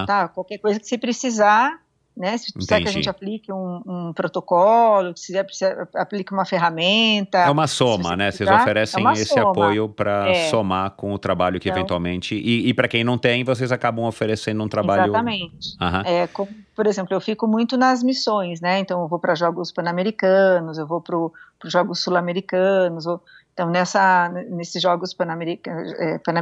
Tá? 0.05 0.27
Qualquer 0.27 0.57
coisa 0.57 0.79
que 0.79 0.85
você 0.85 0.97
precisar, 0.97 1.79
né? 2.19 2.37
Se 2.37 2.51
precisar 2.51 2.75
Entendi. 2.75 2.83
que 2.83 2.89
a 2.89 2.91
gente 2.91 3.09
aplique 3.09 3.53
um, 3.53 3.81
um 3.87 4.13
protocolo, 4.13 5.15
se 5.15 5.41
precisar, 5.41 5.87
aplique 5.95 6.33
uma 6.33 6.43
ferramenta. 6.43 7.37
É 7.37 7.49
uma 7.49 7.65
soma, 7.65 8.17
né? 8.17 8.29
Vocês 8.29 8.49
oferecem 8.49 9.07
é 9.07 9.13
esse 9.13 9.25
soma. 9.27 9.51
apoio 9.51 9.87
para 9.87 10.29
é. 10.29 10.49
somar 10.49 10.91
com 10.91 11.13
o 11.13 11.17
trabalho 11.17 11.61
que 11.61 11.69
então, 11.69 11.79
eventualmente. 11.79 12.35
E, 12.35 12.67
e 12.67 12.73
para 12.73 12.89
quem 12.89 13.05
não 13.05 13.17
tem, 13.17 13.45
vocês 13.45 13.71
acabam 13.71 14.03
oferecendo 14.03 14.61
um 14.61 14.67
trabalho. 14.67 15.05
Exatamente. 15.05 15.77
Uhum. 15.79 16.01
É, 16.03 16.27
como, 16.27 16.49
por 16.75 16.85
exemplo, 16.85 17.15
eu 17.15 17.21
fico 17.21 17.47
muito 17.47 17.77
nas 17.77 18.03
missões, 18.03 18.59
né? 18.59 18.79
Então 18.79 19.01
eu 19.01 19.07
vou 19.07 19.17
para 19.17 19.33
Jogos 19.33 19.71
Pan-Americanos, 19.71 20.77
eu 20.77 20.85
vou 20.85 20.99
para 20.99 21.15
os 21.15 21.31
Jogos 21.71 22.01
Sul-Americanos. 22.03 23.05
Então, 23.53 23.69
nessa, 23.69 24.27
nesses 24.49 24.81
Jogos 24.81 25.13
Pan-Americanos, 25.13 25.93
é, 25.93 26.17
Pan 26.17 26.33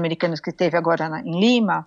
que 0.43 0.51
teve 0.51 0.75
agora 0.75 1.07
na, 1.07 1.21
em 1.21 1.39
Lima, 1.39 1.85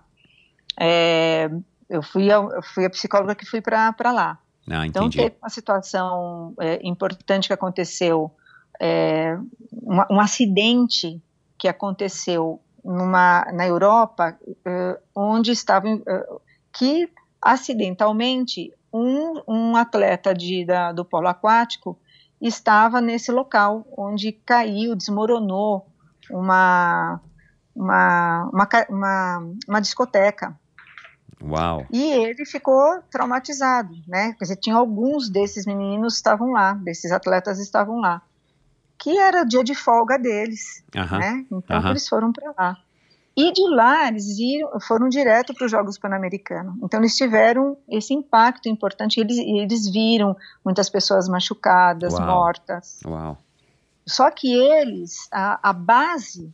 é, 0.79 1.49
eu, 1.91 2.01
fui 2.01 2.31
a, 2.31 2.35
eu 2.35 2.63
fui 2.63 2.85
a 2.85 2.89
psicóloga 2.89 3.35
que 3.35 3.45
fui 3.45 3.61
para 3.61 3.93
lá. 4.11 4.39
Ah, 4.69 4.87
então 4.87 5.09
teve 5.09 5.35
uma 5.41 5.49
situação 5.49 6.53
é, 6.59 6.79
importante 6.83 7.47
que 7.47 7.53
aconteceu, 7.53 8.31
é, 8.79 9.37
um, 9.73 10.15
um, 10.15 10.19
acidente 10.19 11.21
que 11.57 11.67
aconteceu 11.67 12.61
numa, 12.83 13.45
na 13.51 13.67
Europa, 13.67 14.37
é, 14.65 14.99
onde 15.13 15.51
estava 15.51 15.89
é, 15.89 16.27
que 16.71 17.09
acidentalmente 17.41 18.71
um, 18.93 19.41
um 19.47 19.75
atleta 19.75 20.33
de, 20.33 20.63
da, 20.65 20.91
do 20.91 21.03
polo 21.03 21.27
aquático 21.27 21.99
estava 22.39 23.01
nesse 23.01 23.31
local 23.31 23.85
onde 23.97 24.31
caiu, 24.31 24.95
desmoronou 24.95 25.85
uma, 26.29 27.19
uma, 27.75 28.49
uma, 28.51 28.67
uma, 28.89 29.53
uma 29.67 29.81
discoteca. 29.81 30.57
Uau. 31.43 31.85
E 31.91 32.01
ele 32.01 32.45
ficou 32.45 33.01
traumatizado, 33.09 33.95
né? 34.07 34.33
Quer 34.33 34.45
dizer, 34.45 34.55
tinha 34.57 34.75
alguns 34.75 35.29
desses 35.29 35.65
meninos 35.65 36.15
estavam 36.15 36.51
lá, 36.51 36.73
desses 36.73 37.11
atletas 37.11 37.59
estavam 37.59 37.99
lá, 37.99 38.21
que 38.97 39.17
era 39.17 39.43
dia 39.43 39.63
de 39.63 39.73
folga 39.73 40.17
deles, 40.17 40.83
uh 40.95 40.99
-huh. 40.99 41.19
né? 41.19 41.45
Então 41.51 41.79
uh 41.79 41.83
-huh. 41.83 41.89
eles 41.89 42.07
foram 42.07 42.31
para 42.31 42.53
lá. 42.57 42.77
E 43.35 43.51
de 43.53 43.67
lá 43.69 44.07
eles 44.09 44.37
iram, 44.37 44.79
foram 44.81 45.07
direto 45.07 45.53
para 45.53 45.65
os 45.65 45.71
Jogos 45.71 45.97
Pan-Americanos. 45.97 46.75
Então 46.83 46.99
eles 46.99 47.15
tiveram 47.15 47.77
esse 47.89 48.13
impacto 48.13 48.67
importante. 48.67 49.19
Eles, 49.19 49.37
eles 49.37 49.89
viram 49.89 50.35
muitas 50.63 50.89
pessoas 50.89 51.29
machucadas, 51.29 52.13
Uau. 52.13 52.25
mortas. 52.25 52.99
Uau. 53.05 53.37
Só 54.05 54.29
que 54.29 54.53
eles, 54.53 55.29
a, 55.31 55.69
a 55.69 55.73
base 55.73 56.53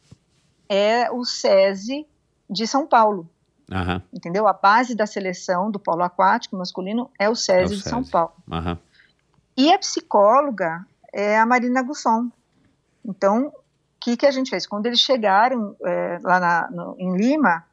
é 0.70 1.10
o 1.12 1.26
SESI 1.26 2.06
de 2.50 2.68
São 2.68 2.86
Paulo. 2.86 3.28
Aham, 3.72 4.02
entendeu? 4.14 4.48
A 4.48 4.54
base 4.54 4.96
da 4.96 5.06
seleção 5.06 5.70
do 5.70 5.78
polo 5.80 6.02
aquático 6.04 6.56
masculino 6.56 7.10
é 7.20 7.30
o 7.30 7.36
SESI 7.36 7.62
É 7.62 7.66
o 7.66 7.78
de 7.78 7.84
São. 7.84 8.04
Paulo. 8.04 8.32
aham. 8.52 8.78
E 9.58 9.74
a 9.74 9.78
psicóloga 9.80 10.86
é 11.14 11.38
a 11.38 11.46
Marina 11.46 11.82
Gusson. 11.82 12.30
Então, 13.04 13.48
o 13.48 13.54
que, 14.00 14.16
que 14.16 14.26
a 14.26 14.32
gente 14.32 14.50
fez? 14.50 14.66
Quando 14.68 14.86
eles 14.86 15.00
chegaram 15.00 15.76
é, 15.84 16.20
lá 16.24 16.40
na- 16.40 16.70
no- 16.72 16.96
em 17.00 17.18
Lima, 17.18 17.64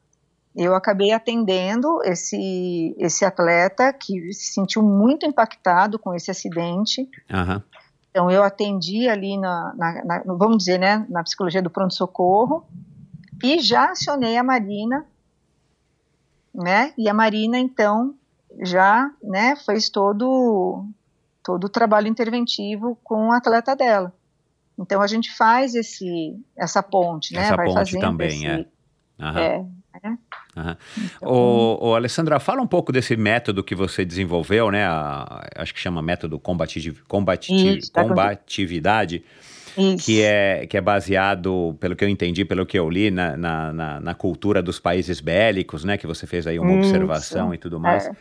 eu 0.55 0.73
acabei 0.73 1.11
atendendo 1.11 2.01
esse, 2.03 2.95
esse 2.97 3.23
atleta 3.23 3.91
que 3.93 4.33
se 4.33 4.53
sentiu 4.53 4.81
muito 4.81 5.25
impactado 5.25 5.99
com 5.99 6.13
esse 6.13 6.31
acidente. 6.31 7.07
aham. 7.31 7.61
Então, 8.09 8.31
eu 8.31 8.43
atendi 8.43 9.07
ali 9.09 9.37
na, 9.37 9.73
na- 9.75 10.05
na- 10.05 10.23
vamos 10.25 10.57
dizer, 10.59 10.77
né, 10.79 11.05
na 11.09 11.21
psicologia 11.23 11.61
do 11.61 11.69
pronto-socorro 11.69 12.65
e 13.43 13.59
já 13.59 13.91
acionei 13.91 14.37
a 14.37 14.43
Marina, 14.43 15.05
né, 16.55 16.93
e 16.97 17.09
a 17.09 17.13
Marina, 17.13 17.59
então, 17.59 18.15
já, 18.63 19.09
né, 19.21 19.55
fez 19.57 19.89
todo, 19.89 20.85
todo 21.43 21.65
o 21.65 21.69
trabalho 21.69 22.07
interventivo 22.07 22.97
com 23.03 23.27
o 23.27 23.31
atleta 23.31 23.75
dela. 23.75 24.13
Então, 24.79 25.01
a 25.01 25.07
gente 25.07 25.31
faz 25.35 25.75
esse, 25.75 26.35
essa 26.57 26.81
ponte, 26.81 27.33
né, 27.33 27.41
Essa 27.41 27.55
vai 27.55 27.65
ponte 27.67 27.97
também, 27.99 28.45
esse, 28.47 28.67
Aham. 29.19 29.39
é, 29.41 29.65
Aham. 30.57 30.77
então, 30.97 31.29
Ô, 31.29 31.89
ô, 31.89 31.95
Alessandra, 31.95 32.39
fala 32.39 32.61
um 32.61 32.67
pouco 32.67 32.91
desse 32.91 33.15
método 33.17 33.61
que 33.63 33.75
você 33.75 34.05
desenvolveu, 34.05 34.71
né? 34.71 34.85
a- 34.85 35.45
acho 35.57 35.73
que 35.73 35.79
chama 35.79 36.01
método 36.01 36.39
combati 36.39 36.91
combati 37.07 37.53
Isso, 37.53 37.91
tá 37.91 38.01
com- 38.03 38.09
combatividade, 38.09 39.23
isso. 39.77 40.05
que 40.05 40.21
é, 40.21 40.65
que 40.67 40.77
é 40.77 40.81
baseado, 40.81 41.75
pelo 41.79 41.95
que 41.95 42.03
eu 42.03 42.09
entendi, 42.09 42.43
pelo 42.45 42.65
que 42.65 42.77
eu 42.77 42.89
li, 42.89 43.11
na, 43.11 43.35
na, 43.37 43.73
na- 43.99 44.15
cultura 44.15 44.61
dos 44.61 44.79
países 44.79 45.19
bélicos, 45.21 45.83
né? 45.83 45.97
Que 45.97 46.07
você 46.07 46.25
fez 46.25 46.47
aí 46.47 46.57
uma 46.59 46.71
Isso. 46.71 46.79
observação 46.89 47.53
e 47.53 47.57
tudo 47.57 47.79
mais. 47.79 48.05
É. 48.07 48.11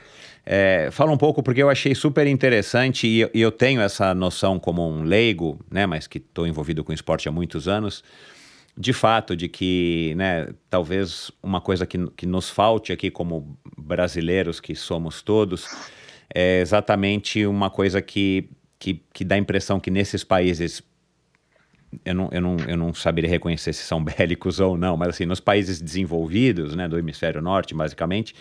É, 0.46 0.88
fala 0.90 1.10
um 1.10 1.16
pouco, 1.16 1.42
porque 1.42 1.62
eu 1.62 1.70
achei 1.70 1.94
super 1.94 2.26
interessante 2.26 3.06
e, 3.06 3.20
eu- 3.20 3.30
e 3.32 3.40
eu 3.40 3.50
tenho 3.50 3.80
essa 3.80 4.12
noção 4.14 4.58
como 4.58 4.86
um 4.86 5.02
leigo, 5.02 5.58
né? 5.70 5.86
Mas 5.86 6.06
que 6.06 6.18
estou 6.18 6.46
envolvido 6.46 6.84
com 6.84 6.92
esporte 6.92 7.28
há 7.28 7.32
muitos 7.32 7.66
anos 7.68 8.04
de 8.76 8.92
fato 8.92 9.36
de 9.36 9.48
que, 9.48 10.14
né, 10.16 10.48
talvez 10.68 11.30
uma 11.40 11.60
coisa 11.60 11.86
que, 11.86 11.96
que 12.16 12.26
nos 12.26 12.50
falte 12.50 12.92
aqui 12.92 13.08
como 13.08 13.56
brasileiros 13.78 14.58
que 14.58 14.74
somos 14.74 15.22
todos 15.22 15.64
é 16.34 16.60
exatamente 16.60 17.46
uma 17.46 17.70
coisa 17.70 18.02
que, 18.02 18.48
que, 18.78 19.00
que 19.12 19.24
dá 19.24 19.36
a 19.36 19.38
impressão 19.38 19.78
que 19.78 19.92
nesses 19.92 20.24
países 20.24 20.82
eu 22.04 22.14
não, 22.14 22.28
eu, 22.32 22.40
não, 22.40 22.56
eu 22.68 22.76
não 22.76 22.94
saberia 22.94 23.28
reconhecer 23.30 23.72
se 23.72 23.82
são 23.84 24.02
bélicos 24.04 24.60
ou 24.60 24.76
não, 24.76 24.96
mas 24.96 25.10
assim, 25.10 25.26
nos 25.26 25.40
países 25.40 25.80
desenvolvidos, 25.80 26.74
né, 26.74 26.88
do 26.88 26.98
hemisfério 26.98 27.40
norte, 27.42 27.74
basicamente, 27.74 28.34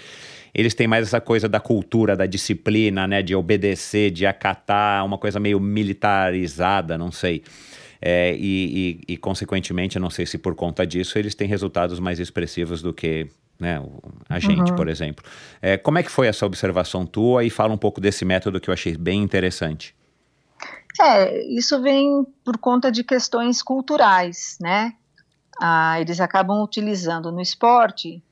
eles 0.54 0.74
têm 0.74 0.88
mais 0.88 1.08
essa 1.08 1.20
coisa 1.20 1.50
da 1.50 1.60
cultura, 1.60 2.16
da 2.16 2.26
disciplina, 2.26 3.08
né, 3.08 3.22
de 3.22 3.36
obedecer, 3.36 4.12
de 4.12 4.26
acatar, 4.26 5.06
uma 5.06 5.18
coisa 5.18 5.40
meio 5.40 5.60
militarizada, 5.60 6.98
não 6.98 7.12
sei. 7.12 7.44
É, 8.02 8.36
e, 8.36 9.00
e, 9.08 9.14
e, 9.14 9.18
consequentemente, 9.18 9.96
eu 9.96 10.02
não 10.02 10.10
sei 10.10 10.26
se 10.26 10.38
por 10.38 10.56
conta 10.56 10.86
disso, 10.86 11.18
eles 11.18 11.34
têm 11.34 11.48
resultados 11.48 12.00
mais 12.00 12.20
expressivos 12.20 12.82
do 12.82 12.94
que 12.94 13.28
né, 13.60 13.82
a 14.28 14.40
gente, 14.40 14.72
Uhum. 14.72 14.76
por 14.76 14.90
exemplo. 14.90 15.24
É, 15.62 15.78
como 15.78 15.98
é 15.98 16.04
que 16.04 16.12
foi 16.12 16.28
essa 16.28 16.46
observação 16.46 17.06
tua? 17.06 17.46
E 17.46 17.50
fala 17.50 17.74
um 17.74 17.78
pouco 17.78 18.02
desse 18.02 18.26
método 18.26 18.60
que 18.60 18.70
eu 18.70 18.74
achei 18.74 18.98
bem 18.98 19.22
interessante. 19.24 19.96
É, 21.00 21.44
isso 21.48 21.82
vem 21.82 22.24
por 22.44 22.58
conta 22.58 22.92
de 22.92 23.04
questões 23.04 23.62
culturais, 23.62 24.58
né? 24.62 24.94
Ah, 25.62 26.00
eles 26.00 26.20
acabam 26.20 26.62
utilizando 26.62 27.32
no 27.32 27.42
esporte, 27.42 28.24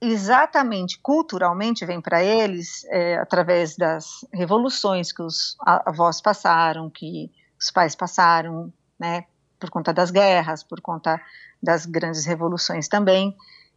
exatamente 0.00 0.98
culturalmente 0.98 1.84
vem 1.84 2.00
para 2.00 2.22
eles, 2.22 2.84
é, 2.86 3.16
através 3.16 3.76
das 3.76 4.24
revoluções 4.32 5.12
que 5.12 5.22
os 5.22 5.56
avós 5.64 6.20
passaram, 6.20 6.90
que 6.90 7.30
os 7.58 7.70
pais 7.70 7.94
passaram, 7.94 8.72
né? 8.98 9.24
Por 9.58 9.70
conta 9.70 9.92
das 9.92 10.10
guerras, 10.10 10.62
por 10.62 10.80
conta 10.80 11.20
das 11.62 11.86
grandes 11.86 12.26
revoluções 12.26 12.88
também, 12.88 13.34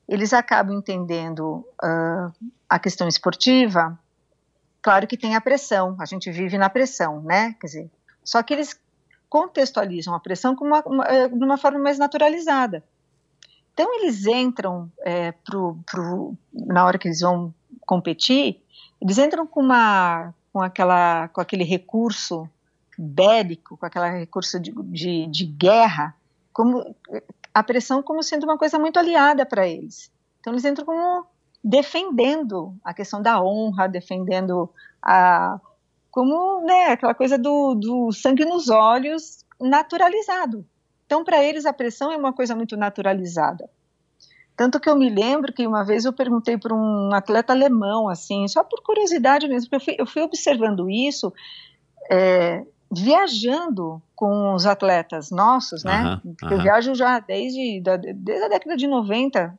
eles 0.08 0.34
acabam 0.34 0.78
entendendo 0.78 1.66
ah, 1.82 2.32
a 2.68 2.80
questão 2.80 3.08
esportiva 3.08 3.98
Claro 4.82 5.08
que 5.08 5.18
tem 5.18 5.36
a 5.36 5.42
pressão, 5.42 5.96
a 6.00 6.06
gente 6.06 6.32
vive 6.32 6.58
na 6.58 6.70
pressão, 6.70 7.22
né? 7.22 7.56
Quer 7.60 7.68
dizer, 7.68 7.92
só 8.24 8.42
que 8.42 8.54
eles 8.54 8.80
contextualizam 9.30 10.14
a 10.14 10.20
pressão 10.20 10.56
como 10.56 10.72
uma, 10.72 10.84
uma, 10.86 11.06
eh, 11.06 11.28
de 11.28 11.44
uma 11.44 11.58
forma 11.58 11.80
mais 11.80 12.00
naturalizada. 12.00 12.84
Então 13.74 13.94
eles 13.96 14.26
entram 14.26 14.92
é, 15.02 15.32
pro, 15.32 15.78
pro, 15.90 16.36
na 16.54 16.86
hora 16.86 16.98
que 16.98 17.08
eles 17.08 17.22
vão 17.22 17.54
competir, 17.86 18.62
eles 19.02 19.18
entram 19.18 19.48
com 19.48 19.62
uma 19.62 20.34
com 20.52 20.62
aquela 20.62 21.28
com 21.30 21.40
aquele 21.40 21.64
recurso 21.64 22.50
bélico, 22.98 23.78
com 23.78 23.86
aquele 23.86 24.10
recurso 24.20 24.60
de, 24.60 24.74
de, 24.84 25.28
de 25.28 25.46
guerra, 25.46 26.14
como 26.52 26.94
a 27.54 27.64
pressão 27.64 28.04
como 28.04 28.22
sendo 28.22 28.44
uma 28.44 28.58
coisa 28.58 28.78
muito 28.78 29.00
aliada 29.00 29.46
para 29.46 29.68
eles. 29.68 30.12
Então 30.40 30.52
eles 30.52 30.66
entram 30.66 30.86
como 30.86 31.26
defendendo 31.64 32.76
a 32.84 32.94
questão 32.94 33.22
da 33.22 33.42
honra, 33.42 33.88
defendendo 33.88 34.70
a 35.02 35.60
como 36.12 36.66
né, 36.66 36.88
aquela 36.88 37.14
coisa 37.14 37.38
do, 37.38 37.76
do 37.76 38.12
sangue 38.12 38.44
nos 38.44 38.70
olhos 38.70 39.46
naturalizado. 39.62 40.66
Então, 41.06 41.24
para 41.24 41.44
eles, 41.44 41.66
a 41.66 41.74
pressão 41.74 42.12
é 42.12 42.18
uma 42.18 42.34
coisa 42.34 42.56
muito 42.56 42.76
naturalizada. 42.76 43.70
Tanto 44.56 44.80
que 44.80 44.90
eu 44.90 44.96
me 44.96 45.10
lembro 45.10 45.54
que 45.54 45.66
uma 45.68 45.86
vez 45.86 46.06
eu 46.06 46.12
perguntei 46.14 46.58
para 46.58 46.74
um 46.74 47.14
atleta 47.14 47.54
alemão, 47.54 48.10
assim, 48.10 48.48
só 48.48 48.64
por 48.64 48.82
curiosidade 48.84 49.48
mesmo, 49.48 49.70
porque 49.70 49.76
eu 49.76 49.96
fui, 49.96 49.96
eu 50.00 50.06
fui 50.08 50.22
observando 50.24 50.90
isso, 50.90 51.32
é, 52.12 52.66
viajando 52.92 54.02
com 54.16 54.54
os 54.54 54.66
atletas 54.66 55.30
nossos, 55.32 55.84
né? 55.84 56.02
Eu 56.56 56.62
viajo 56.62 56.96
já 56.96 57.20
desde, 57.20 57.80
da- 57.82 57.96
desde 57.98 58.44
a 58.46 58.50
década 58.50 58.76
de 58.76 58.88
90, 58.88 59.58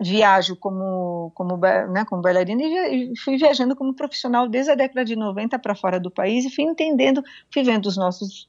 viajo 0.00 0.56
como, 0.56 1.32
como, 1.34 1.56
né, 1.56 2.04
como 2.04 2.20
bailarina 2.20 2.62
e 2.62 3.12
fui 3.24 3.38
viajando 3.38 3.74
como 3.74 3.94
profissional 3.94 4.46
desde 4.48 4.72
a 4.72 4.74
década 4.74 5.04
de 5.04 5.16
90 5.16 5.58
para 5.58 5.74
fora 5.74 5.98
do 5.98 6.10
país 6.10 6.44
e 6.44 6.54
fui 6.54 6.64
entendendo, 6.64 7.22
fui 7.52 7.62
vendo 7.62 7.86
os 7.86 7.96
nossos, 7.96 8.48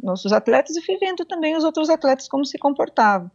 nossos 0.00 0.32
atletas 0.32 0.76
e 0.76 0.82
fui 0.82 0.96
vendo 0.98 1.24
também 1.24 1.56
os 1.56 1.64
outros 1.64 1.90
atletas 1.90 2.28
como 2.28 2.44
se 2.44 2.58
comportavam. 2.58 3.30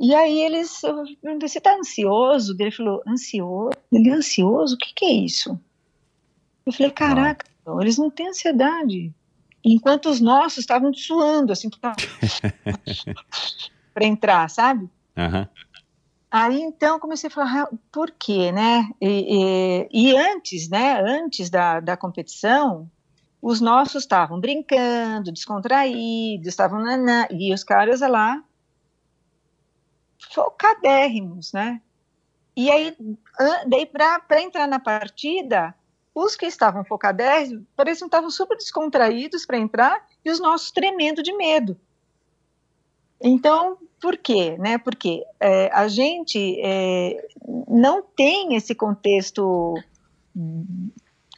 E 0.00 0.14
aí 0.14 0.40
eles, 0.40 0.82
eu 0.82 1.04
perguntei, 1.20 1.46
você 1.46 1.58
está 1.58 1.76
ansioso? 1.76 2.56
Ele 2.58 2.70
falou, 2.70 3.02
ansioso? 3.06 3.76
Ele 3.92 4.10
ansioso? 4.10 4.74
O 4.74 4.78
que, 4.78 4.94
que 4.94 5.04
é 5.04 5.12
isso? 5.12 5.60
Eu 6.64 6.72
falei, 6.72 6.90
caraca, 6.90 7.44
eles 7.80 7.98
não 7.98 8.08
têm 8.08 8.28
ansiedade. 8.28 9.12
Enquanto 9.62 10.08
os 10.08 10.18
nossos 10.18 10.60
estavam 10.60 10.94
suando, 10.94 11.52
assim, 11.52 11.68
para 11.68 11.94
entrar, 14.06 14.48
sabe? 14.48 14.88
Aham. 15.14 15.46
Aí 16.30 16.60
então 16.60 16.98
comecei 17.00 17.28
a 17.28 17.30
falar, 17.30 17.62
"Ah, 17.64 17.76
por 17.90 18.10
quê, 18.12 18.52
né? 18.52 18.88
E, 19.00 19.88
e- 19.92 20.10
e 20.12 20.16
antes, 20.16 20.68
né? 20.68 21.00
Antes 21.00 21.50
da, 21.50 21.80
da 21.80 21.96
competição, 21.96 22.88
os 23.42 23.60
nossos 23.60 24.04
estavam 24.04 24.38
brincando, 24.40 25.32
descontraídos, 25.32 26.46
estavam 26.48 26.80
nanã, 26.80 27.26
e 27.30 27.52
os 27.52 27.64
caras 27.64 28.00
lá 28.00 28.42
focadérrimos, 30.32 31.52
né? 31.52 31.80
E 32.56 32.70
aí, 32.70 32.96
daí 33.66 33.86
para 33.86 34.42
entrar 34.42 34.66
na 34.66 34.80
partida, 34.80 35.74
os 36.14 36.36
que 36.36 36.46
estavam 36.46 36.84
focadérrimos 36.84 37.64
pareciam 37.76 38.08
que 38.08 38.14
estavam 38.16 38.30
super 38.30 38.56
descontraídos 38.56 39.46
para 39.46 39.58
entrar 39.58 40.06
e 40.24 40.30
os 40.30 40.40
nossos 40.40 40.70
tremendo 40.70 41.22
de 41.22 41.32
medo. 41.36 41.80
Então, 43.22 43.76
por 44.00 44.16
quê? 44.16 44.56
Né? 44.58 44.78
Porque 44.78 45.22
é, 45.38 45.70
a 45.72 45.86
gente 45.88 46.58
é, 46.60 47.28
não 47.68 48.02
tem 48.02 48.54
esse 48.54 48.74
contexto 48.74 49.74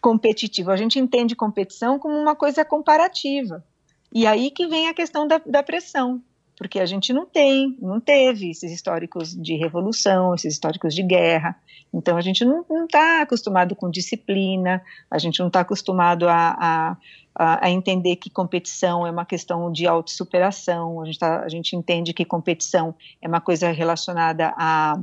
competitivo. 0.01 0.71
A 0.71 0.77
gente 0.77 0.99
entende 0.99 1.35
competição 1.35 1.99
como 1.99 2.17
uma 2.17 2.37
coisa 2.37 2.65
comparativa. 2.65 3.65
E 4.13 4.27
aí 4.27 4.51
que 4.51 4.67
vem 4.67 4.89
a 4.89 4.95
questão 4.95 5.27
da, 5.27 5.39
da 5.39 5.63
pressão, 5.63 6.23
porque 6.57 6.79
a 6.79 6.87
gente 6.87 7.13
não 7.13 7.25
tem, 7.25 7.77
não 7.81 7.99
teve 7.99 8.51
esses 8.51 8.71
históricos 8.71 9.35
de 9.35 9.57
revolução, 9.57 10.35
esses 10.35 10.55
históricos 10.55 10.95
de 10.95 11.03
guerra. 11.03 11.59
Então 11.93 12.16
a 12.16 12.20
gente 12.20 12.44
não 12.44 12.64
está 12.85 13.23
acostumado 13.23 13.77
com 13.77 13.90
disciplina, 13.90 14.82
a 15.10 15.19
gente 15.19 15.40
não 15.40 15.48
está 15.48 15.60
acostumado 15.60 16.28
a, 16.28 16.56
a 16.59 16.97
a, 17.35 17.66
a 17.66 17.70
entender 17.70 18.16
que 18.16 18.31
competição 18.31 19.06
é 19.06 19.10
uma 19.10 19.24
questão 19.24 19.70
de 19.73 19.86
autossuperação, 19.86 21.01
a 21.01 21.06
gente, 21.06 21.19
tá, 21.19 21.40
a 21.40 21.48
gente 21.48 21.74
entende 21.74 22.12
que 22.12 22.24
competição 22.24 22.94
é 23.20 23.28
uma 23.28 23.40
coisa 23.40 23.70
relacionada 23.70 24.52
à, 24.56 25.01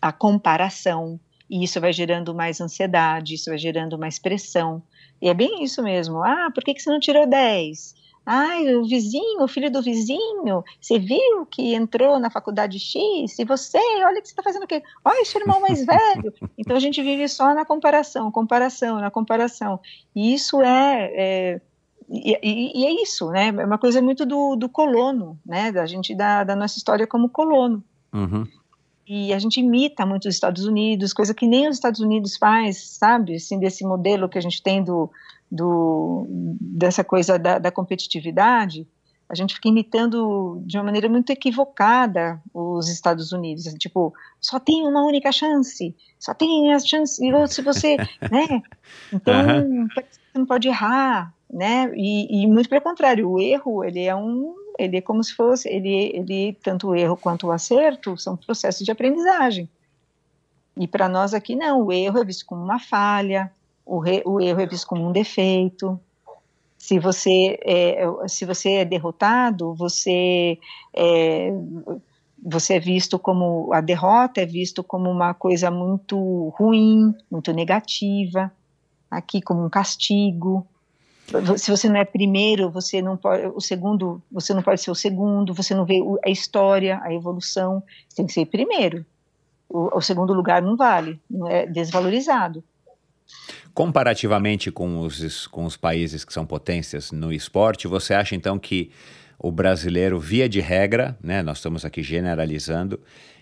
à 0.00 0.12
comparação, 0.12 1.18
e 1.48 1.64
isso 1.64 1.80
vai 1.80 1.92
gerando 1.92 2.34
mais 2.34 2.60
ansiedade, 2.60 3.34
isso 3.34 3.50
vai 3.50 3.58
gerando 3.58 3.98
mais 3.98 4.18
pressão. 4.18 4.82
E 5.20 5.28
é 5.28 5.34
bem 5.34 5.62
isso 5.62 5.82
mesmo. 5.82 6.22
Ah, 6.22 6.50
por 6.52 6.64
que, 6.64 6.72
que 6.72 6.80
você 6.80 6.90
não 6.90 6.98
tirou 6.98 7.28
10? 7.28 7.94
Ai, 8.24 8.74
o 8.76 8.84
vizinho, 8.84 9.42
o 9.42 9.48
filho 9.48 9.70
do 9.70 9.82
vizinho, 9.82 10.64
você 10.80 10.98
viu 10.98 11.44
que 11.50 11.74
entrou 11.74 12.20
na 12.20 12.30
faculdade 12.30 12.78
X? 12.78 13.38
E 13.38 13.44
você, 13.44 13.78
olha 14.04 14.20
que 14.20 14.28
você 14.28 14.32
está 14.32 14.42
fazendo 14.42 14.62
o 14.62 14.66
quê? 14.66 14.82
Olha, 15.04 15.24
seu 15.24 15.40
irmão 15.40 15.60
mais 15.60 15.84
velho. 15.86 16.32
Então 16.56 16.76
a 16.76 16.80
gente 16.80 17.02
vive 17.02 17.28
só 17.28 17.52
na 17.52 17.64
comparação, 17.64 18.30
comparação, 18.30 19.00
na 19.00 19.10
comparação. 19.10 19.80
E 20.14 20.32
isso 20.34 20.62
é, 20.62 21.12
é 21.14 21.60
e, 22.08 22.80
e, 22.82 22.86
é 22.86 23.02
isso, 23.02 23.30
né? 23.30 23.48
É 23.48 23.64
uma 23.64 23.78
coisa 23.78 24.02
muito 24.02 24.26
do, 24.26 24.54
do 24.54 24.68
colono, 24.68 25.38
né? 25.44 25.72
Da 25.72 25.86
gente, 25.86 26.14
da, 26.14 26.44
da 26.44 26.54
nossa 26.54 26.76
história 26.76 27.06
como 27.06 27.28
colono. 27.28 27.82
Uhum. 28.12 28.46
E 29.06 29.32
a 29.32 29.38
gente 29.38 29.58
imita 29.58 30.06
muito 30.06 30.28
os 30.28 30.34
Estados 30.34 30.64
Unidos, 30.64 31.12
coisa 31.12 31.34
que 31.34 31.46
nem 31.46 31.68
os 31.68 31.76
Estados 31.76 32.00
Unidos 32.00 32.36
faz, 32.36 32.96
sabe? 32.98 33.34
Assim, 33.34 33.58
desse 33.58 33.84
modelo 33.84 34.28
que 34.28 34.38
a 34.38 34.40
gente 34.40 34.62
tem 34.62 34.82
do, 34.82 35.10
do, 35.52 36.26
dessa 36.58 37.04
coisa 37.04 37.38
da, 37.38 37.58
da, 37.58 37.70
competitividade, 37.70 38.88
a 39.28 39.34
gente 39.34 39.54
fica 39.54 39.68
imitando 39.68 40.62
de 40.64 40.78
uma 40.78 40.84
maneira 40.84 41.10
muito 41.10 41.30
equivocada 41.30 42.40
os 42.54 42.88
Estados 42.88 43.32
Unidos. 43.32 43.64
Tipo, 43.74 44.14
só 44.40 44.58
tem 44.58 44.86
uma 44.86 45.04
única 45.04 45.30
chance, 45.30 45.94
só 46.18 46.32
tem 46.32 46.72
a 46.72 46.80
chance, 46.80 47.22
e 47.22 47.48
se 47.48 47.60
você, 47.60 47.98
né? 48.32 48.62
Então, 49.12 49.34
uhum. 49.60 49.88
você 49.88 50.04
não 50.34 50.46
pode 50.46 50.68
errar, 50.68 51.34
né? 51.52 51.92
E, 51.94 52.42
e, 52.42 52.46
muito 52.46 52.70
pelo 52.70 52.80
contrário, 52.80 53.28
o 53.28 53.38
erro, 53.38 53.84
ele 53.84 54.00
é 54.04 54.16
um, 54.16 54.54
ele 54.78 54.96
é 54.96 55.00
como 55.02 55.22
se 55.22 55.34
fosse, 55.34 55.68
ele, 55.68 56.12
ele 56.14 56.56
tanto 56.62 56.88
o 56.88 56.94
erro 56.94 57.16
quanto 57.16 57.48
o 57.48 57.52
acerto 57.52 58.16
são 58.16 58.38
processos 58.38 58.86
de 58.86 58.90
aprendizagem. 58.90 59.68
E 60.78 60.88
para 60.88 61.10
nós 61.10 61.34
aqui 61.34 61.54
não, 61.54 61.82
o 61.82 61.92
erro 61.92 62.18
é 62.20 62.24
visto 62.24 62.46
como 62.46 62.64
uma 62.64 62.78
falha, 62.78 63.52
o, 63.84 63.98
re, 63.98 64.22
o 64.24 64.40
erro 64.40 64.60
é 64.60 64.66
visto 64.66 64.86
como 64.86 65.06
um 65.06 65.12
defeito. 65.12 65.98
Se 66.78 66.98
você 66.98 67.58
é, 67.62 68.04
se 68.26 68.44
você 68.44 68.72
é 68.72 68.84
derrotado, 68.84 69.74
você 69.74 70.58
é, 70.92 71.52
você 72.42 72.74
é 72.74 72.80
visto 72.80 73.18
como 73.18 73.72
a 73.72 73.80
derrota 73.80 74.40
é 74.40 74.46
visto 74.46 74.82
como 74.82 75.08
uma 75.08 75.32
coisa 75.32 75.70
muito 75.70 76.48
ruim, 76.56 77.14
muito 77.30 77.52
negativa, 77.52 78.52
aqui 79.10 79.40
como 79.40 79.64
um 79.64 79.70
castigo. 79.70 80.66
Se 81.56 81.70
você 81.70 81.88
não 81.88 81.96
é 81.96 82.04
primeiro, 82.04 82.68
você 82.68 83.00
não 83.00 83.16
pode, 83.16 83.46
o 83.46 83.60
segundo, 83.60 84.20
você 84.30 84.52
não 84.52 84.62
pode 84.62 84.80
ser 84.80 84.90
o 84.90 84.94
segundo. 84.94 85.54
Você 85.54 85.74
não 85.74 85.84
vê 85.84 86.00
a 86.24 86.28
história, 86.28 87.00
a 87.02 87.14
evolução. 87.14 87.82
Você 88.08 88.16
tem 88.16 88.26
que 88.26 88.32
ser 88.32 88.46
primeiro. 88.46 89.06
O, 89.68 89.96
o 89.96 90.00
segundo 90.00 90.34
lugar 90.34 90.60
não 90.60 90.76
vale, 90.76 91.20
não 91.30 91.46
é 91.46 91.64
desvalorizado. 91.64 92.62
Comparativamente 93.74 94.70
com 94.70 95.00
os, 95.00 95.46
com 95.46 95.64
os 95.64 95.76
países 95.76 96.24
que 96.24 96.32
são 96.32 96.44
potências 96.44 97.10
no 97.10 97.32
esporte, 97.32 97.88
você 97.88 98.12
acha 98.12 98.34
então 98.34 98.58
que 98.58 98.90
o 99.38 99.50
brasileiro, 99.50 100.20
via 100.20 100.48
de 100.48 100.60
regra, 100.60 101.18
né, 101.22 101.42
nós 101.42 101.58
estamos 101.58 101.84
aqui 101.84 102.02
generalizando, 102.02 103.00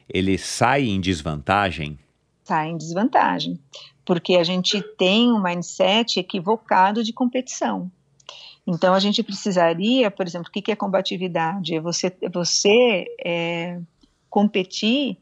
ele 0.09 0.39
sai 0.39 0.85
em 0.85 1.01
desvantagem? 1.01 1.99
Sai 2.45 2.71
em 2.71 2.77
desvantagem, 2.77 3.61
porque 4.05 4.37
a 4.37 4.45
gente 4.45 4.81
tem 4.97 5.31
um 5.31 5.43
mindset 5.43 6.19
equivocado 6.19 7.05
de 7.05 7.13
competição. 7.13 7.91
Então, 8.67 8.95
a 8.95 9.01
gente 9.01 9.23
precisaria, 9.23 10.11
por 10.11 10.27
exemplo, 10.27 10.49
o 10.49 10.53
que 10.53 10.71
é 10.71 10.77
combatividade? 10.77 11.75
É 11.75 11.81
você, 11.81 12.07
é 12.23 12.29
você 12.29 13.05
é, 13.25 13.81
competir 14.29 15.17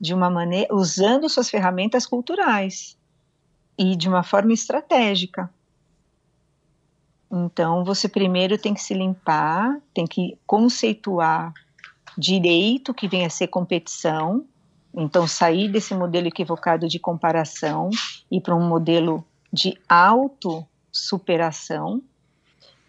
de 0.00 0.12
uma 0.12 0.28
maneira, 0.28 0.74
usando 0.74 1.28
suas 1.28 1.48
ferramentas 1.48 2.06
culturais 2.06 2.96
e 3.78 3.96
de 3.96 4.08
uma 4.08 4.22
forma 4.22 4.52
estratégica. 4.52 5.50
Então, 7.30 7.84
você 7.84 8.08
primeiro 8.08 8.58
tem 8.58 8.74
que 8.74 8.82
se 8.82 8.92
limpar, 8.92 9.80
tem 9.94 10.06
que 10.06 10.36
conceituar 10.46 11.54
direito 12.16 12.92
que 12.92 13.08
vem 13.08 13.24
a 13.24 13.30
ser 13.30 13.46
competição, 13.46 14.44
então 14.94 15.26
sair 15.26 15.70
desse 15.70 15.94
modelo 15.94 16.26
equivocado 16.26 16.86
de 16.86 16.98
comparação 16.98 17.88
e 18.30 18.38
para 18.38 18.54
um 18.54 18.68
modelo 18.68 19.24
de 19.50 19.78
autossuperação, 19.88 22.02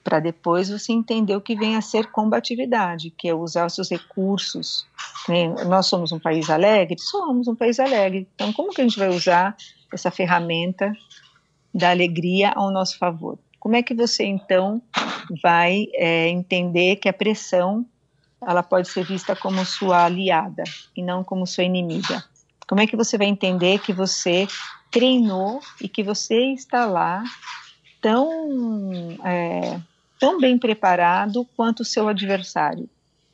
para 0.04 0.20
depois 0.20 0.70
você 0.70 0.92
entender 0.92 1.38
o 1.38 1.42
que 1.42 1.56
vem 1.56 1.78
a 1.78 1.82
ser 1.82 2.12
combatividade, 2.12 3.12
que 3.12 3.30
é 3.30 3.34
usar 3.34 3.66
os 3.66 3.76
seus 3.76 3.90
recursos. 3.90 4.86
Né? 5.30 5.48
Nós 5.66 5.86
somos 5.86 6.12
um 6.12 6.20
país 6.20 6.50
alegre? 6.50 6.98
Somos 7.00 7.48
um 7.48 7.56
país 7.56 7.80
alegre. 7.80 8.28
Então, 8.36 8.52
como 8.52 8.74
que 8.74 8.82
a 8.82 8.84
gente 8.84 9.00
vai 9.00 9.08
usar 9.08 9.56
essa 9.94 10.12
ferramenta 10.12 10.94
da 11.74 11.90
alegria 11.90 12.52
ao 12.52 12.72
nosso 12.72 12.98
favor. 12.98 13.38
Como 13.60 13.76
é 13.76 13.82
que 13.82 13.94
você 13.94 14.26
então 14.26 14.82
vai 15.42 15.88
é, 15.94 16.28
entender 16.28 16.98
que 16.98 17.08
a 17.08 17.14
pressão 17.14 17.86
ela 18.46 18.62
pode 18.62 18.90
ser 18.90 19.06
vista 19.06 19.36
como 19.36 19.66
sua 19.66 20.06
aliada 20.06 20.64
e 20.96 21.02
não 21.02 21.24
como 21.24 21.48
sua 21.48 21.64
inimiga? 21.64 22.24
Como 22.68 22.82
é 22.82 22.88
que 22.88 22.96
você 22.96 23.18
vai 23.18 23.28
entender 23.28 23.80
que 23.80 23.94
você 23.94 24.48
treinou 24.92 25.62
e 25.82 25.88
que 25.88 26.04
você 26.04 26.54
está 26.54 26.86
lá 26.86 27.24
tão 28.02 29.18
é, 29.24 29.80
tão 30.20 30.40
bem 30.40 30.58
preparado 30.58 31.48
quanto 31.56 31.82
o 31.82 31.86
seu 31.86 32.08
adversário 32.08 32.90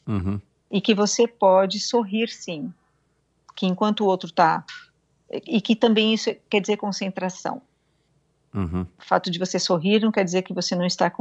uhum. 0.08 0.40
e 0.72 0.80
que 0.80 0.94
você 0.94 1.28
pode 1.28 1.80
sorrir 1.80 2.30
sim, 2.30 2.74
que 3.56 3.66
enquanto 3.66 4.02
o 4.02 4.08
outro 4.08 4.30
está 4.30 4.64
e 5.32 5.62
que 5.62 5.76
também 5.76 6.14
isso 6.14 6.36
quer 6.50 6.60
dizer 6.60 6.78
concentração. 6.78 7.62
Uhum. 8.54 8.82
O 8.82 9.04
fato 9.04 9.30
de 9.30 9.38
você 9.38 9.60
sorrir 9.60 10.02
não 10.02 10.12
quer 10.12 10.24
dizer 10.24 10.42
que 10.42 10.54
você 10.54 10.76
não 10.76 10.86
está 10.86 11.12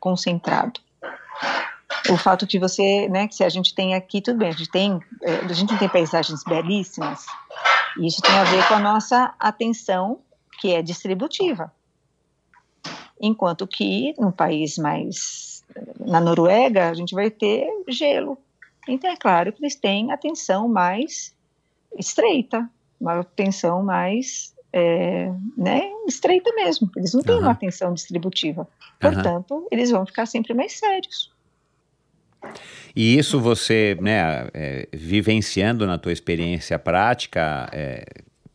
concentrado. 0.00 0.80
O 2.10 2.16
fato 2.16 2.46
de 2.46 2.58
você, 2.58 3.08
né, 3.08 3.28
que 3.28 3.34
se 3.34 3.44
a 3.44 3.48
gente 3.48 3.74
tem 3.74 3.94
aqui, 3.94 4.20
tudo 4.20 4.38
bem, 4.38 4.48
a 4.48 4.52
gente 4.52 4.70
tem, 4.70 5.00
é, 5.22 5.36
a 5.36 5.52
gente 5.52 5.78
tem 5.78 5.88
paisagens 5.88 6.42
belíssimas, 6.42 7.24
e 7.96 8.06
isso 8.06 8.20
tem 8.20 8.34
a 8.34 8.44
ver 8.44 8.66
com 8.66 8.74
a 8.74 8.80
nossa 8.80 9.34
atenção, 9.38 10.18
que 10.60 10.72
é 10.72 10.82
distributiva. 10.82 11.72
Enquanto 13.20 13.66
que, 13.68 14.14
no 14.18 14.32
país 14.32 14.76
mais, 14.78 15.64
na 16.00 16.20
Noruega, 16.20 16.90
a 16.90 16.94
gente 16.94 17.14
vai 17.14 17.30
ter 17.30 17.68
gelo. 17.88 18.36
Então, 18.88 19.08
é 19.08 19.16
claro 19.16 19.52
que 19.52 19.62
eles 19.62 19.76
têm 19.76 20.10
atenção 20.10 20.66
mais 20.68 21.32
estreita, 21.96 22.68
uma 23.02 23.20
atenção 23.20 23.82
mais 23.82 24.54
é, 24.72 25.30
né, 25.58 25.82
estreita 26.06 26.52
mesmo. 26.54 26.90
Eles 26.96 27.12
não 27.12 27.22
têm 27.22 27.34
uhum. 27.34 27.42
uma 27.42 27.50
atenção 27.50 27.92
distributiva. 27.92 28.66
Portanto, 28.98 29.54
uhum. 29.54 29.66
eles 29.70 29.90
vão 29.90 30.06
ficar 30.06 30.24
sempre 30.26 30.54
mais 30.54 30.72
sérios. 30.72 31.30
E 32.94 33.18
isso 33.18 33.40
você, 33.40 33.96
né, 34.00 34.48
é, 34.54 34.88
vivenciando 34.92 35.86
na 35.86 35.98
tua 35.98 36.12
experiência 36.12 36.78
prática, 36.78 37.68
é, 37.72 38.04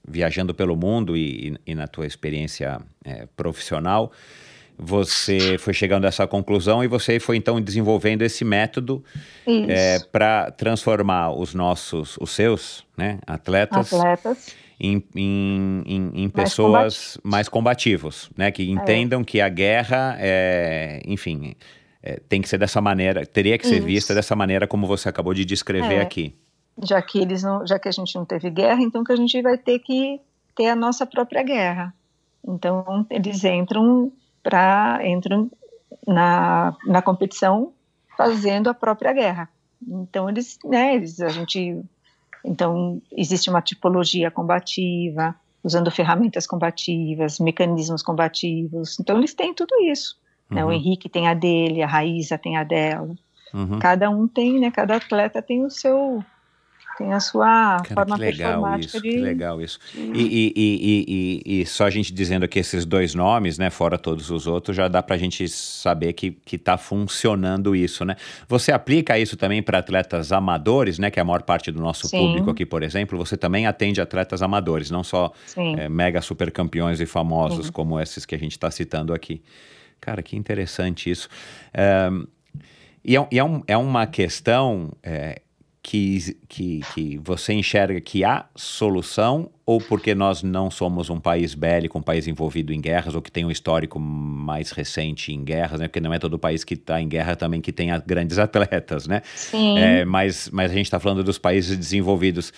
viajando 0.08 0.54
pelo 0.54 0.76
mundo 0.76 1.16
e, 1.18 1.58
e, 1.66 1.76
na 1.76 1.88
tua 1.88 2.06
experiência 2.06 2.80
é, 3.04 3.28
profissional, 3.36 4.12
você 4.78 5.58
foi 5.58 5.74
chegando 5.74 6.06
a 6.06 6.08
essa 6.08 6.28
conclusão 6.28 6.84
e 6.84 6.88
você 6.88 7.20
foi 7.20 7.36
então 7.36 7.60
desenvolvendo 7.60 8.22
esse 8.22 8.46
método 8.46 9.04
é, 9.48 10.00
para 10.12 10.52
transformar 10.52 11.32
os 11.32 11.56
nossos, 11.56 12.16
os 12.22 12.30
seus, 12.30 12.86
né, 12.96 13.20
atletas, 13.26 13.92
atletas. 13.92 14.56
Em, 14.80 15.04
em, 15.16 15.84
em, 15.88 16.12
em, 16.24 16.30
pessoas 16.30 17.18
mais 17.24 17.50
combativos, 17.50 18.30
né, 18.38 18.52
que 18.52 18.62
é. 18.62 18.66
entendam 18.66 19.22
é. 19.22 19.24
que 19.24 19.42
a 19.42 19.50
guerra 19.50 20.16
é, 20.20 21.02
enfim, 21.06 21.56
é, 22.04 22.20
tem 22.30 22.40
que 22.40 22.48
ser 22.48 22.60
dessa 22.60 22.80
maneira, 22.80 23.26
teria 23.26 23.58
que 23.58 23.66
ser 23.66 23.78
Isso. 23.78 23.86
vista 23.86 24.14
dessa 24.14 24.36
maneira 24.36 24.68
como 24.68 24.86
você 24.86 25.10
acabou 25.10 25.34
de 25.34 25.44
descrever 25.44 25.96
é. 25.96 26.02
aqui. 26.02 26.36
Já 26.84 27.02
que 27.02 27.18
eles 27.18 27.42
não, 27.42 27.66
já 27.66 27.80
que 27.80 27.88
a 27.88 27.92
gente 27.92 28.16
não 28.16 28.24
teve 28.24 28.52
guerra, 28.52 28.84
então 28.84 29.04
que 29.04 29.12
a 29.12 29.16
gente 29.16 29.42
vai 29.42 29.58
ter 29.58 29.80
que 29.80 30.22
ter 30.56 30.68
a 30.68 30.76
nossa 30.76 31.08
própria 31.08 31.42
guerra. 31.42 31.92
Então 32.48 33.06
eles 33.10 33.44
entram 33.44 34.12
para 34.48 35.06
entram 35.06 35.52
na, 36.08 36.74
na 36.86 37.02
competição 37.02 37.74
fazendo 38.16 38.70
a 38.70 38.74
própria 38.74 39.12
guerra. 39.12 39.50
Então 39.86 40.30
eles, 40.30 40.58
né, 40.64 40.96
eles, 40.96 41.20
a 41.20 41.28
gente, 41.28 41.84
então 42.46 43.02
existe 43.12 43.50
uma 43.50 43.62
tipologia 43.62 44.32
combativa, 44.32 45.36
usando 45.62 45.92
ferramentas 45.92 46.48
combativas, 46.48 47.42
mecanismos 47.42 48.02
combativos. 48.02 48.98
Então 49.02 49.18
eles 49.18 49.34
têm 49.34 49.54
tudo 49.54 49.76
isso. 49.82 50.18
Uhum. 50.50 50.56
Né? 50.56 50.64
O 50.64 50.68
uhum. 50.68 50.74
Henrique 50.74 51.10
tem 51.10 51.28
a 51.28 51.34
dele, 51.34 51.84
a 51.84 51.88
Raíza 51.88 52.38
tem 52.38 52.56
a 52.56 52.64
dela. 52.64 53.14
Uhum. 53.54 53.80
Cada 53.80 54.10
um 54.10 54.30
tem, 54.30 54.62
né? 54.62 54.72
Cada 54.72 54.96
atleta 54.96 55.42
tem 55.42 55.66
o 55.66 55.70
seu 55.70 56.24
tem 56.98 57.14
a 57.14 57.20
sua 57.20 57.78
Cara, 57.84 57.94
forma 57.94 58.16
que 58.16 58.22
legal 58.24 58.80
isso, 58.80 59.02
de... 59.02 59.10
Que 59.10 59.18
legal 59.18 59.62
isso. 59.62 59.80
E, 59.96 60.54
e, 60.56 61.44
e, 61.46 61.62
e, 61.62 61.66
só 61.66 61.86
a 61.86 61.90
gente 61.90 62.12
dizendo 62.12 62.44
aqui 62.44 62.58
esses 62.58 62.86
dois 62.86 63.14
nomes, 63.14 63.60
né, 63.60 63.70
fora 63.70 63.98
todos 63.98 64.32
os 64.32 64.48
outros, 64.48 64.76
já 64.76 64.88
dá 64.88 65.04
para 65.04 65.16
a 65.16 65.18
gente 65.18 65.48
saber 65.48 66.14
que, 66.14 66.32
que 66.32 66.58
tá 66.58 66.78
funcionando 66.78 67.76
isso, 67.76 68.04
né? 68.04 68.16
Você 68.48 68.72
aplica 68.72 69.18
isso 69.20 69.38
também 69.38 69.62
para 69.62 69.78
atletas 69.78 70.32
amadores, 70.32 70.98
né, 70.98 71.12
que 71.12 71.20
é 71.20 71.22
a 71.22 71.26
maior 71.26 71.44
parte 71.44 71.72
do 71.72 71.80
nosso 71.80 72.08
Sim. 72.08 72.18
público 72.18 72.50
aqui, 72.50 72.66
por 72.66 72.82
exemplo, 72.82 73.18
você 73.18 73.38
também 73.38 73.68
atende 73.68 74.02
atletas 74.02 74.42
amadores, 74.42 74.90
não 74.90 75.04
só 75.04 75.32
é, 75.56 75.88
mega 75.88 76.20
super 76.22 76.52
campeões 76.52 77.00
e 77.00 77.06
famosos 77.06 77.68
Sim. 77.68 77.72
como 77.72 78.00
esses 78.00 78.26
que 78.26 78.34
a 78.34 78.40
gente 78.40 78.54
está 78.54 78.72
citando 78.72 79.14
aqui. 79.14 79.42
Cara, 80.02 80.24
que 80.24 80.36
interessante 80.36 81.10
isso. 81.10 81.30
É, 81.74 82.10
E 83.04 83.16
é, 83.16 83.28
é, 83.32 83.44
um, 83.44 83.64
é 83.68 83.78
uma 83.78 84.06
questão 84.06 84.92
é, 85.02 85.42
que, 85.88 86.36
que, 86.50 86.82
que 86.94 87.18
você 87.24 87.54
enxerga 87.54 88.02
que 88.02 88.22
há 88.22 88.46
solução 88.54 89.50
ou 89.66 89.80
porque 89.80 90.14
nós 90.14 90.44
não 90.44 90.70
somos 90.70 91.10
um 91.10 91.18
país 91.18 91.56
bélico, 91.56 91.98
um 91.98 92.02
país 92.02 92.28
envolvido 92.28 92.74
em 92.74 92.82
guerras 92.82 93.16
ou 93.16 93.22
que 93.22 93.32
tem 93.32 93.46
um 93.46 93.52
histórico 93.52 93.98
mais 93.98 94.72
recente 94.72 95.32
em 95.32 95.46
guerras, 95.46 95.80
né? 95.80 95.88
Porque 95.88 96.02
não 96.02 96.14
é 96.14 96.20
todo 96.20 96.38
país 96.38 96.66
que 96.66 96.74
está 96.74 97.02
em 97.02 97.08
guerra 97.08 97.38
também 97.38 97.62
que 97.62 97.72
tenha 97.72 97.98
grandes 98.06 98.38
atletas, 98.38 99.08
né? 99.08 99.22
Sim. 99.34 99.80
É, 99.80 100.04
mas, 100.04 100.50
mas 100.52 100.72
a 100.72 100.74
gente 100.74 100.88
está 100.88 101.00
falando 101.00 101.24
dos 101.24 101.38
países 101.38 101.78
desenvolvidos. 101.78 102.52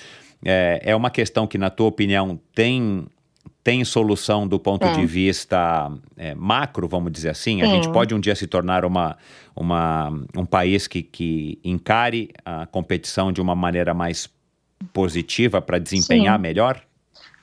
É, 0.43 0.81
é 0.85 0.95
uma 0.95 1.11
questão 1.11 1.45
que, 1.45 1.59
na 1.59 1.69
tua 1.69 1.85
opinião, 1.85 2.39
tem 2.55 3.05
tem 3.63 3.83
solução 3.83 4.47
do 4.47 4.59
ponto 4.59 4.85
É. 4.87 4.91
de 4.91 5.05
vista 5.05 5.91
é, 6.15 6.33
macro, 6.33 6.87
vamos 6.87 7.11
dizer 7.11 7.29
assim? 7.29 7.61
A 7.61 7.65
Sim. 7.65 7.71
gente 7.73 7.89
pode 7.89 8.13
um 8.15 8.19
dia 8.19 8.35
se 8.35 8.47
tornar 8.47 8.85
uma, 8.85 9.17
uma, 9.55 10.09
um 10.35 10.45
país 10.45 10.87
que, 10.87 11.03
que 11.03 11.59
encare 11.63 12.31
a 12.45 12.65
competição 12.65 13.31
de 13.31 13.41
uma 13.41 13.55
maneira 13.55 13.93
mais 13.93 14.29
positiva 14.93 15.61
para 15.61 15.77
desempenhar 15.77 16.37
Sim. 16.37 16.41
melhor? 16.41 16.81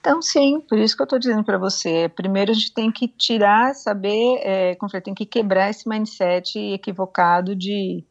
Então, 0.01 0.23
sim, 0.23 0.61
por 0.61 0.79
isso 0.79 0.97
que 0.97 1.03
eu 1.03 1.05
estou 1.05 1.19
dizendo 1.19 1.43
para 1.43 1.59
você. 1.59 2.09
Primeiro, 2.09 2.53
a 2.53 2.55
gente 2.55 2.73
tem 2.73 2.93
que 2.93 3.09
tirar, 3.09 3.75
saber, 3.75 4.39
é, 4.41 4.77
tem 5.03 5.13
que 5.13 5.27
quebrar 5.27 5.69
esse 5.69 5.89
mindset 5.89 6.57
equivocado 6.59 7.57
de, 7.57 8.05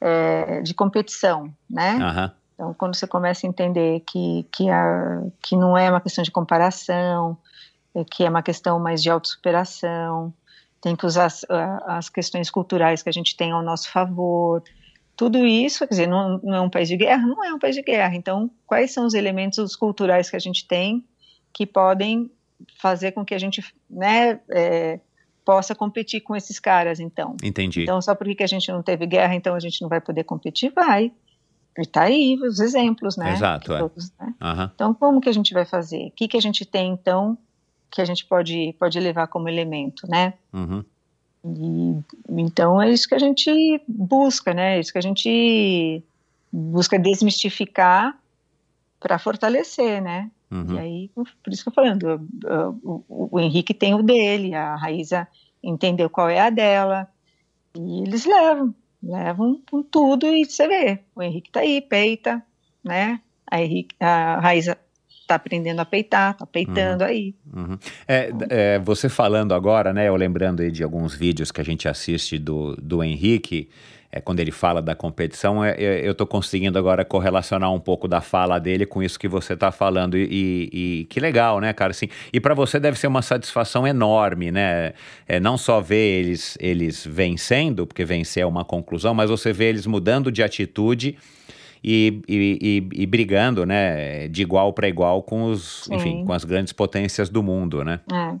é, 0.00 0.60
de 0.62 0.74
competição, 0.74 1.48
né? 1.70 1.96
Aham. 2.02 2.32
Então, 2.58 2.74
quando 2.74 2.96
você 2.96 3.06
começa 3.06 3.46
a 3.46 3.48
entender 3.48 4.00
que, 4.00 4.44
que, 4.52 4.68
a, 4.68 5.22
que 5.40 5.56
não 5.56 5.78
é 5.78 5.88
uma 5.88 6.00
questão 6.00 6.24
de 6.24 6.30
comparação, 6.32 7.38
é 7.94 8.02
que 8.02 8.24
é 8.24 8.28
uma 8.28 8.42
questão 8.42 8.80
mais 8.80 9.00
de 9.00 9.08
autossuperação, 9.08 10.34
tem 10.80 10.96
que 10.96 11.06
usar 11.06 11.26
as, 11.26 11.46
as 11.86 12.08
questões 12.08 12.50
culturais 12.50 13.00
que 13.00 13.08
a 13.08 13.12
gente 13.12 13.36
tem 13.36 13.52
ao 13.52 13.62
nosso 13.62 13.88
favor. 13.92 14.60
Tudo 15.16 15.46
isso, 15.46 15.86
quer 15.86 15.90
dizer, 15.90 16.08
não, 16.08 16.40
não 16.42 16.54
é 16.56 16.60
um 16.60 16.68
país 16.68 16.88
de 16.88 16.96
guerra? 16.96 17.24
Não 17.24 17.44
é 17.44 17.54
um 17.54 17.60
país 17.60 17.76
de 17.76 17.82
guerra. 17.82 18.16
Então, 18.16 18.50
quais 18.66 18.90
são 18.90 19.06
os 19.06 19.14
elementos 19.14 19.76
culturais 19.76 20.28
que 20.28 20.34
a 20.34 20.40
gente 20.40 20.66
tem 20.66 21.04
que 21.52 21.64
podem 21.64 22.28
fazer 22.76 23.12
com 23.12 23.24
que 23.24 23.34
a 23.36 23.38
gente 23.38 23.64
né, 23.88 24.40
é, 24.50 24.98
possa 25.44 25.76
competir 25.76 26.22
com 26.22 26.34
esses 26.34 26.58
caras, 26.58 26.98
então? 26.98 27.36
Entendi. 27.40 27.84
Então, 27.84 28.02
só 28.02 28.16
porque 28.16 28.34
que 28.34 28.42
a 28.42 28.48
gente 28.48 28.70
não 28.72 28.82
teve 28.82 29.06
guerra, 29.06 29.36
então 29.36 29.54
a 29.54 29.60
gente 29.60 29.80
não 29.80 29.88
vai 29.88 30.00
poder 30.00 30.24
competir? 30.24 30.72
Vai. 30.74 31.12
E 31.80 31.86
tá 31.86 32.02
aí 32.02 32.36
os 32.42 32.58
exemplos, 32.58 33.16
né? 33.16 33.32
Exato, 33.32 33.72
é. 33.72 33.78
Todos, 33.78 34.12
né? 34.18 34.34
Aham. 34.40 34.70
Então, 34.74 34.92
como 34.94 35.20
que 35.20 35.28
a 35.28 35.32
gente 35.32 35.54
vai 35.54 35.64
fazer? 35.64 36.08
O 36.08 36.10
que, 36.10 36.26
que 36.26 36.36
a 36.36 36.40
gente 36.40 36.64
tem, 36.66 36.90
então, 36.92 37.38
que 37.90 38.00
a 38.02 38.04
gente 38.04 38.24
pode, 38.24 38.74
pode 38.78 38.98
levar 38.98 39.28
como 39.28 39.48
elemento, 39.48 40.08
né? 40.10 40.34
Uhum. 40.52 40.84
E, 41.44 42.02
então, 42.42 42.82
é 42.82 42.90
isso 42.90 43.08
que 43.08 43.14
a 43.14 43.18
gente 43.18 43.80
busca, 43.86 44.52
né? 44.52 44.76
É 44.76 44.80
isso 44.80 44.90
que 44.92 44.98
a 44.98 45.02
gente 45.02 46.02
busca 46.52 46.98
desmistificar 46.98 48.18
para 48.98 49.18
fortalecer, 49.18 50.02
né? 50.02 50.30
Uhum. 50.50 50.74
E 50.74 50.78
aí, 50.78 51.10
por 51.14 51.52
isso 51.52 51.62
que 51.62 51.68
eu 51.68 51.72
falando, 51.74 52.20
o, 52.82 53.04
o- 53.08 53.28
o 53.32 53.40
Henrique 53.40 53.72
tem 53.72 53.94
o 53.94 54.02
dele, 54.02 54.54
a 54.54 54.74
Raíza 54.74 55.28
entendeu 55.62 56.10
qual 56.10 56.28
é 56.28 56.40
a 56.40 56.50
dela, 56.50 57.06
e 57.76 58.02
eles 58.02 58.24
levam, 58.24 58.74
levam 59.02 59.60
com 59.70 59.82
tudo 59.82 60.26
e 60.26 60.44
você 60.44 60.66
vê, 60.66 60.98
o 61.14 61.22
Henrique 61.22 61.50
tá 61.50 61.60
aí, 61.60 61.80
peita, 61.80 62.42
né? 62.84 63.20
A, 63.50 63.62
Henrique, 63.62 63.94
a 64.00 64.40
Raíza 64.40 64.76
tá 65.26 65.34
aprendendo 65.34 65.80
a 65.80 65.84
peitar, 65.84 66.34
tá 66.34 66.46
peitando 66.46 67.04
aí. 67.04 67.34
Uhum. 67.54 67.78
É, 68.06 68.30
é, 68.48 68.78
você 68.78 69.08
falando 69.08 69.54
agora, 69.54 69.92
né, 69.92 70.08
eu 70.08 70.16
lembrando 70.16 70.60
aí 70.60 70.70
de 70.70 70.82
alguns 70.82 71.14
vídeos 71.14 71.52
que 71.52 71.60
a 71.60 71.64
gente 71.64 71.86
assiste 71.86 72.38
do, 72.38 72.74
do 72.76 73.04
Henrique, 73.04 73.68
é, 74.10 74.20
quando 74.20 74.40
ele 74.40 74.50
fala 74.50 74.80
da 74.80 74.94
competição, 74.94 75.62
é, 75.62 75.72
é, 75.78 76.06
eu 76.06 76.12
estou 76.12 76.26
conseguindo 76.26 76.78
agora 76.78 77.04
correlacionar 77.04 77.72
um 77.72 77.78
pouco 77.80 78.08
da 78.08 78.20
fala 78.22 78.58
dele 78.58 78.86
com 78.86 79.02
isso 79.02 79.18
que 79.18 79.28
você 79.28 79.52
está 79.52 79.70
falando 79.70 80.16
e, 80.16 80.24
e- 80.72 81.00
e 81.00 81.04
que 81.04 81.20
legal, 81.20 81.60
né, 81.60 81.72
cara? 81.74 81.90
Assim, 81.90 82.08
e 82.32 82.40
para 82.40 82.54
você 82.54 82.80
deve 82.80 82.98
ser 82.98 83.06
uma 83.06 83.20
satisfação 83.22 83.86
enorme, 83.86 84.50
né? 84.50 84.94
É, 85.26 85.38
não 85.38 85.58
só 85.58 85.80
ver 85.80 86.20
eles, 86.20 86.56
eles 86.60 87.06
vencendo, 87.06 87.86
porque 87.86 88.04
vencer 88.04 88.42
é 88.42 88.46
uma 88.46 88.64
conclusão, 88.64 89.12
mas 89.12 89.28
você 89.28 89.52
vê 89.52 89.66
eles 89.66 89.86
mudando 89.86 90.32
de 90.32 90.42
atitude 90.42 91.16
e, 91.84 92.20
e, 92.26 92.58
e- 92.92 93.02
e 93.02 93.06
brigando, 93.06 93.64
né, 93.64 94.26
de 94.28 94.42
igual 94.42 94.72
para 94.72 94.88
igual 94.88 95.22
com 95.22 95.44
os, 95.50 95.84
Sim. 95.84 95.94
enfim, 95.94 96.24
com 96.24 96.32
as 96.32 96.44
grandes 96.44 96.72
potências 96.72 97.28
do 97.28 97.42
mundo, 97.42 97.84
né? 97.84 98.00
É, 98.12 98.34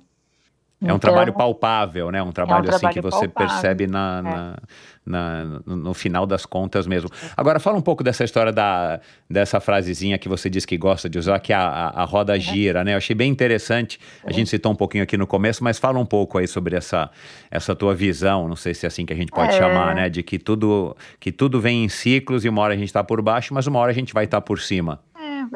É 0.80 0.84
um 0.84 0.86
Então, 0.86 0.98
trabalho 1.00 1.32
palpável, 1.32 2.12
né? 2.12 2.22
Um 2.22 2.30
trabalho, 2.30 2.68
assim 2.68 2.86
que 2.86 3.00
trabalho 3.00 3.02
você 3.02 3.26
palpável, 3.26 3.48
percebe 3.52 3.86
na, 3.88 4.22
na- 4.22 4.56
na- 5.04 5.44
no, 5.66 5.92
final 5.92 6.24
das 6.24 6.46
contas 6.46 6.86
mesmo. 6.86 7.10
Agora, 7.36 7.58
fala 7.58 7.76
um 7.76 7.82
pouco 7.82 8.04
dessa 8.04 8.22
história 8.22 8.52
da, 8.52 9.00
dessa 9.28 9.58
frasezinha 9.58 10.16
que 10.18 10.28
você 10.28 10.48
diz 10.48 10.64
que 10.64 10.78
gosta 10.78 11.08
de 11.08 11.18
usar, 11.18 11.40
que 11.40 11.52
é 11.52 11.56
a, 11.56 11.66
a, 11.68 12.02
a 12.02 12.04
roda 12.04 12.38
gira, 12.38 12.84
né? 12.84 12.92
Eu 12.92 12.98
achei 12.98 13.16
bem 13.16 13.28
interessante. 13.28 13.98
A 14.24 14.30
gente 14.32 14.50
citou 14.50 14.70
um 14.70 14.76
pouquinho 14.76 15.02
aqui 15.02 15.16
no 15.16 15.26
começo, 15.26 15.64
mas 15.64 15.80
fala 15.80 15.98
um 15.98 16.06
pouco 16.06 16.38
aí 16.38 16.46
sobre 16.46 16.76
essa, 16.76 17.10
essa 17.50 17.74
tua 17.74 17.92
visão, 17.92 18.46
não 18.46 18.54
sei 18.56 18.72
se 18.72 18.86
é 18.86 18.88
assim 18.88 19.04
que 19.04 19.12
a 19.12 19.16
gente 19.16 19.32
pode 19.32 19.52
É. 19.54 19.58
chamar, 19.58 19.96
né? 19.96 20.08
De 20.08 20.22
que 20.22 20.38
tudo, 20.38 20.96
que 21.18 21.32
tudo 21.32 21.60
vem 21.60 21.84
em 21.84 21.88
ciclos 21.88 22.44
e 22.44 22.48
uma 22.48 22.62
hora 22.62 22.74
a 22.74 22.76
gente 22.76 22.86
está 22.86 23.02
por 23.02 23.20
baixo, 23.20 23.52
mas 23.52 23.66
uma 23.66 23.80
hora 23.80 23.90
a 23.90 23.94
gente 23.94 24.14
vai 24.14 24.26
estar 24.26 24.40
por 24.42 24.60
cima. 24.60 25.00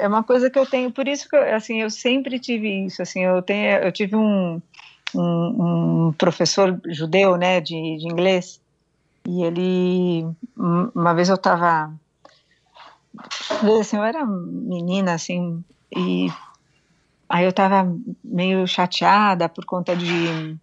É 0.01 0.09
uma 0.09 0.25
coisa 0.25 0.49
que 0.51 0.59
eu 0.59 0.65
tenho, 0.67 0.91
por 0.91 1.07
isso 1.07 1.29
que 1.29 1.37
eu, 1.37 1.55
assim, 1.55 1.83
eu 1.83 1.91
sempre 1.91 2.39
tive 2.39 2.87
isso, 2.87 3.03
assim, 3.03 3.25
eu 3.25 3.43
tenho, 3.43 3.77
eu 3.79 3.93
tive 3.93 4.17
um, 4.17 4.61
um, 5.15 6.09
um 6.09 6.13
professor 6.13 6.81
judeu, 6.87 7.37
né, 7.37 7.61
de, 7.61 7.75
de 7.99 8.07
inglês, 8.07 8.61
e 9.27 9.43
ele, 9.43 10.25
um- 10.57 10.91
uma 10.95 11.15
vez 11.15 11.29
eu 11.29 11.37
estava, 11.37 11.93
assim, 13.81 13.97
eu 13.97 14.05
era 14.05 14.25
menina, 14.27 15.15
assim, 15.15 15.63
e 15.95 16.29
aí 17.29 17.45
eu 17.45 17.51
estava 17.51 17.91
meio 18.23 18.67
chateada 18.67 19.49
por 19.49 19.65
conta 19.65 19.95
de, 19.97 20.57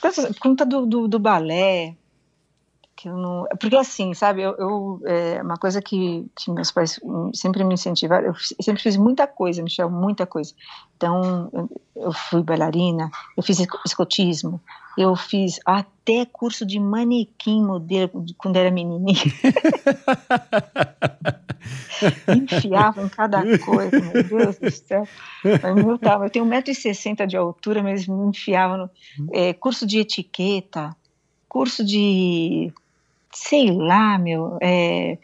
por 0.00 0.38
conta 0.40 0.64
do, 0.64 0.86
do, 0.86 1.08
do 1.08 1.18
balé, 1.18 1.94
que 3.04 3.08
eu 3.10 3.18
não, 3.18 3.46
porque 3.60 3.76
assim, 3.76 4.14
sabe, 4.14 4.40
eu, 4.40 4.54
eu 4.56 5.00
é 5.04 5.42
uma 5.42 5.58
coisa 5.58 5.82
que, 5.82 6.26
que 6.34 6.50
meus 6.50 6.70
pais 6.70 6.98
sempre 7.34 7.62
me 7.62 7.74
incentivaram, 7.74 8.28
eu 8.28 8.34
sempre 8.62 8.82
fiz 8.82 8.96
muita 8.96 9.26
coisa, 9.26 9.62
Michel, 9.62 9.90
muita 9.90 10.24
coisa. 10.24 10.54
Então, 10.96 11.50
eu, 11.52 11.68
eu 11.96 12.12
fui 12.14 12.42
bailarina, 12.42 13.10
eu 13.36 13.42
fiz 13.42 13.60
esco- 13.60 13.78
escotismo, 13.84 14.58
eu 14.96 15.14
fiz 15.14 15.60
até 15.66 16.24
curso 16.24 16.64
de 16.64 16.80
manequim 16.80 17.62
modelo 17.62 18.24
de- 18.24 18.32
quando 18.38 18.56
era 18.56 18.70
menininha. 18.70 19.20
Me 22.26 22.38
enfiava 22.40 23.02
em 23.02 23.08
cada 23.10 23.44
coisa, 23.58 24.00
meu 24.00 24.22
Deus 24.24 24.56
do 24.56 24.70
céu. 24.70 25.06
Mas, 25.44 25.76
meu, 25.76 25.98
tá, 25.98 26.18
eu 26.22 26.30
tenho 26.30 26.46
1,60m 26.46 27.26
de 27.26 27.36
altura, 27.36 27.82
mas 27.82 28.06
me 28.08 28.28
enfiava 28.28 28.78
no 28.78 28.90
é, 29.34 29.52
curso 29.52 29.86
de 29.86 29.98
etiqueta, 29.98 30.96
curso 31.46 31.84
de 31.84 32.72
sei 33.34 33.72
lá, 33.72 34.16
meu, 34.16 34.56
é, 34.62 35.18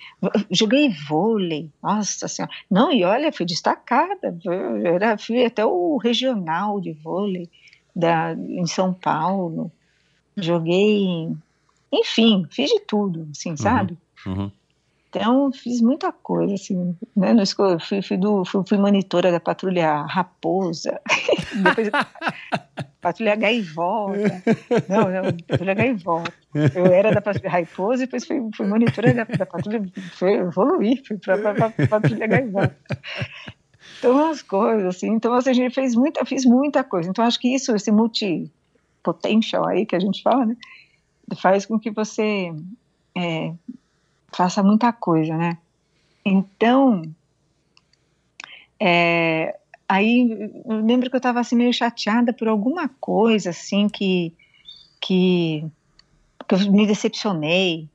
joguei 0.50 0.90
vôlei, 1.08 1.70
nossa 1.80 2.26
senhora, 2.26 2.52
não, 2.68 2.92
e 2.92 3.04
olha, 3.04 3.32
fui 3.32 3.46
destacada, 3.46 4.36
era, 4.84 5.16
fui 5.16 5.44
até 5.44 5.64
o 5.64 5.96
regional 5.96 6.80
de 6.80 6.92
vôlei 6.92 7.48
da, 7.94 8.32
em 8.32 8.66
São 8.66 8.92
Paulo, 8.92 9.70
joguei, 10.36 11.28
enfim, 11.92 12.46
fiz 12.50 12.68
de 12.70 12.80
tudo, 12.80 13.28
assim, 13.30 13.56
sabe? 13.56 13.96
Uhum. 14.26 14.50
Então, 15.08 15.52
fiz 15.52 15.80
muita 15.80 16.12
coisa, 16.12 16.54
assim, 16.54 16.96
né, 17.16 17.32
no 17.32 17.44
fui, 17.80 18.02
fui, 18.02 18.16
do, 18.16 18.44
fui, 18.44 18.62
fui 18.66 18.78
monitora 18.78 19.30
da 19.30 19.40
patrulha 19.40 20.02
Raposa, 20.02 21.00
depois 21.62 21.90
patrulha 23.00 23.34
Gaivota, 23.36 24.42
não, 24.88 25.10
não, 25.10 25.36
patrulha 25.48 25.74
Gaivota, 25.74 26.32
eu 26.74 26.86
era 26.86 27.12
da 27.12 27.20
patrulha 27.20 27.50
Raposa 27.50 28.02
e 28.02 28.06
depois 28.06 28.26
fui, 28.26 28.40
fui 28.54 28.66
monitora 28.66 29.14
da, 29.14 29.24
da 29.24 29.46
patrulha, 29.46 29.82
fui 30.12 30.34
evoluir, 30.34 31.02
fui 31.06 31.16
para 31.18 31.70
patrulha 31.88 32.26
Gaivota. 32.26 32.76
Então, 33.98 34.30
as 34.30 34.42
coisas, 34.42 34.96
assim, 34.96 35.08
então 35.08 35.32
assim, 35.34 35.50
a 35.50 35.54
gente 35.54 35.74
fez 35.74 35.94
muita, 35.94 36.24
fiz 36.24 36.44
muita 36.44 36.84
coisa, 36.84 37.08
então 37.08 37.24
acho 37.24 37.38
que 37.40 37.54
isso, 37.54 37.74
esse 37.74 37.90
multi-potential 37.90 39.66
aí 39.66 39.86
que 39.86 39.96
a 39.96 40.00
gente 40.00 40.22
fala, 40.22 40.46
né, 40.46 40.56
faz 41.36 41.66
com 41.66 41.78
que 41.78 41.90
você... 41.90 42.52
É, 43.16 43.52
faça 44.32 44.62
muita 44.62 44.92
coisa, 44.92 45.36
né? 45.36 45.58
Então, 46.24 47.02
é, 48.78 49.58
aí 49.90 50.50
eu 50.64 50.80
lembro 50.84 51.10
que 51.10 51.16
eu 51.16 51.18
estava 51.18 51.40
assim 51.40 51.56
meio 51.56 51.72
chateada 51.72 52.32
por 52.32 52.46
alguma 52.48 52.88
coisa 53.00 53.50
assim 53.50 53.88
que 53.88 54.32
que, 55.00 55.64
que 56.46 56.54
eu 56.54 56.70
me 56.70 56.86
decepcionei. 56.86 57.88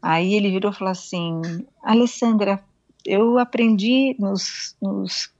Aí 0.00 0.34
ele 0.34 0.50
virou 0.50 0.72
e 0.72 0.74
falou 0.74 0.92
assim, 0.92 1.40
Alessandra, 1.82 2.62
eu 3.04 3.38
aprendi 3.38 4.16
nos, 4.18 4.76
nos 4.80 5.30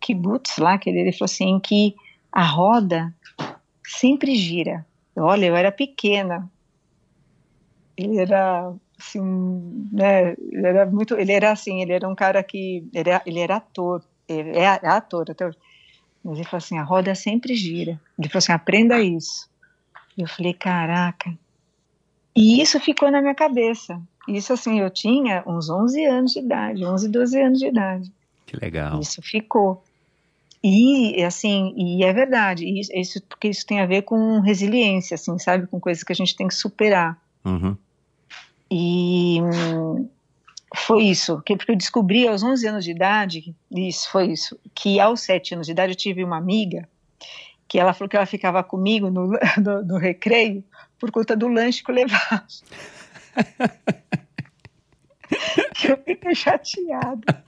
kibbutz 0.00 0.58
lá, 0.58 0.76
que 0.76 0.90
ele, 0.90 1.00
ele 1.00 1.12
falou 1.12 1.24
assim, 1.24 1.58
que 1.60 1.94
a 2.30 2.42
roda 2.44 3.14
sempre 3.86 4.36
gira. 4.36 4.84
Olha, 5.16 5.46
eu 5.46 5.56
era 5.56 5.72
pequena. 5.72 6.50
Ele 7.96 8.18
era 8.18 8.74
assim, 8.98 9.88
né, 9.92 10.32
ele 10.32 10.66
era 10.66 10.86
muito, 10.86 11.14
ele 11.14 11.32
era 11.32 11.52
assim, 11.52 11.80
ele 11.80 11.92
era 11.92 12.08
um 12.08 12.14
cara 12.14 12.42
que, 12.42 12.86
ele 12.92 13.10
era, 13.10 13.22
ele 13.24 13.38
era 13.38 13.56
ator, 13.56 14.02
é, 14.28 14.58
é 14.58 14.86
ator, 14.86 15.30
ator, 15.30 15.56
mas 16.22 16.36
ele 16.36 16.44
falou 16.44 16.58
assim, 16.58 16.78
a 16.78 16.82
roda 16.82 17.14
sempre 17.14 17.54
gira, 17.54 18.00
ele 18.18 18.28
falou 18.28 18.38
assim, 18.38 18.52
aprenda 18.52 19.00
isso, 19.00 19.48
eu 20.16 20.26
falei, 20.28 20.54
caraca, 20.54 21.36
e 22.34 22.60
isso 22.60 22.80
ficou 22.80 23.10
na 23.10 23.20
minha 23.20 23.34
cabeça, 23.34 24.00
isso 24.28 24.52
assim, 24.52 24.80
eu 24.80 24.90
tinha 24.90 25.42
uns 25.46 25.68
11 25.68 26.04
anos 26.04 26.32
de 26.32 26.40
idade, 26.40 26.84
11, 26.84 27.08
12 27.08 27.40
anos 27.40 27.58
de 27.58 27.66
idade. 27.66 28.12
Que 28.46 28.56
legal. 28.56 29.00
Isso 29.00 29.20
ficou. 29.22 29.82
E, 30.62 31.22
assim, 31.22 31.74
e 31.76 32.02
é 32.02 32.12
verdade, 32.12 32.64
isso, 32.64 33.20
porque 33.28 33.48
isso 33.48 33.66
tem 33.66 33.80
a 33.80 33.86
ver 33.86 34.02
com 34.02 34.40
resiliência, 34.40 35.14
assim, 35.14 35.38
sabe? 35.38 35.66
Com 35.66 35.78
coisas 35.78 36.02
que 36.02 36.12
a 36.12 36.16
gente 36.16 36.34
tem 36.34 36.48
que 36.48 36.54
superar. 36.54 37.20
Uhum. 37.44 37.76
E 38.70 39.40
foi 40.74 41.04
isso, 41.04 41.40
que, 41.42 41.56
porque 41.56 41.72
eu 41.72 41.76
descobri 41.76 42.26
aos 42.26 42.42
11 42.42 42.66
anos 42.66 42.84
de 42.84 42.90
idade, 42.90 43.54
isso, 43.70 44.10
foi 44.10 44.32
isso, 44.32 44.58
que 44.74 44.98
aos 45.00 45.20
7 45.20 45.54
anos 45.54 45.66
de 45.66 45.72
idade 45.72 45.92
eu 45.92 45.96
tive 45.96 46.24
uma 46.24 46.36
amiga 46.36 46.88
que 47.66 47.78
ela 47.78 47.94
falou 47.94 48.08
que 48.08 48.16
ela 48.16 48.26
ficava 48.26 48.62
comigo 48.62 49.10
no, 49.10 49.28
no, 49.62 49.84
no 49.84 49.98
recreio 49.98 50.62
por 50.98 51.10
conta 51.10 51.36
do 51.36 51.48
lanche 51.48 51.82
que 51.82 51.90
eu 51.90 51.94
levava. 51.94 52.44
eu 55.88 55.96
fiquei 56.04 56.34
chateada. 56.34 57.44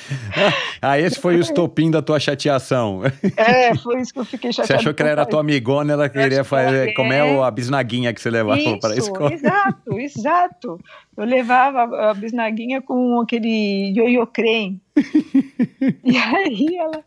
ah, 0.80 0.98
esse 0.98 1.18
foi 1.18 1.36
o 1.36 1.40
estopim 1.40 1.90
da 1.90 2.02
tua 2.02 2.18
chateação. 2.18 3.02
É, 3.36 3.74
foi 3.76 4.00
isso 4.00 4.12
que 4.12 4.18
eu 4.18 4.24
fiquei 4.24 4.52
chateada. 4.52 4.66
Você 4.66 4.80
achou 4.80 4.94
que 4.94 5.02
ela 5.02 5.10
era 5.10 5.26
tua 5.26 5.40
amigona, 5.40 5.92
ela 5.92 6.08
queria 6.08 6.44
fazer. 6.44 6.94
Como 6.94 7.12
é 7.12 7.42
a 7.42 7.50
bisnaguinha 7.50 8.12
que 8.12 8.20
você 8.20 8.30
levava 8.30 8.78
para 8.78 8.94
a 8.94 8.96
escola? 8.96 9.32
Exato, 9.32 9.98
exato. 9.98 10.80
Eu 11.16 11.24
levava 11.24 12.10
a 12.10 12.14
bisnaguinha 12.14 12.80
com 12.80 13.20
aquele 13.20 13.92
ioiô 13.94 14.26
creme. 14.26 14.80
e 16.04 16.16
aí 16.16 16.76
ela. 16.76 17.04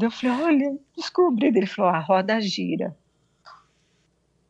Eu 0.00 0.10
falei, 0.10 0.36
olha, 0.42 0.76
descobri. 0.96 1.48
Ele 1.48 1.66
falou, 1.66 1.90
a 1.92 1.98
roda 1.98 2.40
gira. 2.40 2.96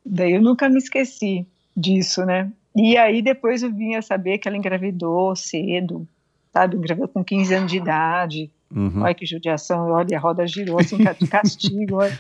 Daí 0.05 0.33
eu 0.33 0.43
nunca 0.43 0.69
me 0.69 0.79
esqueci 0.79 1.47
disso, 1.77 2.25
né? 2.25 2.51
E 2.75 2.97
aí 2.97 3.23
depois 3.23 3.63
eu 3.63 3.73
vinha 3.73 4.01
saber 4.03 4.39
que 4.39 4.49
ela 4.49 4.57
engravidou 4.57 5.37
cedo 5.37 6.07
sabe? 6.53 6.77
Engravidou 6.77 7.09
com 7.09 7.25
15 7.25 7.55
anos 7.55 7.71
de 7.71 7.79
idade. 7.79 8.51
Uhum. 8.75 9.03
Olha 9.03 9.15
que 9.15 9.27
judiação, 9.27 9.91
olha, 9.91 10.17
a 10.17 10.21
roda 10.21 10.47
girou 10.47 10.79
assim, 10.79 10.97
de 10.97 11.27
castigo, 11.27 11.97
olha, 11.97 12.19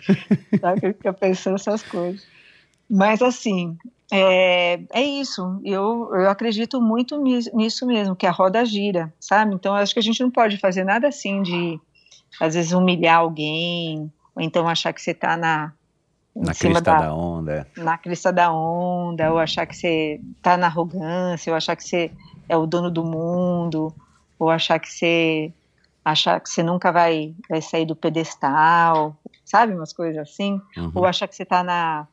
sabe? 0.60 0.80
Eu 0.82 0.94
fico 0.94 1.14
pensando 1.14 1.54
essas 1.56 1.82
coisas. 1.82 2.26
Mas, 2.88 3.22
assim, 3.22 3.76
é, 4.12 4.80
é 4.92 5.02
isso. 5.02 5.60
Eu, 5.64 6.10
eu 6.12 6.28
acredito 6.28 6.80
muito 6.80 7.18
nisso 7.22 7.86
mesmo, 7.86 8.14
que 8.14 8.26
a 8.26 8.30
roda 8.30 8.64
gira, 8.66 9.12
sabe? 9.18 9.54
Então, 9.54 9.74
acho 9.74 9.94
que 9.94 10.00
a 10.00 10.02
gente 10.02 10.22
não 10.22 10.30
pode 10.30 10.58
fazer 10.58 10.84
nada 10.84 11.08
assim 11.08 11.42
de, 11.42 11.80
às 12.38 12.54
vezes, 12.54 12.72
humilhar 12.72 13.20
alguém, 13.20 14.12
ou 14.36 14.42
então 14.42 14.68
achar 14.68 14.92
que 14.92 15.00
você 15.00 15.12
está 15.12 15.36
na. 15.36 15.72
Na 16.34 16.54
crista 16.54 16.80
da, 16.80 17.00
da, 17.00 17.14
onda. 17.14 17.66
Na 17.76 17.98
crista 17.98 18.32
da 18.32 18.52
onda, 18.52 19.32
ou 19.32 19.38
achar 19.38 19.66
que 19.66 19.76
você 19.76 20.20
está 20.36 20.56
na 20.58 20.66
arrogância, 20.66 21.50
ou 21.50 21.56
achar 21.56 21.76
que 21.76 21.84
você 21.84 22.10
é 22.48 22.56
o 22.56 22.66
dono 22.66 22.90
do 22.90 23.04
mundo, 23.04 23.94
ou 24.42 24.50
achar 24.50 24.78
que 24.80 24.90
você 24.90 25.52
achar 26.04 26.40
que 26.40 26.50
você 26.50 26.64
nunca 26.64 26.90
vai, 26.90 27.32
vai 27.48 27.62
sair 27.62 27.86
do 27.86 27.94
pedestal, 27.94 29.16
sabe, 29.44 29.72
umas 29.72 29.92
coisas 29.92 30.20
assim, 30.20 30.60
uhum. 30.76 30.90
ou 30.96 31.06
achar 31.06 31.28
que 31.28 31.36
você 31.36 31.44
está 31.44 31.62
na, 31.62 32.08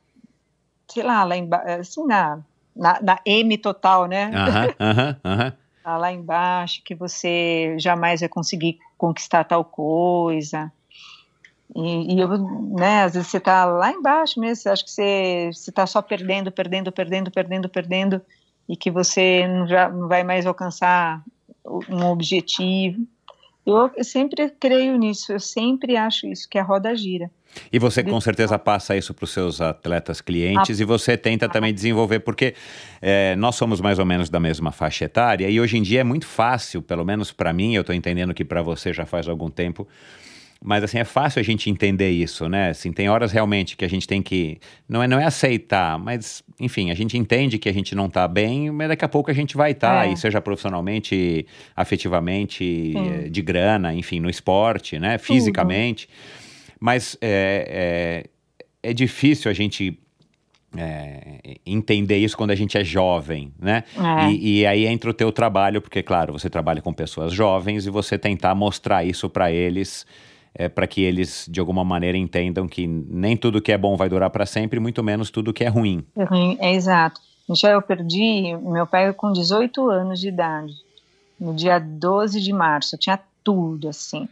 sei 0.87 1.01
lá, 1.01 1.23
lá 1.23 1.35
embaixo, 1.35 1.67
assim, 1.79 2.05
na, 2.05 2.39
na, 2.75 3.01
na, 3.01 3.19
M 3.25 3.57
total, 3.57 4.05
né? 4.05 4.27
Uhum, 4.27 5.33
uhum, 5.33 5.51
tá 5.83 5.97
lá 5.97 6.11
embaixo, 6.11 6.83
que 6.85 6.93
você 6.93 7.75
jamais 7.79 8.19
vai 8.19 8.29
conseguir 8.29 8.77
conquistar 8.95 9.43
tal 9.43 9.65
coisa. 9.65 10.71
E, 11.75 12.13
e 12.13 12.19
eu, 12.19 12.27
né, 12.77 13.05
às 13.05 13.13
vezes 13.15 13.27
você 13.27 13.37
está 13.37 13.65
lá 13.65 13.91
embaixo 13.91 14.39
mesmo, 14.39 14.57
você 14.57 14.69
acha 14.69 14.83
que 14.83 14.91
você 14.91 15.49
está 15.51 15.87
só 15.87 15.99
perdendo, 15.99 16.51
perdendo, 16.51 16.91
perdendo, 16.91 17.31
perdendo, 17.31 17.67
perdendo, 17.67 18.21
e 18.67 18.77
que 18.77 18.91
você 18.91 19.47
não, 19.47 19.67
já, 19.67 19.89
não 19.89 20.07
vai 20.07 20.23
mais 20.23 20.45
alcançar 20.45 21.23
um 21.65 22.05
objetivo. 22.05 23.05
Eu, 23.65 24.03
sempre 24.03 24.49
creio 24.59 24.97
nisso, 24.97 25.31
eu 25.31 25.39
sempre 25.39 25.95
acho 25.95 26.25
isso, 26.27 26.49
que 26.49 26.57
a 26.57 26.63
roda 26.63 26.95
gira. 26.95 27.29
E 27.71 27.79
você 27.79 28.03
com 28.03 28.19
certeza 28.21 28.57
passa 28.57 28.95
isso 28.95 29.13
para 29.13 29.23
os 29.23 29.31
seus 29.31 29.59
atletas 29.59 30.21
clientes 30.21 30.79
ah, 30.79 30.83
e 30.83 30.85
você 30.85 31.17
tenta 31.17 31.49
também 31.49 31.73
desenvolver, 31.73 32.19
porque 32.19 32.53
é, 33.01 33.35
nós 33.35 33.55
somos 33.55 33.81
mais 33.81 33.97
ou 33.99 34.05
menos 34.05 34.29
da 34.29 34.39
mesma 34.39 34.71
faixa 34.71 35.05
etária 35.05 35.49
e 35.49 35.59
hoje 35.59 35.77
em 35.77 35.81
dia 35.81 36.01
é 36.01 36.03
muito 36.03 36.27
fácil, 36.27 36.81
pelo 36.81 37.03
menos 37.03 37.31
para 37.31 37.51
mim, 37.51 37.75
eu 37.75 37.81
estou 37.81 37.93
entendendo 37.93 38.33
que 38.33 38.45
para 38.45 38.61
você 38.61 38.93
já 38.93 39.05
faz 39.05 39.27
algum 39.27 39.49
tempo, 39.49 39.87
mas 40.61 40.83
assim, 40.83 40.97
é 40.97 41.05
fácil 41.05 41.39
a 41.39 41.43
gente 41.43 41.69
entender 41.69 42.09
isso, 42.09 42.49
né? 42.49 42.69
Assim, 42.69 42.91
tem 42.91 43.07
horas 43.07 43.31
realmente 43.31 43.77
que 43.77 43.85
a 43.85 43.87
gente 43.87 44.05
tem 44.05 44.21
que. 44.21 44.59
Não 44.89 45.01
é, 45.01 45.07
não 45.07 45.17
é 45.17 45.23
aceitar, 45.23 45.97
mas, 45.97 46.43
enfim, 46.59 46.91
a 46.91 46.93
gente 46.93 47.17
entende 47.17 47.57
que 47.57 47.69
a 47.69 47.73
gente 47.73 47.95
não 47.95 48.07
está 48.07 48.27
bem, 48.27 48.69
mas 48.69 48.89
daqui 48.89 49.05
a 49.05 49.07
pouco 49.07 49.31
a 49.31 49.33
gente 49.33 49.55
vai 49.55 49.71
estar, 49.71 50.03
tá, 50.03 50.07
é. 50.07 50.15
seja 50.17 50.41
profissionalmente, 50.41 51.45
afetivamente, 51.73 52.91
Sim. 52.91 53.31
de 53.31 53.41
grana, 53.41 53.93
enfim, 53.93 54.19
no 54.19 54.29
esporte, 54.29 54.99
né? 54.99 55.17
Fisicamente. 55.17 56.09
Mas 56.77 57.17
é, 57.21 58.25
é, 58.83 58.89
é 58.89 58.93
difícil 58.93 59.49
a 59.49 59.53
gente 59.53 59.97
é, 60.75 61.57
entender 61.65 62.17
isso 62.17 62.35
quando 62.35 62.51
a 62.51 62.55
gente 62.55 62.77
é 62.77 62.83
jovem, 62.83 63.53
né? 63.57 63.85
É. 63.97 64.29
E, 64.31 64.59
e, 64.59 64.65
aí 64.65 64.85
entra 64.85 65.09
o 65.09 65.13
teu 65.13 65.31
trabalho, 65.31 65.81
porque, 65.81 66.03
claro, 66.03 66.33
você 66.33 66.49
trabalha 66.49 66.81
com 66.81 66.93
pessoas 66.93 67.31
jovens 67.31 67.85
e 67.85 67.89
você 67.89 68.17
tentar 68.17 68.53
mostrar 68.55 69.05
isso 69.05 69.29
para 69.29 69.51
eles 69.51 70.05
é, 70.53 70.67
para 70.67 70.87
que 70.87 71.01
eles, 71.01 71.45
de 71.49 71.59
alguma 71.59 71.83
maneira, 71.83 72.17
entendam 72.17 72.67
que 72.67 72.87
nem 72.87 73.37
tudo 73.37 73.61
que 73.61 73.71
é 73.71 73.77
bom 73.77 73.95
vai 73.95 74.09
durar 74.09 74.29
para 74.29 74.45
sempre, 74.45 74.79
muito 74.79 75.03
menos 75.03 75.29
tudo 75.29 75.53
que 75.53 75.63
é 75.63 75.67
ruim. 75.67 76.03
É 76.15 76.23
ruim, 76.23 76.57
é 76.59 76.73
exato. 76.73 77.21
Michel, 77.47 77.71
eu 77.71 77.81
perdi 77.81 78.55
meu 78.61 78.85
pai 78.85 79.11
com 79.13 79.31
18 79.31 79.89
anos 79.89 80.19
de 80.19 80.27
idade, 80.27 80.73
no 81.39 81.53
dia 81.53 81.79
12 81.79 82.41
de 82.41 82.53
março, 82.53 82.95
eu 82.95 82.99
tinha 82.99 83.19
tudo, 83.43 83.89
assim. 83.89 84.27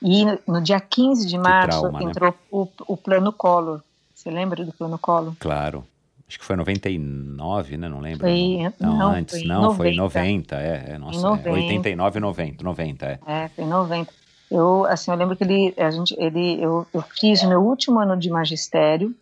E 0.00 0.24
no, 0.24 0.38
no 0.46 0.60
dia 0.60 0.80
15 0.80 1.26
de 1.26 1.38
março 1.38 1.80
trauma, 1.80 2.00
né? 2.00 2.06
entrou 2.06 2.30
né? 2.30 2.36
o, 2.50 2.68
o 2.86 2.96
plano 2.96 3.32
Collor. 3.32 3.80
Você 4.14 4.30
lembra 4.30 4.64
do 4.64 4.72
plano 4.72 4.98
Collor? 4.98 5.34
Claro. 5.38 5.84
Acho 6.26 6.38
que 6.38 6.44
foi 6.46 6.56
99, 6.56 7.76
né? 7.76 7.88
Não 7.90 8.00
lembro. 8.00 8.20
Foi, 8.20 8.72
não, 8.80 8.96
não, 8.96 9.10
antes, 9.10 9.38
foi 9.38 9.46
não, 9.46 9.62
90. 9.62 9.76
foi 9.76 9.94
90, 9.94 10.56
é, 10.56 10.84
é 10.92 10.98
nossa, 10.98 11.20
90. 11.20 11.48
É, 11.48 11.52
89 11.52 12.20
90, 12.20 12.64
90, 12.64 13.06
é. 13.06 13.18
É, 13.26 13.48
foi 13.48 13.64
90. 13.66 14.12
Eu, 14.52 14.84
assim, 14.84 15.10
eu 15.10 15.16
lembro 15.16 15.34
que 15.34 15.44
ele, 15.44 15.74
a 15.78 15.90
gente, 15.90 16.14
ele, 16.18 16.62
eu, 16.62 16.86
eu 16.92 17.00
fiz 17.00 17.42
o 17.42 17.48
meu 17.48 17.62
último 17.62 17.98
ano 17.98 18.14
de 18.18 18.28
magistério 18.28 19.16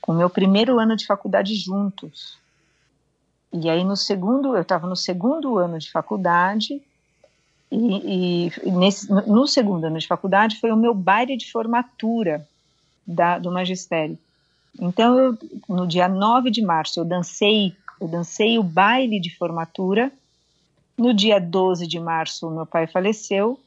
com 0.00 0.12
o 0.12 0.16
meu 0.16 0.30
primeiro 0.30 0.78
ano 0.78 0.94
de 0.94 1.04
faculdade 1.04 1.56
juntos. 1.56 2.38
E 3.52 3.68
aí 3.68 3.82
no 3.82 3.96
segundo, 3.96 4.54
eu 4.54 4.62
estava 4.62 4.86
no 4.86 4.94
segundo 4.94 5.58
ano 5.58 5.76
de 5.76 5.90
faculdade 5.90 6.80
e, 7.68 8.46
e 8.64 8.70
nesse, 8.70 9.10
no 9.10 9.48
segundo 9.48 9.86
ano 9.86 9.98
de 9.98 10.06
faculdade 10.06 10.60
foi 10.60 10.70
o 10.70 10.76
meu 10.76 10.94
baile 10.94 11.36
de 11.36 11.50
formatura 11.50 12.46
da, 13.04 13.40
do 13.40 13.50
magistério. 13.50 14.16
Então, 14.78 15.18
eu, 15.18 15.38
no 15.68 15.84
dia 15.84 16.06
9 16.06 16.48
de 16.48 16.62
março, 16.62 17.00
eu 17.00 17.04
dancei, 17.04 17.74
eu 18.00 18.06
dancei 18.06 18.56
o 18.56 18.62
baile 18.62 19.18
de 19.18 19.34
formatura. 19.34 20.12
No 20.96 21.12
dia 21.12 21.40
12 21.40 21.88
de 21.88 21.98
março, 21.98 22.48
meu 22.50 22.66
pai 22.66 22.86
faleceu. 22.86 23.58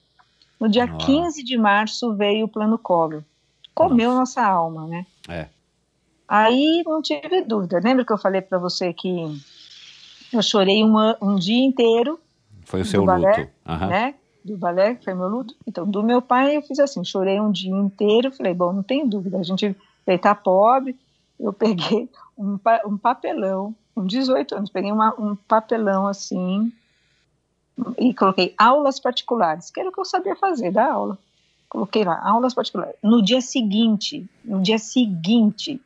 No 0.59 0.67
dia 0.67 0.85
Nossa. 0.85 1.05
15 1.05 1.43
de 1.43 1.57
março 1.57 2.13
veio 2.15 2.45
o 2.45 2.49
plano 2.49 2.77
Collor. 2.77 3.23
Comeu 3.73 4.09
nossa, 4.13 4.41
nossa 4.41 4.45
alma, 4.45 4.87
né? 4.87 5.05
É. 5.27 5.47
Aí 6.27 6.83
não 6.85 7.01
tive 7.01 7.41
dúvida. 7.41 7.79
Lembra 7.81 8.05
que 8.05 8.11
eu 8.11 8.17
falei 8.17 8.41
para 8.41 8.57
você 8.57 8.93
que 8.93 9.09
eu 10.33 10.41
chorei 10.41 10.83
uma, 10.83 11.17
um 11.21 11.35
dia 11.35 11.65
inteiro? 11.65 12.19
Foi 12.65 12.81
o 12.81 12.85
seu 12.85 13.05
balé, 13.05 13.29
luto. 13.29 13.51
Uhum. 13.67 13.87
Né? 13.87 14.15
Do 14.43 14.57
balé, 14.57 14.95
que 14.95 15.05
foi 15.05 15.13
meu 15.13 15.27
luto. 15.27 15.55
Então, 15.65 15.89
do 15.89 16.03
meu 16.03 16.21
pai, 16.21 16.57
eu 16.57 16.61
fiz 16.61 16.77
assim: 16.79 17.03
chorei 17.03 17.39
um 17.39 17.51
dia 17.51 17.73
inteiro. 17.73 18.31
Falei, 18.31 18.53
bom, 18.53 18.71
não 18.71 18.83
tem 18.83 19.07
dúvida, 19.07 19.39
a 19.39 19.43
gente 19.43 19.75
está 20.05 20.35
pobre. 20.35 20.95
Eu 21.39 21.53
peguei 21.53 22.09
um, 22.37 22.59
um 22.85 22.97
papelão, 22.97 23.73
com 23.95 24.05
18 24.05 24.55
anos, 24.55 24.69
peguei 24.69 24.91
uma, 24.91 25.13
um 25.19 25.35
papelão 25.35 26.07
assim, 26.07 26.71
e 27.97 28.13
coloquei 28.13 28.53
aulas 28.57 28.99
particulares, 28.99 29.69
que 29.69 29.79
era 29.79 29.89
o 29.89 29.91
que 29.91 29.99
eu 29.99 30.05
sabia 30.05 30.35
fazer, 30.35 30.71
da 30.71 30.91
aula. 30.91 31.17
Coloquei 31.67 32.03
lá, 32.03 32.19
aulas 32.23 32.53
particulares. 32.53 32.95
No 33.03 33.21
dia 33.21 33.41
seguinte, 33.41 34.27
no 34.43 34.61
dia 34.61 34.79
seguinte, 34.79 35.79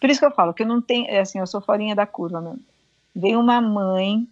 por 0.00 0.10
isso 0.10 0.18
que 0.18 0.26
eu 0.26 0.32
falo 0.32 0.54
que 0.54 0.62
eu 0.62 0.66
não 0.66 0.80
tenho, 0.80 1.06
é 1.08 1.20
assim, 1.20 1.38
eu 1.38 1.46
sou 1.46 1.60
farinha 1.60 1.94
da 1.94 2.06
curva 2.06 2.40
mesmo. 2.40 2.60
Veio 3.14 3.38
uma 3.38 3.60
mãe 3.60 4.26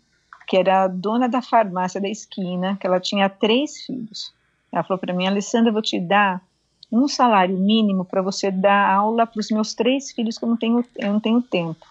que 0.46 0.56
era 0.56 0.88
dona 0.88 1.28
da 1.28 1.42
farmácia 1.42 2.00
da 2.00 2.08
esquina, 2.08 2.76
que 2.80 2.86
ela 2.86 2.98
tinha 2.98 3.28
três 3.28 3.84
filhos. 3.84 4.32
Ela 4.72 4.82
falou 4.82 4.98
para 4.98 5.12
mim, 5.12 5.26
Alessandra, 5.26 5.68
eu 5.68 5.72
vou 5.74 5.82
te 5.82 6.00
dar 6.00 6.42
um 6.90 7.06
salário 7.06 7.56
mínimo 7.56 8.04
para 8.04 8.22
você 8.22 8.50
dar 8.50 8.90
aula 8.90 9.26
para 9.26 9.40
os 9.40 9.50
meus 9.50 9.74
três 9.74 10.10
filhos 10.10 10.38
que 10.38 10.44
eu 10.44 10.48
não 10.48 10.56
tenho, 10.56 10.84
eu 10.96 11.12
não 11.12 11.20
tenho 11.20 11.42
tempo. 11.42 11.86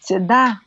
Você 0.00 0.20
dá? 0.20 0.60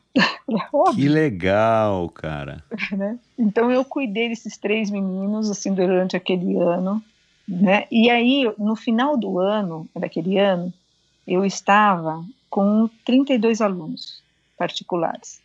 Que 0.94 1.08
legal, 1.08 2.08
cara. 2.08 2.62
Né? 2.92 3.18
Então 3.38 3.70
eu 3.70 3.84
cuidei 3.84 4.28
desses 4.28 4.56
três 4.56 4.90
meninos 4.90 5.50
assim 5.50 5.74
durante 5.74 6.16
aquele 6.16 6.56
ano, 6.56 7.02
né? 7.48 7.86
E 7.90 8.08
aí 8.10 8.50
no 8.58 8.76
final 8.76 9.16
do 9.16 9.38
ano, 9.38 9.88
daquele 9.94 10.38
ano, 10.38 10.72
eu 11.26 11.44
estava 11.44 12.24
com 12.48 12.88
32 13.04 13.60
alunos 13.60 14.22
particulares. 14.56 15.40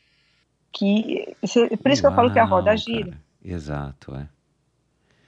Que 0.71 1.35
por 1.81 1.91
isso 1.91 2.01
que 2.01 2.07
eu 2.07 2.15
falo 2.15 2.31
que 2.31 2.39
a 2.39 2.45
roda 2.45 2.77
gira. 2.77 3.05
Cara. 3.05 3.21
Exato, 3.43 4.15
é. 4.15 4.27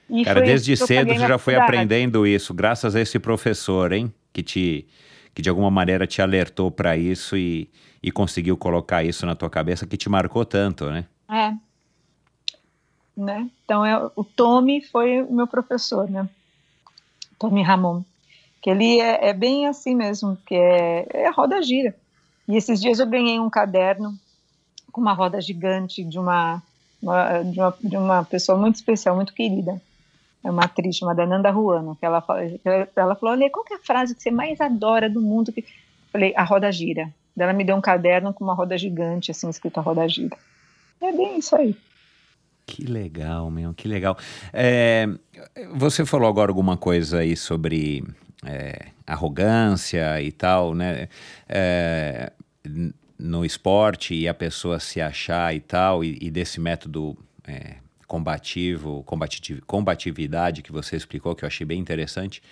E 0.08 0.24
cara, 0.24 0.40
desde 0.42 0.76
cedo 0.76 1.12
você 1.12 1.26
já 1.26 1.38
foi 1.38 1.56
aprendendo 1.56 2.26
isso, 2.26 2.52
graças 2.52 2.94
a 2.94 3.00
esse 3.00 3.18
professor, 3.18 3.92
hein? 3.92 4.12
Que 4.32 4.42
te 4.42 4.86
que 5.34 5.40
de 5.40 5.48
alguma 5.48 5.70
maneira 5.70 6.06
te 6.06 6.20
alertou 6.20 6.70
para 6.70 6.94
isso 6.96 7.36
e, 7.36 7.70
e 8.02 8.10
conseguiu 8.10 8.56
colocar 8.56 9.04
isso 9.04 9.24
na 9.24 9.34
tua 9.34 9.48
cabeça 9.48 9.86
que 9.86 9.96
te 9.96 10.08
marcou 10.08 10.44
tanto, 10.44 10.90
né? 10.90 11.06
É. 11.30 11.54
Né? 13.16 13.48
Então, 13.64 13.86
eu, 13.86 14.10
o 14.16 14.24
Tommy 14.24 14.82
foi 14.82 15.22
o 15.22 15.32
meu 15.32 15.46
professor, 15.46 16.10
né? 16.10 16.28
Tommy 17.38 17.62
Ramon. 17.62 18.02
Que 18.60 18.70
ele 18.70 19.00
é, 19.00 19.28
é 19.28 19.32
bem 19.32 19.66
assim 19.66 19.94
mesmo, 19.94 20.36
que 20.46 20.54
é, 20.54 21.06
é 21.10 21.30
roda 21.30 21.62
gira. 21.62 21.94
E 22.48 22.56
esses 22.56 22.80
dias 22.80 22.98
eu 22.98 23.06
ganhei 23.06 23.38
um 23.38 23.50
caderno 23.50 24.14
com 24.90 25.00
uma 25.00 25.12
roda 25.12 25.40
gigante 25.40 26.04
de 26.04 26.18
uma, 26.18 26.62
uma, 27.00 27.42
de 27.42 27.60
uma, 27.60 27.74
de 27.82 27.96
uma 27.96 28.24
pessoa 28.24 28.58
muito 28.58 28.76
especial, 28.76 29.16
muito 29.16 29.34
querida. 29.34 29.80
É 30.44 30.50
uma 30.50 30.64
atriz 30.64 30.96
chamada 30.96 31.24
Nanda 31.24 31.50
Ruano, 31.50 31.96
que 31.96 32.04
ela, 32.04 32.24
ela 32.96 33.14
falou, 33.14 33.34
olha, 33.34 33.50
qual 33.50 33.64
é 33.70 33.74
a 33.74 33.78
frase 33.78 34.14
que 34.14 34.22
você 34.22 34.30
mais 34.30 34.60
adora 34.60 35.08
do 35.08 35.20
mundo? 35.20 35.52
Eu 35.56 35.64
falei, 36.10 36.32
a 36.36 36.42
roda 36.42 36.70
gira. 36.72 37.12
Ela 37.36 37.52
me 37.52 37.64
deu 37.64 37.76
um 37.76 37.80
caderno 37.80 38.32
com 38.32 38.44
uma 38.44 38.54
roda 38.54 38.76
gigante, 38.76 39.30
assim, 39.30 39.48
escrito 39.48 39.78
a 39.78 39.82
roda 39.82 40.06
gira. 40.08 40.36
É 41.00 41.12
bem 41.12 41.38
isso 41.38 41.56
aí. 41.56 41.76
Que 42.66 42.84
legal, 42.84 43.50
meu, 43.50 43.74
que 43.74 43.88
legal. 43.88 44.16
É, 44.52 45.08
você 45.74 46.04
falou 46.04 46.28
agora 46.28 46.50
alguma 46.50 46.76
coisa 46.76 47.18
aí 47.18 47.36
sobre 47.36 48.04
é, 48.46 48.86
arrogância 49.06 50.20
e 50.22 50.30
tal, 50.30 50.74
né? 50.74 51.08
É, 51.48 52.32
no 53.18 53.44
esporte 53.44 54.14
e 54.14 54.28
a 54.28 54.34
pessoa 54.34 54.80
se 54.80 55.00
achar 55.00 55.54
e 55.54 55.60
tal, 55.60 56.04
e, 56.04 56.18
e 56.20 56.30
desse 56.30 56.60
método 56.60 57.16
é, 57.46 57.76
combativo, 58.06 59.02
combativ 59.04 59.60
combatividade 59.66 60.62
que 60.62 60.72
você 60.72 60.96
explicou, 60.96 61.34
que 61.34 61.44
eu 61.44 61.46
achei 61.46 61.66
bem 61.66 61.80
interessante. 61.80 62.42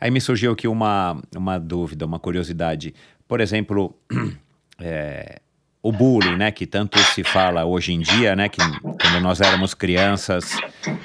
Aí 0.00 0.10
me 0.10 0.20
surgiu 0.20 0.52
aqui 0.52 0.66
uma, 0.66 1.20
uma 1.36 1.58
dúvida, 1.58 2.06
uma 2.06 2.18
curiosidade. 2.18 2.94
Por 3.30 3.40
exemplo, 3.40 3.96
é, 4.80 5.38
o 5.80 5.92
bullying, 5.92 6.36
né, 6.36 6.50
que 6.50 6.66
tanto 6.66 6.98
se 6.98 7.22
fala 7.22 7.64
hoje 7.64 7.92
em 7.92 8.00
dia, 8.00 8.34
né, 8.34 8.48
que 8.48 8.58
quando 8.82 9.20
nós 9.22 9.40
éramos 9.40 9.72
crianças, 9.72 10.56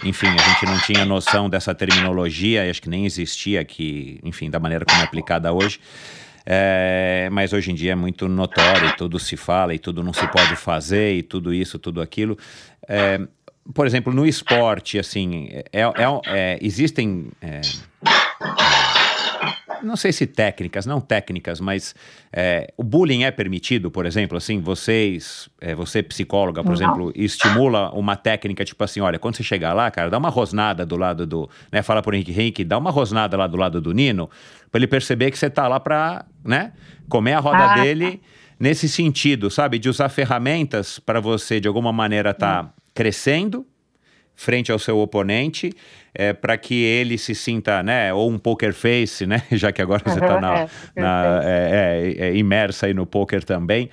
enfim, 0.03 0.29
a 0.29 0.41
gente 0.41 0.65
não 0.65 0.79
tinha 0.79 1.05
noção 1.05 1.47
dessa 1.47 1.75
terminologia, 1.75 2.67
acho 2.67 2.81
que 2.81 2.89
nem 2.89 3.05
existia 3.05 3.61
aqui, 3.61 4.19
enfim, 4.23 4.49
da 4.49 4.59
maneira 4.59 4.83
como 4.83 4.99
é 4.99 5.03
aplicada 5.03 5.53
hoje. 5.53 5.79
É, 6.43 7.29
mas 7.31 7.53
hoje 7.53 7.71
em 7.71 7.75
dia 7.75 7.91
é 7.91 7.95
muito 7.95 8.27
notório, 8.27 8.97
tudo 8.97 9.19
se 9.19 9.37
fala 9.37 9.75
e 9.75 9.77
tudo 9.77 10.03
não 10.03 10.11
se 10.11 10.27
pode 10.29 10.55
fazer 10.55 11.13
e 11.13 11.21
tudo 11.21 11.53
isso, 11.53 11.77
tudo 11.77 12.01
aquilo. 12.01 12.35
É, 12.89 13.21
por 13.71 13.85
exemplo, 13.85 14.11
no 14.11 14.25
esporte, 14.25 14.97
assim, 14.97 15.47
é, 15.51 15.83
é, 15.83 15.93
é 16.25 16.59
existem. 16.59 17.27
Não 19.85 19.95
sei 19.95 20.11
se 20.11 20.25
técnicas, 20.25 20.85
não 20.85 20.99
técnicas, 20.99 21.59
mas 21.59 21.95
é, 22.33 22.73
o 22.75 22.83
bullying 22.83 23.23
é 23.23 23.31
permitido, 23.31 23.91
por 23.91 24.05
exemplo, 24.05 24.37
assim, 24.37 24.59
vocês, 24.59 25.49
é, 25.61 25.75
você 25.75 26.01
psicóloga, 26.01 26.63
por 26.63 26.69
não. 26.69 26.75
exemplo, 26.75 27.13
estimula 27.15 27.91
uma 27.91 28.15
técnica 28.15 28.65
tipo 28.65 28.83
assim, 28.83 28.99
olha, 28.99 29.19
quando 29.19 29.35
você 29.35 29.43
chegar 29.43 29.73
lá, 29.73 29.89
cara, 29.91 30.09
dá 30.09 30.17
uma 30.17 30.29
rosnada 30.29 30.85
do 30.85 30.97
lado 30.97 31.25
do, 31.25 31.49
né, 31.71 31.81
fala 31.81 32.01
por 32.01 32.13
Henrique 32.13 32.31
Henrique, 32.31 32.63
dá 32.63 32.77
uma 32.77 32.91
rosnada 32.91 33.37
lá 33.37 33.47
do 33.47 33.57
lado 33.57 33.79
do 33.79 33.93
Nino, 33.93 34.29
para 34.71 34.79
ele 34.79 34.87
perceber 34.87 35.31
que 35.31 35.37
você 35.37 35.49
tá 35.49 35.67
lá 35.67 35.79
para, 35.79 36.25
né, 36.43 36.73
comer 37.07 37.33
a 37.33 37.39
roda 37.39 37.73
ah, 37.73 37.75
dele 37.75 38.17
tá. 38.17 38.23
nesse 38.59 38.89
sentido, 38.89 39.49
sabe, 39.49 39.77
de 39.79 39.87
usar 39.87 40.09
ferramentas 40.09 40.99
para 40.99 41.19
você 41.19 41.59
de 41.59 41.67
alguma 41.67 41.93
maneira 41.93 42.33
tá 42.33 42.63
hum 42.63 42.85
crescendo 42.95 43.67
frente 44.35 44.71
ao 44.71 44.77
seu 44.77 44.99
oponente, 44.99 45.71
é, 46.13 46.33
para 46.33 46.57
que 46.57 46.83
ele 46.83 47.17
se 47.17 47.33
sinta, 47.33 47.81
né, 47.81 48.13
ou 48.13 48.29
um 48.29 48.37
poker 48.37 48.73
face, 48.73 49.25
né, 49.25 49.43
já 49.51 49.71
que 49.71 49.81
agora 49.81 50.03
você 50.05 50.19
está 50.19 50.39
na, 50.39 50.59
é, 50.59 50.69
na 50.95 51.41
é, 51.43 52.13
é, 52.19 52.27
é, 52.27 52.35
imersa 52.35 52.85
aí 52.85 52.93
no 52.93 53.05
poker 53.05 53.43
também, 53.43 53.89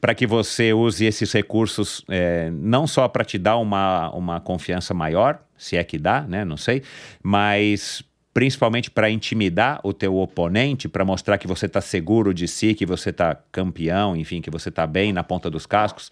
para 0.00 0.14
que 0.14 0.26
você 0.26 0.72
use 0.72 1.04
esses 1.04 1.32
recursos 1.32 2.04
é, 2.08 2.50
não 2.50 2.86
só 2.86 3.06
para 3.06 3.24
te 3.24 3.38
dar 3.38 3.56
uma, 3.58 4.10
uma 4.10 4.40
confiança 4.40 4.94
maior, 4.94 5.40
se 5.56 5.76
é 5.76 5.84
que 5.84 5.98
dá, 5.98 6.22
né, 6.22 6.44
não 6.44 6.56
sei, 6.56 6.82
mas 7.22 8.02
principalmente 8.34 8.90
para 8.90 9.10
intimidar 9.10 9.78
o 9.84 9.92
teu 9.92 10.16
oponente, 10.16 10.88
para 10.88 11.04
mostrar 11.04 11.36
que 11.36 11.46
você 11.46 11.66
está 11.66 11.80
seguro 11.80 12.32
de 12.32 12.48
si, 12.48 12.74
que 12.74 12.86
você 12.86 13.10
está 13.10 13.36
campeão, 13.52 14.16
enfim, 14.16 14.40
que 14.40 14.50
você 14.50 14.70
está 14.70 14.86
bem 14.86 15.12
na 15.12 15.22
ponta 15.22 15.50
dos 15.50 15.66
cascos 15.66 16.10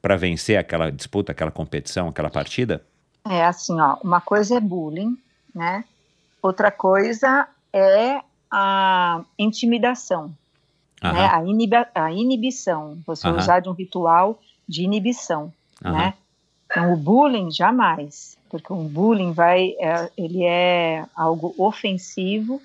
para 0.00 0.16
vencer 0.16 0.56
aquela 0.56 0.90
disputa, 0.90 1.32
aquela 1.32 1.50
competição, 1.50 2.08
aquela 2.08 2.30
partida? 2.30 2.82
É 3.28 3.44
assim, 3.44 3.78
ó, 3.80 3.96
uma 4.02 4.20
coisa 4.20 4.56
é 4.56 4.60
bullying, 4.60 5.16
né? 5.54 5.84
Outra 6.42 6.70
coisa 6.70 7.48
é 7.72 8.20
a 8.50 9.22
intimidação, 9.38 10.32
né? 11.02 11.26
a, 11.26 12.04
a 12.04 12.12
inibição, 12.12 12.98
você 13.06 13.28
usar 13.28 13.60
de 13.60 13.68
um 13.68 13.72
ritual 13.72 14.38
de 14.66 14.82
inibição, 14.82 15.52
né? 15.82 16.14
Então, 16.70 16.92
o 16.92 16.96
bullying 16.96 17.50
jamais, 17.50 18.36
porque 18.50 18.72
um 18.72 18.86
bullying 18.86 19.32
vai, 19.32 19.74
é, 19.78 20.10
ele 20.16 20.44
é 20.44 21.04
algo 21.16 21.54
ofensivo, 21.56 22.60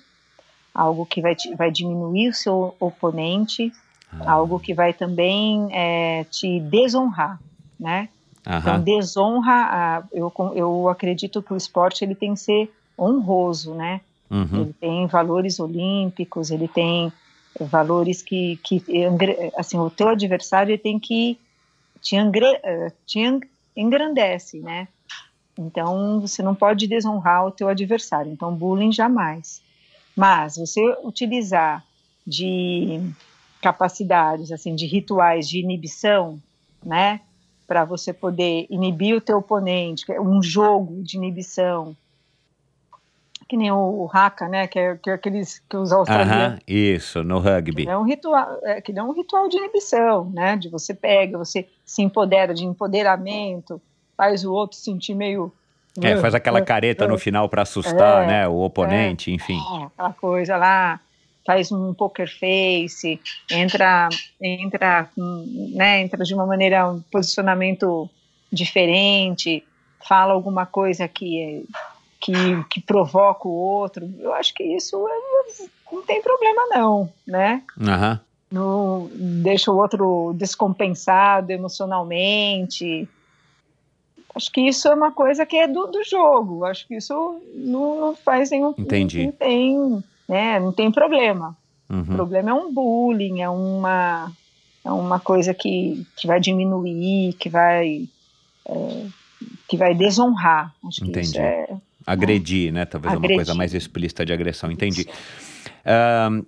algo 0.74 1.06
que 1.06 1.22
vai, 1.22 1.34
vai 1.56 1.70
diminuir 1.70 2.28
o 2.28 2.34
seu 2.34 2.74
oponente, 2.78 3.72
ah. 4.12 4.32
algo 4.32 4.60
que 4.60 4.74
vai 4.74 4.92
também 4.92 5.68
é, 5.72 6.24
te 6.24 6.60
desonrar, 6.60 7.40
né? 7.80 8.08
Aham. 8.46 8.58
Então, 8.58 8.80
desonra, 8.80 10.06
eu, 10.12 10.32
eu 10.54 10.88
acredito 10.88 11.42
que 11.42 11.52
o 11.52 11.56
esporte 11.56 12.04
ele 12.04 12.14
tem 12.14 12.34
que 12.34 12.40
ser 12.40 12.74
honroso, 12.98 13.74
né? 13.74 14.00
Uhum. 14.30 14.62
Ele 14.62 14.72
tem 14.74 15.06
valores 15.06 15.58
olímpicos, 15.58 16.50
ele 16.50 16.68
tem 16.68 17.12
valores 17.58 18.20
que, 18.20 18.58
que 18.64 18.82
assim, 19.56 19.78
o 19.78 19.88
teu 19.88 20.08
adversário 20.08 20.78
tem 20.78 20.98
que 20.98 21.38
te, 22.00 22.16
eh, 22.16 22.92
te 23.06 23.20
engrandece, 23.76 24.58
né? 24.60 24.88
Então, 25.58 26.20
você 26.20 26.42
não 26.42 26.54
pode 26.54 26.86
desonrar 26.86 27.46
o 27.46 27.50
teu 27.50 27.68
adversário. 27.68 28.30
Então, 28.32 28.54
bullying 28.54 28.92
jamais. 28.92 29.62
Mas 30.16 30.56
você 30.56 30.80
utilizar 31.02 31.84
de 32.26 33.00
capacidades, 33.62 34.52
assim, 34.52 34.74
de 34.74 34.86
rituais 34.86 35.48
de 35.48 35.58
inibição, 35.58 36.40
né? 36.84 37.20
Para 37.66 37.84
você 37.84 38.12
poder 38.12 38.66
inibir 38.68 39.16
o 39.16 39.20
teu 39.20 39.38
oponente, 39.38 40.10
é 40.12 40.20
um 40.20 40.42
jogo 40.42 41.02
de 41.02 41.16
inibição, 41.16 41.96
que 43.48 43.56
nem 43.56 43.70
o 43.70 44.08
haka, 44.12 44.48
né? 44.48 44.66
Que 44.66 44.78
é, 44.78 44.96
que 44.96 45.10
é 45.10 45.14
aqueles 45.14 45.60
que 45.68 45.76
os 45.76 45.92
australianos. 45.92 46.60
isso, 46.66 47.22
no 47.22 47.38
rugby. 47.38 47.84
Que 47.84 47.90
é 47.90 47.96
um 47.96 48.02
ritual, 48.02 48.58
é, 48.62 48.80
que 48.80 48.96
é 48.96 49.02
um 49.02 49.12
ritual 49.12 49.48
de 49.48 49.56
inibição, 49.56 50.30
né? 50.30 50.56
De 50.56 50.68
você 50.68 50.92
pega, 50.92 51.38
você 51.38 51.66
se 51.84 52.02
empodera, 52.02 52.52
de 52.52 52.64
empoderamento, 52.64 53.80
faz 54.16 54.44
o 54.44 54.52
outro 54.52 54.76
sentir 54.76 55.14
meio 55.14 55.52
é, 56.02 56.16
faz 56.16 56.34
aquela 56.34 56.60
careta 56.62 57.06
no 57.06 57.16
final 57.18 57.48
para 57.48 57.62
assustar, 57.62 58.24
é, 58.24 58.26
né, 58.26 58.48
o 58.48 58.60
oponente, 58.60 59.30
é, 59.30 59.34
enfim. 59.34 59.58
É, 59.80 59.84
aquela 59.84 60.12
coisa 60.12 60.56
lá, 60.56 61.00
faz 61.46 61.70
um 61.70 61.92
poker 61.92 62.28
face, 62.38 63.20
entra, 63.50 64.08
entra, 64.40 65.08
né, 65.16 66.00
entra 66.00 66.24
de 66.24 66.34
uma 66.34 66.46
maneira, 66.46 66.90
um 66.90 67.00
posicionamento 67.12 68.08
diferente, 68.50 69.62
fala 70.06 70.32
alguma 70.32 70.64
coisa 70.64 71.06
que, 71.06 71.66
que, 72.20 72.32
que 72.70 72.80
provoca 72.80 73.46
o 73.46 73.52
outro. 73.52 74.10
Eu 74.18 74.32
acho 74.32 74.54
que 74.54 74.62
isso 74.62 74.96
é, 75.06 75.64
não 75.92 76.02
tem 76.02 76.22
problema 76.22 76.66
não, 76.70 77.10
né? 77.26 77.62
Uhum. 77.76 78.18
Não 78.50 79.10
deixa 79.12 79.70
o 79.70 79.76
outro 79.76 80.32
descompensado 80.36 81.50
emocionalmente. 81.50 83.08
Acho 84.34 84.50
que 84.50 84.60
isso 84.62 84.88
é 84.88 84.94
uma 84.94 85.12
coisa 85.12 85.44
que 85.44 85.56
é 85.56 85.66
do, 85.66 85.86
do 85.86 86.02
jogo. 86.04 86.64
Acho 86.64 86.86
que 86.86 86.96
isso 86.96 87.40
não, 87.54 88.00
não 88.00 88.16
faz 88.16 88.50
nenhum. 88.50 88.74
Entendi. 88.78 89.26
Não 89.26 89.32
tem 89.32 90.04
né? 90.28 90.58
Não 90.60 90.72
tem 90.72 90.90
problema. 90.90 91.56
Uhum. 91.88 92.00
O 92.00 92.06
problema 92.06 92.50
é 92.50 92.54
um 92.54 92.72
bullying, 92.72 93.40
é 93.40 93.48
uma, 93.48 94.32
é 94.84 94.90
uma 94.90 95.20
coisa 95.20 95.52
que, 95.52 96.06
que 96.16 96.26
vai 96.26 96.40
diminuir, 96.40 97.34
que 97.34 97.48
vai, 97.48 98.08
é, 98.66 99.06
que 99.68 99.76
vai 99.76 99.94
desonrar. 99.94 100.74
Acho 100.86 101.02
que 101.02 101.10
Entendi. 101.10 101.38
é. 101.38 101.68
Agredir, 102.06 102.72
né? 102.72 102.84
Talvez 102.84 103.14
Agredir. 103.14 103.34
uma 103.34 103.38
coisa 103.38 103.54
mais 103.54 103.74
explícita 103.74 104.26
de 104.26 104.32
agressão. 104.32 104.70
Entendi. 104.70 105.06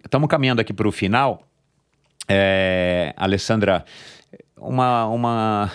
Estamos 0.05 0.27
uh, 0.27 0.29
caminhando 0.29 0.61
aqui 0.61 0.73
para 0.73 0.89
o 0.89 0.93
final. 0.93 1.43
É, 2.29 3.15
Alessandra, 3.17 3.85
uma, 4.57 5.07
uma, 5.07 5.73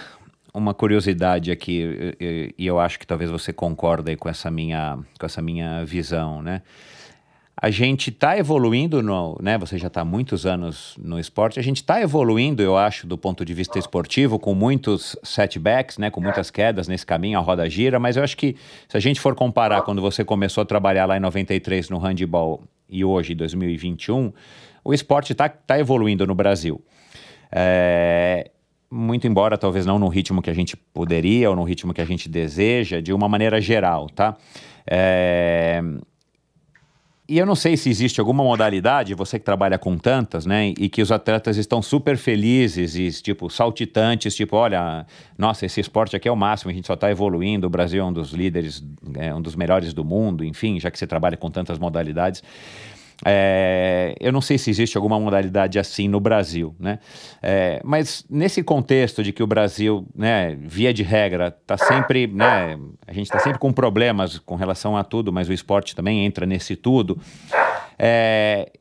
uma 0.53 0.73
curiosidade 0.73 1.49
aqui, 1.49 2.15
e, 2.19 2.53
e 2.57 2.67
eu 2.67 2.79
acho 2.79 2.99
que 2.99 3.07
talvez 3.07 3.31
você 3.31 3.53
concorde 3.53 4.15
com 4.17 4.27
essa 4.27 4.51
minha, 4.51 4.99
com 5.19 5.25
essa 5.25 5.41
minha 5.41 5.85
visão, 5.85 6.41
né? 6.41 6.61
A 7.61 7.69
gente 7.69 8.09
está 8.09 8.35
evoluindo, 8.35 9.03
no, 9.03 9.37
né? 9.39 9.55
Você 9.59 9.77
já 9.77 9.85
está 9.85 10.01
há 10.01 10.05
muitos 10.05 10.47
anos 10.47 10.95
no 10.99 11.19
esporte. 11.19 11.59
A 11.59 11.63
gente 11.63 11.77
está 11.77 12.01
evoluindo, 12.01 12.63
eu 12.63 12.75
acho, 12.75 13.05
do 13.05 13.15
ponto 13.19 13.45
de 13.45 13.53
vista 13.53 13.77
esportivo, 13.77 14.39
com 14.39 14.55
muitos 14.55 15.15
setbacks, 15.21 15.99
né? 15.99 16.09
Com 16.09 16.19
muitas 16.19 16.49
quedas 16.49 16.87
nesse 16.87 17.05
caminho, 17.05 17.37
a 17.37 17.41
roda 17.41 17.69
gira. 17.69 17.99
Mas 17.99 18.17
eu 18.17 18.23
acho 18.23 18.35
que 18.35 18.55
se 18.89 18.97
a 18.97 18.99
gente 18.99 19.19
for 19.21 19.35
comparar 19.35 19.83
quando 19.83 20.01
você 20.01 20.25
começou 20.25 20.63
a 20.63 20.65
trabalhar 20.65 21.05
lá 21.05 21.17
em 21.17 21.19
93 21.19 21.87
no 21.91 21.99
handball 21.99 22.63
e 22.89 23.05
hoje, 23.05 23.35
2021, 23.35 24.33
o 24.83 24.91
esporte 24.91 25.33
está 25.33 25.47
tá 25.47 25.77
evoluindo 25.77 26.25
no 26.25 26.33
Brasil. 26.33 26.83
É, 27.51 28.49
muito 28.89 29.27
embora 29.27 29.55
talvez 29.55 29.85
não 29.85 29.99
no 29.99 30.07
ritmo 30.07 30.41
que 30.41 30.49
a 30.49 30.53
gente 30.55 30.75
poderia 30.75 31.47
ou 31.47 31.55
no 31.55 31.63
ritmo 31.63 31.93
que 31.93 32.01
a 32.01 32.05
gente 32.05 32.27
deseja, 32.27 32.99
de 32.99 33.13
uma 33.13 33.29
maneira 33.29 33.61
geral, 33.61 34.09
tá? 34.09 34.35
É, 34.89 35.79
e 37.31 37.37
eu 37.37 37.45
não 37.45 37.55
sei 37.55 37.77
se 37.77 37.89
existe 37.89 38.19
alguma 38.19 38.43
modalidade, 38.43 39.13
você 39.13 39.39
que 39.39 39.45
trabalha 39.45 39.77
com 39.77 39.97
tantas, 39.97 40.45
né, 40.45 40.73
e 40.77 40.89
que 40.89 41.01
os 41.01 41.13
atletas 41.13 41.55
estão 41.55 41.81
super 41.81 42.17
felizes 42.17 42.97
e, 42.97 43.09
tipo, 43.21 43.49
saltitantes, 43.49 44.35
tipo, 44.35 44.57
olha, 44.57 45.05
nossa, 45.37 45.65
esse 45.65 45.79
esporte 45.79 46.13
aqui 46.13 46.27
é 46.27 46.31
o 46.31 46.35
máximo, 46.35 46.71
a 46.71 46.73
gente 46.73 46.85
só 46.85 46.93
está 46.93 47.09
evoluindo, 47.09 47.65
o 47.67 47.69
Brasil 47.69 48.03
é 48.03 48.05
um 48.05 48.11
dos 48.11 48.33
líderes, 48.33 48.83
é 49.15 49.33
um 49.33 49.41
dos 49.41 49.55
melhores 49.55 49.93
do 49.93 50.03
mundo, 50.03 50.43
enfim, 50.43 50.77
já 50.77 50.91
que 50.91 50.99
você 50.99 51.07
trabalha 51.07 51.37
com 51.37 51.49
tantas 51.49 51.79
modalidades. 51.79 52.43
É, 53.25 54.15
eu 54.19 54.31
não 54.31 54.41
sei 54.41 54.57
se 54.57 54.69
existe 54.69 54.97
alguma 54.97 55.19
modalidade 55.19 55.77
assim 55.77 56.07
no 56.07 56.19
Brasil, 56.19 56.75
né? 56.79 56.99
É, 57.41 57.81
mas 57.83 58.25
nesse 58.29 58.63
contexto 58.63 59.23
de 59.23 59.31
que 59.31 59.43
o 59.43 59.47
Brasil, 59.47 60.07
né, 60.15 60.57
via 60.59 60.93
de 60.93 61.03
regra, 61.03 61.47
está 61.47 61.77
sempre, 61.77 62.27
né, 62.27 62.77
a 63.05 63.13
gente 63.13 63.27
está 63.27 63.39
sempre 63.39 63.59
com 63.59 63.71
problemas 63.71 64.39
com 64.39 64.55
relação 64.55 64.97
a 64.97 65.03
tudo, 65.03 65.31
mas 65.31 65.47
o 65.49 65.53
esporte 65.53 65.95
também 65.95 66.25
entra 66.25 66.45
nesse 66.45 66.75
tudo. 66.75 67.19
É, 67.97 68.71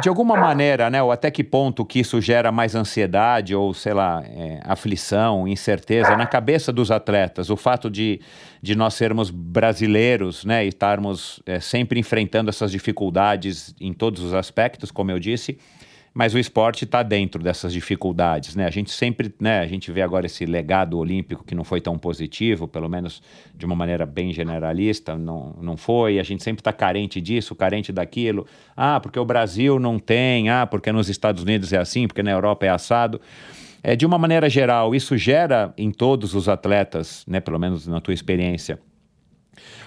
de 0.00 0.08
alguma 0.08 0.36
maneira, 0.36 0.90
né, 0.90 1.02
ou 1.02 1.12
até 1.12 1.30
que 1.30 1.44
ponto 1.44 1.84
que 1.84 2.00
isso 2.00 2.20
gera 2.20 2.50
mais 2.50 2.74
ansiedade 2.74 3.54
ou, 3.54 3.72
sei 3.72 3.94
lá, 3.94 4.22
é, 4.26 4.60
aflição, 4.64 5.46
incerteza 5.46 6.16
na 6.16 6.26
cabeça 6.26 6.72
dos 6.72 6.90
atletas, 6.90 7.50
o 7.50 7.56
fato 7.56 7.90
de, 7.90 8.20
de 8.60 8.74
nós 8.74 8.94
sermos 8.94 9.30
brasileiros, 9.30 10.44
né, 10.44 10.64
e 10.64 10.68
estarmos 10.68 11.40
é, 11.46 11.60
sempre 11.60 11.98
enfrentando 11.98 12.50
essas 12.50 12.70
dificuldades 12.70 13.74
em 13.80 13.92
todos 13.92 14.22
os 14.22 14.34
aspectos, 14.34 14.90
como 14.90 15.10
eu 15.10 15.18
disse, 15.18 15.58
mas 16.14 16.32
o 16.32 16.38
esporte 16.38 16.84
está 16.84 17.02
dentro 17.02 17.42
dessas 17.42 17.72
dificuldades, 17.72 18.54
né? 18.54 18.66
A 18.66 18.70
gente 18.70 18.92
sempre, 18.92 19.34
né? 19.40 19.58
A 19.58 19.66
gente 19.66 19.90
vê 19.90 20.00
agora 20.00 20.26
esse 20.26 20.46
legado 20.46 20.96
olímpico 20.96 21.42
que 21.42 21.56
não 21.56 21.64
foi 21.64 21.80
tão 21.80 21.98
positivo, 21.98 22.68
pelo 22.68 22.88
menos 22.88 23.20
de 23.52 23.66
uma 23.66 23.74
maneira 23.74 24.06
bem 24.06 24.32
generalista, 24.32 25.18
não, 25.18 25.56
não 25.60 25.76
foi. 25.76 26.20
A 26.20 26.22
gente 26.22 26.44
sempre 26.44 26.60
está 26.60 26.72
carente 26.72 27.20
disso, 27.20 27.52
carente 27.56 27.90
daquilo. 27.90 28.46
Ah, 28.76 29.00
porque 29.00 29.18
o 29.18 29.24
Brasil 29.24 29.80
não 29.80 29.98
tem. 29.98 30.48
Ah, 30.48 30.64
porque 30.64 30.92
nos 30.92 31.08
Estados 31.08 31.42
Unidos 31.42 31.72
é 31.72 31.78
assim, 31.78 32.06
porque 32.06 32.22
na 32.22 32.30
Europa 32.30 32.64
é 32.64 32.68
assado. 32.68 33.20
É, 33.82 33.96
de 33.96 34.06
uma 34.06 34.16
maneira 34.16 34.48
geral, 34.48 34.94
isso 34.94 35.16
gera 35.16 35.74
em 35.76 35.90
todos 35.90 36.32
os 36.32 36.48
atletas, 36.48 37.24
né? 37.26 37.40
Pelo 37.40 37.58
menos 37.58 37.88
na 37.88 38.00
tua 38.00 38.14
experiência, 38.14 38.78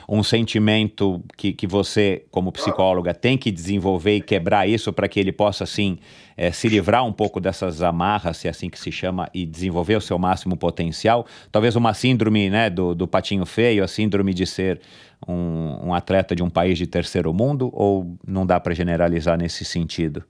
um 0.08 0.24
sentimento 0.24 1.22
que, 1.36 1.52
que 1.52 1.68
você, 1.68 2.26
como 2.32 2.52
psicóloga, 2.52 3.14
tem 3.14 3.38
que 3.38 3.52
desenvolver 3.52 4.16
e 4.16 4.22
quebrar 4.22 4.68
isso 4.68 4.94
para 4.94 5.08
que 5.08 5.20
ele 5.20 5.34
possa, 5.34 5.66
assim, 5.66 6.00
é, 6.38 6.50
se 6.50 6.70
livrar 6.70 7.06
um 7.06 7.12
pouco 7.12 7.42
dessas 7.42 7.82
amarras, 7.82 8.38
se 8.38 8.48
é 8.48 8.52
assim 8.52 8.70
que 8.70 8.80
se 8.80 8.90
chama, 8.92 9.30
e 9.34 9.46
desenvolver 9.46 9.98
o 9.98 10.02
seu 10.02 10.18
máximo 10.18 10.56
potencial? 10.56 11.26
Talvez 11.52 11.76
uma 11.76 11.94
síndrome 11.94 12.50
né, 12.50 12.70
do, 12.70 12.96
do 12.96 13.06
patinho 13.06 13.46
feio, 13.46 13.84
a 13.84 13.88
síndrome 13.88 14.34
de 14.34 14.46
ser 14.46 14.80
um, 15.28 15.88
um 15.88 15.94
atleta 15.94 16.34
de 16.34 16.42
um 16.42 16.50
país 16.50 16.78
de 16.78 16.88
terceiro 16.88 17.34
mundo, 17.34 17.70
ou 17.74 18.18
não 18.26 18.46
dá 18.46 18.62
para 18.62 18.74
generalizar 18.74 19.38
nesse 19.38 19.66
sentido? 19.66 20.24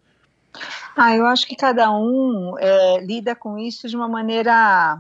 Ah, 0.96 1.16
eu 1.16 1.28
acho 1.28 1.46
que 1.46 1.56
cada 1.56 1.92
um 1.92 2.56
é, 2.58 3.00
lida 3.02 3.36
com 3.36 3.60
isso 3.60 3.88
de 3.88 3.96
uma 3.96 4.08
maneira 4.08 5.00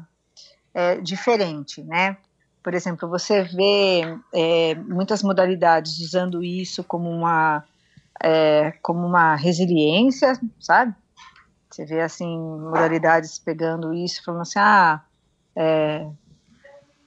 é, 0.72 1.02
diferente, 1.02 1.82
né? 1.82 2.18
Por 2.64 2.74
exemplo, 2.74 3.08
você 3.08 3.44
vê 3.44 4.02
é, 4.34 4.76
muitas 4.76 5.24
modalidades 5.24 6.00
usando 6.00 6.44
isso 6.44 6.84
como 6.84 7.10
uma, 7.10 7.64
é, 8.22 8.72
como 8.82 9.06
uma 9.06 9.36
resiliência, 9.36 10.40
sabe? 10.60 10.94
Você 11.70 11.86
vê 11.86 12.02
assim 12.02 12.38
modalidades 12.38 13.40
pegando 13.40 13.94
isso, 13.94 14.24
falando 14.24 14.42
assim, 14.42 14.60
ah, 14.60 15.02
é, 15.56 16.08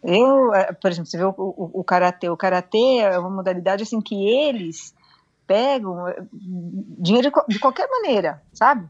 eu, 0.03 0.55
é, 0.55 0.73
por 0.73 0.91
exemplo, 0.91 1.11
você 1.11 1.19
vê 1.19 1.25
o, 1.25 1.35
o, 1.37 1.81
o 1.81 1.85
karatê. 1.85 2.31
O 2.31 2.37
karatê 2.37 2.99
é 2.99 3.19
uma 3.19 3.31
modalidade 3.31 3.83
assim 3.83 4.01
que 4.01 4.15
eles 4.15 4.95
pegam 5.47 6.09
é, 6.09 6.23
dinheiro 6.33 7.31
de, 7.31 7.55
de 7.55 7.59
qualquer 7.59 7.89
maneira, 7.89 8.43
sabe? 8.53 8.89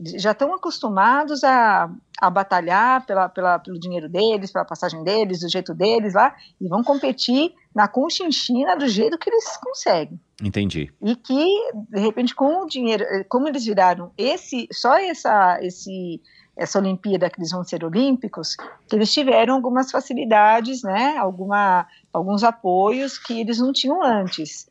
já 0.00 0.30
estão 0.30 0.54
acostumados 0.54 1.42
a, 1.42 1.90
a 2.20 2.28
batalhar 2.28 3.06
pela, 3.06 3.28
pela, 3.28 3.58
pelo 3.58 3.78
dinheiro 3.78 4.08
deles, 4.08 4.50
pela 4.50 4.64
passagem 4.64 5.02
deles, 5.04 5.40
do 5.40 5.48
jeito 5.48 5.72
deles 5.72 6.14
lá, 6.14 6.34
e 6.60 6.68
vão 6.68 6.82
competir 6.82 7.54
na 7.74 7.86
conchinchina 7.86 8.76
do 8.76 8.88
jeito 8.88 9.18
que 9.18 9.30
eles 9.30 9.56
conseguem. 9.56 10.20
Entendi. 10.42 10.92
E 11.00 11.14
que, 11.14 11.72
de 11.90 12.00
repente, 12.00 12.34
com 12.34 12.62
o 12.62 12.66
dinheiro, 12.66 13.04
como 13.28 13.48
eles 13.48 13.64
viraram 13.64 14.12
esse, 14.18 14.66
só 14.72 14.98
essa, 14.98 15.58
esse, 15.62 16.20
essa 16.56 16.78
Olimpíada 16.80 17.30
que 17.30 17.38
eles 17.38 17.52
vão 17.52 17.62
ser 17.62 17.84
olímpicos, 17.84 18.56
que 18.88 18.96
eles 18.96 19.12
tiveram 19.12 19.54
algumas 19.54 19.90
facilidades, 19.90 20.82
né, 20.82 21.16
alguma, 21.18 21.86
alguns 22.12 22.42
apoios 22.42 23.16
que 23.16 23.40
eles 23.40 23.58
não 23.58 23.72
tinham 23.72 24.02
antes. 24.02 24.68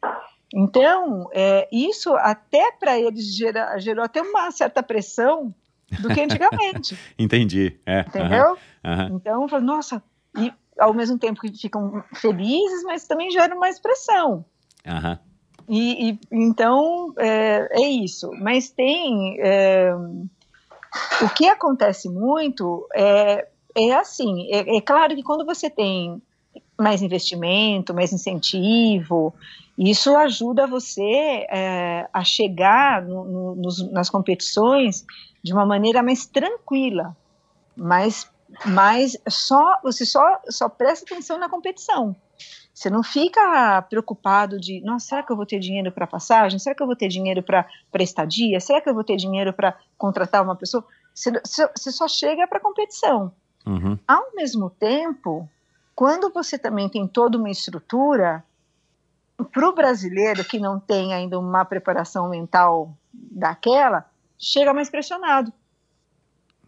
Então, 0.54 1.30
é, 1.34 1.68
isso 1.72 2.14
até 2.16 2.72
para 2.74 3.00
eles 3.00 3.36
gera, 3.36 3.78
gerou 3.80 4.04
até 4.04 4.22
uma 4.22 4.52
certa 4.52 4.82
pressão 4.84 5.54
do 6.00 6.10
que 6.10 6.22
antigamente. 6.22 6.98
Entendi. 7.18 7.80
É, 7.86 8.02
Entendeu? 8.02 8.58
Então, 9.12 9.48
falei, 9.48 9.66
nossa, 9.66 10.02
e 10.38 10.52
ao 10.80 10.94
mesmo 10.94 11.18
tempo 11.18 11.42
que 11.42 11.52
ficam 11.52 12.04
felizes, 12.14 12.84
mas 12.84 13.08
também 13.08 13.32
geram 13.32 13.60
mais 13.60 13.80
pressão. 13.80 14.46
Uh 14.86 14.90
-huh. 14.90 15.20
e, 15.68 16.12
e, 16.12 16.20
então, 16.32 17.14
é, 17.18 17.68
é, 17.72 17.90
isso. 17.90 18.32
Mas 18.40 18.70
tem. 18.70 19.38
É, 19.40 19.94
o 21.22 21.30
que 21.36 21.48
acontece 21.48 22.10
muito 22.10 22.88
é, 22.94 23.48
é 23.76 23.94
assim: 23.94 24.48
é, 24.52 24.78
é 24.78 24.82
claro 24.82 25.16
que 25.16 25.24
quando 25.24 25.46
você 25.46 25.70
tem 25.70 26.22
mais 26.80 27.02
investimento, 27.02 27.94
mais 27.94 28.14
incentivo, 28.14 29.34
isso 29.78 30.16
ajuda 30.16 30.68
você 30.68 31.46
é, 31.50 32.08
a 32.14 32.24
chegar 32.24 33.02
no, 33.02 33.26
no, 33.26 33.56
nos, 33.56 33.92
nas 33.92 34.10
competições 34.10 35.06
de 35.44 35.54
uma 35.54 35.66
maneira 35.66 36.04
mais 36.04 36.26
tranquila, 36.26 37.16
mas, 37.76 38.30
mas 38.66 39.18
só 39.30 39.80
você 39.82 40.06
só, 40.06 40.42
só 40.50 40.68
presta 40.70 41.06
atenção 41.06 41.38
na 41.38 41.50
competição. 41.50 42.16
Você 42.74 42.92
não 42.92 43.02
fica 43.02 43.82
preocupado 43.90 44.60
de, 44.60 44.82
nossa, 44.82 45.08
será 45.08 45.24
que 45.24 45.32
eu 45.32 45.36
vou 45.36 45.48
ter 45.48 45.58
dinheiro 45.58 45.92
para 45.92 46.06
passagem? 46.06 46.60
Será 46.60 46.76
que 46.76 46.84
eu 46.84 46.86
vou 46.86 46.96
ter 46.96 47.08
dinheiro 47.08 47.42
para 47.42 47.66
estadia? 47.96 48.60
Será 48.60 48.80
que 48.80 48.88
eu 48.88 48.94
vou 48.94 49.04
ter 49.04 49.16
dinheiro 49.16 49.52
para 49.52 49.76
contratar 49.98 50.44
uma 50.44 50.56
pessoa? 50.56 50.86
Você, 51.14 51.32
você 51.76 51.92
só 51.92 52.08
chega 52.08 52.48
para 52.48 52.60
a 52.60 52.62
competição. 52.62 53.32
Uhum. 53.66 53.98
Ao 54.08 54.36
mesmo 54.36 54.70
tempo, 54.70 55.50
quando 55.96 56.32
você 56.32 56.56
também 56.60 56.88
tem 56.88 57.08
toda 57.08 57.40
uma 57.40 57.50
estrutura, 57.50 58.44
para 59.52 59.70
o 59.70 59.74
brasileiro 59.74 60.44
que 60.46 60.60
não 60.60 60.80
tem 60.80 61.14
ainda 61.14 61.40
uma 61.40 61.66
preparação 61.66 62.30
mental 62.30 62.96
daquela, 63.12 64.06
chega 64.38 64.74
mais 64.74 64.90
pressionado. 64.90 65.52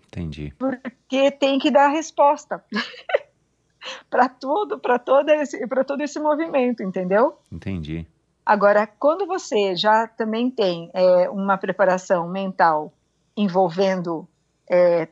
Entendi. 0.07 0.53
Porque 0.57 1.31
tem 1.31 1.59
que 1.59 1.69
dar 1.69 1.85
a 1.85 1.89
resposta 1.89 2.63
para 4.09 4.27
tudo, 4.27 4.79
para 4.79 4.97
todo 4.97 5.29
esse, 5.29 5.65
para 5.67 5.83
todo 5.83 6.01
esse 6.01 6.19
movimento, 6.19 6.81
entendeu? 6.81 7.37
Entendi. 7.51 8.07
Agora, 8.45 8.87
quando 8.87 9.27
você 9.27 9.75
já 9.75 10.07
também 10.07 10.49
tem 10.49 10.89
é, 10.93 11.29
uma 11.29 11.57
preparação 11.57 12.27
mental 12.27 12.91
envolvendo 13.37 14.27
é, 14.67 15.07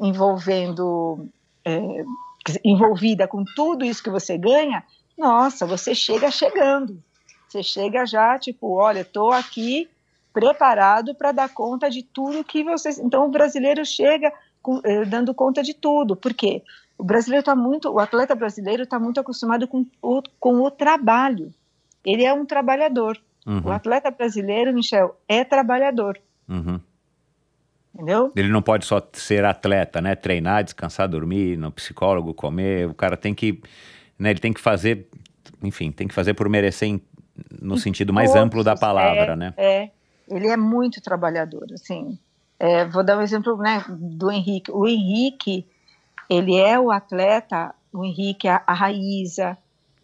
envolvendo 0.00 1.28
é, 1.64 2.04
envolvida 2.64 3.26
com 3.26 3.44
tudo 3.44 3.84
isso 3.84 4.02
que 4.02 4.10
você 4.10 4.38
ganha, 4.38 4.84
nossa, 5.16 5.66
você 5.66 5.94
chega 5.94 6.30
chegando. 6.30 7.02
Você 7.48 7.62
chega 7.62 8.06
já, 8.06 8.38
tipo, 8.38 8.74
olha, 8.76 9.00
estou 9.00 9.30
aqui 9.32 9.88
preparado 10.32 11.14
para 11.14 11.32
dar 11.32 11.48
conta 11.48 11.90
de 11.90 12.02
tudo 12.02 12.44
que 12.44 12.64
vocês. 12.64 12.98
Então, 12.98 13.26
o 13.26 13.30
brasileiro 13.30 13.84
chega 13.84 14.32
com, 14.62 14.80
eh, 14.84 15.04
dando 15.04 15.34
conta 15.34 15.62
de 15.62 15.74
tudo. 15.74 16.16
Por 16.16 16.32
quê? 16.32 16.62
O 16.96 17.04
brasileiro 17.04 17.40
está 17.40 17.54
muito, 17.54 17.90
o 17.90 17.98
atleta 17.98 18.34
brasileiro 18.34 18.84
está 18.84 18.98
muito 18.98 19.18
acostumado 19.20 19.66
com 19.66 19.86
o, 20.00 20.22
com 20.38 20.60
o 20.62 20.70
trabalho. 20.70 21.52
Ele 22.04 22.24
é 22.24 22.32
um 22.32 22.44
trabalhador. 22.44 23.18
Uhum. 23.46 23.62
O 23.64 23.70
atleta 23.72 24.10
brasileiro, 24.10 24.72
Michel, 24.72 25.16
é 25.28 25.44
trabalhador. 25.44 26.18
Uhum. 26.48 26.80
Entendeu? 27.94 28.32
Ele 28.34 28.48
não 28.48 28.62
pode 28.62 28.86
só 28.86 29.02
ser 29.12 29.44
atleta, 29.44 30.00
né? 30.00 30.14
Treinar, 30.14 30.64
descansar, 30.64 31.08
dormir, 31.08 31.58
no 31.58 31.70
psicólogo, 31.70 32.32
comer. 32.32 32.88
O 32.88 32.94
cara 32.94 33.16
tem 33.16 33.34
que, 33.34 33.60
né? 34.18 34.30
Ele 34.30 34.40
tem 34.40 34.52
que 34.52 34.60
fazer, 34.60 35.08
enfim, 35.62 35.92
tem 35.92 36.08
que 36.08 36.14
fazer 36.14 36.34
por 36.34 36.48
merecer 36.48 36.88
em, 36.88 37.02
no 37.60 37.76
sentido 37.76 38.12
mais 38.12 38.34
amplo 38.34 38.64
da 38.64 38.74
palavra, 38.74 39.32
é, 39.32 39.36
né? 39.36 39.54
É, 39.56 39.90
ele 40.28 40.48
é 40.48 40.56
muito 40.56 41.00
trabalhador, 41.00 41.66
assim. 41.72 42.18
É, 42.58 42.84
vou 42.84 43.02
dar 43.04 43.18
um 43.18 43.22
exemplo, 43.22 43.56
né, 43.56 43.84
do 43.88 44.30
Henrique. 44.30 44.70
O 44.70 44.86
Henrique, 44.86 45.66
ele 46.30 46.56
é 46.56 46.78
o 46.78 46.90
atleta, 46.90 47.74
o 47.92 48.04
Henrique, 48.04 48.46
a, 48.48 48.62
a 48.66 48.72
Raíza, 48.72 49.58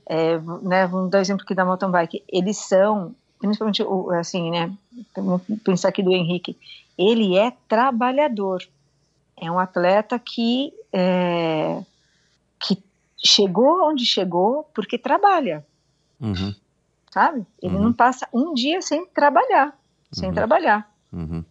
é, 0.07 0.39
né, 0.63 0.87
vamos 0.87 1.11
dar 1.11 1.19
um 1.19 1.21
exemplo 1.21 1.45
aqui 1.45 1.55
da 1.55 1.65
mountain 1.65 1.91
bike. 1.91 2.25
Eles 2.29 2.57
são, 2.57 3.15
principalmente, 3.39 3.85
assim, 4.19 4.51
né, 4.51 4.73
vamos 5.15 5.43
pensar 5.65 5.89
aqui 5.91 6.03
do 6.03 6.13
Henrique, 6.13 6.57
ele 6.97 7.37
é 7.37 7.53
trabalhador. 7.69 8.63
É 9.41 9.49
um 9.51 9.59
atleta 9.59 10.19
que, 10.19 10.73
é, 10.93 11.81
que 12.59 12.83
chegou 13.17 13.89
onde 13.89 14.05
chegou 14.05 14.69
porque 14.75 14.99
trabalha, 14.99 15.65
Uhum, 16.21 16.53
sabe? 17.13 17.47
Ele 17.63 17.77
Uhum. 17.77 17.83
não 17.85 17.93
passa 17.93 18.27
um 18.33 18.53
dia 18.53 18.83
sem 18.83 19.07
trabalhar, 19.07 19.78
sem 20.13 20.29
Uhum. 20.29 20.35
trabalhar. 20.35 20.91
uhum, 21.13 21.45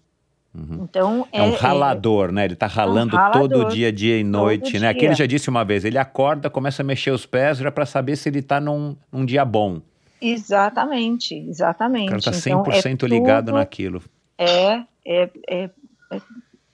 uhum. 0.55 0.83
Então, 0.83 1.27
É 1.31 1.41
um 1.43 1.51
ralador, 1.55 2.31
né? 2.31 2.45
Ele 2.45 2.55
tá 2.55 2.67
ralando 2.67 3.11
todo 3.11 3.19
ralador, 3.21 3.65
dia, 3.69 3.91
dia 3.91 4.17
e 4.19 4.23
noite, 4.23 4.73
né? 4.73 4.79
dia. 4.79 4.89
Aqui 4.89 5.05
ele 5.05 5.15
já 5.15 5.25
disse 5.25 5.49
uma 5.49 5.63
vez, 5.65 5.83
ele 5.85 5.97
acorda, 5.97 6.49
começa 6.49 6.81
a 6.81 6.85
mexer 6.85 7.11
os 7.11 7.25
pés 7.25 7.57
já 7.59 7.71
para 7.71 7.85
saber 7.85 8.15
se 8.15 8.29
ele 8.29 8.41
tá 8.41 8.59
num, 8.59 8.95
num 9.11 9.25
dia 9.25 9.43
bom. 9.45 9.81
Exatamente, 10.19 11.35
exatamente. 11.35 12.05
O 12.07 12.09
cara 12.09 12.21
tá 12.21 12.31
Então, 12.31 12.63
100% 12.63 13.05
é 13.05 13.09
ligado 13.09 13.45
tudo- 13.47 13.55
naquilo. 13.55 14.01
É, 14.37 14.83
é, 15.05 15.29
é, 15.47 15.69
é, 16.11 16.21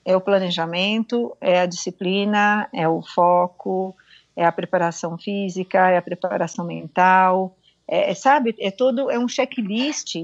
é 0.06 0.16
o 0.16 0.22
planejamento, 0.22 1.36
é 1.42 1.62
a 1.62 1.66
disciplina, 1.66 2.68
é 2.74 2.88
o 2.88 3.02
foco, 3.02 3.96
é 4.36 4.46
a 4.46 4.52
preparação 4.52 5.18
física, 5.18 5.90
é 5.90 5.98
a 5.98 6.02
preparação 6.02 6.66
mental, 6.66 7.56
é, 7.88 8.12
é, 8.12 8.14
sabe, 8.16 8.56
é 8.60 8.70
todo, 8.72 9.10
é 9.12 9.18
um 9.20 9.28
checklist 9.28 10.16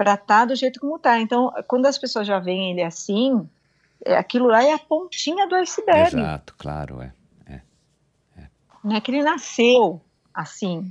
para 0.00 0.14
estar 0.14 0.46
do 0.46 0.56
jeito 0.56 0.80
como 0.80 0.98
tá. 0.98 1.20
Então, 1.20 1.52
quando 1.68 1.84
as 1.84 1.98
pessoas 1.98 2.26
já 2.26 2.38
veem 2.38 2.70
ele 2.70 2.82
assim, 2.82 3.46
é, 4.02 4.16
aquilo 4.16 4.46
lá 4.46 4.64
é 4.64 4.72
a 4.72 4.78
pontinha 4.78 5.46
do 5.46 5.54
iceberg. 5.56 6.16
Exato, 6.16 6.54
claro, 6.56 7.02
é. 7.02 7.12
Não 8.82 8.96
é 8.96 9.00
que 9.02 9.10
ele 9.10 9.22
nasceu 9.22 10.00
assim, 10.32 10.90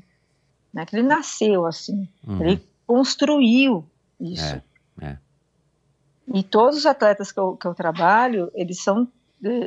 não 0.72 0.84
é 0.84 0.86
que 0.86 0.96
ele 0.96 1.08
nasceu 1.08 1.66
assim. 1.66 2.08
Uhum. 2.24 2.40
Ele 2.40 2.64
construiu 2.86 3.84
isso. 4.20 4.62
É, 5.02 5.08
é. 5.08 5.18
E 6.32 6.44
todos 6.44 6.78
os 6.78 6.86
atletas 6.86 7.32
que 7.32 7.40
eu, 7.40 7.58
que 7.58 7.66
eu 7.66 7.74
trabalho, 7.74 8.52
eles 8.54 8.80
são, 8.80 9.08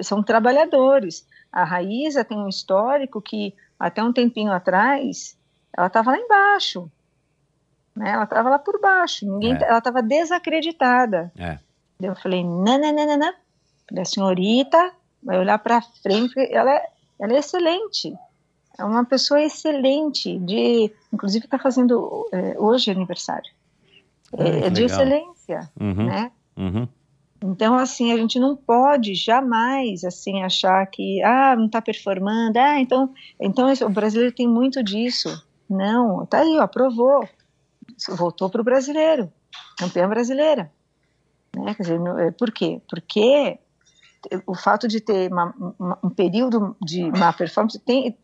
são 0.04 0.22
trabalhadores. 0.22 1.26
A 1.50 1.64
Raíza 1.64 2.24
tem 2.24 2.38
um 2.38 2.48
histórico 2.48 3.20
que, 3.20 3.52
até 3.76 4.04
um 4.04 4.12
tempinho 4.12 4.52
atrás, 4.52 5.36
ela 5.76 5.88
estava 5.88 6.12
lá 6.12 6.18
embaixo. 6.18 6.88
Né? 7.94 8.10
Ela 8.10 8.24
estava 8.24 8.48
lá 8.48 8.58
por 8.58 8.80
baixo. 8.80 9.26
Ninguém, 9.26 9.54
É. 9.54 9.64
Ela 9.68 9.78
estava 9.78 10.02
desacreditada. 10.02 11.32
É. 11.36 11.58
Eu 12.00 12.14
falei, 12.16 12.42
não, 12.42 12.78
não, 12.78 12.92
não, 12.92 13.06
não, 13.06 13.16
não. 13.16 13.32
Falei, 13.88 14.02
a 14.02 14.04
senhorita 14.04 14.92
vai 15.22 15.38
olhar 15.38 15.58
para 15.58 15.80
frente. 16.02 16.34
Ela 16.50 16.74
é, 16.74 16.88
ela 17.20 17.32
é 17.34 17.38
excelente. 17.38 18.14
É 18.78 18.84
uma 18.84 19.04
pessoa 19.04 19.40
excelente. 19.40 20.38
De, 20.38 20.90
inclusive, 21.12 21.44
está 21.44 21.58
fazendo 21.58 22.26
eh, 22.32 22.56
hoje 22.58 22.90
aniversário. 22.90 23.50
É, 24.36 24.66
é 24.66 24.70
de 24.70 24.84
excelência, 24.84 25.70
Uhum, 25.78 26.06
né? 26.06 26.32
uhum. 26.56 26.88
Então, 27.44 27.74
assim, 27.74 28.12
a 28.12 28.16
gente 28.16 28.38
não 28.38 28.56
pode 28.56 29.14
jamais, 29.14 30.04
assim, 30.04 30.42
achar 30.42 30.86
que, 30.86 31.22
ah, 31.22 31.54
não 31.56 31.66
está 31.66 31.82
performando, 31.82 32.56
ah, 32.56 32.80
então, 32.80 33.12
então 33.38 33.70
o 33.82 33.88
brasileiro 33.90 34.32
tem 34.34 34.48
muito 34.48 34.82
disso. 34.82 35.44
Não, 35.68 36.24
tá 36.24 36.38
aí, 36.38 36.56
ó, 36.58 36.66
provou. 36.66 37.28
Voltou 38.10 38.50
para 38.50 38.60
o 38.60 38.64
brasileiro, 38.64 39.32
campeã 39.78 40.08
brasileira. 40.08 40.72
Né? 41.56 41.74
Quer 41.74 41.82
dizer, 41.82 42.00
é, 42.18 42.30
por 42.30 42.50
quê? 42.50 42.80
Porque 42.88 43.58
o 44.46 44.54
fato 44.54 44.86
de 44.88 45.00
ter 45.00 45.30
uma- 45.30 45.54
uma- 45.78 45.98
um 46.02 46.10
período 46.10 46.76
de 46.80 47.10
má 47.10 47.32
performance, 47.32 47.78
tem, 47.78 48.16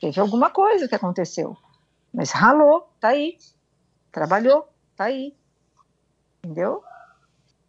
teve 0.00 0.20
alguma 0.20 0.50
coisa 0.50 0.88
que 0.88 0.94
aconteceu. 0.94 1.56
Mas 2.12 2.30
ralou, 2.30 2.88
tá 3.00 3.08
aí. 3.08 3.36
Trabalhou, 4.10 4.68
tá 4.96 5.04
aí. 5.04 5.34
Entendeu? 6.42 6.82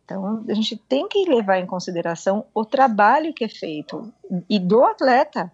Então, 0.06 0.44
a 0.48 0.54
gente 0.54 0.76
tem 0.76 1.08
que 1.08 1.26
levar 1.30 1.58
em 1.60 1.66
consideração 1.66 2.46
o 2.54 2.66
trabalho 2.66 3.34
que 3.34 3.44
é 3.44 3.50
feito 3.50 4.12
e 4.50 4.60
do 4.60 4.84
atleta. 4.84 5.52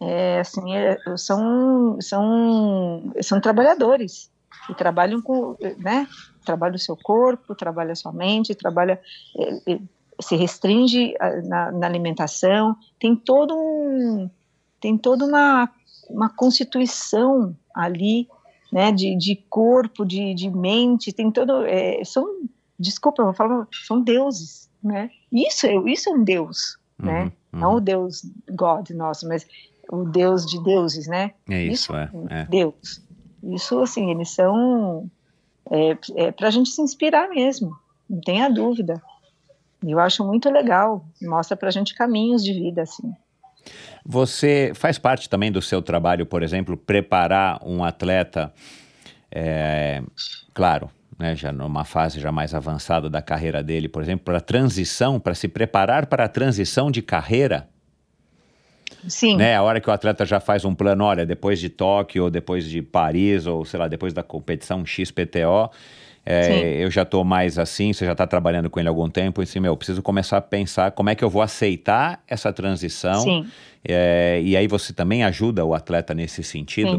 É, 0.00 0.40
assim, 0.40 0.74
é, 0.74 0.98
são, 1.16 1.98
são, 2.00 3.12
são 3.22 3.40
trabalhadores 3.40 4.30
e 4.70 4.74
trabalham 4.74 5.20
com, 5.20 5.56
né? 5.78 6.06
Trabalha 6.44 6.76
o 6.76 6.78
seu 6.78 6.96
corpo, 6.96 7.54
trabalha 7.54 7.92
a 7.92 7.96
sua 7.96 8.12
mente, 8.12 8.54
trabalha, 8.54 9.00
é, 9.38 9.72
é, 9.72 9.78
se 10.20 10.36
restringe 10.36 11.14
a- 11.20 11.42
na, 11.42 11.72
na 11.72 11.86
alimentação. 11.86 12.76
Tem 12.98 13.14
todo 13.16 13.54
um, 13.56 14.28
tem 14.80 14.96
toda 14.98 15.24
uma, 15.24 15.70
uma 16.08 16.28
constituição 16.28 17.56
ali, 17.74 18.28
né? 18.72 18.90
De, 18.92 19.16
de 19.16 19.36
corpo, 19.48 20.04
de, 20.04 20.34
de 20.34 20.50
mente, 20.50 21.12
tem 21.12 21.30
todo, 21.30 21.64
é, 21.66 22.02
são 22.04 22.26
desculpa, 22.78 23.22
eu 23.22 23.26
vou 23.26 23.34
falar, 23.34 23.68
são 23.86 24.00
deuses, 24.00 24.68
né? 24.82 25.10
Isso, 25.32 25.66
é- 25.66 25.74
isso 25.90 26.10
é 26.10 26.12
um 26.12 26.24
deus, 26.24 26.76
né? 26.98 27.24
Uhum, 27.52 27.60
Não 27.60 27.70
uhum. 27.70 27.76
o 27.76 27.80
deus 27.80 28.22
God 28.50 28.90
nosso, 28.90 29.26
mas 29.28 29.46
o 29.90 30.04
deus 30.04 30.44
de 30.46 30.62
deuses, 30.62 31.06
né? 31.06 31.32
É 31.48 31.62
isso, 31.62 31.94
é. 31.94 32.10
um 32.12 32.26
é. 32.28 32.44
Deus. 32.46 33.00
Isso, 33.52 33.80
assim, 33.80 34.10
eles 34.10 34.30
são 34.30 35.10
é, 35.70 35.96
é 36.16 36.32
para 36.32 36.48
a 36.48 36.50
gente 36.50 36.70
se 36.70 36.80
inspirar 36.80 37.28
mesmo, 37.28 37.76
não 38.08 38.20
tenha 38.20 38.48
dúvida. 38.48 39.02
Eu 39.86 39.98
acho 39.98 40.24
muito 40.24 40.50
legal, 40.50 41.04
mostra 41.22 41.56
pra 41.56 41.70
gente 41.70 41.94
caminhos 41.94 42.42
de 42.42 42.52
vida, 42.52 42.82
assim. 42.82 43.14
Você 44.04 44.72
faz 44.74 44.98
parte 44.98 45.28
também 45.28 45.50
do 45.50 45.62
seu 45.62 45.80
trabalho, 45.80 46.26
por 46.26 46.42
exemplo, 46.42 46.76
preparar 46.76 47.58
um 47.64 47.82
atleta, 47.82 48.52
é, 49.30 50.02
claro, 50.52 50.90
né, 51.18 51.34
já 51.34 51.52
numa 51.52 51.84
fase 51.84 52.20
já 52.20 52.30
mais 52.30 52.54
avançada 52.54 53.08
da 53.08 53.22
carreira 53.22 53.62
dele, 53.62 53.88
por 53.88 54.02
exemplo, 54.02 54.24
para 54.24 54.38
a 54.38 54.42
transição, 54.42 55.18
para 55.18 55.34
se 55.34 55.48
preparar 55.48 56.06
para 56.06 56.24
a 56.24 56.28
transição 56.28 56.90
de 56.90 57.00
carreira, 57.00 57.68
Sim, 59.08 59.36
né? 59.36 59.56
A 59.56 59.62
hora 59.62 59.80
que 59.80 59.88
o 59.88 59.92
atleta 59.92 60.24
já 60.24 60.40
faz 60.40 60.64
um 60.64 60.74
plano, 60.74 61.04
olha, 61.04 61.26
depois 61.26 61.58
de 61.60 61.68
Tóquio, 61.68 62.24
ou 62.24 62.30
depois 62.30 62.64
de 62.64 62.82
Paris, 62.82 63.46
ou 63.46 63.64
sei 63.64 63.78
lá, 63.80 63.88
depois 63.88 64.12
da 64.12 64.22
competição 64.22 64.84
XPTO, 64.84 65.70
é, 66.26 66.82
eu 66.82 66.90
já 66.90 67.02
estou 67.02 67.22
mais 67.24 67.58
assim, 67.58 67.92
você 67.92 68.06
já 68.06 68.12
está 68.12 68.26
trabalhando 68.26 68.70
com 68.70 68.80
ele 68.80 68.88
há 68.88 68.90
algum 68.90 69.10
tempo, 69.10 69.42
e 69.42 69.44
assim, 69.44 69.60
meu, 69.60 69.72
eu 69.72 69.76
preciso 69.76 70.02
começar 70.02 70.38
a 70.38 70.40
pensar 70.40 70.92
como 70.92 71.10
é 71.10 71.14
que 71.14 71.22
eu 71.22 71.28
vou 71.28 71.42
aceitar 71.42 72.22
essa 72.26 72.52
transição. 72.52 73.20
sim, 73.20 73.46
É, 73.86 74.40
e 74.42 74.56
aí 74.56 74.66
você 74.66 74.92
também 74.92 75.22
ajuda 75.24 75.64
o 75.64 75.74
atleta 75.74 76.14
nesse 76.14 76.42
sentido? 76.42 76.96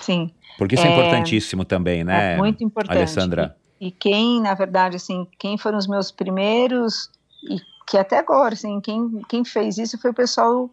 sim, 0.00 0.28
sim. 0.28 0.30
Porque 0.58 0.74
isso 0.74 0.86
é, 0.86 0.88
É, 0.88 0.92
importantíssimo 0.92 1.64
também, 1.64 2.04
né? 2.04 2.34
É 2.34 2.36
muito 2.36 2.62
importante. 2.62 2.98
Alessandra? 2.98 3.56
E, 3.80 3.88
e 3.88 3.90
quem, 3.90 4.40
na 4.40 4.54
verdade, 4.54 4.96
assim, 4.96 5.26
quem 5.38 5.56
foram 5.56 5.78
os 5.78 5.86
meus 5.86 6.12
primeiros 6.12 7.08
e 7.50 7.56
que 7.88 7.96
até 7.98 8.18
agora, 8.18 8.54
assim, 8.54 8.80
quem, 8.80 9.20
quem 9.28 9.44
fez 9.44 9.76
isso 9.78 9.98
foi 9.98 10.10
o 10.10 10.14
pessoal, 10.14 10.70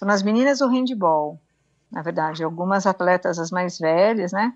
foram 0.00 0.12
as 0.12 0.22
meninas 0.22 0.58
do 0.58 0.66
handball, 0.68 1.38
na 1.92 2.00
verdade, 2.02 2.42
algumas 2.42 2.86
atletas 2.86 3.38
as 3.38 3.50
mais 3.50 3.78
velhas, 3.78 4.32
né, 4.32 4.54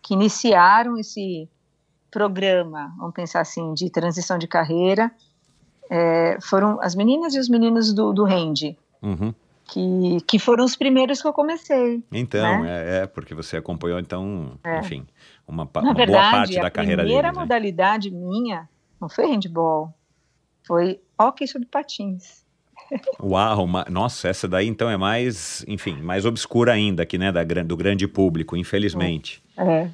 que 0.00 0.14
iniciaram 0.14 0.96
esse 0.96 1.48
programa, 2.10 2.94
vamos 2.96 3.12
pensar 3.12 3.40
assim, 3.40 3.74
de 3.74 3.90
transição 3.90 4.38
de 4.38 4.46
carreira, 4.46 5.10
é, 5.90 6.38
foram 6.40 6.80
as 6.80 6.94
meninas 6.94 7.34
e 7.34 7.40
os 7.40 7.48
meninos 7.48 7.92
do, 7.92 8.12
do 8.12 8.24
hand, 8.24 8.76
Uhum. 9.02 9.34
que, 9.64 10.18
que 10.26 10.38
foram 10.38 10.64
os 10.64 10.76
primeiros 10.76 11.20
que 11.20 11.26
eu 11.26 11.32
comecei. 11.32 12.02
Então, 12.12 12.64
é, 12.64 12.98
é, 13.02 13.06
porque 13.06 13.34
você 13.34 13.56
acompanhou, 13.56 13.98
então, 13.98 14.52
É. 14.62 14.78
enfim, 14.78 15.06
uma, 15.46 15.68
uma 15.74 15.92
verdade, 15.94 16.06
boa 16.06 16.30
parte 16.30 16.58
a 16.58 16.62
da 16.62 16.70
carreira 16.70 17.02
dele. 17.02 17.14
primeira 17.14 17.32
né? 17.32 17.40
modalidade 17.40 18.10
minha 18.12 18.68
não 19.00 19.08
foi 19.08 19.26
handball, 19.26 19.92
foi 20.66 21.00
hóquei 21.18 21.46
sobre 21.48 21.66
patins. 21.66 22.43
Uau, 23.22 23.66
ma- 23.66 23.86
nossa, 23.88 24.28
essa 24.28 24.46
daí 24.46 24.66
então 24.66 24.90
é 24.90 24.96
mais, 24.96 25.64
enfim, 25.68 25.94
mais 26.02 26.26
obscura 26.26 26.72
ainda 26.72 27.02
aqui, 27.02 27.16
né, 27.16 27.30
da, 27.32 27.42
do 27.44 27.76
grande 27.76 28.06
público, 28.06 28.56
infelizmente. 28.56 29.42
É, 29.56 29.88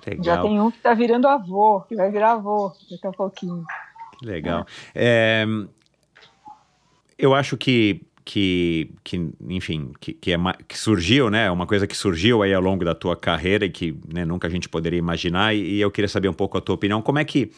Que 0.01 0.09
Já 0.23 0.33
Legal, 0.33 0.47
tem 0.47 0.59
um 0.59 0.71
que 0.71 0.77
está 0.77 0.93
virando 0.93 1.27
avô, 1.27 1.81
que 1.81 1.95
vai 1.95 2.11
virar 2.11 2.33
avô 2.33 2.71
daqui 2.89 3.07
a 3.07 3.11
pouquinho. 3.11 3.63
que 4.17 4.25
legal. 4.25 4.65
É, 4.93 5.45
eu 7.17 7.33
acho 7.33 7.55
que 7.55 8.01
que, 8.25 8.91
que 9.03 9.31
enfim, 9.49 9.91
que, 9.99 10.13
que, 10.13 10.31
é, 10.31 10.37
que 10.67 10.77
surgiu, 10.77 11.29
né? 11.29 11.51
Uma 11.51 11.67
coisa 11.67 11.85
que 11.85 11.95
surgiu 11.95 12.41
aí 12.41 12.53
ao 12.53 12.61
longo 12.61 12.85
da 12.85 12.95
tua 12.95 13.15
carreira 13.15 13.65
e 13.65 13.69
que 13.69 13.97
né, 14.11 14.25
nunca 14.25 14.47
a 14.47 14.51
gente 14.51 14.69
poderia 14.69 14.97
imaginar. 14.97 15.53
E, 15.53 15.75
e, 15.75 15.81
eu 15.81 15.91
queria 15.91 16.07
saber 16.07 16.29
um 16.29 16.33
pouco 16.33 16.57
a 16.57 16.61
tua 16.61 16.75
opinião. 16.75 17.01
Como 17.01 17.19
é 17.19 17.25
que, 17.25 17.51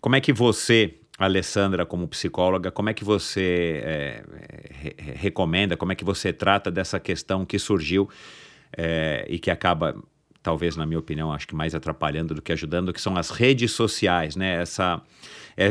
como 0.00 0.16
é 0.16 0.20
que 0.20 0.32
você, 0.32 0.94
Alessandra, 1.18 1.86
como 1.86 2.08
psicóloga, 2.08 2.70
como 2.70 2.90
é 2.90 2.94
que 2.94 3.04
você 3.04 3.80
é, 3.84 4.24
re 4.70 4.94
recomenda, 5.14 5.76
como 5.76 5.92
é 5.92 5.94
que 5.94 6.04
você 6.04 6.32
trata 6.32 6.70
dessa 6.70 6.98
questão 6.98 7.44
que 7.44 7.58
surgiu 7.58 8.08
é, 8.76 9.24
e 9.28 9.38
que 9.38 9.50
acaba 9.50 9.94
talvez 10.42 10.76
na 10.76 10.86
minha 10.86 10.98
opinião, 10.98 11.32
acho 11.32 11.46
que 11.46 11.54
mais 11.54 11.74
atrapalhando 11.74 12.34
do 12.34 12.40
que 12.40 12.52
ajudando, 12.52 12.92
que 12.92 13.00
são 13.00 13.16
as 13.16 13.28
redes 13.30 13.72
sociais, 13.72 14.34
né? 14.34 14.62
Essa, 14.62 15.02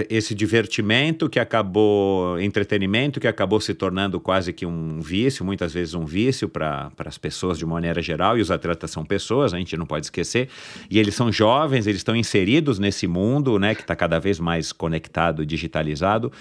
esse 0.10 0.36
divertimento 0.36 1.30
que 1.30 1.40
acabou, 1.40 2.38
entretenimento 2.42 3.22
que 3.22 3.28
acabou 3.28 3.62
se 3.62 3.74
tornando 3.74 4.20
quase 4.20 4.52
que 4.52 4.66
um 4.66 5.00
vício, 5.00 5.46
muitas 5.46 5.74
vezes 5.74 5.94
um 5.94 6.06
vício 6.06 6.50
para 6.50 6.92
as 7.06 7.18
pessoas 7.18 7.58
de 7.58 7.66
maneira 7.66 8.02
geral, 8.02 8.38
e 8.38 8.42
os 8.42 8.52
atletas 8.52 8.92
são 8.92 9.06
pessoas, 9.06 9.54
a 9.54 9.58
gente 9.58 9.78
não 9.78 9.86
pode 9.86 10.08
esquecer, 10.08 10.50
e 10.90 11.00
eles 11.00 11.16
são 11.16 11.32
jovens, 11.32 11.88
eles 11.88 12.02
estão 12.02 12.18
inseridos 12.18 12.80
nesse 12.80 13.08
mundo, 13.08 13.58
né, 13.58 13.74
que 13.74 13.82
está 13.82 13.96
cada 13.96 14.20
vez 14.20 14.40
mais 14.40 14.74
conectado, 14.74 15.46
digitalizado. 15.46 16.34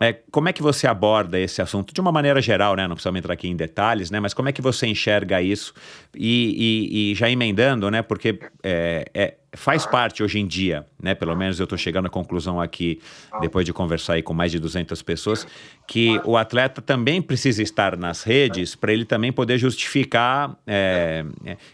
É, 0.00 0.14
como 0.30 0.48
é 0.48 0.52
que 0.52 0.62
você 0.62 0.86
aborda 0.86 1.38
esse 1.38 1.60
assunto 1.60 1.92
de 1.92 2.00
uma 2.00 2.10
maneira 2.10 2.40
geral, 2.40 2.74
né? 2.74 2.88
Não 2.88 2.94
precisamos 2.94 3.18
entrar 3.18 3.34
aqui 3.34 3.46
em 3.46 3.54
detalhes, 3.54 4.10
né? 4.10 4.20
Mas 4.20 4.32
como 4.32 4.48
é 4.48 4.52
que 4.52 4.62
você 4.62 4.86
enxerga 4.86 5.42
isso? 5.42 5.74
E, 6.16 6.88
e, 6.90 7.12
e 7.12 7.14
já 7.14 7.28
emendando, 7.28 7.90
né? 7.90 8.00
Porque 8.00 8.38
é, 8.62 9.04
é, 9.12 9.34
faz 9.54 9.84
parte 9.84 10.22
hoje 10.22 10.38
em 10.38 10.46
dia, 10.46 10.86
né? 11.00 11.14
Pelo 11.14 11.36
menos 11.36 11.60
eu 11.60 11.64
estou 11.64 11.76
chegando 11.76 12.06
à 12.06 12.08
conclusão 12.08 12.60
aqui, 12.60 13.00
depois 13.40 13.66
de 13.66 13.72
conversar 13.72 14.14
aí 14.14 14.22
com 14.22 14.32
mais 14.32 14.50
de 14.50 14.58
200 14.58 15.02
pessoas, 15.02 15.46
que 15.86 16.18
o 16.24 16.36
atleta 16.36 16.80
também 16.80 17.20
precisa 17.20 17.62
estar 17.62 17.96
nas 17.96 18.22
redes 18.22 18.74
para 18.74 18.92
ele 18.92 19.04
também 19.04 19.30
poder 19.30 19.58
justificar 19.58 20.56
é, 20.66 21.24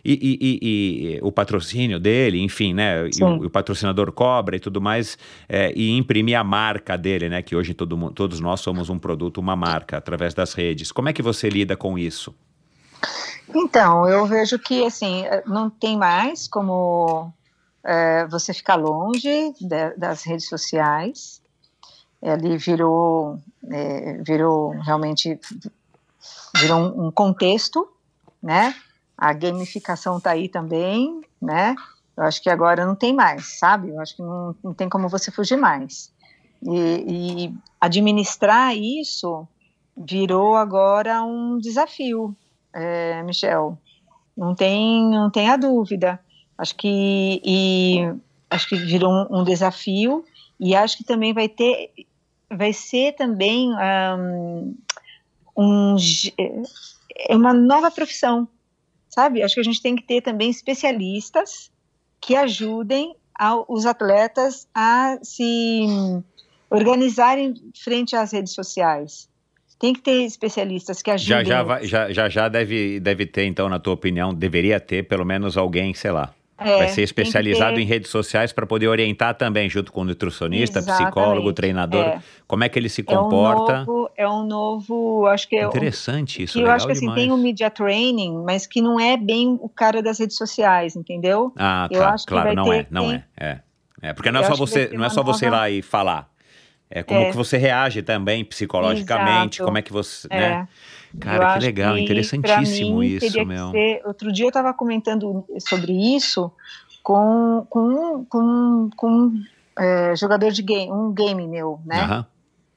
e, 0.05 0.38
e, 0.40 0.59
e, 0.62 1.20
o 1.22 1.30
patrocínio 1.30 2.00
dele, 2.00 2.40
enfim, 2.42 2.74
né? 2.74 3.05
O, 3.20 3.46
o, 3.46 3.50
patrocinador 3.50 4.10
cobra 4.10 4.56
e 4.56 4.60
tudo 4.60 4.80
mais, 4.80 5.16
é, 5.48 5.72
e 5.76 5.96
imprimir 5.96 6.38
a 6.38 6.42
marca 6.42 6.98
dele, 6.98 7.28
né? 7.28 7.42
Que 7.42 7.55
hoje 7.55 7.74
todo, 7.74 8.10
todos 8.10 8.40
nós 8.40 8.60
somos 8.60 8.90
um 8.90 8.98
produto, 8.98 9.38
uma 9.38 9.55
marca, 9.55 9.98
através 9.98 10.34
das 10.34 10.52
redes. 10.52 10.90
Como 10.90 11.09
é 11.09 11.12
que 11.12 11.22
você 11.22 11.48
lida 11.48 11.76
com 11.76 11.96
isso? 11.96 12.34
Então, 13.55 14.06
eu 14.09 14.26
vejo 14.26 14.59
que 14.59 14.84
assim 14.84 15.24
não 15.46 15.70
tem 15.70 15.96
mais 15.96 16.46
como 16.48 17.32
é, 17.89 18.27
você 18.27 18.52
ficar 18.52 18.74
longe 18.74 19.55
de, 19.59 19.97
das 19.97 20.23
redes 20.23 20.47
sociais. 20.47 21.40
Ali 22.23 22.59
virou, 22.59 23.39
é, 23.70 24.20
virou 24.23 24.70
realmente 24.81 25.40
virou 26.56 26.81
um, 26.81 27.06
um, 27.06 27.10
contexto, 27.10 27.89
né? 28.43 28.74
A 29.16 29.32
gamificação 29.32 30.19
está 30.19 30.32
aí 30.32 30.48
também, 30.48 31.23
né? 31.40 31.74
Eu 32.15 32.24
acho 32.24 32.43
que 32.43 32.51
agora 32.51 32.85
não 32.85 32.94
tem 32.94 33.15
mais, 33.15 33.59
sabe? 33.59 33.89
Eu 33.89 34.01
acho 34.01 34.16
que 34.16 34.23
não, 34.23 34.55
não 34.62 34.74
tem 34.74 34.89
como 34.89 35.09
você 35.09 35.31
fugir 35.31 35.56
mais. 35.56 36.12
E, 36.60 37.47
e 37.47 37.55
administrar 37.81 38.77
isso 38.77 39.48
virou 39.97 40.56
agora 40.56 41.23
um 41.23 41.56
desafio, 41.59 42.36
é, 42.73 43.23
Michel. 43.23 43.78
Não 44.36 44.55
tem, 44.55 45.09
não 45.09 45.31
tem 45.31 45.48
a 45.48 45.56
dúvida. 45.56 46.20
Acho 46.59 46.74
que 46.74 47.40
e 47.44 48.01
acho 48.51 48.68
que 48.68 48.76
virou 48.76 49.10
um, 49.12 49.40
um, 49.40 49.44
desafio 49.44 50.24
e 50.59 50.74
acho 50.74 50.97
que 50.97 51.05
também 51.05 51.32
vai 51.32 51.48
ter, 51.48 51.90
vai 52.51 52.72
ser 52.72 53.12
também 53.12 53.70
um, 53.72 54.74
um, 55.56 55.97
é 57.16 57.36
uma 57.36 57.52
nova 57.52 57.93
profissão, 57.93 58.48
sabe? 59.09 59.43
Acho 59.43 59.55
que 59.55 59.60
a 59.60 59.64
gente 59.64 59.80
tem 59.80 59.94
que 59.94 60.02
ter 60.02 60.20
também 60.20 60.51
especialistas 60.51 61.70
que 62.20 62.35
ajudem 62.35 63.14
os 63.68 63.86
atletas 63.86 64.66
a 64.74 65.16
se 65.22 65.86
organizarem 66.68 67.55
frente 67.72 68.16
às 68.16 68.32
redes 68.32 68.52
sociais. 68.52 69.28
Tem 69.78 69.93
que 69.93 70.01
ter 70.01 70.24
especialistas 70.24 71.01
que 71.01 71.10
ajudem. 71.12 71.47
Já 71.47 71.64
já, 71.64 71.82
já, 71.85 72.12
já, 72.12 72.28
já 72.28 72.48
deve, 72.48 72.98
deve 72.98 73.26
ter, 73.26 73.44
então, 73.44 73.68
na 73.68 73.78
tua 73.78 73.94
opinião, 73.94 74.35
deveria 74.35 74.80
ter 74.80 75.06
pelo 75.06 75.24
menos 75.24 75.56
alguém, 75.56 75.94
sei 75.94 76.10
lá, 76.10 76.35
é, 76.59 76.78
vai 76.78 76.89
ser 76.89 77.02
especializado 77.02 77.76
ter... 77.76 77.82
em 77.82 77.85
redes 77.85 78.10
sociais 78.10 78.52
para 78.52 78.66
poder 78.66 78.89
orientar 78.89 79.35
também, 79.35 79.70
junto 79.70 79.93
com 79.93 80.01
o 80.01 80.05
nutricionista, 80.05 80.80
Exatamente. 80.80 81.05
psicólogo, 81.05 81.52
treinador, 81.52 82.05
é. 82.05 82.22
como 82.47 82.64
é 82.64 82.68
que 82.68 82.78
ele 82.78 82.89
se 82.89 83.02
comporta. 83.02 83.72
É 83.72 83.76
um 83.76 83.85
novo, 83.85 84.10
é 84.16 84.28
um 84.28 84.43
novo 84.44 85.26
acho 85.26 85.48
que 85.48 85.56
é 85.56 85.64
interessante 85.64 86.43
isso. 86.43 86.59
Que 86.59 86.64
eu 86.64 86.70
acho 86.70 86.86
que 86.86 86.93
assim 86.93 87.12
tem 87.14 87.30
o 87.30 87.35
um 87.35 87.39
media 87.39 87.70
training, 87.70 88.43
mas 88.44 88.66
que 88.66 88.82
não 88.82 88.98
é 88.98 89.16
bem 89.16 89.56
o 89.60 89.68
cara 89.68 90.02
das 90.02 90.18
redes 90.18 90.36
sociais, 90.36 90.97
entendeu? 90.97 91.52
Ah, 91.56 91.89
eu 91.90 92.01
tá, 92.01 92.16
claro, 92.26 92.55
não 92.55 92.72
é, 92.72 92.86
não 92.90 93.10
é, 93.10 93.24
é, 93.39 93.59
é, 94.02 94.12
porque 94.12 94.32
não 94.32 94.40
é 94.40 94.44
só 94.44 94.56
você, 94.56 94.90
não 94.93 95.05
é 95.05 95.10
só 95.10 95.22
você 95.22 95.47
ir 95.47 95.51
lá 95.51 95.70
e 95.70 95.80
falar. 95.80 96.28
É 96.90 97.02
como 97.02 97.20
é. 97.20 97.31
que 97.31 97.36
você 97.36 97.59
reage 97.59 98.02
também 98.02 98.44
psicologicamente, 98.44 99.59
Exato. 99.59 99.66
como 99.66 99.78
é 99.78 99.82
que 99.82 99.93
você, 99.93 100.27
é. 100.31 100.40
né? 100.40 100.69
Cara, 101.20 101.55
que 101.55 101.65
legal, 101.65 101.94
que, 101.94 102.02
interessantíssimo 102.02 103.01
mim, 103.01 103.06
isso, 103.06 103.44
meu. 103.44 103.70
Ser, 103.70 104.02
outro 104.05 104.32
dia 104.32 104.44
eu 104.44 104.48
estava 104.48 104.73
comentando 104.74 105.44
sobre 105.59 105.93
isso 105.93 106.51
com, 107.02 107.66
com, 107.69 108.24
com, 108.27 108.90
com 108.97 109.32
é, 109.78 110.15
jogador 110.16 110.51
de 110.51 110.62
game, 110.62 110.93
um 110.93 111.12
game 111.12 111.47
meu, 111.47 111.81
né? 111.85 112.05
Uhum. 112.06 112.24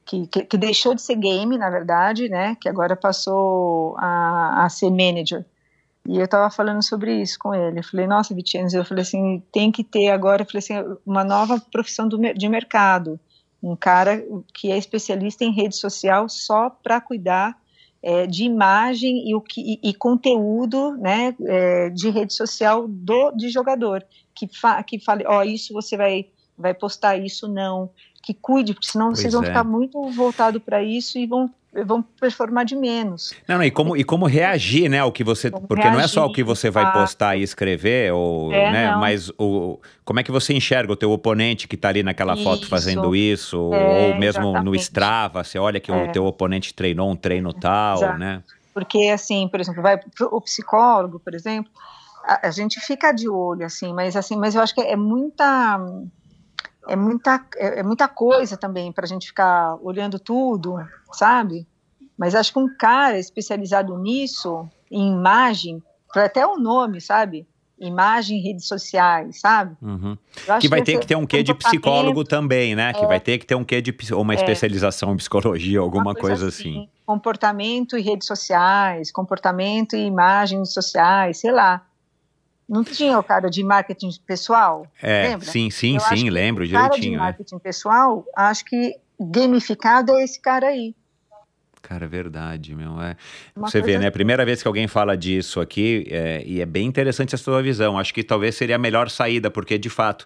Que, 0.06 0.28
que, 0.28 0.44
que, 0.44 0.58
deixou 0.58 0.94
de 0.94 1.02
ser 1.02 1.16
game, 1.16 1.58
na 1.58 1.70
verdade, 1.70 2.28
né? 2.28 2.58
Que 2.60 2.68
agora 2.68 2.96
passou 2.96 3.96
a, 3.98 4.66
a 4.66 4.70
ser 4.70 4.90
manager. 4.90 5.46
E 6.08 6.18
eu 6.18 6.26
estava 6.26 6.50
falando 6.50 6.84
sobre 6.84 7.22
isso 7.22 7.38
com 7.40 7.54
ele. 7.54 7.80
Eu 7.80 7.84
falei, 7.84 8.08
nossa, 8.08 8.34
Vitinho, 8.34 8.68
eu 8.74 8.84
falei 8.84 9.04
assim, 9.04 9.42
tem 9.52 9.72
que 9.72 9.84
ter 9.84 10.10
agora, 10.10 10.42
eu 10.42 10.46
falei 10.46 10.60
assim, 10.60 10.98
uma 11.06 11.24
nova 11.24 11.62
profissão 11.72 12.08
do, 12.08 12.18
de 12.34 12.50
mercado. 12.50 13.20
Um 13.62 13.76
cara 13.76 14.24
que 14.54 14.72
é 14.72 14.78
especialista 14.78 15.44
em 15.44 15.52
rede 15.52 15.76
social 15.76 16.28
só 16.28 16.70
para 16.70 17.00
cuidar 17.00 17.56
é, 18.02 18.26
de 18.26 18.44
imagem 18.44 19.30
e, 19.30 19.36
o 19.36 19.42
que, 19.42 19.62
e, 19.62 19.90
e 19.90 19.94
conteúdo 19.94 20.98
né, 20.98 21.36
é, 21.46 21.90
de 21.90 22.10
rede 22.10 22.34
social 22.34 22.88
do 22.88 23.32
de 23.32 23.50
jogador, 23.50 24.04
que, 24.34 24.48
fa, 24.48 24.82
que 24.82 25.00
fale, 25.00 25.24
ó, 25.28 25.40
oh, 25.40 25.44
isso 25.44 25.74
você 25.74 25.96
vai, 25.96 26.28
vai 26.58 26.74
postar, 26.74 27.18
isso 27.18 27.48
não, 27.48 27.90
que 28.24 28.34
cuide, 28.34 28.74
porque 28.74 28.90
senão 28.90 29.08
pois 29.08 29.20
vocês 29.20 29.34
vão 29.34 29.44
é. 29.44 29.48
ficar 29.48 29.64
muito 29.64 30.02
voltados 30.12 30.62
para 30.64 30.82
isso 30.82 31.20
e 31.20 31.28
vão 31.28 31.54
vão 31.86 32.02
performar 32.02 32.66
de 32.66 32.76
menos. 32.76 33.34
Não, 33.48 33.58
não, 33.58 33.64
e 33.64 33.72
como, 33.72 33.96
e 33.96 34.04
como 34.04 34.26
reagir, 34.26 34.90
né, 34.90 35.00
ao 35.00 35.12
que 35.12 35.24
você, 35.24 35.50
como 35.50 35.68
porque 35.68 35.84
reagir, 35.84 35.98
não 35.98 36.04
é 36.04 36.08
só 36.08 36.26
o 36.26 36.34
que 36.34 36.44
você 36.44 36.70
vai 36.70 36.92
postar 36.92 37.38
e 37.38 37.44
escrever, 37.44 38.12
ou, 38.14 38.52
é, 38.52 38.72
né, 38.72 38.96
mas 38.98 39.30
o, 39.38 39.80
como 40.04 40.20
é 40.20 40.24
que 40.24 40.32
você 40.32 40.54
enxerga 40.54 40.92
o 40.92 40.96
teu 40.96 41.12
oponente 41.12 41.68
que 41.68 41.76
está 41.76 41.90
ali 41.90 42.04
naquela 42.04 42.34
isso. 42.34 42.44
foto 42.44 42.68
fazendo 42.68 43.16
isso, 43.16 43.74
é, 43.74 44.10
ou 44.10 44.20
mesmo 44.20 44.44
exatamente. 44.44 44.66
no 44.66 44.76
Strava, 44.76 45.44
você 45.44 45.58
olha 45.58 45.80
que 45.80 45.90
é. 45.90 45.96
o 45.96 46.12
teu 46.12 46.26
oponente 46.26 46.74
treinou 46.74 47.10
um 47.10 47.16
treino 47.16 47.54
tal, 47.54 47.98
Exato. 47.98 48.20
né? 48.20 48.44
Porque, 48.74 49.10
assim, 49.10 49.48
por 49.48 49.60
exemplo, 49.60 49.82
vai 49.82 50.00
o 50.20 50.42
psicólogo, 50.42 51.20
por 51.20 51.34
exemplo, 51.34 51.72
a, 52.26 52.48
a 52.48 52.52
gente 52.52 52.80
fica 52.82 53.12
de 53.12 53.30
olho, 53.30 53.66
assim, 53.66 53.94
mas, 53.94 54.16
assim, 54.16 54.36
mas 54.38 54.56
eu 54.56 54.62
acho 54.62 54.74
que 54.74 54.82
é 54.82 54.96
muita 54.96 55.80
é 56.88 56.96
muita, 56.96 57.46
é, 57.56 57.80
é 57.80 57.84
muita 57.84 58.08
coisa 58.08 58.58
também 58.58 58.92
para 58.92 59.06
a 59.06 59.08
gente 59.08 59.28
ficar 59.28 59.78
olhando 59.82 60.20
tudo, 60.20 60.76
sabe? 61.12 61.68
Mas 62.18 62.36
acho 62.36 62.54
que 62.54 62.60
um 62.60 62.76
cara 62.78 63.18
especializado 63.18 63.98
nisso, 63.98 64.68
em 64.92 65.12
imagem, 65.12 65.82
até 66.14 66.46
o 66.46 66.58
nome, 66.58 67.02
sabe? 67.02 67.48
Imagem 67.80 68.38
em 68.38 68.44
redes 68.44 68.68
sociais, 68.68 69.40
sabe? 69.40 69.76
Uhum. 69.82 70.16
Que 70.60 70.68
vai 70.68 70.84
ter 70.84 71.00
que 71.00 71.08
ter 71.08 71.16
um 71.16 71.26
quê 71.26 71.42
de 71.42 71.54
psicólogo 71.54 72.24
também, 72.24 72.76
né? 72.76 72.92
É, 72.92 72.94
que 72.94 73.06
vai 73.08 73.20
ter 73.20 73.40
que 73.40 73.46
ter 73.46 73.56
um 73.56 73.64
quê 73.64 73.82
de 73.82 73.96
uma 74.14 74.34
é, 74.34 74.36
especialização 74.36 75.14
em 75.14 75.18
psicologia, 75.18 75.80
alguma 75.80 76.14
coisa, 76.14 76.44
coisa 76.44 76.48
assim. 76.50 76.82
assim. 76.82 76.90
Comportamento 77.06 77.98
e 77.98 78.02
redes 78.02 78.28
sociais, 78.28 79.12
comportamento 79.12 79.96
e 79.96 80.06
imagens 80.06 80.74
sociais, 80.74 81.40
sei 81.40 81.52
lá. 81.52 81.82
Não 82.72 82.86
tinha 82.86 83.20
o 83.20 83.24
cara 83.24 83.50
de 83.50 83.66
marketing 83.66 84.12
pessoal? 84.26 84.88
É, 85.02 85.28
lembra? 85.28 85.46
sim, 85.46 85.70
sim, 85.70 85.96
Eu 85.96 86.00
sim, 86.00 86.30
lembro 86.30 86.66
direitinho. 86.66 86.88
O 86.88 86.90
cara 86.90 87.02
de 87.02 87.14
é. 87.14 87.18
marketing 87.18 87.56
é. 87.58 87.60
pessoal, 87.60 88.26
acho 88.34 88.64
que 88.64 88.96
gamificado 89.20 90.16
é 90.16 90.24
esse 90.24 90.40
cara 90.40 90.68
aí. 90.68 90.96
Cara, 91.82 92.06
é 92.06 92.08
verdade, 92.08 92.74
meu. 92.74 93.02
É. 93.02 93.18
Você 93.58 93.82
vê, 93.82 93.98
né? 93.98 94.08
A 94.08 94.12
primeira 94.12 94.46
vez 94.46 94.62
que 94.62 94.70
alguém 94.70 94.88
fala 94.88 95.18
disso 95.18 95.60
aqui, 95.60 96.06
é, 96.10 96.44
e 96.46 96.62
é 96.62 96.66
bem 96.66 96.88
interessante 96.88 97.36
a 97.36 97.38
sua 97.38 97.62
visão. 97.62 98.00
Acho 98.00 98.14
que 98.14 98.24
talvez 98.24 98.56
seria 98.56 98.78
a 98.78 98.80
melhor 98.80 99.10
saída, 99.10 99.52
porque 99.52 99.78
de 99.78 99.90
fato. 99.90 100.26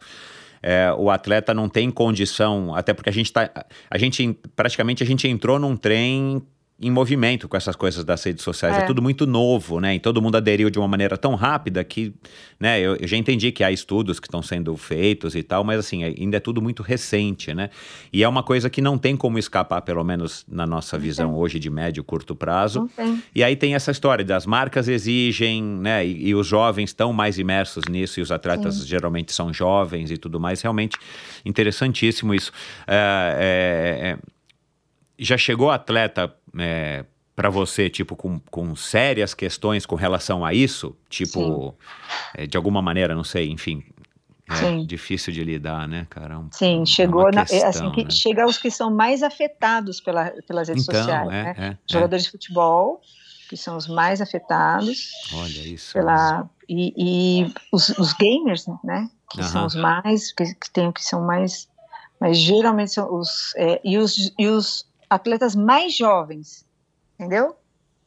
É, 0.67 0.91
o 0.97 1.11
atleta 1.11 1.53
não 1.53 1.69
tem 1.69 1.91
condição, 1.91 2.73
até 2.73 2.91
porque 2.91 3.09
a 3.09 3.13
gente 3.13 3.31
tá. 3.31 3.51
A 3.89 3.97
gente 3.99 4.35
praticamente 4.55 5.03
a 5.03 5.05
gente 5.05 5.27
entrou 5.27 5.59
num 5.59 5.77
trem 5.77 6.41
em 6.77 6.91
movimento 6.91 7.47
com 7.47 7.55
essas 7.55 7.75
coisas 7.75 8.03
das 8.03 8.21
redes 8.23 8.43
sociais. 8.43 8.77
É. 8.77 8.81
É. 8.81 8.85
tudo 8.85 9.01
muito 9.01 9.25
novo, 9.25 9.79
né? 9.79 9.95
E 9.95 9.99
todo 9.99 10.21
mundo 10.21 10.35
aderiu 10.35 10.69
de 10.69 10.77
uma 10.77 10.87
maneira 10.87 11.17
tão 11.17 11.33
rápida 11.33 11.81
que, 11.83 12.13
né? 12.59 12.79
Eu, 12.81 12.97
eu 12.97 13.07
já 13.07 13.15
entendi 13.15 13.51
que 13.51 13.63
há 13.63 13.71
estudos 13.71 14.19
que 14.19 14.27
estão 14.27 14.41
sendo 14.41 14.75
feitos 14.75 15.35
e 15.35 15.43
tal, 15.43 15.63
mas 15.63 15.79
assim, 15.79 16.03
ainda 16.03 16.35
é 16.35 16.39
tudo 16.39 16.61
muito 16.61 16.83
recente, 16.83 17.53
né? 17.53 17.69
E 18.11 18.23
é 18.23 18.27
uma 18.27 18.43
coisa 18.43 18.69
que 18.69 18.81
não 18.81 18.97
tem 18.97 19.15
como 19.15 19.39
escapar, 19.39 19.81
pelo 19.83 20.03
menos 20.03 20.45
na 20.49 20.65
nossa 20.67 20.97
visão 20.97 21.33
hoje 21.35 21.59
de 21.59 21.69
médio 21.69 22.01
e 22.01 22.03
curto 22.03 22.35
prazo. 22.35 22.89
E 23.33 23.41
aí 23.41 23.55
tem 23.55 23.73
essa 23.73 23.91
história 23.91 24.25
das 24.25 24.45
marcas 24.45 24.89
exigem, 24.89 25.63
né? 25.63 26.05
E, 26.05 26.27
e 26.27 26.35
os 26.35 26.45
jovens 26.45 26.89
estão 26.89 27.13
mais 27.13 27.39
imersos 27.39 27.85
nisso, 27.89 28.19
e 28.19 28.23
os 28.23 28.31
atletas 28.31 28.85
geralmente 28.85 29.31
são 29.31 29.53
jovens 29.53 30.11
e 30.11 30.17
tudo 30.17 30.41
mais. 30.41 30.61
Realmente 30.61 30.97
interessantíssimo 31.45 32.33
isso. 32.33 32.51
É, 32.85 33.37
é, 33.39 34.07
é, 34.09 34.17
já 35.17 35.37
chegou 35.37 35.69
atleta 35.71 36.33
é, 36.57 37.05
para 37.35 37.49
você, 37.49 37.89
tipo, 37.89 38.15
com, 38.15 38.39
com 38.51 38.75
sérias 38.75 39.33
questões 39.33 39.85
com 39.85 39.95
relação 39.95 40.45
a 40.45 40.53
isso? 40.53 40.95
Tipo, 41.09 41.75
é, 42.33 42.45
de 42.47 42.57
alguma 42.57 42.81
maneira, 42.81 43.13
não 43.15 43.23
sei, 43.23 43.49
enfim. 43.49 43.83
É 44.47 44.53
Sim. 44.55 44.85
difícil 44.85 45.33
de 45.33 45.43
lidar, 45.43 45.87
né, 45.87 46.05
cara? 46.09 46.37
Um- 46.37 46.49
Sim, 46.51 46.77
uma 46.77 46.85
chegou 46.85 47.31
na, 47.31 47.41
é, 47.41 47.45
questão, 47.45 47.67
assim 47.69 47.91
que 47.91 48.03
né? 48.03 48.09
chega 48.11 48.43
aos 48.43 48.57
que 48.59 48.69
são 48.69 48.93
mais 48.93 49.23
afetados 49.23 49.99
pela, 49.99 50.31
pelas 50.47 50.67
redes 50.67 50.83
Então, 50.83 50.95
sociais, 51.01 51.27
é, 51.29 51.43
né? 51.43 51.55
é, 51.57 51.63
é. 51.69 51.77
Jogadores 51.89 52.25
de 52.25 52.31
futebol, 52.31 53.01
que 53.49 53.57
são 53.57 53.75
os 53.75 53.87
mais 53.87 54.21
afetados 54.21 55.09
Olha 55.33 55.67
isso. 55.67 55.93
pela 55.93 56.47
e, 56.69 56.93
e 57.43 57.53
os, 57.71 57.89
os 57.97 58.13
gamers, 58.13 58.65
né? 58.83 59.09
Que 59.31 59.41
Aham. 59.41 59.49
são 59.49 59.65
os 59.65 59.75
mais 59.75 60.31
que, 60.31 60.45
que 60.45 60.71
tem 60.71 60.91
que 60.91 61.03
são 61.03 61.25
mais, 61.25 61.67
mas 62.19 62.37
geralmente 62.37 62.93
são 62.93 63.11
os 63.15 63.53
é, 63.55 63.81
e 63.83 63.97
os 63.97 64.31
e 64.37 64.47
os 64.47 64.85
atletas 65.09 65.55
mais 65.55 65.95
jovens, 65.95 66.65
entendeu? 67.19 67.55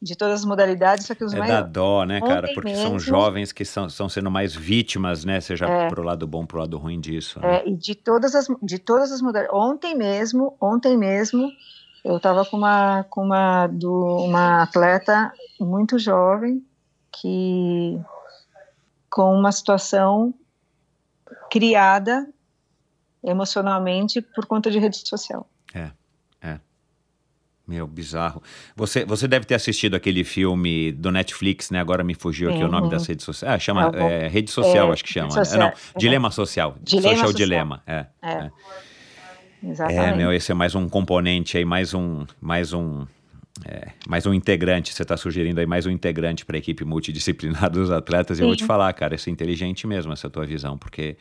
De 0.01 0.15
todas 0.17 0.41
as 0.41 0.45
modalidades, 0.45 1.07
só 1.07 1.15
que 1.15 1.25
os 1.25 1.33
É 1.35 1.39
mais 1.39 1.51
da 1.51 1.61
dó, 1.63 2.05
né, 2.05 2.21
cara? 2.21 2.43
Ontem 2.47 2.55
Porque 2.55 2.75
são 2.75 2.85
mesmo- 2.93 3.01
jovens 3.01 3.51
que 3.51 3.65
são, 3.65 3.87
estão 3.89 4.09
sendo 4.09 4.31
mais 4.31 4.55
vítimas, 4.55 5.25
né? 5.25 5.41
Seja 5.41 5.67
É. 5.67 5.89
pro 5.89 6.03
lado 6.05 6.25
bom, 6.27 6.47
pro 6.47 6.59
lado 6.61 6.79
ruim 6.79 7.01
disso. 7.01 7.41
né? 7.41 7.57
É, 7.57 7.69
e 7.69 7.75
de 7.75 7.95
todas 7.97 8.35
as 8.37 8.47
de 8.63 8.79
todas 8.79 9.11
as 9.11 9.21
modalidades. 9.21 9.59
Ontem 9.61 9.97
mesmo, 9.97 10.57
ontem 10.61 10.97
mesmo, 10.97 11.51
eu 12.05 12.17
estava 12.19 12.45
com 12.45 12.57
uma 12.57 13.05
com 13.11 13.23
uma 13.25 13.67
do 13.67 13.93
uma 14.25 14.63
atleta 14.63 15.33
muito 15.59 15.99
jovem 15.99 16.65
que 17.11 18.01
com 19.11 19.35
uma 19.35 19.51
situação 19.51 20.33
criada 21.51 22.29
emocionalmente 23.25 24.21
por 24.23 24.47
conta 24.47 24.71
de 24.71 24.79
rede 24.79 24.97
social. 25.09 25.45
Meu, 27.69 27.87
bizarro. 27.87 28.43
Você, 28.75 29.05
você 29.05 29.29
deve 29.29 29.45
ter 29.45 29.55
assistido 29.55 29.95
aquele 29.95 30.25
filme 30.25 30.91
do 30.93 31.13
Netflix, 31.13 31.71
né? 31.71 31.79
Agora 31.79 32.03
me 32.03 32.15
fugiu 32.15 32.49
aqui 32.49 32.65
o 32.65 32.69
nome 32.69 32.85
Uhum. 32.85 32.89
das 32.89 33.07
redes 33.07 33.27
sociais. 33.27 33.55
Ah, 33.55 33.59
chama 33.59 33.93
Tá 33.93 33.99
é, 33.99 34.27
Rede 34.27 34.51
Social, 34.51 34.89
É, 34.89 34.93
acho 34.95 35.05
que 35.05 35.13
chama. 35.13 35.29
né? 35.29 35.45
social. 35.45 35.61
Não, 35.61 35.73
Dilema 36.01 36.31
Social. 36.31 36.77
Dilema 36.83 37.09
social, 37.11 37.27
social. 37.29 37.33
Dilema. 37.47 37.83
É. 37.87 38.07
É, 38.23 38.31
É. 38.33 38.51
exatamente. 39.65 40.01
É, 40.13 40.17
meu, 40.17 40.33
esse 40.33 40.51
é 40.51 40.55
mais 40.55 40.75
um 40.75 40.89
componente 40.89 41.59
aí, 41.59 41.65
mais 41.67 41.93
um, 41.93 42.25
mais 42.41 42.73
um, 42.73 43.05
é, 43.67 43.89
mais 44.09 44.25
um 44.25 44.33
integrante. 44.33 44.95
Você 44.95 45.03
está 45.03 45.19
sugerindo 45.19 45.61
aí 45.61 45.67
mais 45.67 45.85
um 45.85 45.91
integrante 45.91 46.47
para 46.47 46.57
a 46.57 46.59
equipe 46.59 46.87
multidisciplinar 46.87 47.69
dos 47.71 47.91
atletas. 47.91 48.39
E 48.39 48.43
eu 48.43 48.47
vou 48.47 48.57
te 48.57 48.65
falar, 48.65 48.91
cara, 48.95 49.15
isso 49.15 49.29
é 49.29 49.33
inteligente 49.33 49.87
mesmo, 49.87 50.11
essa 50.13 50.31
tua 50.31 50.47
visão, 50.47 50.79
porque 50.79 51.19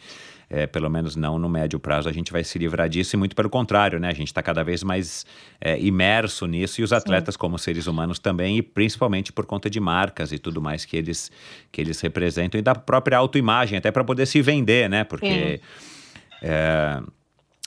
é, 0.49 0.65
pelo 0.65 0.89
menos 0.89 1.15
não 1.15 1.37
no 1.37 1.49
médio 1.49 1.79
prazo 1.79 2.07
a 2.07 2.11
gente 2.13 2.31
vai 2.31 2.43
se 2.43 2.57
livrar 2.57 2.87
disso 2.87 3.15
e 3.15 3.17
muito 3.17 3.35
pelo 3.35 3.49
contrário, 3.49 3.99
né? 3.99 4.07
A 4.09 4.13
gente 4.13 4.27
está 4.27 4.41
cada 4.41 4.63
vez 4.63 4.83
mais 4.83 5.25
é, 5.59 5.79
imerso 5.79 6.45
nisso 6.45 6.79
e 6.79 6.83
os 6.83 6.93
atletas 6.93 7.35
como 7.35 7.57
seres 7.59 7.85
humanos 7.87 8.17
também 8.19 8.57
e 8.57 8.61
principalmente 8.61 9.33
por 9.33 9.45
conta 9.45 9.69
de 9.69 9.79
marcas 9.79 10.31
e 10.31 10.39
tudo 10.39 10.61
mais 10.61 10.85
que 10.85 10.95
eles 10.95 11.31
que 11.71 11.81
eles 11.81 11.99
representam 11.99 12.57
e 12.59 12.61
da 12.61 12.73
própria 12.73 13.17
autoimagem 13.17 13.77
até 13.77 13.91
para 13.91 14.03
poder 14.03 14.25
se 14.25 14.41
vender, 14.41 14.89
né? 14.89 15.03
Porque 15.03 15.59
é, 16.41 17.01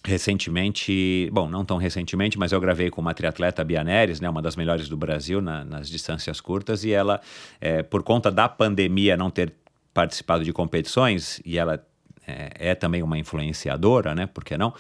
recentemente, 0.02 1.28
bom, 1.32 1.48
não 1.48 1.65
tão 1.65 1.77
recentemente, 1.77 2.39
mas 2.39 2.52
eu 2.52 2.61
gravei 2.61 2.90
com 2.90 3.01
uma 3.01 3.12
triatleta, 3.15 3.62
a 3.62 3.65
Bia 3.65 3.85
Neres, 3.85 4.20
né, 4.20 4.28
uma 4.28 4.40
das 4.40 4.57
melhores 4.57 4.89
do 4.89 4.97
Brasil 4.97 5.40
na- 5.40 5.65
nas 5.65 5.89
distâncias 5.89 6.40
curtas, 6.40 6.85
e 6.85 6.93
ela, 6.93 7.20
é, 7.61 7.82
por 7.82 8.02
conta 8.02 8.31
da 8.31 8.48
pandemia, 8.48 9.16
não 9.16 9.31
ter 9.31 9.52
participado 9.93 10.44
de 10.44 10.52
competições, 10.52 11.40
e 11.44 11.59
ela 11.59 11.85
é, 12.31 12.70
é 12.70 12.74
também 12.74 13.02
uma 13.02 13.19
influenciadora, 13.19 14.15
né, 14.15 14.27
por 14.27 14.44
que 14.44 14.57
não? 14.57 14.73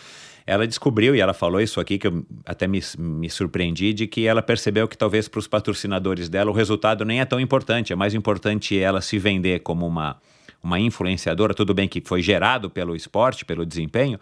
Ela 0.46 0.66
descobriu, 0.66 1.14
e 1.14 1.20
ela 1.20 1.32
falou 1.32 1.60
isso 1.60 1.80
aqui, 1.80 1.98
que 1.98 2.06
eu 2.06 2.24
até 2.44 2.66
me, 2.66 2.80
me 2.98 3.30
surpreendi, 3.30 3.92
de 3.92 4.06
que 4.06 4.26
ela 4.26 4.42
percebeu 4.42 4.88
que 4.88 4.96
talvez 4.96 5.28
para 5.28 5.38
os 5.38 5.46
patrocinadores 5.46 6.28
dela 6.28 6.50
o 6.50 6.54
resultado 6.54 7.04
nem 7.04 7.20
é 7.20 7.24
tão 7.24 7.38
importante, 7.38 7.92
é 7.92 7.96
mais 7.96 8.14
importante 8.14 8.78
ela 8.78 9.00
se 9.00 9.18
vender 9.18 9.60
como 9.60 9.86
uma, 9.86 10.16
uma 10.62 10.78
influenciadora, 10.80 11.54
tudo 11.54 11.74
bem 11.74 11.88
que 11.88 12.02
foi 12.04 12.22
gerado 12.22 12.68
pelo 12.68 12.96
esporte, 12.96 13.44
pelo 13.44 13.64
desempenho, 13.64 14.18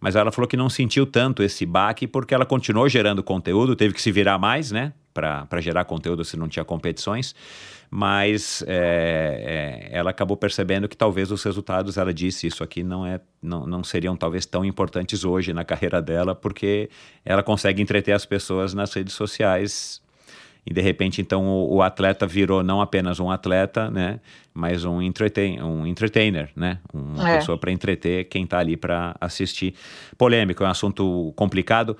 mas 0.00 0.14
ela 0.16 0.30
falou 0.30 0.48
que 0.48 0.56
não 0.56 0.68
sentiu 0.68 1.06
tanto 1.06 1.42
esse 1.42 1.64
baque 1.64 2.06
porque 2.06 2.34
ela 2.34 2.44
continuou 2.44 2.88
gerando 2.88 3.22
conteúdo, 3.22 3.74
teve 3.74 3.94
que 3.94 4.02
se 4.02 4.12
virar 4.12 4.38
mais, 4.38 4.70
né, 4.70 4.92
para 5.12 5.60
gerar 5.60 5.84
conteúdo 5.84 6.24
se 6.24 6.36
não 6.36 6.48
tinha 6.48 6.64
competições, 6.64 7.34
mas 7.98 8.62
é, 8.66 9.88
é, 9.90 9.96
ela 9.96 10.10
acabou 10.10 10.36
percebendo 10.36 10.86
que 10.86 10.94
talvez 10.94 11.30
os 11.30 11.42
resultados, 11.42 11.96
ela 11.96 12.12
disse 12.12 12.46
isso 12.46 12.62
aqui, 12.62 12.82
não, 12.82 13.06
é, 13.06 13.18
não, 13.40 13.66
não 13.66 13.82
seriam 13.82 14.14
talvez 14.14 14.44
tão 14.44 14.66
importantes 14.66 15.24
hoje 15.24 15.54
na 15.54 15.64
carreira 15.64 16.02
dela, 16.02 16.34
porque 16.34 16.90
ela 17.24 17.42
consegue 17.42 17.80
entreter 17.80 18.12
as 18.12 18.26
pessoas 18.26 18.74
nas 18.74 18.92
redes 18.92 19.14
sociais 19.14 20.02
e 20.66 20.74
de 20.74 20.80
repente, 20.82 21.22
então, 21.22 21.46
o, 21.46 21.76
o 21.76 21.82
atleta 21.82 22.26
virou 22.26 22.62
não 22.62 22.82
apenas 22.82 23.18
um 23.18 23.30
atleta, 23.30 23.90
né? 23.90 24.20
Mas 24.52 24.84
um, 24.84 25.00
entreten 25.00 25.62
um 25.62 25.86
entertainer, 25.86 26.50
né? 26.54 26.80
Uma 26.92 27.30
É. 27.30 27.36
pessoa 27.38 27.56
para 27.56 27.72
entreter 27.72 28.24
quem 28.24 28.44
está 28.44 28.58
ali 28.58 28.76
para 28.76 29.16
assistir. 29.18 29.74
Polêmico, 30.18 30.62
é 30.62 30.66
um 30.66 30.70
assunto 30.70 31.32
complicado. 31.34 31.96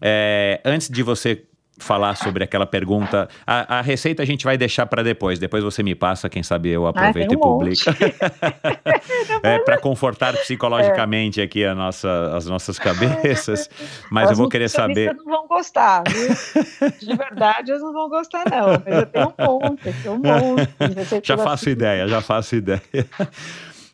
É, 0.00 0.60
antes 0.64 0.88
de 0.88 1.02
você 1.02 1.44
falar 1.82 2.14
sobre 2.14 2.44
aquela 2.44 2.66
pergunta, 2.66 3.28
a, 3.46 3.78
a 3.78 3.80
receita 3.80 4.22
a 4.22 4.26
gente 4.26 4.44
vai 4.44 4.56
deixar 4.56 4.86
para 4.86 5.02
depois. 5.02 5.38
Depois 5.38 5.62
você 5.64 5.82
me 5.82 5.94
passa, 5.94 6.28
quem 6.28 6.42
sabe 6.42 6.70
eu 6.70 6.86
aproveito 6.86 7.32
e 7.32 7.36
um 7.36 7.38
monte. 7.38 7.84
publico. 7.84 7.90
é, 9.42 9.58
para 9.60 9.78
confortar 9.78 10.34
psicologicamente 10.34 11.40
aqui 11.40 11.64
a 11.64 11.74
nossa, 11.74 12.36
as 12.36 12.46
nossas 12.46 12.78
cabeças. 12.78 13.68
Mas 14.10 14.26
eu 14.26 14.32
Os 14.32 14.38
vou 14.38 14.48
querer 14.48 14.68
saber. 14.68 15.14
não 15.14 15.24
vão 15.24 15.46
gostar, 15.46 16.02
viu? 16.08 16.90
De 16.98 17.16
verdade, 17.16 17.70
eles 17.70 17.82
não 17.82 17.92
vão 17.92 18.08
gostar, 18.08 18.44
não. 18.50 18.82
Mas 18.84 18.94
eu 18.94 19.06
tenho 19.06 19.34
um 19.38 19.44
monte, 19.44 19.86
eu 19.86 19.94
tenho 20.02 20.14
um 20.14 20.18
monte. 20.18 21.20
Já 21.24 21.36
faço 21.36 21.68
ideia, 21.70 22.08
já 22.08 22.20
faço 22.20 22.56
ideia. 22.56 22.82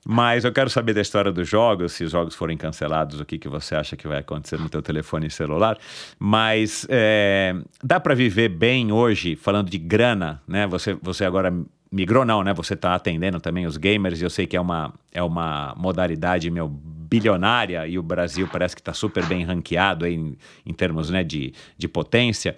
Mas 0.08 0.44
eu 0.44 0.52
quero 0.52 0.70
saber 0.70 0.94
da 0.94 1.00
história 1.00 1.32
dos 1.32 1.48
jogos, 1.48 1.94
se 1.94 2.04
os 2.04 2.12
jogos 2.12 2.36
forem 2.36 2.56
cancelados, 2.56 3.18
o 3.18 3.24
que, 3.24 3.38
que 3.38 3.48
você 3.48 3.74
acha 3.74 3.96
que 3.96 4.06
vai 4.06 4.18
acontecer 4.18 4.56
no 4.56 4.68
teu 4.68 4.80
telefone 4.80 5.28
celular. 5.28 5.76
Mas 6.16 6.86
é, 6.88 7.56
dá 7.82 7.98
para 7.98 8.14
viver 8.14 8.48
bem 8.48 8.92
hoje, 8.92 9.34
falando 9.34 9.68
de 9.68 9.78
grana, 9.78 10.40
né? 10.46 10.64
Você, 10.68 10.94
você 11.02 11.24
agora 11.24 11.52
migrou 11.90 12.24
não, 12.24 12.44
né? 12.44 12.54
Você 12.54 12.74
está 12.74 12.94
atendendo 12.94 13.40
também 13.40 13.66
os 13.66 13.76
gamers 13.76 14.20
e 14.20 14.24
eu 14.24 14.30
sei 14.30 14.46
que 14.46 14.56
é 14.56 14.60
uma, 14.60 14.94
é 15.12 15.24
uma 15.24 15.74
modalidade, 15.76 16.48
meu, 16.52 16.68
bilionária 16.68 17.84
e 17.88 17.98
o 17.98 18.02
Brasil 18.02 18.48
parece 18.50 18.76
que 18.76 18.80
está 18.80 18.92
super 18.92 19.26
bem 19.26 19.42
ranqueado 19.44 20.06
em, 20.06 20.38
em 20.64 20.72
termos 20.72 21.10
né, 21.10 21.24
de, 21.24 21.52
de 21.76 21.88
potência. 21.88 22.54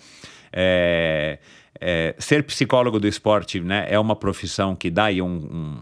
É, 0.52 1.38
é, 1.80 2.14
ser 2.18 2.42
psicólogo 2.42 3.00
do 3.00 3.08
esporte 3.08 3.60
né, 3.60 3.86
é 3.88 3.98
uma 3.98 4.16
profissão 4.16 4.74
que 4.74 4.90
dá 4.90 5.04
aí 5.04 5.22
um, 5.22 5.80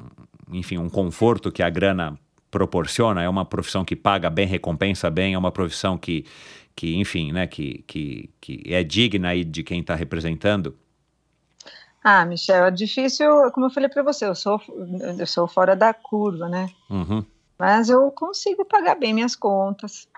enfim, 0.51 0.79
um 0.79 0.89
conforto 0.89 1.51
que 1.51 1.63
a 1.63 1.71
grana 1.71 2.19
proporciona, 2.51 3.23
é 3.23 3.29
uma 3.29 3.45
profissão 3.45 3.85
que 3.85 3.97
paga 3.97 4.31
bem, 4.31 4.47
recompensa 4.47 5.11
bem, 5.11 5.35
é 5.35 5.39
uma 5.39 5.53
profissão 5.53 5.99
que, 5.99 6.25
que 6.75 6.97
enfim, 6.97 7.33
né, 7.33 7.47
que, 7.47 7.85
que, 7.87 8.31
que 8.41 8.63
é 8.67 8.83
digna 8.83 9.29
aí 9.29 9.45
de 9.45 9.63
quem 9.63 9.81
está 9.81 9.95
representando. 9.95 10.77
Ah, 12.03 12.25
Michel, 12.25 12.67
é 12.67 12.71
difícil, 12.71 13.29
como 13.53 13.67
eu 13.67 13.71
falei 13.71 13.89
para 13.89 14.03
você, 14.03 14.27
eu 14.27 14.35
sou, 14.35 14.61
eu 15.19 15.27
sou 15.27 15.49
fora 15.49 15.75
da 15.75 15.93
curva, 15.93 16.49
né? 16.49 16.71
Uhum. 16.89 17.25
Mas 17.59 17.89
eu 17.89 18.11
consigo 18.13 18.65
pagar 18.65 18.95
bem 18.95 19.13
minhas 19.13 19.35
contas 19.35 20.09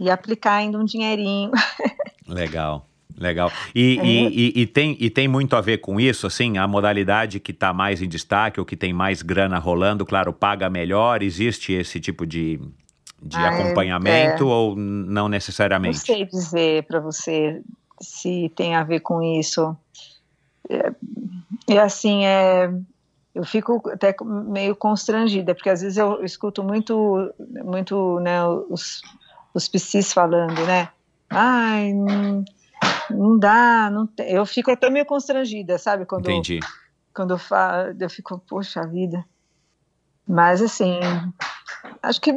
e 0.00 0.10
aplicar 0.10 0.54
ainda 0.54 0.78
um 0.78 0.84
dinheirinho. 0.84 1.52
Legal. 2.26 2.87
Legal. 3.18 3.50
E, 3.74 3.98
e, 4.02 4.28
e, 4.28 4.62
e, 4.62 4.66
tem, 4.66 4.96
e 5.00 5.10
tem 5.10 5.26
muito 5.26 5.56
a 5.56 5.60
ver 5.60 5.78
com 5.78 5.98
isso, 5.98 6.26
assim, 6.26 6.56
a 6.56 6.66
modalidade 6.68 7.40
que 7.40 7.50
está 7.50 7.72
mais 7.72 8.00
em 8.00 8.08
destaque 8.08 8.60
ou 8.60 8.66
que 8.66 8.76
tem 8.76 8.92
mais 8.92 9.22
grana 9.22 9.58
rolando, 9.58 10.06
claro, 10.06 10.32
paga 10.32 10.70
melhor, 10.70 11.22
existe 11.22 11.72
esse 11.72 11.98
tipo 11.98 12.24
de, 12.26 12.60
de 13.22 13.36
Ah, 13.36 13.42
é, 13.42 13.48
acompanhamento 13.48 14.44
é. 14.44 14.46
ou 14.46 14.76
não 14.76 15.24
Não 15.24 15.28
necessariamente? 15.28 15.98
sei 15.98 16.24
dizer 16.24 16.84
para 16.84 17.00
você 17.00 17.60
se 18.00 18.50
tem 18.54 18.76
a 18.76 18.84
ver 18.84 19.00
com 19.00 19.20
isso. 19.22 19.76
É, 20.70 20.92
e 21.68 21.78
assim, 21.78 22.24
é, 22.24 22.70
eu 23.34 23.44
fico 23.44 23.82
até 23.90 24.14
meio 24.24 24.76
constrangida, 24.76 25.54
porque 25.54 25.70
às 25.70 25.80
vezes 25.82 25.98
eu 25.98 26.24
escuto 26.24 26.62
muito, 26.62 27.32
muito 27.64 28.20
né, 28.20 28.44
os, 28.44 29.00
os 29.52 29.66
psis 29.68 30.12
falando, 30.12 30.64
né? 30.66 30.88
Ai, 31.30 31.92
hum, 31.92 32.44
não 33.10 33.38
dá, 33.38 33.90
não 33.90 34.06
tem, 34.06 34.30
eu 34.30 34.44
fico 34.46 34.70
até 34.70 34.90
meio 34.90 35.06
constrangida, 35.06 35.78
sabe? 35.78 36.06
Quando, 36.06 36.28
Entendi. 36.28 36.60
Quando 37.14 37.32
eu 37.34 37.38
falo, 37.38 37.96
eu 37.98 38.10
fico, 38.10 38.38
poxa 38.48 38.86
vida. 38.86 39.24
Mas 40.26 40.60
assim, 40.62 41.00
acho 42.02 42.20
que 42.20 42.36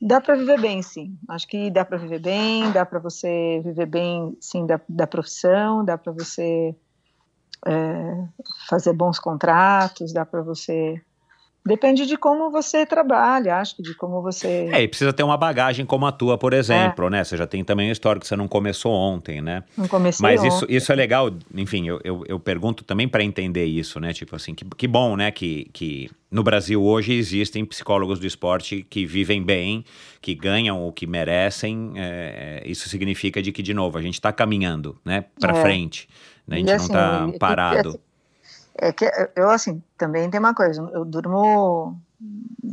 dá 0.00 0.20
para 0.20 0.36
viver 0.36 0.60
bem, 0.60 0.82
sim. 0.82 1.18
Acho 1.28 1.46
que 1.48 1.70
dá 1.70 1.84
para 1.84 1.98
viver 1.98 2.20
bem, 2.20 2.70
dá 2.70 2.84
para 2.84 2.98
você 2.98 3.60
viver 3.64 3.86
bem, 3.86 4.36
sim, 4.40 4.66
da, 4.66 4.80
da 4.88 5.06
profissão, 5.06 5.84
dá 5.84 5.96
para 5.96 6.12
você 6.12 6.76
é, 7.66 8.28
fazer 8.68 8.92
bons 8.92 9.18
contratos, 9.18 10.12
dá 10.12 10.24
para 10.24 10.42
você 10.42 11.02
Depende 11.64 12.06
de 12.06 12.16
como 12.16 12.50
você 12.50 12.86
trabalha, 12.86 13.56
acho 13.56 13.76
que 13.76 13.82
de 13.82 13.94
como 13.94 14.22
você. 14.22 14.70
É, 14.72 14.82
e 14.82 14.88
precisa 14.88 15.12
ter 15.12 15.22
uma 15.22 15.36
bagagem 15.36 15.84
como 15.84 16.06
a 16.06 16.12
tua, 16.12 16.38
por 16.38 16.54
exemplo, 16.54 17.06
é. 17.08 17.10
né? 17.10 17.24
Você 17.24 17.36
já 17.36 17.46
tem 17.46 17.62
também 17.62 17.90
a 17.90 17.92
história 17.92 18.18
que 18.18 18.26
você 18.26 18.34
não 18.34 18.48
começou 18.48 18.92
ontem, 18.92 19.42
né? 19.42 19.62
Não 19.76 19.86
comecei 19.86 20.22
Mas 20.22 20.40
ontem. 20.40 20.48
isso, 20.48 20.66
isso 20.70 20.90
é 20.90 20.94
legal, 20.94 21.30
enfim, 21.54 21.86
eu, 21.86 22.00
eu, 22.02 22.24
eu 22.26 22.40
pergunto 22.40 22.82
também 22.82 23.06
para 23.06 23.22
entender 23.22 23.66
isso, 23.66 24.00
né? 24.00 24.14
Tipo 24.14 24.36
assim, 24.36 24.54
que, 24.54 24.64
que 24.64 24.88
bom, 24.88 25.16
né? 25.16 25.30
Que, 25.30 25.68
que 25.72 26.10
no 26.30 26.42
Brasil 26.42 26.82
hoje 26.82 27.12
existem 27.12 27.62
psicólogos 27.66 28.18
do 28.18 28.26
esporte 28.26 28.86
que 28.88 29.04
vivem 29.04 29.42
bem, 29.42 29.84
que 30.22 30.34
ganham 30.34 30.86
o 30.86 30.90
que 30.90 31.06
merecem. 31.06 31.92
É, 31.96 32.62
isso 32.64 32.88
significa 32.88 33.42
de 33.42 33.52
que, 33.52 33.62
de 33.62 33.74
novo, 33.74 33.98
a 33.98 34.02
gente 34.02 34.14
está 34.14 34.32
caminhando, 34.32 34.98
né? 35.04 35.26
Para 35.38 35.58
é. 35.58 35.60
frente. 35.60 36.08
Né? 36.46 36.56
A 36.56 36.58
gente 36.58 36.72
assim, 36.72 36.92
não 36.92 37.30
está 37.30 37.38
parado. 37.38 38.00
É 38.82 38.92
que 38.92 39.04
eu, 39.36 39.50
assim, 39.50 39.82
também 39.98 40.30
tem 40.30 40.40
uma 40.40 40.54
coisa, 40.54 40.80
eu 40.94 41.04
durmo, 41.04 42.00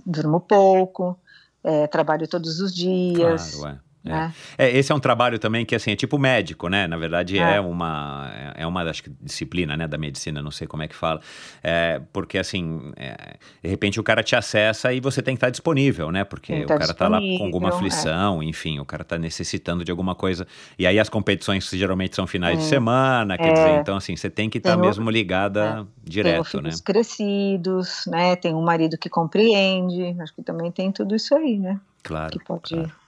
durmo 0.05 0.39
pouco, 0.39 1.19
é, 1.61 1.85
trabalho 1.88 2.25
todos 2.29 2.61
os 2.61 2.73
dias. 2.73 3.55
Claro, 3.55 3.81
é. 4.13 4.34
É. 4.57 4.67
é. 4.67 4.77
esse 4.77 4.91
é 4.91 4.95
um 4.95 4.99
trabalho 4.99 5.39
também 5.39 5.65
que 5.65 5.75
assim 5.75 5.91
é 5.91 5.95
tipo 5.95 6.17
médico, 6.17 6.67
né? 6.67 6.88
Na 6.88 6.97
verdade 6.97 7.38
é, 7.38 7.55
é 7.55 7.61
uma 7.61 8.31
é 8.55 8.65
uma 8.65 8.85
que, 8.91 9.11
disciplina, 9.21 9.75
né, 9.75 9.88
da 9.88 9.97
medicina, 9.97 10.41
não 10.41 10.51
sei 10.51 10.67
como 10.67 10.84
é 10.84 10.88
que 10.88 10.95
fala, 10.95 11.19
é, 11.63 12.01
porque 12.13 12.38
assim 12.38 12.91
é, 12.95 13.35
de 13.63 13.69
repente 13.69 13.99
o 13.99 14.03
cara 14.03 14.23
te 14.23 14.35
acessa 14.35 14.93
e 14.93 14.99
você 14.99 15.21
tem 15.21 15.35
que 15.35 15.38
estar 15.38 15.49
disponível, 15.49 16.11
né? 16.11 16.23
Porque 16.23 16.63
o 16.63 16.67
cara 16.67 16.93
tá 16.93 17.07
lá 17.07 17.19
com 17.19 17.45
alguma 17.45 17.69
aflição, 17.69 18.41
enfim, 18.41 18.79
o 18.79 18.85
cara 18.85 19.03
tá 19.03 19.17
necessitando 19.17 19.84
de 19.84 19.91
alguma 19.91 20.15
coisa 20.15 20.47
e 20.77 20.85
aí 20.85 20.99
as 20.99 21.09
competições 21.09 21.69
geralmente 21.69 22.15
são 22.15 22.27
finais 22.27 22.57
de 22.57 22.65
semana, 22.65 23.38
quer 23.38 23.53
dizer, 23.53 23.79
então 23.79 23.97
assim 23.97 24.15
você 24.15 24.29
tem 24.29 24.49
que 24.49 24.57
estar 24.57 24.75
tá 24.75 24.77
mesmo 24.77 25.09
ligada 25.09 25.88
direto, 26.03 26.51
tem 26.51 26.61
né? 26.61 26.69
crescidos, 26.84 28.03
né? 28.07 28.35
Tem 28.35 28.53
um 28.53 28.61
marido 28.61 28.97
que 28.97 29.09
compreende, 29.09 30.15
acho 30.19 30.34
que 30.34 30.43
também 30.43 30.71
tem 30.71 30.91
tudo 30.91 31.15
isso 31.15 31.35
aí, 31.35 31.57
né? 31.57 31.79
Claro. 32.03 32.31
Que 32.31 32.43
pode 32.43 32.73
claro. 32.73 33.06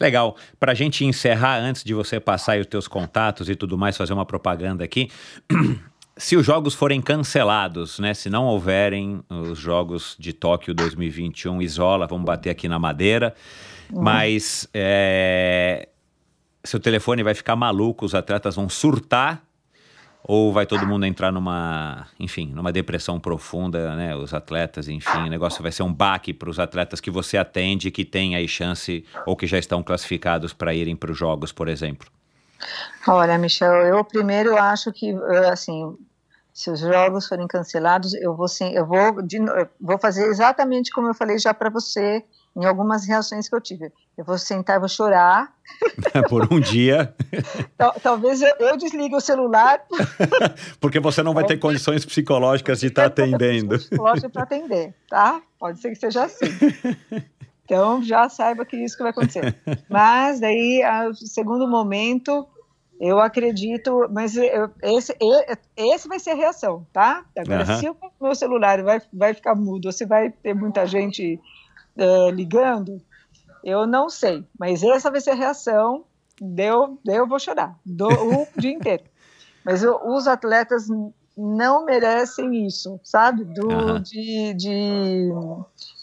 Legal. 0.00 0.36
Para 0.60 0.72
a 0.72 0.74
gente 0.74 1.04
encerrar, 1.04 1.58
antes 1.58 1.82
de 1.82 1.92
você 1.92 2.20
passar 2.20 2.52
aí 2.52 2.60
os 2.60 2.66
teus 2.66 2.86
contatos 2.86 3.48
e 3.48 3.56
tudo 3.56 3.76
mais, 3.76 3.96
fazer 3.96 4.12
uma 4.12 4.26
propaganda 4.26 4.84
aqui. 4.84 5.10
se 6.16 6.36
os 6.36 6.44
jogos 6.44 6.74
forem 6.74 7.00
cancelados, 7.00 7.98
né? 7.98 8.12
Se 8.14 8.28
não 8.28 8.44
houverem 8.44 9.22
os 9.28 9.58
jogos 9.58 10.16
de 10.18 10.32
Tóquio 10.32 10.74
2021, 10.74 11.62
isola, 11.62 12.06
vamos 12.06 12.24
bater 12.24 12.50
aqui 12.50 12.68
na 12.68 12.78
madeira. 12.78 13.34
Uhum. 13.90 14.02
Mas 14.02 14.68
é, 14.74 15.88
seu 16.64 16.78
telefone 16.78 17.22
vai 17.22 17.34
ficar 17.34 17.56
maluco, 17.56 18.04
os 18.04 18.14
atletas 18.14 18.56
vão 18.56 18.68
surtar 18.68 19.47
ou 20.22 20.52
vai 20.52 20.66
todo 20.66 20.86
mundo 20.86 21.06
entrar 21.06 21.32
numa, 21.32 22.06
enfim, 22.18 22.52
numa 22.52 22.72
depressão 22.72 23.18
profunda, 23.18 23.94
né? 23.94 24.14
Os 24.14 24.34
atletas, 24.34 24.88
enfim, 24.88 25.26
o 25.26 25.30
negócio 25.30 25.62
vai 25.62 25.72
ser 25.72 25.82
um 25.82 25.92
baque 25.92 26.34
para 26.34 26.50
os 26.50 26.58
atletas 26.58 27.00
que 27.00 27.10
você 27.10 27.38
atende 27.38 27.90
que 27.90 28.04
têm 28.04 28.36
aí 28.36 28.48
chance 28.48 29.04
ou 29.24 29.36
que 29.36 29.46
já 29.46 29.58
estão 29.58 29.82
classificados 29.82 30.52
para 30.52 30.74
irem 30.74 30.96
para 30.96 31.12
os 31.12 31.18
jogos, 31.18 31.52
por 31.52 31.68
exemplo. 31.68 32.08
Olha, 33.06 33.38
Michel, 33.38 33.72
eu 33.86 34.04
primeiro 34.04 34.56
acho 34.56 34.92
que 34.92 35.14
assim, 35.50 35.96
se 36.52 36.70
os 36.70 36.80
jogos 36.80 37.28
forem 37.28 37.46
cancelados, 37.46 38.12
eu 38.14 38.36
vou 38.36 38.48
sim, 38.48 38.72
eu 38.72 38.84
vou, 38.84 39.22
de, 39.22 39.36
eu 39.36 39.68
vou 39.80 39.98
fazer 39.98 40.26
exatamente 40.26 40.90
como 40.90 41.08
eu 41.08 41.14
falei 41.14 41.38
já 41.38 41.54
para 41.54 41.70
você 41.70 42.24
em 42.56 42.64
algumas 42.64 43.06
reações 43.06 43.48
que 43.48 43.54
eu 43.54 43.60
tive. 43.60 43.92
Eu 44.18 44.24
vou 44.24 44.36
sentar, 44.36 44.80
vou 44.80 44.88
chorar. 44.88 45.54
Por 46.28 46.52
um 46.52 46.58
dia. 46.58 47.14
Tal, 47.76 47.94
talvez 48.02 48.42
eu, 48.42 48.52
eu, 48.58 48.76
desligue 48.76 49.14
o 49.14 49.20
celular. 49.20 49.80
Porque 50.80 50.98
você 50.98 51.22
não 51.22 51.32
vai 51.32 51.44
ter 51.44 51.56
condições 51.56 52.04
psicológicas 52.04 52.80
de 52.80 52.88
estar 52.88 53.02
tá 53.02 53.06
atendendo. 53.06 53.78
Psicológicas 53.78 54.32
para 54.32 54.42
atender, 54.42 54.92
tá? 55.08 55.40
Pode 55.56 55.80
ser 55.80 55.90
que 55.90 55.94
seja 55.94 56.24
assim. 56.24 56.46
Então 57.64 58.02
já 58.02 58.28
saiba 58.28 58.64
que 58.64 58.76
isso 58.76 58.96
que 58.96 59.04
vai 59.04 59.12
acontecer. 59.12 59.54
Mas 59.88 60.40
daí, 60.40 60.82
o 61.08 61.14
segundo 61.14 61.68
momento, 61.68 62.44
eu 62.98 63.20
acredito, 63.20 64.08
mas 64.10 64.36
eu, 64.36 64.68
esse, 64.82 65.16
esse 65.76 66.08
vai 66.08 66.18
ser 66.18 66.30
a 66.30 66.34
reação, 66.34 66.84
tá? 66.92 67.24
Agora, 67.36 67.70
uhum. 67.70 67.78
se 67.78 67.88
o 67.88 67.96
meu 68.20 68.34
celular 68.34 68.82
vai, 68.82 69.00
vai 69.12 69.32
ficar 69.32 69.54
mudo, 69.54 69.86
ou 69.86 69.92
se 69.92 70.04
vai 70.04 70.30
ter 70.30 70.54
muita 70.54 70.86
gente 70.86 71.38
uh, 71.96 72.30
ligando, 72.30 73.00
eu 73.64 73.86
não 73.86 74.08
sei, 74.08 74.44
mas 74.58 74.82
essa 74.82 75.10
vai 75.10 75.20
ser 75.20 75.30
a 75.30 75.34
reação. 75.34 76.04
Deu, 76.40 76.98
eu 77.06 77.26
vou 77.26 77.38
chorar 77.38 77.76
do, 77.84 78.06
o 78.06 78.46
dia 78.56 78.70
inteiro. 78.70 79.02
Mas 79.64 79.82
eu, 79.82 80.00
os 80.04 80.28
atletas 80.28 80.86
não 81.36 81.84
merecem 81.84 82.66
isso, 82.66 82.98
sabe? 83.02 83.44
Do, 83.44 83.68
uhum. 83.68 84.00
de, 84.00 84.54
de, 84.54 85.28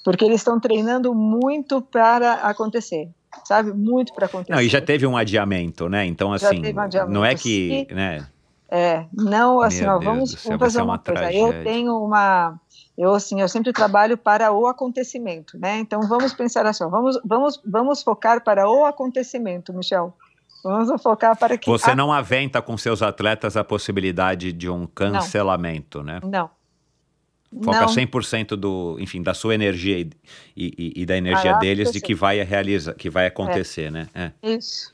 porque 0.03 0.23
eles 0.23 0.41
estão 0.41 0.59
treinando 0.59 1.13
muito 1.13 1.81
para 1.81 2.33
acontecer, 2.35 3.09
sabe? 3.43 3.73
Muito 3.73 4.13
para 4.13 4.27
acontecer. 4.27 4.53
Não, 4.53 4.61
e 4.61 4.69
já 4.69 4.81
teve 4.81 5.05
um 5.05 5.17
adiamento, 5.17 5.89
né? 5.89 6.05
Então, 6.05 6.31
assim, 6.31 6.61
um 6.61 7.09
não 7.11 7.25
é 7.25 7.35
que. 7.35 7.87
né? 7.91 8.25
É, 8.69 9.05
não, 9.13 9.61
assim, 9.61 9.85
ó, 9.85 9.99
vamos, 9.99 10.33
vamos 10.43 10.59
fazer 10.59 10.79
uma, 10.79 10.93
uma 10.93 10.99
coisa. 10.99 11.21
Tragédia. 11.21 11.57
Eu 11.57 11.63
tenho 11.63 11.97
uma 11.97 12.59
eu 12.97 13.13
assim, 13.13 13.41
eu 13.41 13.49
sempre 13.49 13.73
trabalho 13.73 14.17
para 14.17 14.51
o 14.51 14.67
acontecimento, 14.67 15.57
né? 15.57 15.79
Então 15.79 16.01
vamos 16.07 16.33
pensar 16.33 16.65
assim, 16.65 16.87
vamos, 16.89 17.19
vamos, 17.25 17.61
vamos 17.65 18.01
focar 18.01 18.43
para 18.43 18.69
o 18.69 18.85
acontecimento, 18.85 19.73
Michel. 19.73 20.15
Vamos 20.63 21.01
focar 21.01 21.37
para 21.37 21.57
que 21.57 21.69
você 21.69 21.91
a... 21.91 21.95
não 21.95 22.11
aventa 22.11 22.61
com 22.61 22.75
seus 22.77 23.01
atletas 23.01 23.55
a 23.55 23.63
possibilidade 23.63 24.51
de 24.51 24.69
um 24.69 24.87
cancelamento, 24.87 25.99
não. 25.99 26.05
né? 26.05 26.19
Não. 26.23 26.49
Foca 27.63 27.81
não. 27.81 27.87
100% 27.87 28.55
do, 28.55 28.97
enfim, 28.99 29.21
da 29.21 29.33
sua 29.33 29.53
energia 29.53 29.99
e, 29.99 30.09
e, 30.57 30.93
e 30.95 31.05
da 31.05 31.15
energia 31.15 31.53
deles 31.53 31.91
de 31.91 32.01
que 32.01 32.13
vai 32.15 32.41
realizar, 32.41 32.93
que 32.95 33.09
vai 33.09 33.27
acontecer, 33.27 33.85
é. 33.85 33.91
né? 33.91 34.07
É. 34.13 34.31
Isso. 34.41 34.93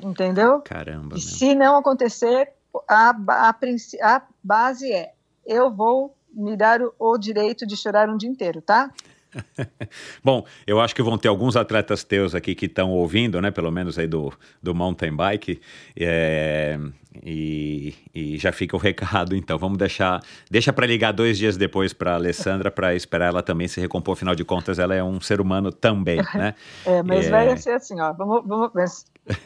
Entendeu? 0.00 0.60
Caramba. 0.60 1.16
E 1.16 1.20
se 1.20 1.54
não 1.54 1.76
acontecer, 1.76 2.52
a, 2.88 3.10
a, 3.10 3.56
a 4.02 4.22
base 4.42 4.92
é 4.92 5.12
eu 5.46 5.70
vou 5.70 6.13
me 6.34 6.56
dar 6.56 6.80
o, 6.98 7.18
direito 7.18 7.66
de 7.66 7.76
chorar 7.76 8.08
um 8.08 8.16
dia 8.16 8.28
inteiro, 8.28 8.60
tá? 8.60 8.90
Bom, 10.22 10.44
eu 10.66 10.80
acho 10.80 10.94
que 10.94 11.02
vão 11.02 11.18
ter 11.18 11.28
alguns 11.28 11.56
atletas 11.56 12.04
teus 12.04 12.34
aqui 12.34 12.54
que 12.54 12.66
estão 12.66 12.90
ouvindo, 12.90 13.40
né? 13.40 13.50
Pelo 13.50 13.70
menos 13.70 13.98
aí 13.98 14.06
do, 14.06 14.32
do 14.62 14.74
mountain 14.74 15.14
bike. 15.14 15.60
É, 15.96 16.78
e, 17.22 17.94
e, 18.14 18.38
já 18.38 18.52
fica 18.52 18.76
o 18.76 18.78
recado, 18.78 19.34
então. 19.34 19.58
Vamos 19.58 19.78
deixar. 19.78 20.22
Deixa 20.50 20.72
para 20.72 20.86
ligar 20.86 21.12
dois 21.12 21.38
dias 21.38 21.56
depois 21.56 21.92
para 21.92 22.12
a 22.12 22.14
Alessandra 22.14 22.70
para 22.70 22.94
esperar 22.94 23.26
ela 23.26 23.42
também 23.42 23.68
se 23.68 23.80
recompor. 23.80 24.14
Afinal 24.14 24.34
de 24.34 24.44
contas, 24.44 24.78
ela 24.78 24.94
é 24.94 25.02
um 25.02 25.20
ser 25.20 25.40
humano 25.40 25.72
também, 25.72 26.20
né? 26.34 26.54
É, 26.86 27.02
mas 27.02 27.26
é... 27.26 27.30
vai 27.30 27.56
ser 27.56 27.72
assim, 27.72 28.00
ó. 28.00 28.12
Vamos, 28.12 28.46
vamos, 28.46 28.70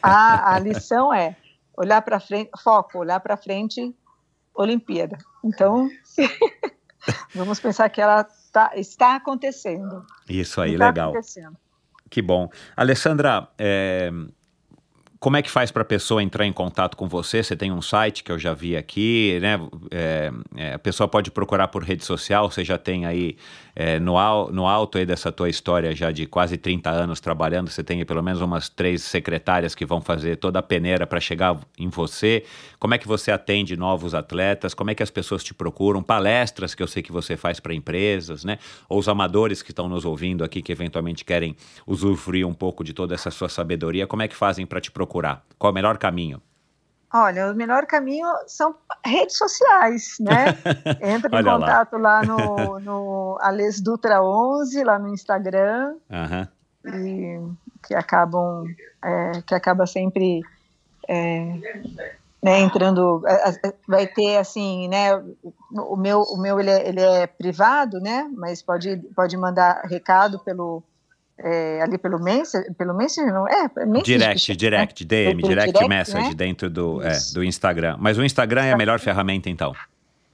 a, 0.01 0.55
a 0.55 0.59
lição 0.59 1.13
é 1.13 1.35
olhar 1.77 2.01
para 2.01 2.19
frente, 2.19 2.49
foco, 2.61 2.99
olhar 2.99 3.19
para 3.19 3.37
frente, 3.37 3.95
Olimpíada. 4.53 5.17
Então. 5.43 5.89
Vamos 7.33 7.59
pensar 7.59 7.89
que 7.89 8.01
ela 8.01 8.25
tá, 8.51 8.71
está 8.75 9.15
acontecendo. 9.15 10.05
Isso 10.27 10.61
aí, 10.61 10.73
está 10.73 10.87
legal. 10.87 11.13
Que 12.09 12.21
bom. 12.21 12.49
Alessandra, 12.75 13.47
é, 13.57 14.11
como 15.19 15.35
é 15.35 15.41
que 15.41 15.51
faz 15.51 15.69
para 15.69 15.81
a 15.81 15.85
pessoa 15.85 16.23
entrar 16.23 16.45
em 16.45 16.53
contato 16.53 16.95
com 16.95 17.07
você? 17.07 17.43
Você 17.43 17.55
tem 17.55 17.71
um 17.71 17.81
site 17.81 18.23
que 18.23 18.31
eu 18.31 18.39
já 18.39 18.53
vi 18.53 18.77
aqui, 18.77 19.37
né? 19.41 19.59
É, 19.91 20.31
é, 20.55 20.73
a 20.73 20.79
pessoa 20.79 21.09
pode 21.09 21.29
procurar 21.29 21.67
por 21.67 21.83
rede 21.83 22.05
social, 22.05 22.49
você 22.49 22.63
já 22.63 22.77
tem 22.77 23.05
aí 23.05 23.37
é, 23.81 23.97
no, 23.97 24.15
no 24.51 24.67
alto 24.67 24.97
aí 24.97 25.05
dessa 25.05 25.31
tua 25.31 25.47
história 25.47 25.95
já 25.95 26.11
de 26.11 26.25
quase 26.25 26.57
30 26.57 26.89
anos 26.89 27.21
trabalhando, 27.21 27.69
você 27.69 27.81
tem 27.81 28.03
pelo 28.03 28.21
menos 28.21 28.41
umas 28.41 28.67
três 28.67 29.03
secretárias 29.03 29.73
que 29.73 29.85
vão 29.85 30.01
fazer 30.01 30.35
toda 30.35 30.59
a 30.59 30.61
peneira 30.61 31.07
para 31.07 31.17
chegar 31.21 31.57
em 31.77 31.87
você. 31.87 32.43
Como 32.77 32.93
é 32.93 32.97
que 32.97 33.07
você 33.07 33.31
atende 33.31 33.77
novos 33.77 34.13
atletas? 34.13 34.73
Como 34.73 34.91
é 34.91 34.95
que 34.95 35.01
as 35.01 35.09
pessoas 35.09 35.45
te 35.45 35.53
procuram? 35.53 36.03
Palestras 36.03 36.75
que 36.75 36.83
eu 36.83 36.87
sei 36.87 37.01
que 37.01 37.13
você 37.13 37.37
faz 37.37 37.61
para 37.61 37.73
empresas, 37.73 38.43
né? 38.43 38.57
Ou 38.89 38.99
os 38.99 39.07
amadores 39.07 39.61
que 39.61 39.71
estão 39.71 39.87
nos 39.87 40.03
ouvindo 40.03 40.43
aqui 40.43 40.61
que 40.61 40.73
eventualmente 40.73 41.23
querem 41.23 41.55
usufruir 41.87 42.45
um 42.45 42.53
pouco 42.53 42.83
de 42.83 42.91
toda 42.91 43.15
essa 43.15 43.31
sua 43.31 43.47
sabedoria, 43.47 44.05
como 44.05 44.21
é 44.21 44.27
que 44.27 44.35
fazem 44.35 44.65
para 44.65 44.81
te 44.81 44.91
procurar? 44.91 45.45
Qual 45.57 45.69
é 45.69 45.71
o 45.71 45.73
melhor 45.73 45.97
caminho? 45.97 46.41
Olha, 47.11 47.51
o 47.51 47.55
melhor 47.55 47.87
caminho 47.87 48.27
são 48.45 48.75
redes 49.03 49.37
sociais, 49.37 50.17
né? 50.19 50.57
Entra 51.01 51.39
em 51.39 51.43
contato 51.43 51.97
lá. 51.97 52.21
lá, 52.21 52.25
no, 52.25 52.79
no 52.81 53.37
Ales 53.41 53.81
Dutra 53.81 54.21
11, 54.21 54.83
lá 54.83 54.99
no 54.99 55.09
Instagram, 55.09 55.95
uhum. 56.09 56.47
e 56.93 57.41
que 57.87 57.95
acabam, 57.95 58.63
é, 59.03 59.41
que 59.45 59.55
acaba 59.55 59.87
sempre 59.87 60.41
é, 61.07 61.45
né, 62.41 62.59
entrando, 62.59 63.23
vai 63.87 64.07
ter 64.07 64.37
assim, 64.37 64.87
né, 64.87 65.15
o 65.73 65.95
meu, 65.95 66.21
o 66.21 66.37
meu 66.37 66.59
ele 66.59 66.69
é, 66.69 66.87
ele 66.87 67.01
é 67.01 67.27
privado, 67.27 67.99
né, 67.99 68.29
mas 68.37 68.61
pode, 68.61 68.97
pode 69.15 69.35
mandar 69.35 69.81
recado 69.85 70.39
pelo, 70.39 70.83
é, 71.43 71.81
ali 71.81 71.97
pelo 71.97 72.19
Messenger, 72.19 72.73
pelo 72.75 72.93
Messenger, 72.93 73.33
não 73.33 73.47
é? 73.47 73.69
Messenger, 73.85 74.03
direct, 74.03 74.55
direct, 74.55 75.05
DM, 75.05 75.41
direct, 75.41 75.71
direct 75.71 75.87
message 75.87 76.29
né? 76.29 76.33
dentro 76.33 76.69
do, 76.69 77.01
é, 77.01 77.17
do 77.33 77.43
Instagram. 77.43 77.97
Mas 77.99 78.17
o 78.17 78.23
Instagram 78.23 78.65
é 78.65 78.71
a 78.73 78.77
melhor 78.77 78.99
ferramenta, 78.99 79.49
então? 79.49 79.73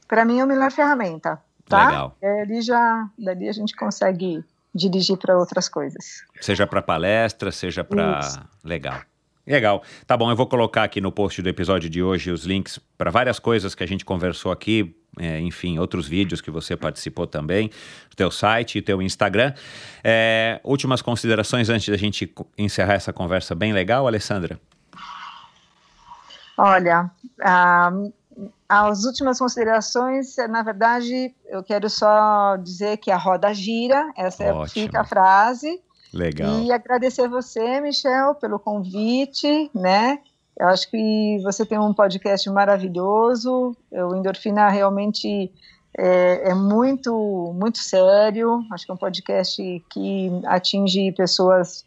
Para 0.08 0.26
mim 0.26 0.40
é 0.40 0.42
a 0.42 0.46
melhor 0.46 0.72
ferramenta, 0.72 1.40
tá? 1.68 1.86
Legal. 1.86 2.18
É, 2.22 2.42
ali 2.42 2.62
já, 2.62 3.08
dali 3.18 3.48
a 3.48 3.54
gente 3.54 3.76
consegue 3.76 4.44
dirigir 4.74 5.18
para 5.18 5.38
outras 5.38 5.70
coisas. 5.70 6.24
Seja 6.42 6.68
para 6.68 6.82
palestra, 6.82 7.52
seja 7.52 7.84
para... 7.84 8.20
Legal. 8.64 9.00
Legal. 9.48 9.84
Tá 10.08 10.18
bom, 10.18 10.30
eu 10.30 10.36
vou 10.36 10.48
colocar 10.48 10.84
aqui 10.84 11.00
no 11.00 11.12
post 11.12 11.42
do 11.42 11.48
episódio 11.48 11.88
de 11.88 12.02
hoje 12.02 12.32
os 12.32 12.46
links 12.46 12.80
para 12.98 13.12
várias 13.12 13.38
coisas 13.38 13.76
que 13.76 13.84
a 13.84 13.88
gente 13.88 14.04
conversou 14.04 14.52
aqui, 14.52 14.96
é, 15.20 15.40
enfim, 15.40 15.80
outros 15.80 16.08
vídeos 16.08 16.42
que 16.42 16.52
você 16.52 16.76
participou 16.76 17.28
também, 17.28 17.70
teu 18.16 18.32
site 18.32 18.78
e 18.78 18.82
teu 18.82 19.02
Instagram. 19.02 19.54
É, 20.04 20.60
últimas 20.64 21.02
considerações 21.02 21.70
antes 21.70 21.90
da 21.90 21.98
gente 21.98 22.34
encerrar 22.58 22.94
essa 22.94 23.14
conversa 23.14 23.56
bem 23.56 23.74
legal, 23.74 24.08
Alessandra? 24.08 24.60
Olha, 26.58 27.12
uh, 27.42 28.14
as 28.68 29.04
últimas 29.04 29.40
considerações, 29.40 30.36
na 30.50 30.64
verdade, 30.64 31.34
eu 31.48 31.64
quero 31.64 31.90
só 31.90 32.56
dizer 32.58 32.98
que 32.98 33.12
a 33.12 33.18
roda 33.18 33.54
gira, 33.54 34.12
essa 34.16 34.44
é, 34.44 34.68
fica 34.68 35.02
a 35.02 35.04
frase. 35.04 35.82
Legal. 36.14 36.62
E 36.62 36.72
agradecer 36.72 37.28
você, 37.28 37.82
Michel, 37.82 38.36
pelo 38.36 38.58
convite, 38.58 39.70
né? 39.74 40.20
Eu 40.58 40.68
acho 40.68 40.90
que 40.90 41.40
você 41.44 41.66
tem 41.66 41.78
um 41.78 41.94
podcast 41.94 42.50
maravilhoso. 42.50 43.76
O 43.92 44.16
Endorfina 44.16 44.70
realmente 44.70 45.52
é, 45.98 46.50
é, 46.50 46.54
muito, 46.54 47.54
muito 47.56 47.78
sério. 47.78 48.66
Acho 48.72 48.86
que 48.86 48.92
é 48.92 48.94
um 48.94 48.98
podcast 48.98 49.86
que 49.90 50.32
atinge 50.46 51.12
pessoas 51.12 51.86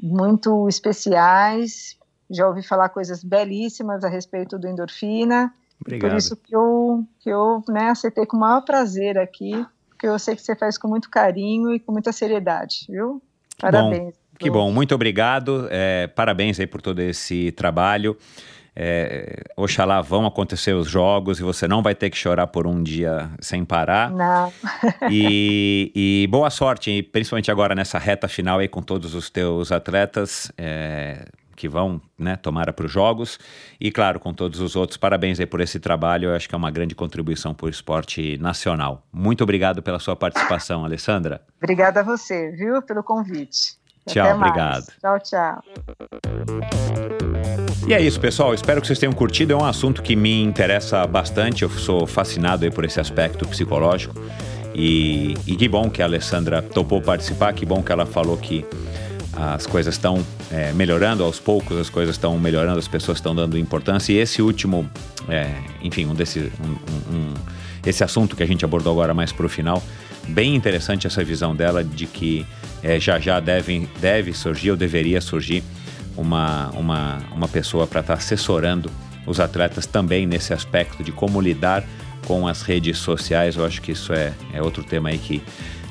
muito 0.00 0.68
especiais. 0.68 1.96
Já 2.30 2.46
ouvi 2.46 2.62
falar 2.62 2.90
coisas 2.90 3.24
belíssimas 3.24 4.04
a 4.04 4.08
respeito 4.08 4.58
do 4.58 4.68
Endorfina. 4.68 5.52
Obrigado. 5.80 6.10
Por 6.10 6.16
isso 6.16 6.36
que 6.36 6.54
eu, 6.54 7.04
que 7.20 7.30
eu 7.30 7.62
né, 7.68 7.88
aceitei 7.88 8.26
com 8.26 8.36
o 8.36 8.40
maior 8.40 8.60
prazer 8.62 9.18
aqui, 9.18 9.66
porque 9.88 10.06
eu 10.06 10.18
sei 10.18 10.36
que 10.36 10.42
você 10.42 10.54
faz 10.54 10.76
com 10.76 10.88
muito 10.88 11.08
carinho 11.10 11.72
e 11.72 11.80
com 11.80 11.92
muita 11.92 12.12
seriedade, 12.12 12.86
viu? 12.88 13.22
Parabéns. 13.58 14.14
Bom, 14.14 14.29
que 14.40 14.50
bom, 14.50 14.72
muito 14.72 14.94
obrigado. 14.94 15.68
É, 15.70 16.06
parabéns 16.08 16.58
aí 16.58 16.66
por 16.66 16.80
todo 16.80 17.00
esse 17.00 17.52
trabalho. 17.52 18.16
É, 18.74 19.42
oxalá 19.56 20.00
vão 20.00 20.24
acontecer 20.24 20.72
os 20.72 20.88
jogos 20.88 21.38
e 21.38 21.42
você 21.42 21.68
não 21.68 21.82
vai 21.82 21.94
ter 21.94 22.08
que 22.08 22.16
chorar 22.16 22.46
por 22.46 22.66
um 22.66 22.82
dia 22.82 23.30
sem 23.40 23.64
parar. 23.64 24.10
Não. 24.10 24.52
e, 25.10 25.92
e, 25.94 26.26
boa 26.28 26.48
sorte, 26.50 27.02
principalmente 27.02 27.50
agora 27.50 27.74
nessa 27.74 27.98
reta 27.98 28.28
final 28.28 28.58
aí 28.58 28.68
com 28.68 28.80
todos 28.80 29.14
os 29.14 29.28
teus 29.28 29.70
atletas. 29.70 30.50
É, 30.56 31.26
que 31.60 31.68
vão, 31.68 32.00
né, 32.18 32.36
tomara 32.36 32.72
para 32.72 32.86
os 32.86 32.90
jogos. 32.90 33.38
E 33.78 33.92
claro, 33.92 34.18
com 34.18 34.32
todos 34.32 34.60
os 34.60 34.74
outros, 34.76 34.96
parabéns 34.96 35.38
aí 35.38 35.44
por 35.44 35.60
esse 35.60 35.78
trabalho. 35.78 36.30
Eu 36.30 36.34
acho 36.34 36.48
que 36.48 36.54
é 36.54 36.58
uma 36.58 36.70
grande 36.70 36.94
contribuição 36.94 37.52
para 37.52 37.66
o 37.66 37.68
esporte 37.68 38.38
nacional. 38.38 39.06
Muito 39.12 39.44
obrigado 39.44 39.82
pela 39.82 39.98
sua 39.98 40.16
participação, 40.16 40.86
Alessandra. 40.86 41.42
Obrigada 41.58 42.00
a 42.00 42.02
você, 42.02 42.50
viu, 42.52 42.80
pelo 42.80 43.02
convite. 43.02 43.78
Tchau, 44.12 44.26
Até 44.26 44.34
obrigado. 44.34 44.86
Tchau, 45.00 45.20
tchau. 45.20 45.62
E 47.86 47.94
é 47.94 48.00
isso, 48.00 48.20
pessoal. 48.20 48.52
Espero 48.52 48.80
que 48.80 48.86
vocês 48.86 48.98
tenham 48.98 49.12
curtido. 49.12 49.52
É 49.52 49.56
um 49.56 49.64
assunto 49.64 50.02
que 50.02 50.16
me 50.16 50.42
interessa 50.42 51.06
bastante. 51.06 51.62
Eu 51.62 51.70
sou 51.70 52.06
fascinado 52.06 52.64
aí 52.64 52.70
por 52.70 52.84
esse 52.84 53.00
aspecto 53.00 53.46
psicológico. 53.48 54.14
E, 54.74 55.34
e 55.46 55.56
que 55.56 55.68
bom 55.68 55.88
que 55.90 56.02
a 56.02 56.04
Alessandra 56.04 56.60
topou 56.62 57.00
participar. 57.00 57.52
Que 57.52 57.64
bom 57.64 57.82
que 57.82 57.92
ela 57.92 58.06
falou 58.06 58.36
que 58.36 58.64
as 59.32 59.66
coisas 59.66 59.94
estão 59.94 60.24
é, 60.50 60.72
melhorando 60.72 61.24
aos 61.24 61.38
poucos, 61.38 61.78
as 61.78 61.88
coisas 61.88 62.16
estão 62.16 62.38
melhorando, 62.38 62.78
as 62.78 62.88
pessoas 62.88 63.18
estão 63.18 63.34
dando 63.34 63.56
importância. 63.56 64.12
E 64.12 64.18
esse 64.18 64.42
último, 64.42 64.88
é, 65.28 65.52
enfim, 65.82 66.06
um 66.06 66.14
desse, 66.14 66.52
um, 66.62 67.14
um, 67.14 67.34
esse 67.86 68.04
assunto 68.04 68.36
que 68.36 68.42
a 68.42 68.46
gente 68.46 68.64
abordou 68.64 68.92
agora 68.92 69.14
mais 69.14 69.32
para 69.32 69.46
o 69.46 69.48
final, 69.48 69.82
bem 70.28 70.54
interessante 70.54 71.06
essa 71.06 71.24
visão 71.24 71.54
dela 71.54 71.82
de 71.82 72.06
que 72.06 72.46
é, 72.82 72.98
já 72.98 73.18
já 73.18 73.40
deve, 73.40 73.88
deve 74.00 74.32
surgir 74.32 74.70
ou 74.70 74.76
deveria 74.76 75.20
surgir 75.20 75.62
uma, 76.16 76.70
uma, 76.70 77.18
uma 77.32 77.48
pessoa 77.48 77.86
para 77.86 78.00
estar 78.00 78.14
tá 78.14 78.18
assessorando 78.18 78.90
os 79.26 79.40
atletas 79.40 79.86
também 79.86 80.26
nesse 80.26 80.52
aspecto 80.52 81.02
de 81.02 81.12
como 81.12 81.40
lidar 81.40 81.84
com 82.26 82.46
as 82.46 82.62
redes 82.62 82.98
sociais. 82.98 83.56
Eu 83.56 83.64
acho 83.64 83.80
que 83.80 83.92
isso 83.92 84.12
é, 84.12 84.32
é 84.52 84.62
outro 84.62 84.82
tema 84.82 85.08
aí 85.10 85.18
que, 85.18 85.42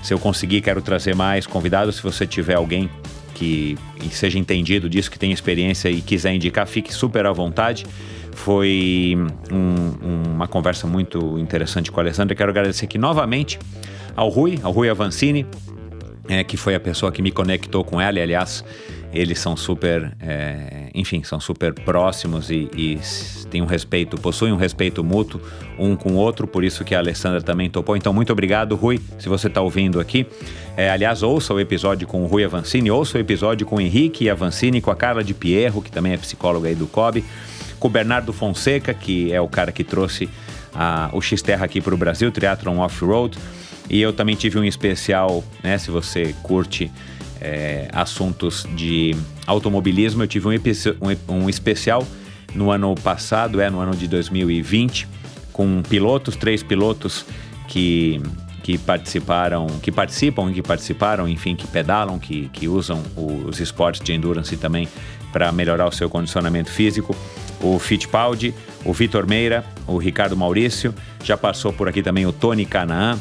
se 0.04 0.14
eu 0.14 0.20
conseguir, 0.20 0.62
quero 0.62 0.82
trazer 0.82 1.16
mais 1.16 1.46
convidados. 1.46 1.98
Se 1.98 2.04
você 2.04 2.26
tiver 2.26 2.56
alguém 2.56 2.90
que 3.34 3.78
seja 4.12 4.38
entendido 4.38 4.90
disso, 4.90 5.10
que 5.10 5.18
tem 5.18 5.32
experiência 5.32 5.90
e 5.90 6.02
quiser 6.02 6.34
indicar, 6.34 6.68
fique 6.68 6.94
super 6.94 7.26
à 7.26 7.32
vontade. 7.32 7.86
Foi 8.34 9.18
um, 9.52 10.34
uma 10.34 10.48
conversa 10.48 10.86
muito 10.86 11.38
interessante 11.40 11.92
com 11.92 12.00
a 12.00 12.04
Alessandra. 12.04 12.36
Quero 12.36 12.50
agradecer 12.50 12.86
aqui 12.86 12.98
novamente 12.98 13.58
ao 14.16 14.30
Rui, 14.30 14.60
ao 14.62 14.72
Rui 14.72 14.90
Avancini, 14.90 15.46
é, 16.30 16.44
que 16.44 16.56
foi 16.56 16.76
a 16.76 16.80
pessoa 16.80 17.12
que 17.12 17.22
me 17.22 17.32
conectou 17.32 17.84
com 17.84 18.00
ela, 18.00 18.20
e 18.20 18.22
aliás, 18.22 18.64
eles 19.12 19.40
são 19.40 19.58
super, 19.58 20.16
é, 20.22 20.92
enfim, 20.94 21.24
são 21.24 21.40
super 21.40 21.74
próximos 21.74 22.52
e, 22.52 22.70
e 22.76 23.00
têm 23.50 23.62
um 23.62 23.66
respeito, 23.66 24.16
possuem 24.18 24.54
um 24.54 24.56
respeito 24.56 25.04
mútuo 25.04 25.42
um 25.80 25.96
com 25.96 26.12
o 26.12 26.16
outro, 26.16 26.46
por 26.46 26.64
isso 26.64 26.84
que 26.84 26.94
a 26.94 27.00
Alessandra 27.00 27.42
também 27.42 27.70
topou. 27.70 27.98
Então, 27.98 28.14
muito 28.14 28.32
obrigado, 28.32 28.76
Rui, 28.76 29.00
se 29.18 29.28
você 29.28 29.48
está 29.48 29.60
ouvindo 29.62 30.00
aqui. 30.00 30.28
É, 30.78 30.92
aliás, 30.92 31.24
ouça 31.24 31.54
o 31.54 31.60
episódio 31.60 32.08
com 32.08 32.24
o 32.24 32.28
Rui 32.28 32.44
Avancini, 32.44 32.92
ouça 32.92 33.18
o 33.18 33.22
episódio 33.22 33.66
com 33.66 33.78
o 33.78 33.82
Henrique 33.82 34.30
Avancini, 34.30 34.80
com 34.82 34.92
a 34.92 34.96
Carla 34.96 35.24
de 35.24 35.34
Pierro, 35.34 35.82
que 35.82 35.92
também 35.92 36.14
é 36.14 36.18
psicóloga 36.18 36.70
aí 36.70 36.76
do 36.76 36.86
COB, 36.86 37.24
com 37.80 37.88
o 37.88 37.92
Bernardo 37.92 38.32
Fonseca, 38.32 38.94
que 38.94 39.34
é 39.34 39.42
o 39.42 39.48
cara 39.48 39.72
que 39.72 39.84
trouxe 39.84 40.30
a, 40.74 41.10
o 41.12 41.22
X-Terra 41.22 41.66
aqui 41.66 41.82
para 41.82 41.96
o 41.96 41.98
Brasil, 41.98 42.32
Triathlon 42.32 42.78
Off-Road. 42.78 43.38
E 43.90 44.00
eu 44.02 44.14
também 44.14 44.36
tive 44.36 44.60
um 44.60 44.64
especial, 44.64 45.44
né, 45.64 45.78
se 45.78 45.90
você 45.90 46.36
curte 46.44 46.92
é, 47.42 47.88
assuntos 47.92 48.68
de 48.76 49.16
automobilismo. 49.48 50.24
Eu 50.24 50.28
tive 50.28 50.48
um, 50.48 50.52
um, 50.52 51.36
um, 51.36 51.50
especial 51.50 52.06
no 52.54 52.72
ano 52.72 52.94
passado, 52.96 53.62
é 53.62 53.70
no 53.70 53.80
ano 53.80 53.96
de 53.96 54.08
2020, 54.08 55.08
com 55.52 55.82
pilotos, 55.82 56.36
três 56.36 56.62
pilotos 56.62 57.26
que, 57.68 58.22
que 58.64 58.78
participaram, 58.78 59.68
que 59.82 59.92
participam, 59.92 60.52
que 60.52 60.62
participaram, 60.62 61.28
enfim, 61.28 61.56
que 61.56 61.68
pedalam, 61.68 62.20
que, 62.20 62.50
que 62.50 62.68
usam 62.68 63.02
os 63.16 63.60
esportes 63.60 64.02
de 64.02 64.14
endurance 64.14 64.56
também 64.58 64.88
para 65.32 65.52
melhorar 65.52 65.88
o 65.88 65.92
seu 65.92 66.10
condicionamento 66.10 66.72
físico. 66.72 67.16
O 67.62 67.78
Fittipaldi, 67.78 68.54
o 68.86 68.94
Vitor 68.94 69.28
Meira, 69.28 69.66
o 69.86 69.98
Ricardo 69.98 70.36
Maurício, 70.36 70.94
já 71.24 71.38
passou 71.38 71.74
por 71.74 71.88
aqui 71.88 72.02
também 72.02 72.26
o 72.26 72.32
Tony 72.32 72.66
Canaan, 72.66 73.20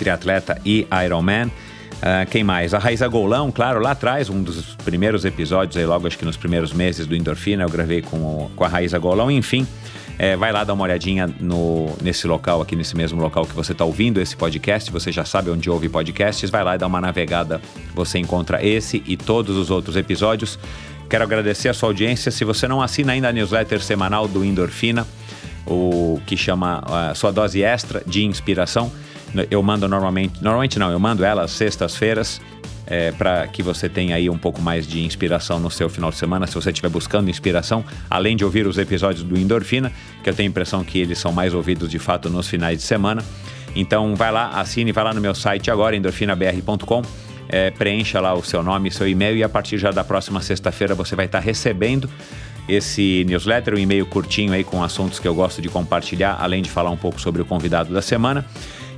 triatleta 0.00 0.58
e 0.64 0.86
Ironman. 1.04 1.46
Uh, 1.46 2.24
quem 2.30 2.42
mais? 2.42 2.72
A 2.72 2.78
Raíza 2.78 3.06
Golão, 3.06 3.52
claro, 3.52 3.78
lá 3.78 3.90
atrás, 3.90 4.30
um 4.30 4.42
dos 4.42 4.74
primeiros 4.76 5.26
episódios, 5.26 5.76
aí 5.76 5.84
logo 5.84 6.06
acho 6.06 6.16
que 6.16 6.24
nos 6.24 6.36
primeiros 6.36 6.72
meses 6.72 7.06
do 7.06 7.14
Endorfina, 7.14 7.64
eu 7.64 7.68
gravei 7.68 8.00
com, 8.00 8.16
o, 8.16 8.50
com 8.56 8.64
a 8.64 8.68
Raíza 8.68 8.98
Golão, 8.98 9.30
enfim. 9.30 9.66
É, 10.18 10.36
vai 10.36 10.50
lá 10.52 10.64
dar 10.64 10.72
uma 10.72 10.84
olhadinha 10.84 11.26
no, 11.38 11.94
nesse 12.00 12.26
local, 12.26 12.62
aqui 12.62 12.74
nesse 12.74 12.96
mesmo 12.96 13.20
local 13.20 13.44
que 13.44 13.54
você 13.54 13.72
está 13.72 13.84
ouvindo 13.84 14.20
esse 14.20 14.34
podcast. 14.34 14.90
Você 14.90 15.12
já 15.12 15.24
sabe 15.24 15.50
onde 15.50 15.68
ouve 15.68 15.88
podcasts, 15.88 16.48
vai 16.50 16.64
lá 16.64 16.74
e 16.74 16.78
dá 16.78 16.86
uma 16.86 17.00
navegada. 17.00 17.60
Você 17.94 18.18
encontra 18.18 18.64
esse 18.64 19.02
e 19.06 19.16
todos 19.16 19.56
os 19.56 19.70
outros 19.70 19.96
episódios. 19.96 20.58
Quero 21.08 21.24
agradecer 21.24 21.68
a 21.68 21.74
sua 21.74 21.88
audiência. 21.88 22.30
Se 22.30 22.44
você 22.44 22.68
não 22.68 22.82
assina 22.82 23.12
ainda 23.12 23.28
a 23.28 23.32
newsletter 23.32 23.82
semanal 23.82 24.28
do 24.28 24.44
Endorfina, 24.44 25.06
o 25.66 26.20
que 26.26 26.36
chama 26.36 26.82
a 26.86 27.14
sua 27.14 27.30
dose 27.30 27.62
extra 27.62 28.02
de 28.06 28.24
inspiração, 28.24 28.92
eu 29.50 29.62
mando 29.62 29.88
normalmente, 29.88 30.42
normalmente 30.42 30.78
não, 30.78 30.90
eu 30.90 30.98
mando 30.98 31.24
ela 31.24 31.42
às 31.42 31.52
sextas-feiras 31.52 32.40
é, 32.90 33.12
para 33.12 33.46
que 33.46 33.62
você 33.62 33.88
tenha 33.88 34.16
aí 34.16 34.28
um 34.28 34.36
pouco 34.36 34.60
mais 34.60 34.86
de 34.86 35.04
inspiração 35.04 35.60
no 35.60 35.70
seu 35.70 35.88
final 35.88 36.10
de 36.10 36.16
semana, 36.16 36.46
se 36.46 36.54
você 36.54 36.70
estiver 36.70 36.88
buscando 36.88 37.30
inspiração, 37.30 37.84
além 38.10 38.36
de 38.36 38.44
ouvir 38.44 38.66
os 38.66 38.76
episódios 38.76 39.22
do 39.22 39.38
Endorfina, 39.38 39.92
que 40.24 40.28
eu 40.28 40.34
tenho 40.34 40.48
a 40.48 40.50
impressão 40.50 40.82
que 40.82 40.98
eles 40.98 41.16
são 41.16 41.32
mais 41.32 41.54
ouvidos 41.54 41.88
de 41.88 42.00
fato 42.00 42.28
nos 42.28 42.48
finais 42.48 42.78
de 42.78 42.84
semana. 42.84 43.22
Então 43.76 44.16
vai 44.16 44.32
lá, 44.32 44.50
assine, 44.60 44.90
vai 44.90 45.04
lá 45.04 45.14
no 45.14 45.20
meu 45.20 45.34
site 45.36 45.70
agora, 45.70 45.94
endorfinabr.com, 45.94 47.02
é, 47.48 47.70
preencha 47.70 48.20
lá 48.20 48.34
o 48.34 48.42
seu 48.42 48.60
nome, 48.60 48.90
seu 48.90 49.06
e-mail 49.06 49.36
e 49.36 49.44
a 49.44 49.48
partir 49.48 49.78
já 49.78 49.92
da 49.92 50.02
próxima 50.02 50.40
sexta-feira 50.40 50.92
você 50.92 51.14
vai 51.14 51.26
estar 51.26 51.38
recebendo 51.38 52.10
esse 52.68 53.24
newsletter, 53.24 53.74
um 53.74 53.78
e-mail 53.78 54.06
curtinho 54.06 54.52
aí 54.52 54.64
com 54.64 54.82
assuntos 54.82 55.18
que 55.18 55.26
eu 55.26 55.34
gosto 55.34 55.62
de 55.62 55.68
compartilhar, 55.68 56.38
além 56.40 56.62
de 56.62 56.70
falar 56.70 56.90
um 56.90 56.96
pouco 56.96 57.20
sobre 57.20 57.42
o 57.42 57.44
convidado 57.44 57.92
da 57.92 58.02
semana. 58.02 58.44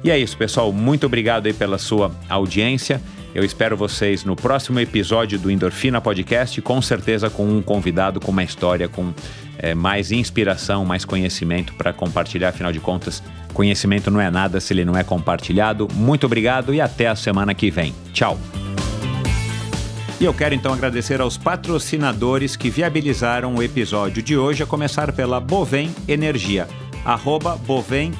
E 0.04 0.10
é 0.10 0.18
isso, 0.18 0.36
pessoal. 0.36 0.72
Muito 0.72 1.06
obrigado 1.06 1.46
aí 1.46 1.52
pela 1.52 1.78
sua 1.78 2.10
audiência. 2.28 3.00
Eu 3.34 3.44
espero 3.44 3.76
vocês 3.76 4.24
no 4.24 4.36
próximo 4.36 4.78
episódio 4.78 5.38
do 5.38 5.50
Endorfina 5.50 6.00
Podcast, 6.00 6.60
com 6.60 6.82
certeza 6.82 7.30
com 7.30 7.46
um 7.46 7.62
convidado 7.62 8.20
com 8.20 8.30
uma 8.30 8.42
história, 8.42 8.88
com 8.88 9.12
é, 9.58 9.74
mais 9.74 10.12
inspiração, 10.12 10.84
mais 10.84 11.04
conhecimento 11.04 11.72
para 11.74 11.92
compartilhar. 11.92 12.50
Afinal 12.50 12.72
de 12.72 12.80
contas, 12.80 13.22
conhecimento 13.54 14.10
não 14.10 14.20
é 14.20 14.30
nada 14.30 14.60
se 14.60 14.74
ele 14.74 14.84
não 14.84 14.96
é 14.96 15.04
compartilhado. 15.04 15.88
Muito 15.94 16.26
obrigado 16.26 16.74
e 16.74 16.80
até 16.80 17.06
a 17.06 17.16
semana 17.16 17.54
que 17.54 17.70
vem. 17.70 17.94
Tchau! 18.12 18.38
E 20.20 20.24
eu 20.24 20.34
quero 20.34 20.54
então 20.54 20.72
agradecer 20.72 21.20
aos 21.20 21.38
patrocinadores 21.38 22.54
que 22.54 22.70
viabilizaram 22.70 23.54
o 23.54 23.62
episódio 23.62 24.22
de 24.22 24.36
hoje, 24.36 24.62
a 24.62 24.66
começar 24.66 25.12
pela 25.12 25.40
Bovem 25.40 25.90
Energia 26.06 26.68
arroba 27.04 27.56
Bovem 27.56 28.12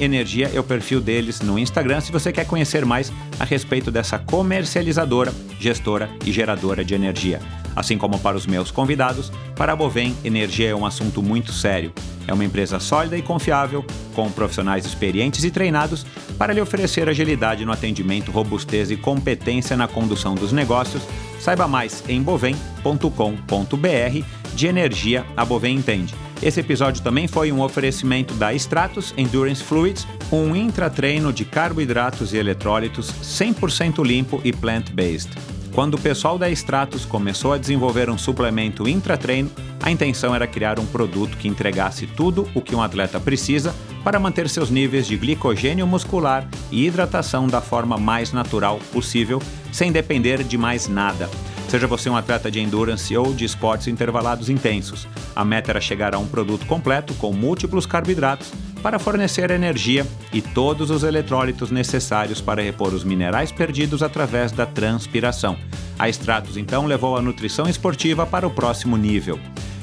Energia 0.00 0.50
é 0.54 0.60
o 0.60 0.64
perfil 0.64 1.00
deles 1.00 1.40
no 1.40 1.58
Instagram 1.58 2.00
se 2.00 2.12
você 2.12 2.32
quer 2.32 2.46
conhecer 2.46 2.84
mais 2.84 3.12
a 3.38 3.44
respeito 3.44 3.90
dessa 3.90 4.18
comercializadora, 4.18 5.32
gestora 5.58 6.10
e 6.24 6.32
geradora 6.32 6.84
de 6.84 6.94
energia. 6.94 7.40
Assim 7.76 7.98
como 7.98 8.18
para 8.18 8.36
os 8.36 8.46
meus 8.46 8.70
convidados, 8.70 9.32
para 9.56 9.72
a 9.72 9.76
Bovem, 9.76 10.16
energia 10.24 10.70
é 10.70 10.74
um 10.74 10.86
assunto 10.86 11.22
muito 11.22 11.52
sério. 11.52 11.92
É 12.26 12.32
uma 12.32 12.44
empresa 12.44 12.78
sólida 12.78 13.18
e 13.18 13.22
confiável, 13.22 13.84
com 14.14 14.30
profissionais 14.30 14.86
experientes 14.86 15.44
e 15.44 15.50
treinados 15.50 16.06
para 16.38 16.52
lhe 16.52 16.60
oferecer 16.60 17.08
agilidade 17.08 17.64
no 17.64 17.72
atendimento, 17.72 18.30
robustez 18.30 18.90
e 18.90 18.96
competência 18.96 19.76
na 19.76 19.88
condução 19.88 20.34
dos 20.34 20.52
negócios. 20.52 21.02
Saiba 21.40 21.68
mais 21.68 22.02
em 22.08 22.22
bovem.com.br. 22.22 24.24
De 24.54 24.66
energia, 24.66 25.26
a 25.36 25.44
Bovem 25.44 25.76
entende. 25.76 26.14
Esse 26.44 26.60
episódio 26.60 27.02
também 27.02 27.26
foi 27.26 27.50
um 27.50 27.62
oferecimento 27.62 28.34
da 28.34 28.52
Stratus 28.52 29.14
Endurance 29.16 29.64
Fluids, 29.64 30.06
um 30.30 30.54
intratreino 30.54 31.32
de 31.32 31.42
carboidratos 31.42 32.34
e 32.34 32.36
eletrólitos 32.36 33.10
100% 33.10 34.04
limpo 34.04 34.42
e 34.44 34.52
plant-based. 34.52 35.30
Quando 35.72 35.94
o 35.94 36.00
pessoal 36.00 36.36
da 36.36 36.50
Stratus 36.50 37.06
começou 37.06 37.54
a 37.54 37.58
desenvolver 37.58 38.10
um 38.10 38.18
suplemento 38.18 38.86
intratreino, 38.86 39.50
a 39.82 39.90
intenção 39.90 40.34
era 40.34 40.46
criar 40.46 40.78
um 40.78 40.84
produto 40.84 41.38
que 41.38 41.48
entregasse 41.48 42.06
tudo 42.06 42.46
o 42.54 42.60
que 42.60 42.76
um 42.76 42.82
atleta 42.82 43.18
precisa 43.18 43.74
para 44.04 44.20
manter 44.20 44.46
seus 44.50 44.68
níveis 44.68 45.06
de 45.06 45.16
glicogênio 45.16 45.86
muscular 45.86 46.46
e 46.70 46.86
hidratação 46.86 47.48
da 47.48 47.62
forma 47.62 47.96
mais 47.96 48.34
natural 48.34 48.78
possível, 48.92 49.40
sem 49.72 49.90
depender 49.90 50.44
de 50.44 50.58
mais 50.58 50.88
nada. 50.88 51.30
Seja 51.74 51.88
você 51.88 52.08
um 52.08 52.16
atleta 52.16 52.52
de 52.52 52.60
endurance 52.60 53.16
ou 53.16 53.34
de 53.34 53.44
esportes 53.44 53.88
intervalados 53.88 54.48
intensos, 54.48 55.08
a 55.34 55.44
meta 55.44 55.72
era 55.72 55.80
chegar 55.80 56.14
a 56.14 56.18
um 56.20 56.26
produto 56.28 56.64
completo 56.66 57.12
com 57.14 57.32
múltiplos 57.32 57.84
carboidratos 57.84 58.52
para 58.80 58.96
fornecer 58.96 59.50
energia 59.50 60.06
e 60.32 60.40
todos 60.40 60.88
os 60.88 61.02
eletrólitos 61.02 61.72
necessários 61.72 62.40
para 62.40 62.62
repor 62.62 62.94
os 62.94 63.02
minerais 63.02 63.50
perdidos 63.50 64.04
através 64.04 64.52
da 64.52 64.64
transpiração. 64.64 65.56
A 65.98 66.08
Stratos 66.08 66.56
então 66.56 66.86
levou 66.86 67.16
a 67.16 67.22
nutrição 67.22 67.68
esportiva 67.68 68.24
para 68.24 68.46
o 68.46 68.50
próximo 68.52 68.96
nível. 68.96 69.36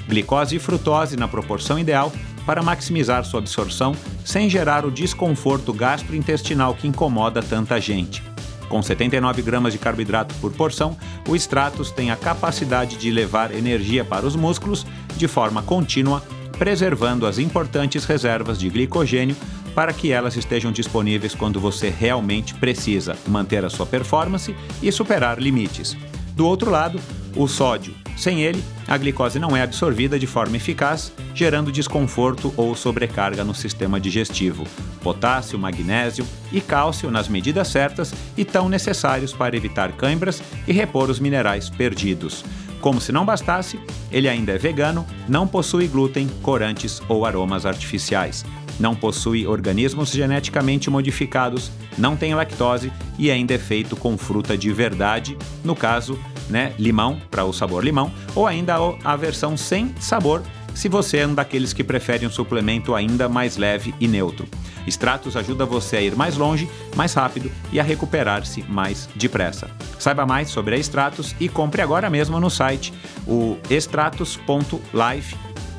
Glicose 0.08 0.56
e 0.56 0.60
frutose 0.60 1.18
na 1.18 1.28
proporção 1.28 1.78
ideal 1.78 2.10
para 2.46 2.64
maximizar 2.64 3.26
sua 3.26 3.42
absorção 3.42 3.94
sem 4.24 4.50
gerar 4.50 4.86
o 4.86 4.92
desconforto 4.92 5.74
gastrointestinal 5.74 6.74
que 6.74 6.88
incomoda 6.88 7.44
tanta 7.44 7.82
gente. 7.82 8.31
Com 8.72 8.82
79 8.82 9.42
gramas 9.42 9.74
de 9.74 9.80
carboidrato 9.80 10.34
por 10.36 10.54
porção, 10.54 10.96
o 11.28 11.36
Stratos 11.36 11.92
tem 11.92 12.10
a 12.10 12.16
capacidade 12.16 12.96
de 12.96 13.12
levar 13.12 13.54
energia 13.54 14.06
para 14.06 14.26
os 14.26 14.34
músculos 14.34 14.88
de 15.18 15.28
forma 15.28 15.62
contínua, 15.62 16.24
preservando 16.58 17.28
as 17.28 17.38
importantes 17.38 18.06
reservas 18.06 18.58
de 18.58 18.70
glicogênio 18.70 19.36
para 19.76 19.92
que 19.92 20.14
elas 20.14 20.38
estejam 20.38 20.72
disponíveis 20.72 21.36
quando 21.36 21.60
você 21.60 21.90
realmente 21.90 22.54
precisa 22.54 23.18
manter 23.28 23.66
a 23.66 23.70
sua 23.70 23.86
performance 23.86 24.56
e 24.82 24.90
superar 24.90 25.38
limites. 25.38 25.98
Do 26.34 26.48
outro 26.48 26.72
lado, 26.72 26.98
o 27.36 27.50
sódio. 27.50 28.01
Sem 28.18 28.42
ele, 28.42 28.64
a 28.88 28.98
glicose 28.98 29.40
não 29.40 29.56
é 29.56 29.62
absorvida 29.62 30.20
de 30.20 30.28
forma 30.28 30.58
eficaz, 30.58 31.12
gerando 31.34 31.72
desconforto 31.72 32.54
ou 32.56 32.76
sobrecarga 32.76 33.44
no 33.44 33.56
sistema 33.56 34.00
digestivo. 34.00 34.66
Potássio, 35.02 35.58
magnésio 35.58 36.26
e 36.52 36.62
cálcio 36.62 37.10
nas 37.10 37.28
medidas 37.28 37.68
certas 37.68 38.14
e 38.38 38.46
tão 38.46 38.70
necessários 38.70 39.34
para 39.34 39.56
evitar 39.56 39.92
câimbras 39.94 40.42
e 40.68 40.72
repor 40.72 41.10
os 41.10 41.20
minerais 41.20 41.70
perdidos. 41.70 42.44
Como 42.82 43.00
se 43.00 43.12
não 43.12 43.24
bastasse, 43.24 43.80
ele 44.12 44.28
ainda 44.28 44.54
é 44.54 44.58
vegano, 44.58 45.06
não 45.30 45.48
possui 45.48 45.88
glúten, 45.88 46.28
corantes 46.42 47.02
ou 47.08 47.26
aromas 47.26 47.66
artificiais. 47.66 48.44
Não 48.80 48.96
possui 48.96 49.46
organismos 49.46 50.10
geneticamente 50.10 50.90
modificados, 50.90 51.72
não 51.96 52.16
tem 52.16 52.34
lactose 52.34 52.92
e 53.20 53.30
ainda 53.30 53.54
é 53.54 53.60
feito 53.60 53.96
com 53.96 54.18
fruta 54.18 54.58
de 54.58 54.74
verdade, 54.74 55.38
no 55.64 55.76
caso, 55.76 56.20
né, 56.52 56.74
limão, 56.78 57.20
para 57.32 57.46
o 57.46 57.54
sabor 57.54 57.84
limão, 57.84 58.12
ou 58.36 58.46
ainda 58.46 58.76
a 59.04 59.16
versão 59.16 59.58
sem 59.58 59.96
sabor, 60.00 60.44
se 60.74 60.88
você 60.88 61.18
é 61.18 61.28
um 61.28 61.34
daqueles 61.34 61.74
que 61.74 61.84
preferem 61.84 62.28
um 62.28 62.32
suplemento 62.32 62.96
ainda 62.96 63.28
mais 63.28 63.58
leve 63.58 63.94
e 64.00 64.08
neutro. 64.08 64.48
Stratos 64.88 65.36
ajuda 65.36 65.66
você 65.66 65.98
a 65.98 66.02
ir 66.02 66.16
mais 66.16 66.38
longe, 66.38 66.70
mais 66.96 67.14
rápido 67.14 67.52
e 67.72 67.80
a 67.80 67.84
recuperar-se 67.84 68.64
mais 68.64 69.08
depressa. 69.16 69.70
Saiba 70.00 70.26
mais 70.26 70.50
sobre 70.50 70.76
a 70.76 70.78
Stratos 70.78 71.36
e 71.40 71.48
compre 71.48 71.82
agora 71.82 72.10
mesmo 72.10 72.40
no 72.40 72.50
site 72.50 72.92
o 73.28 73.58
extratos.life, 73.70 75.36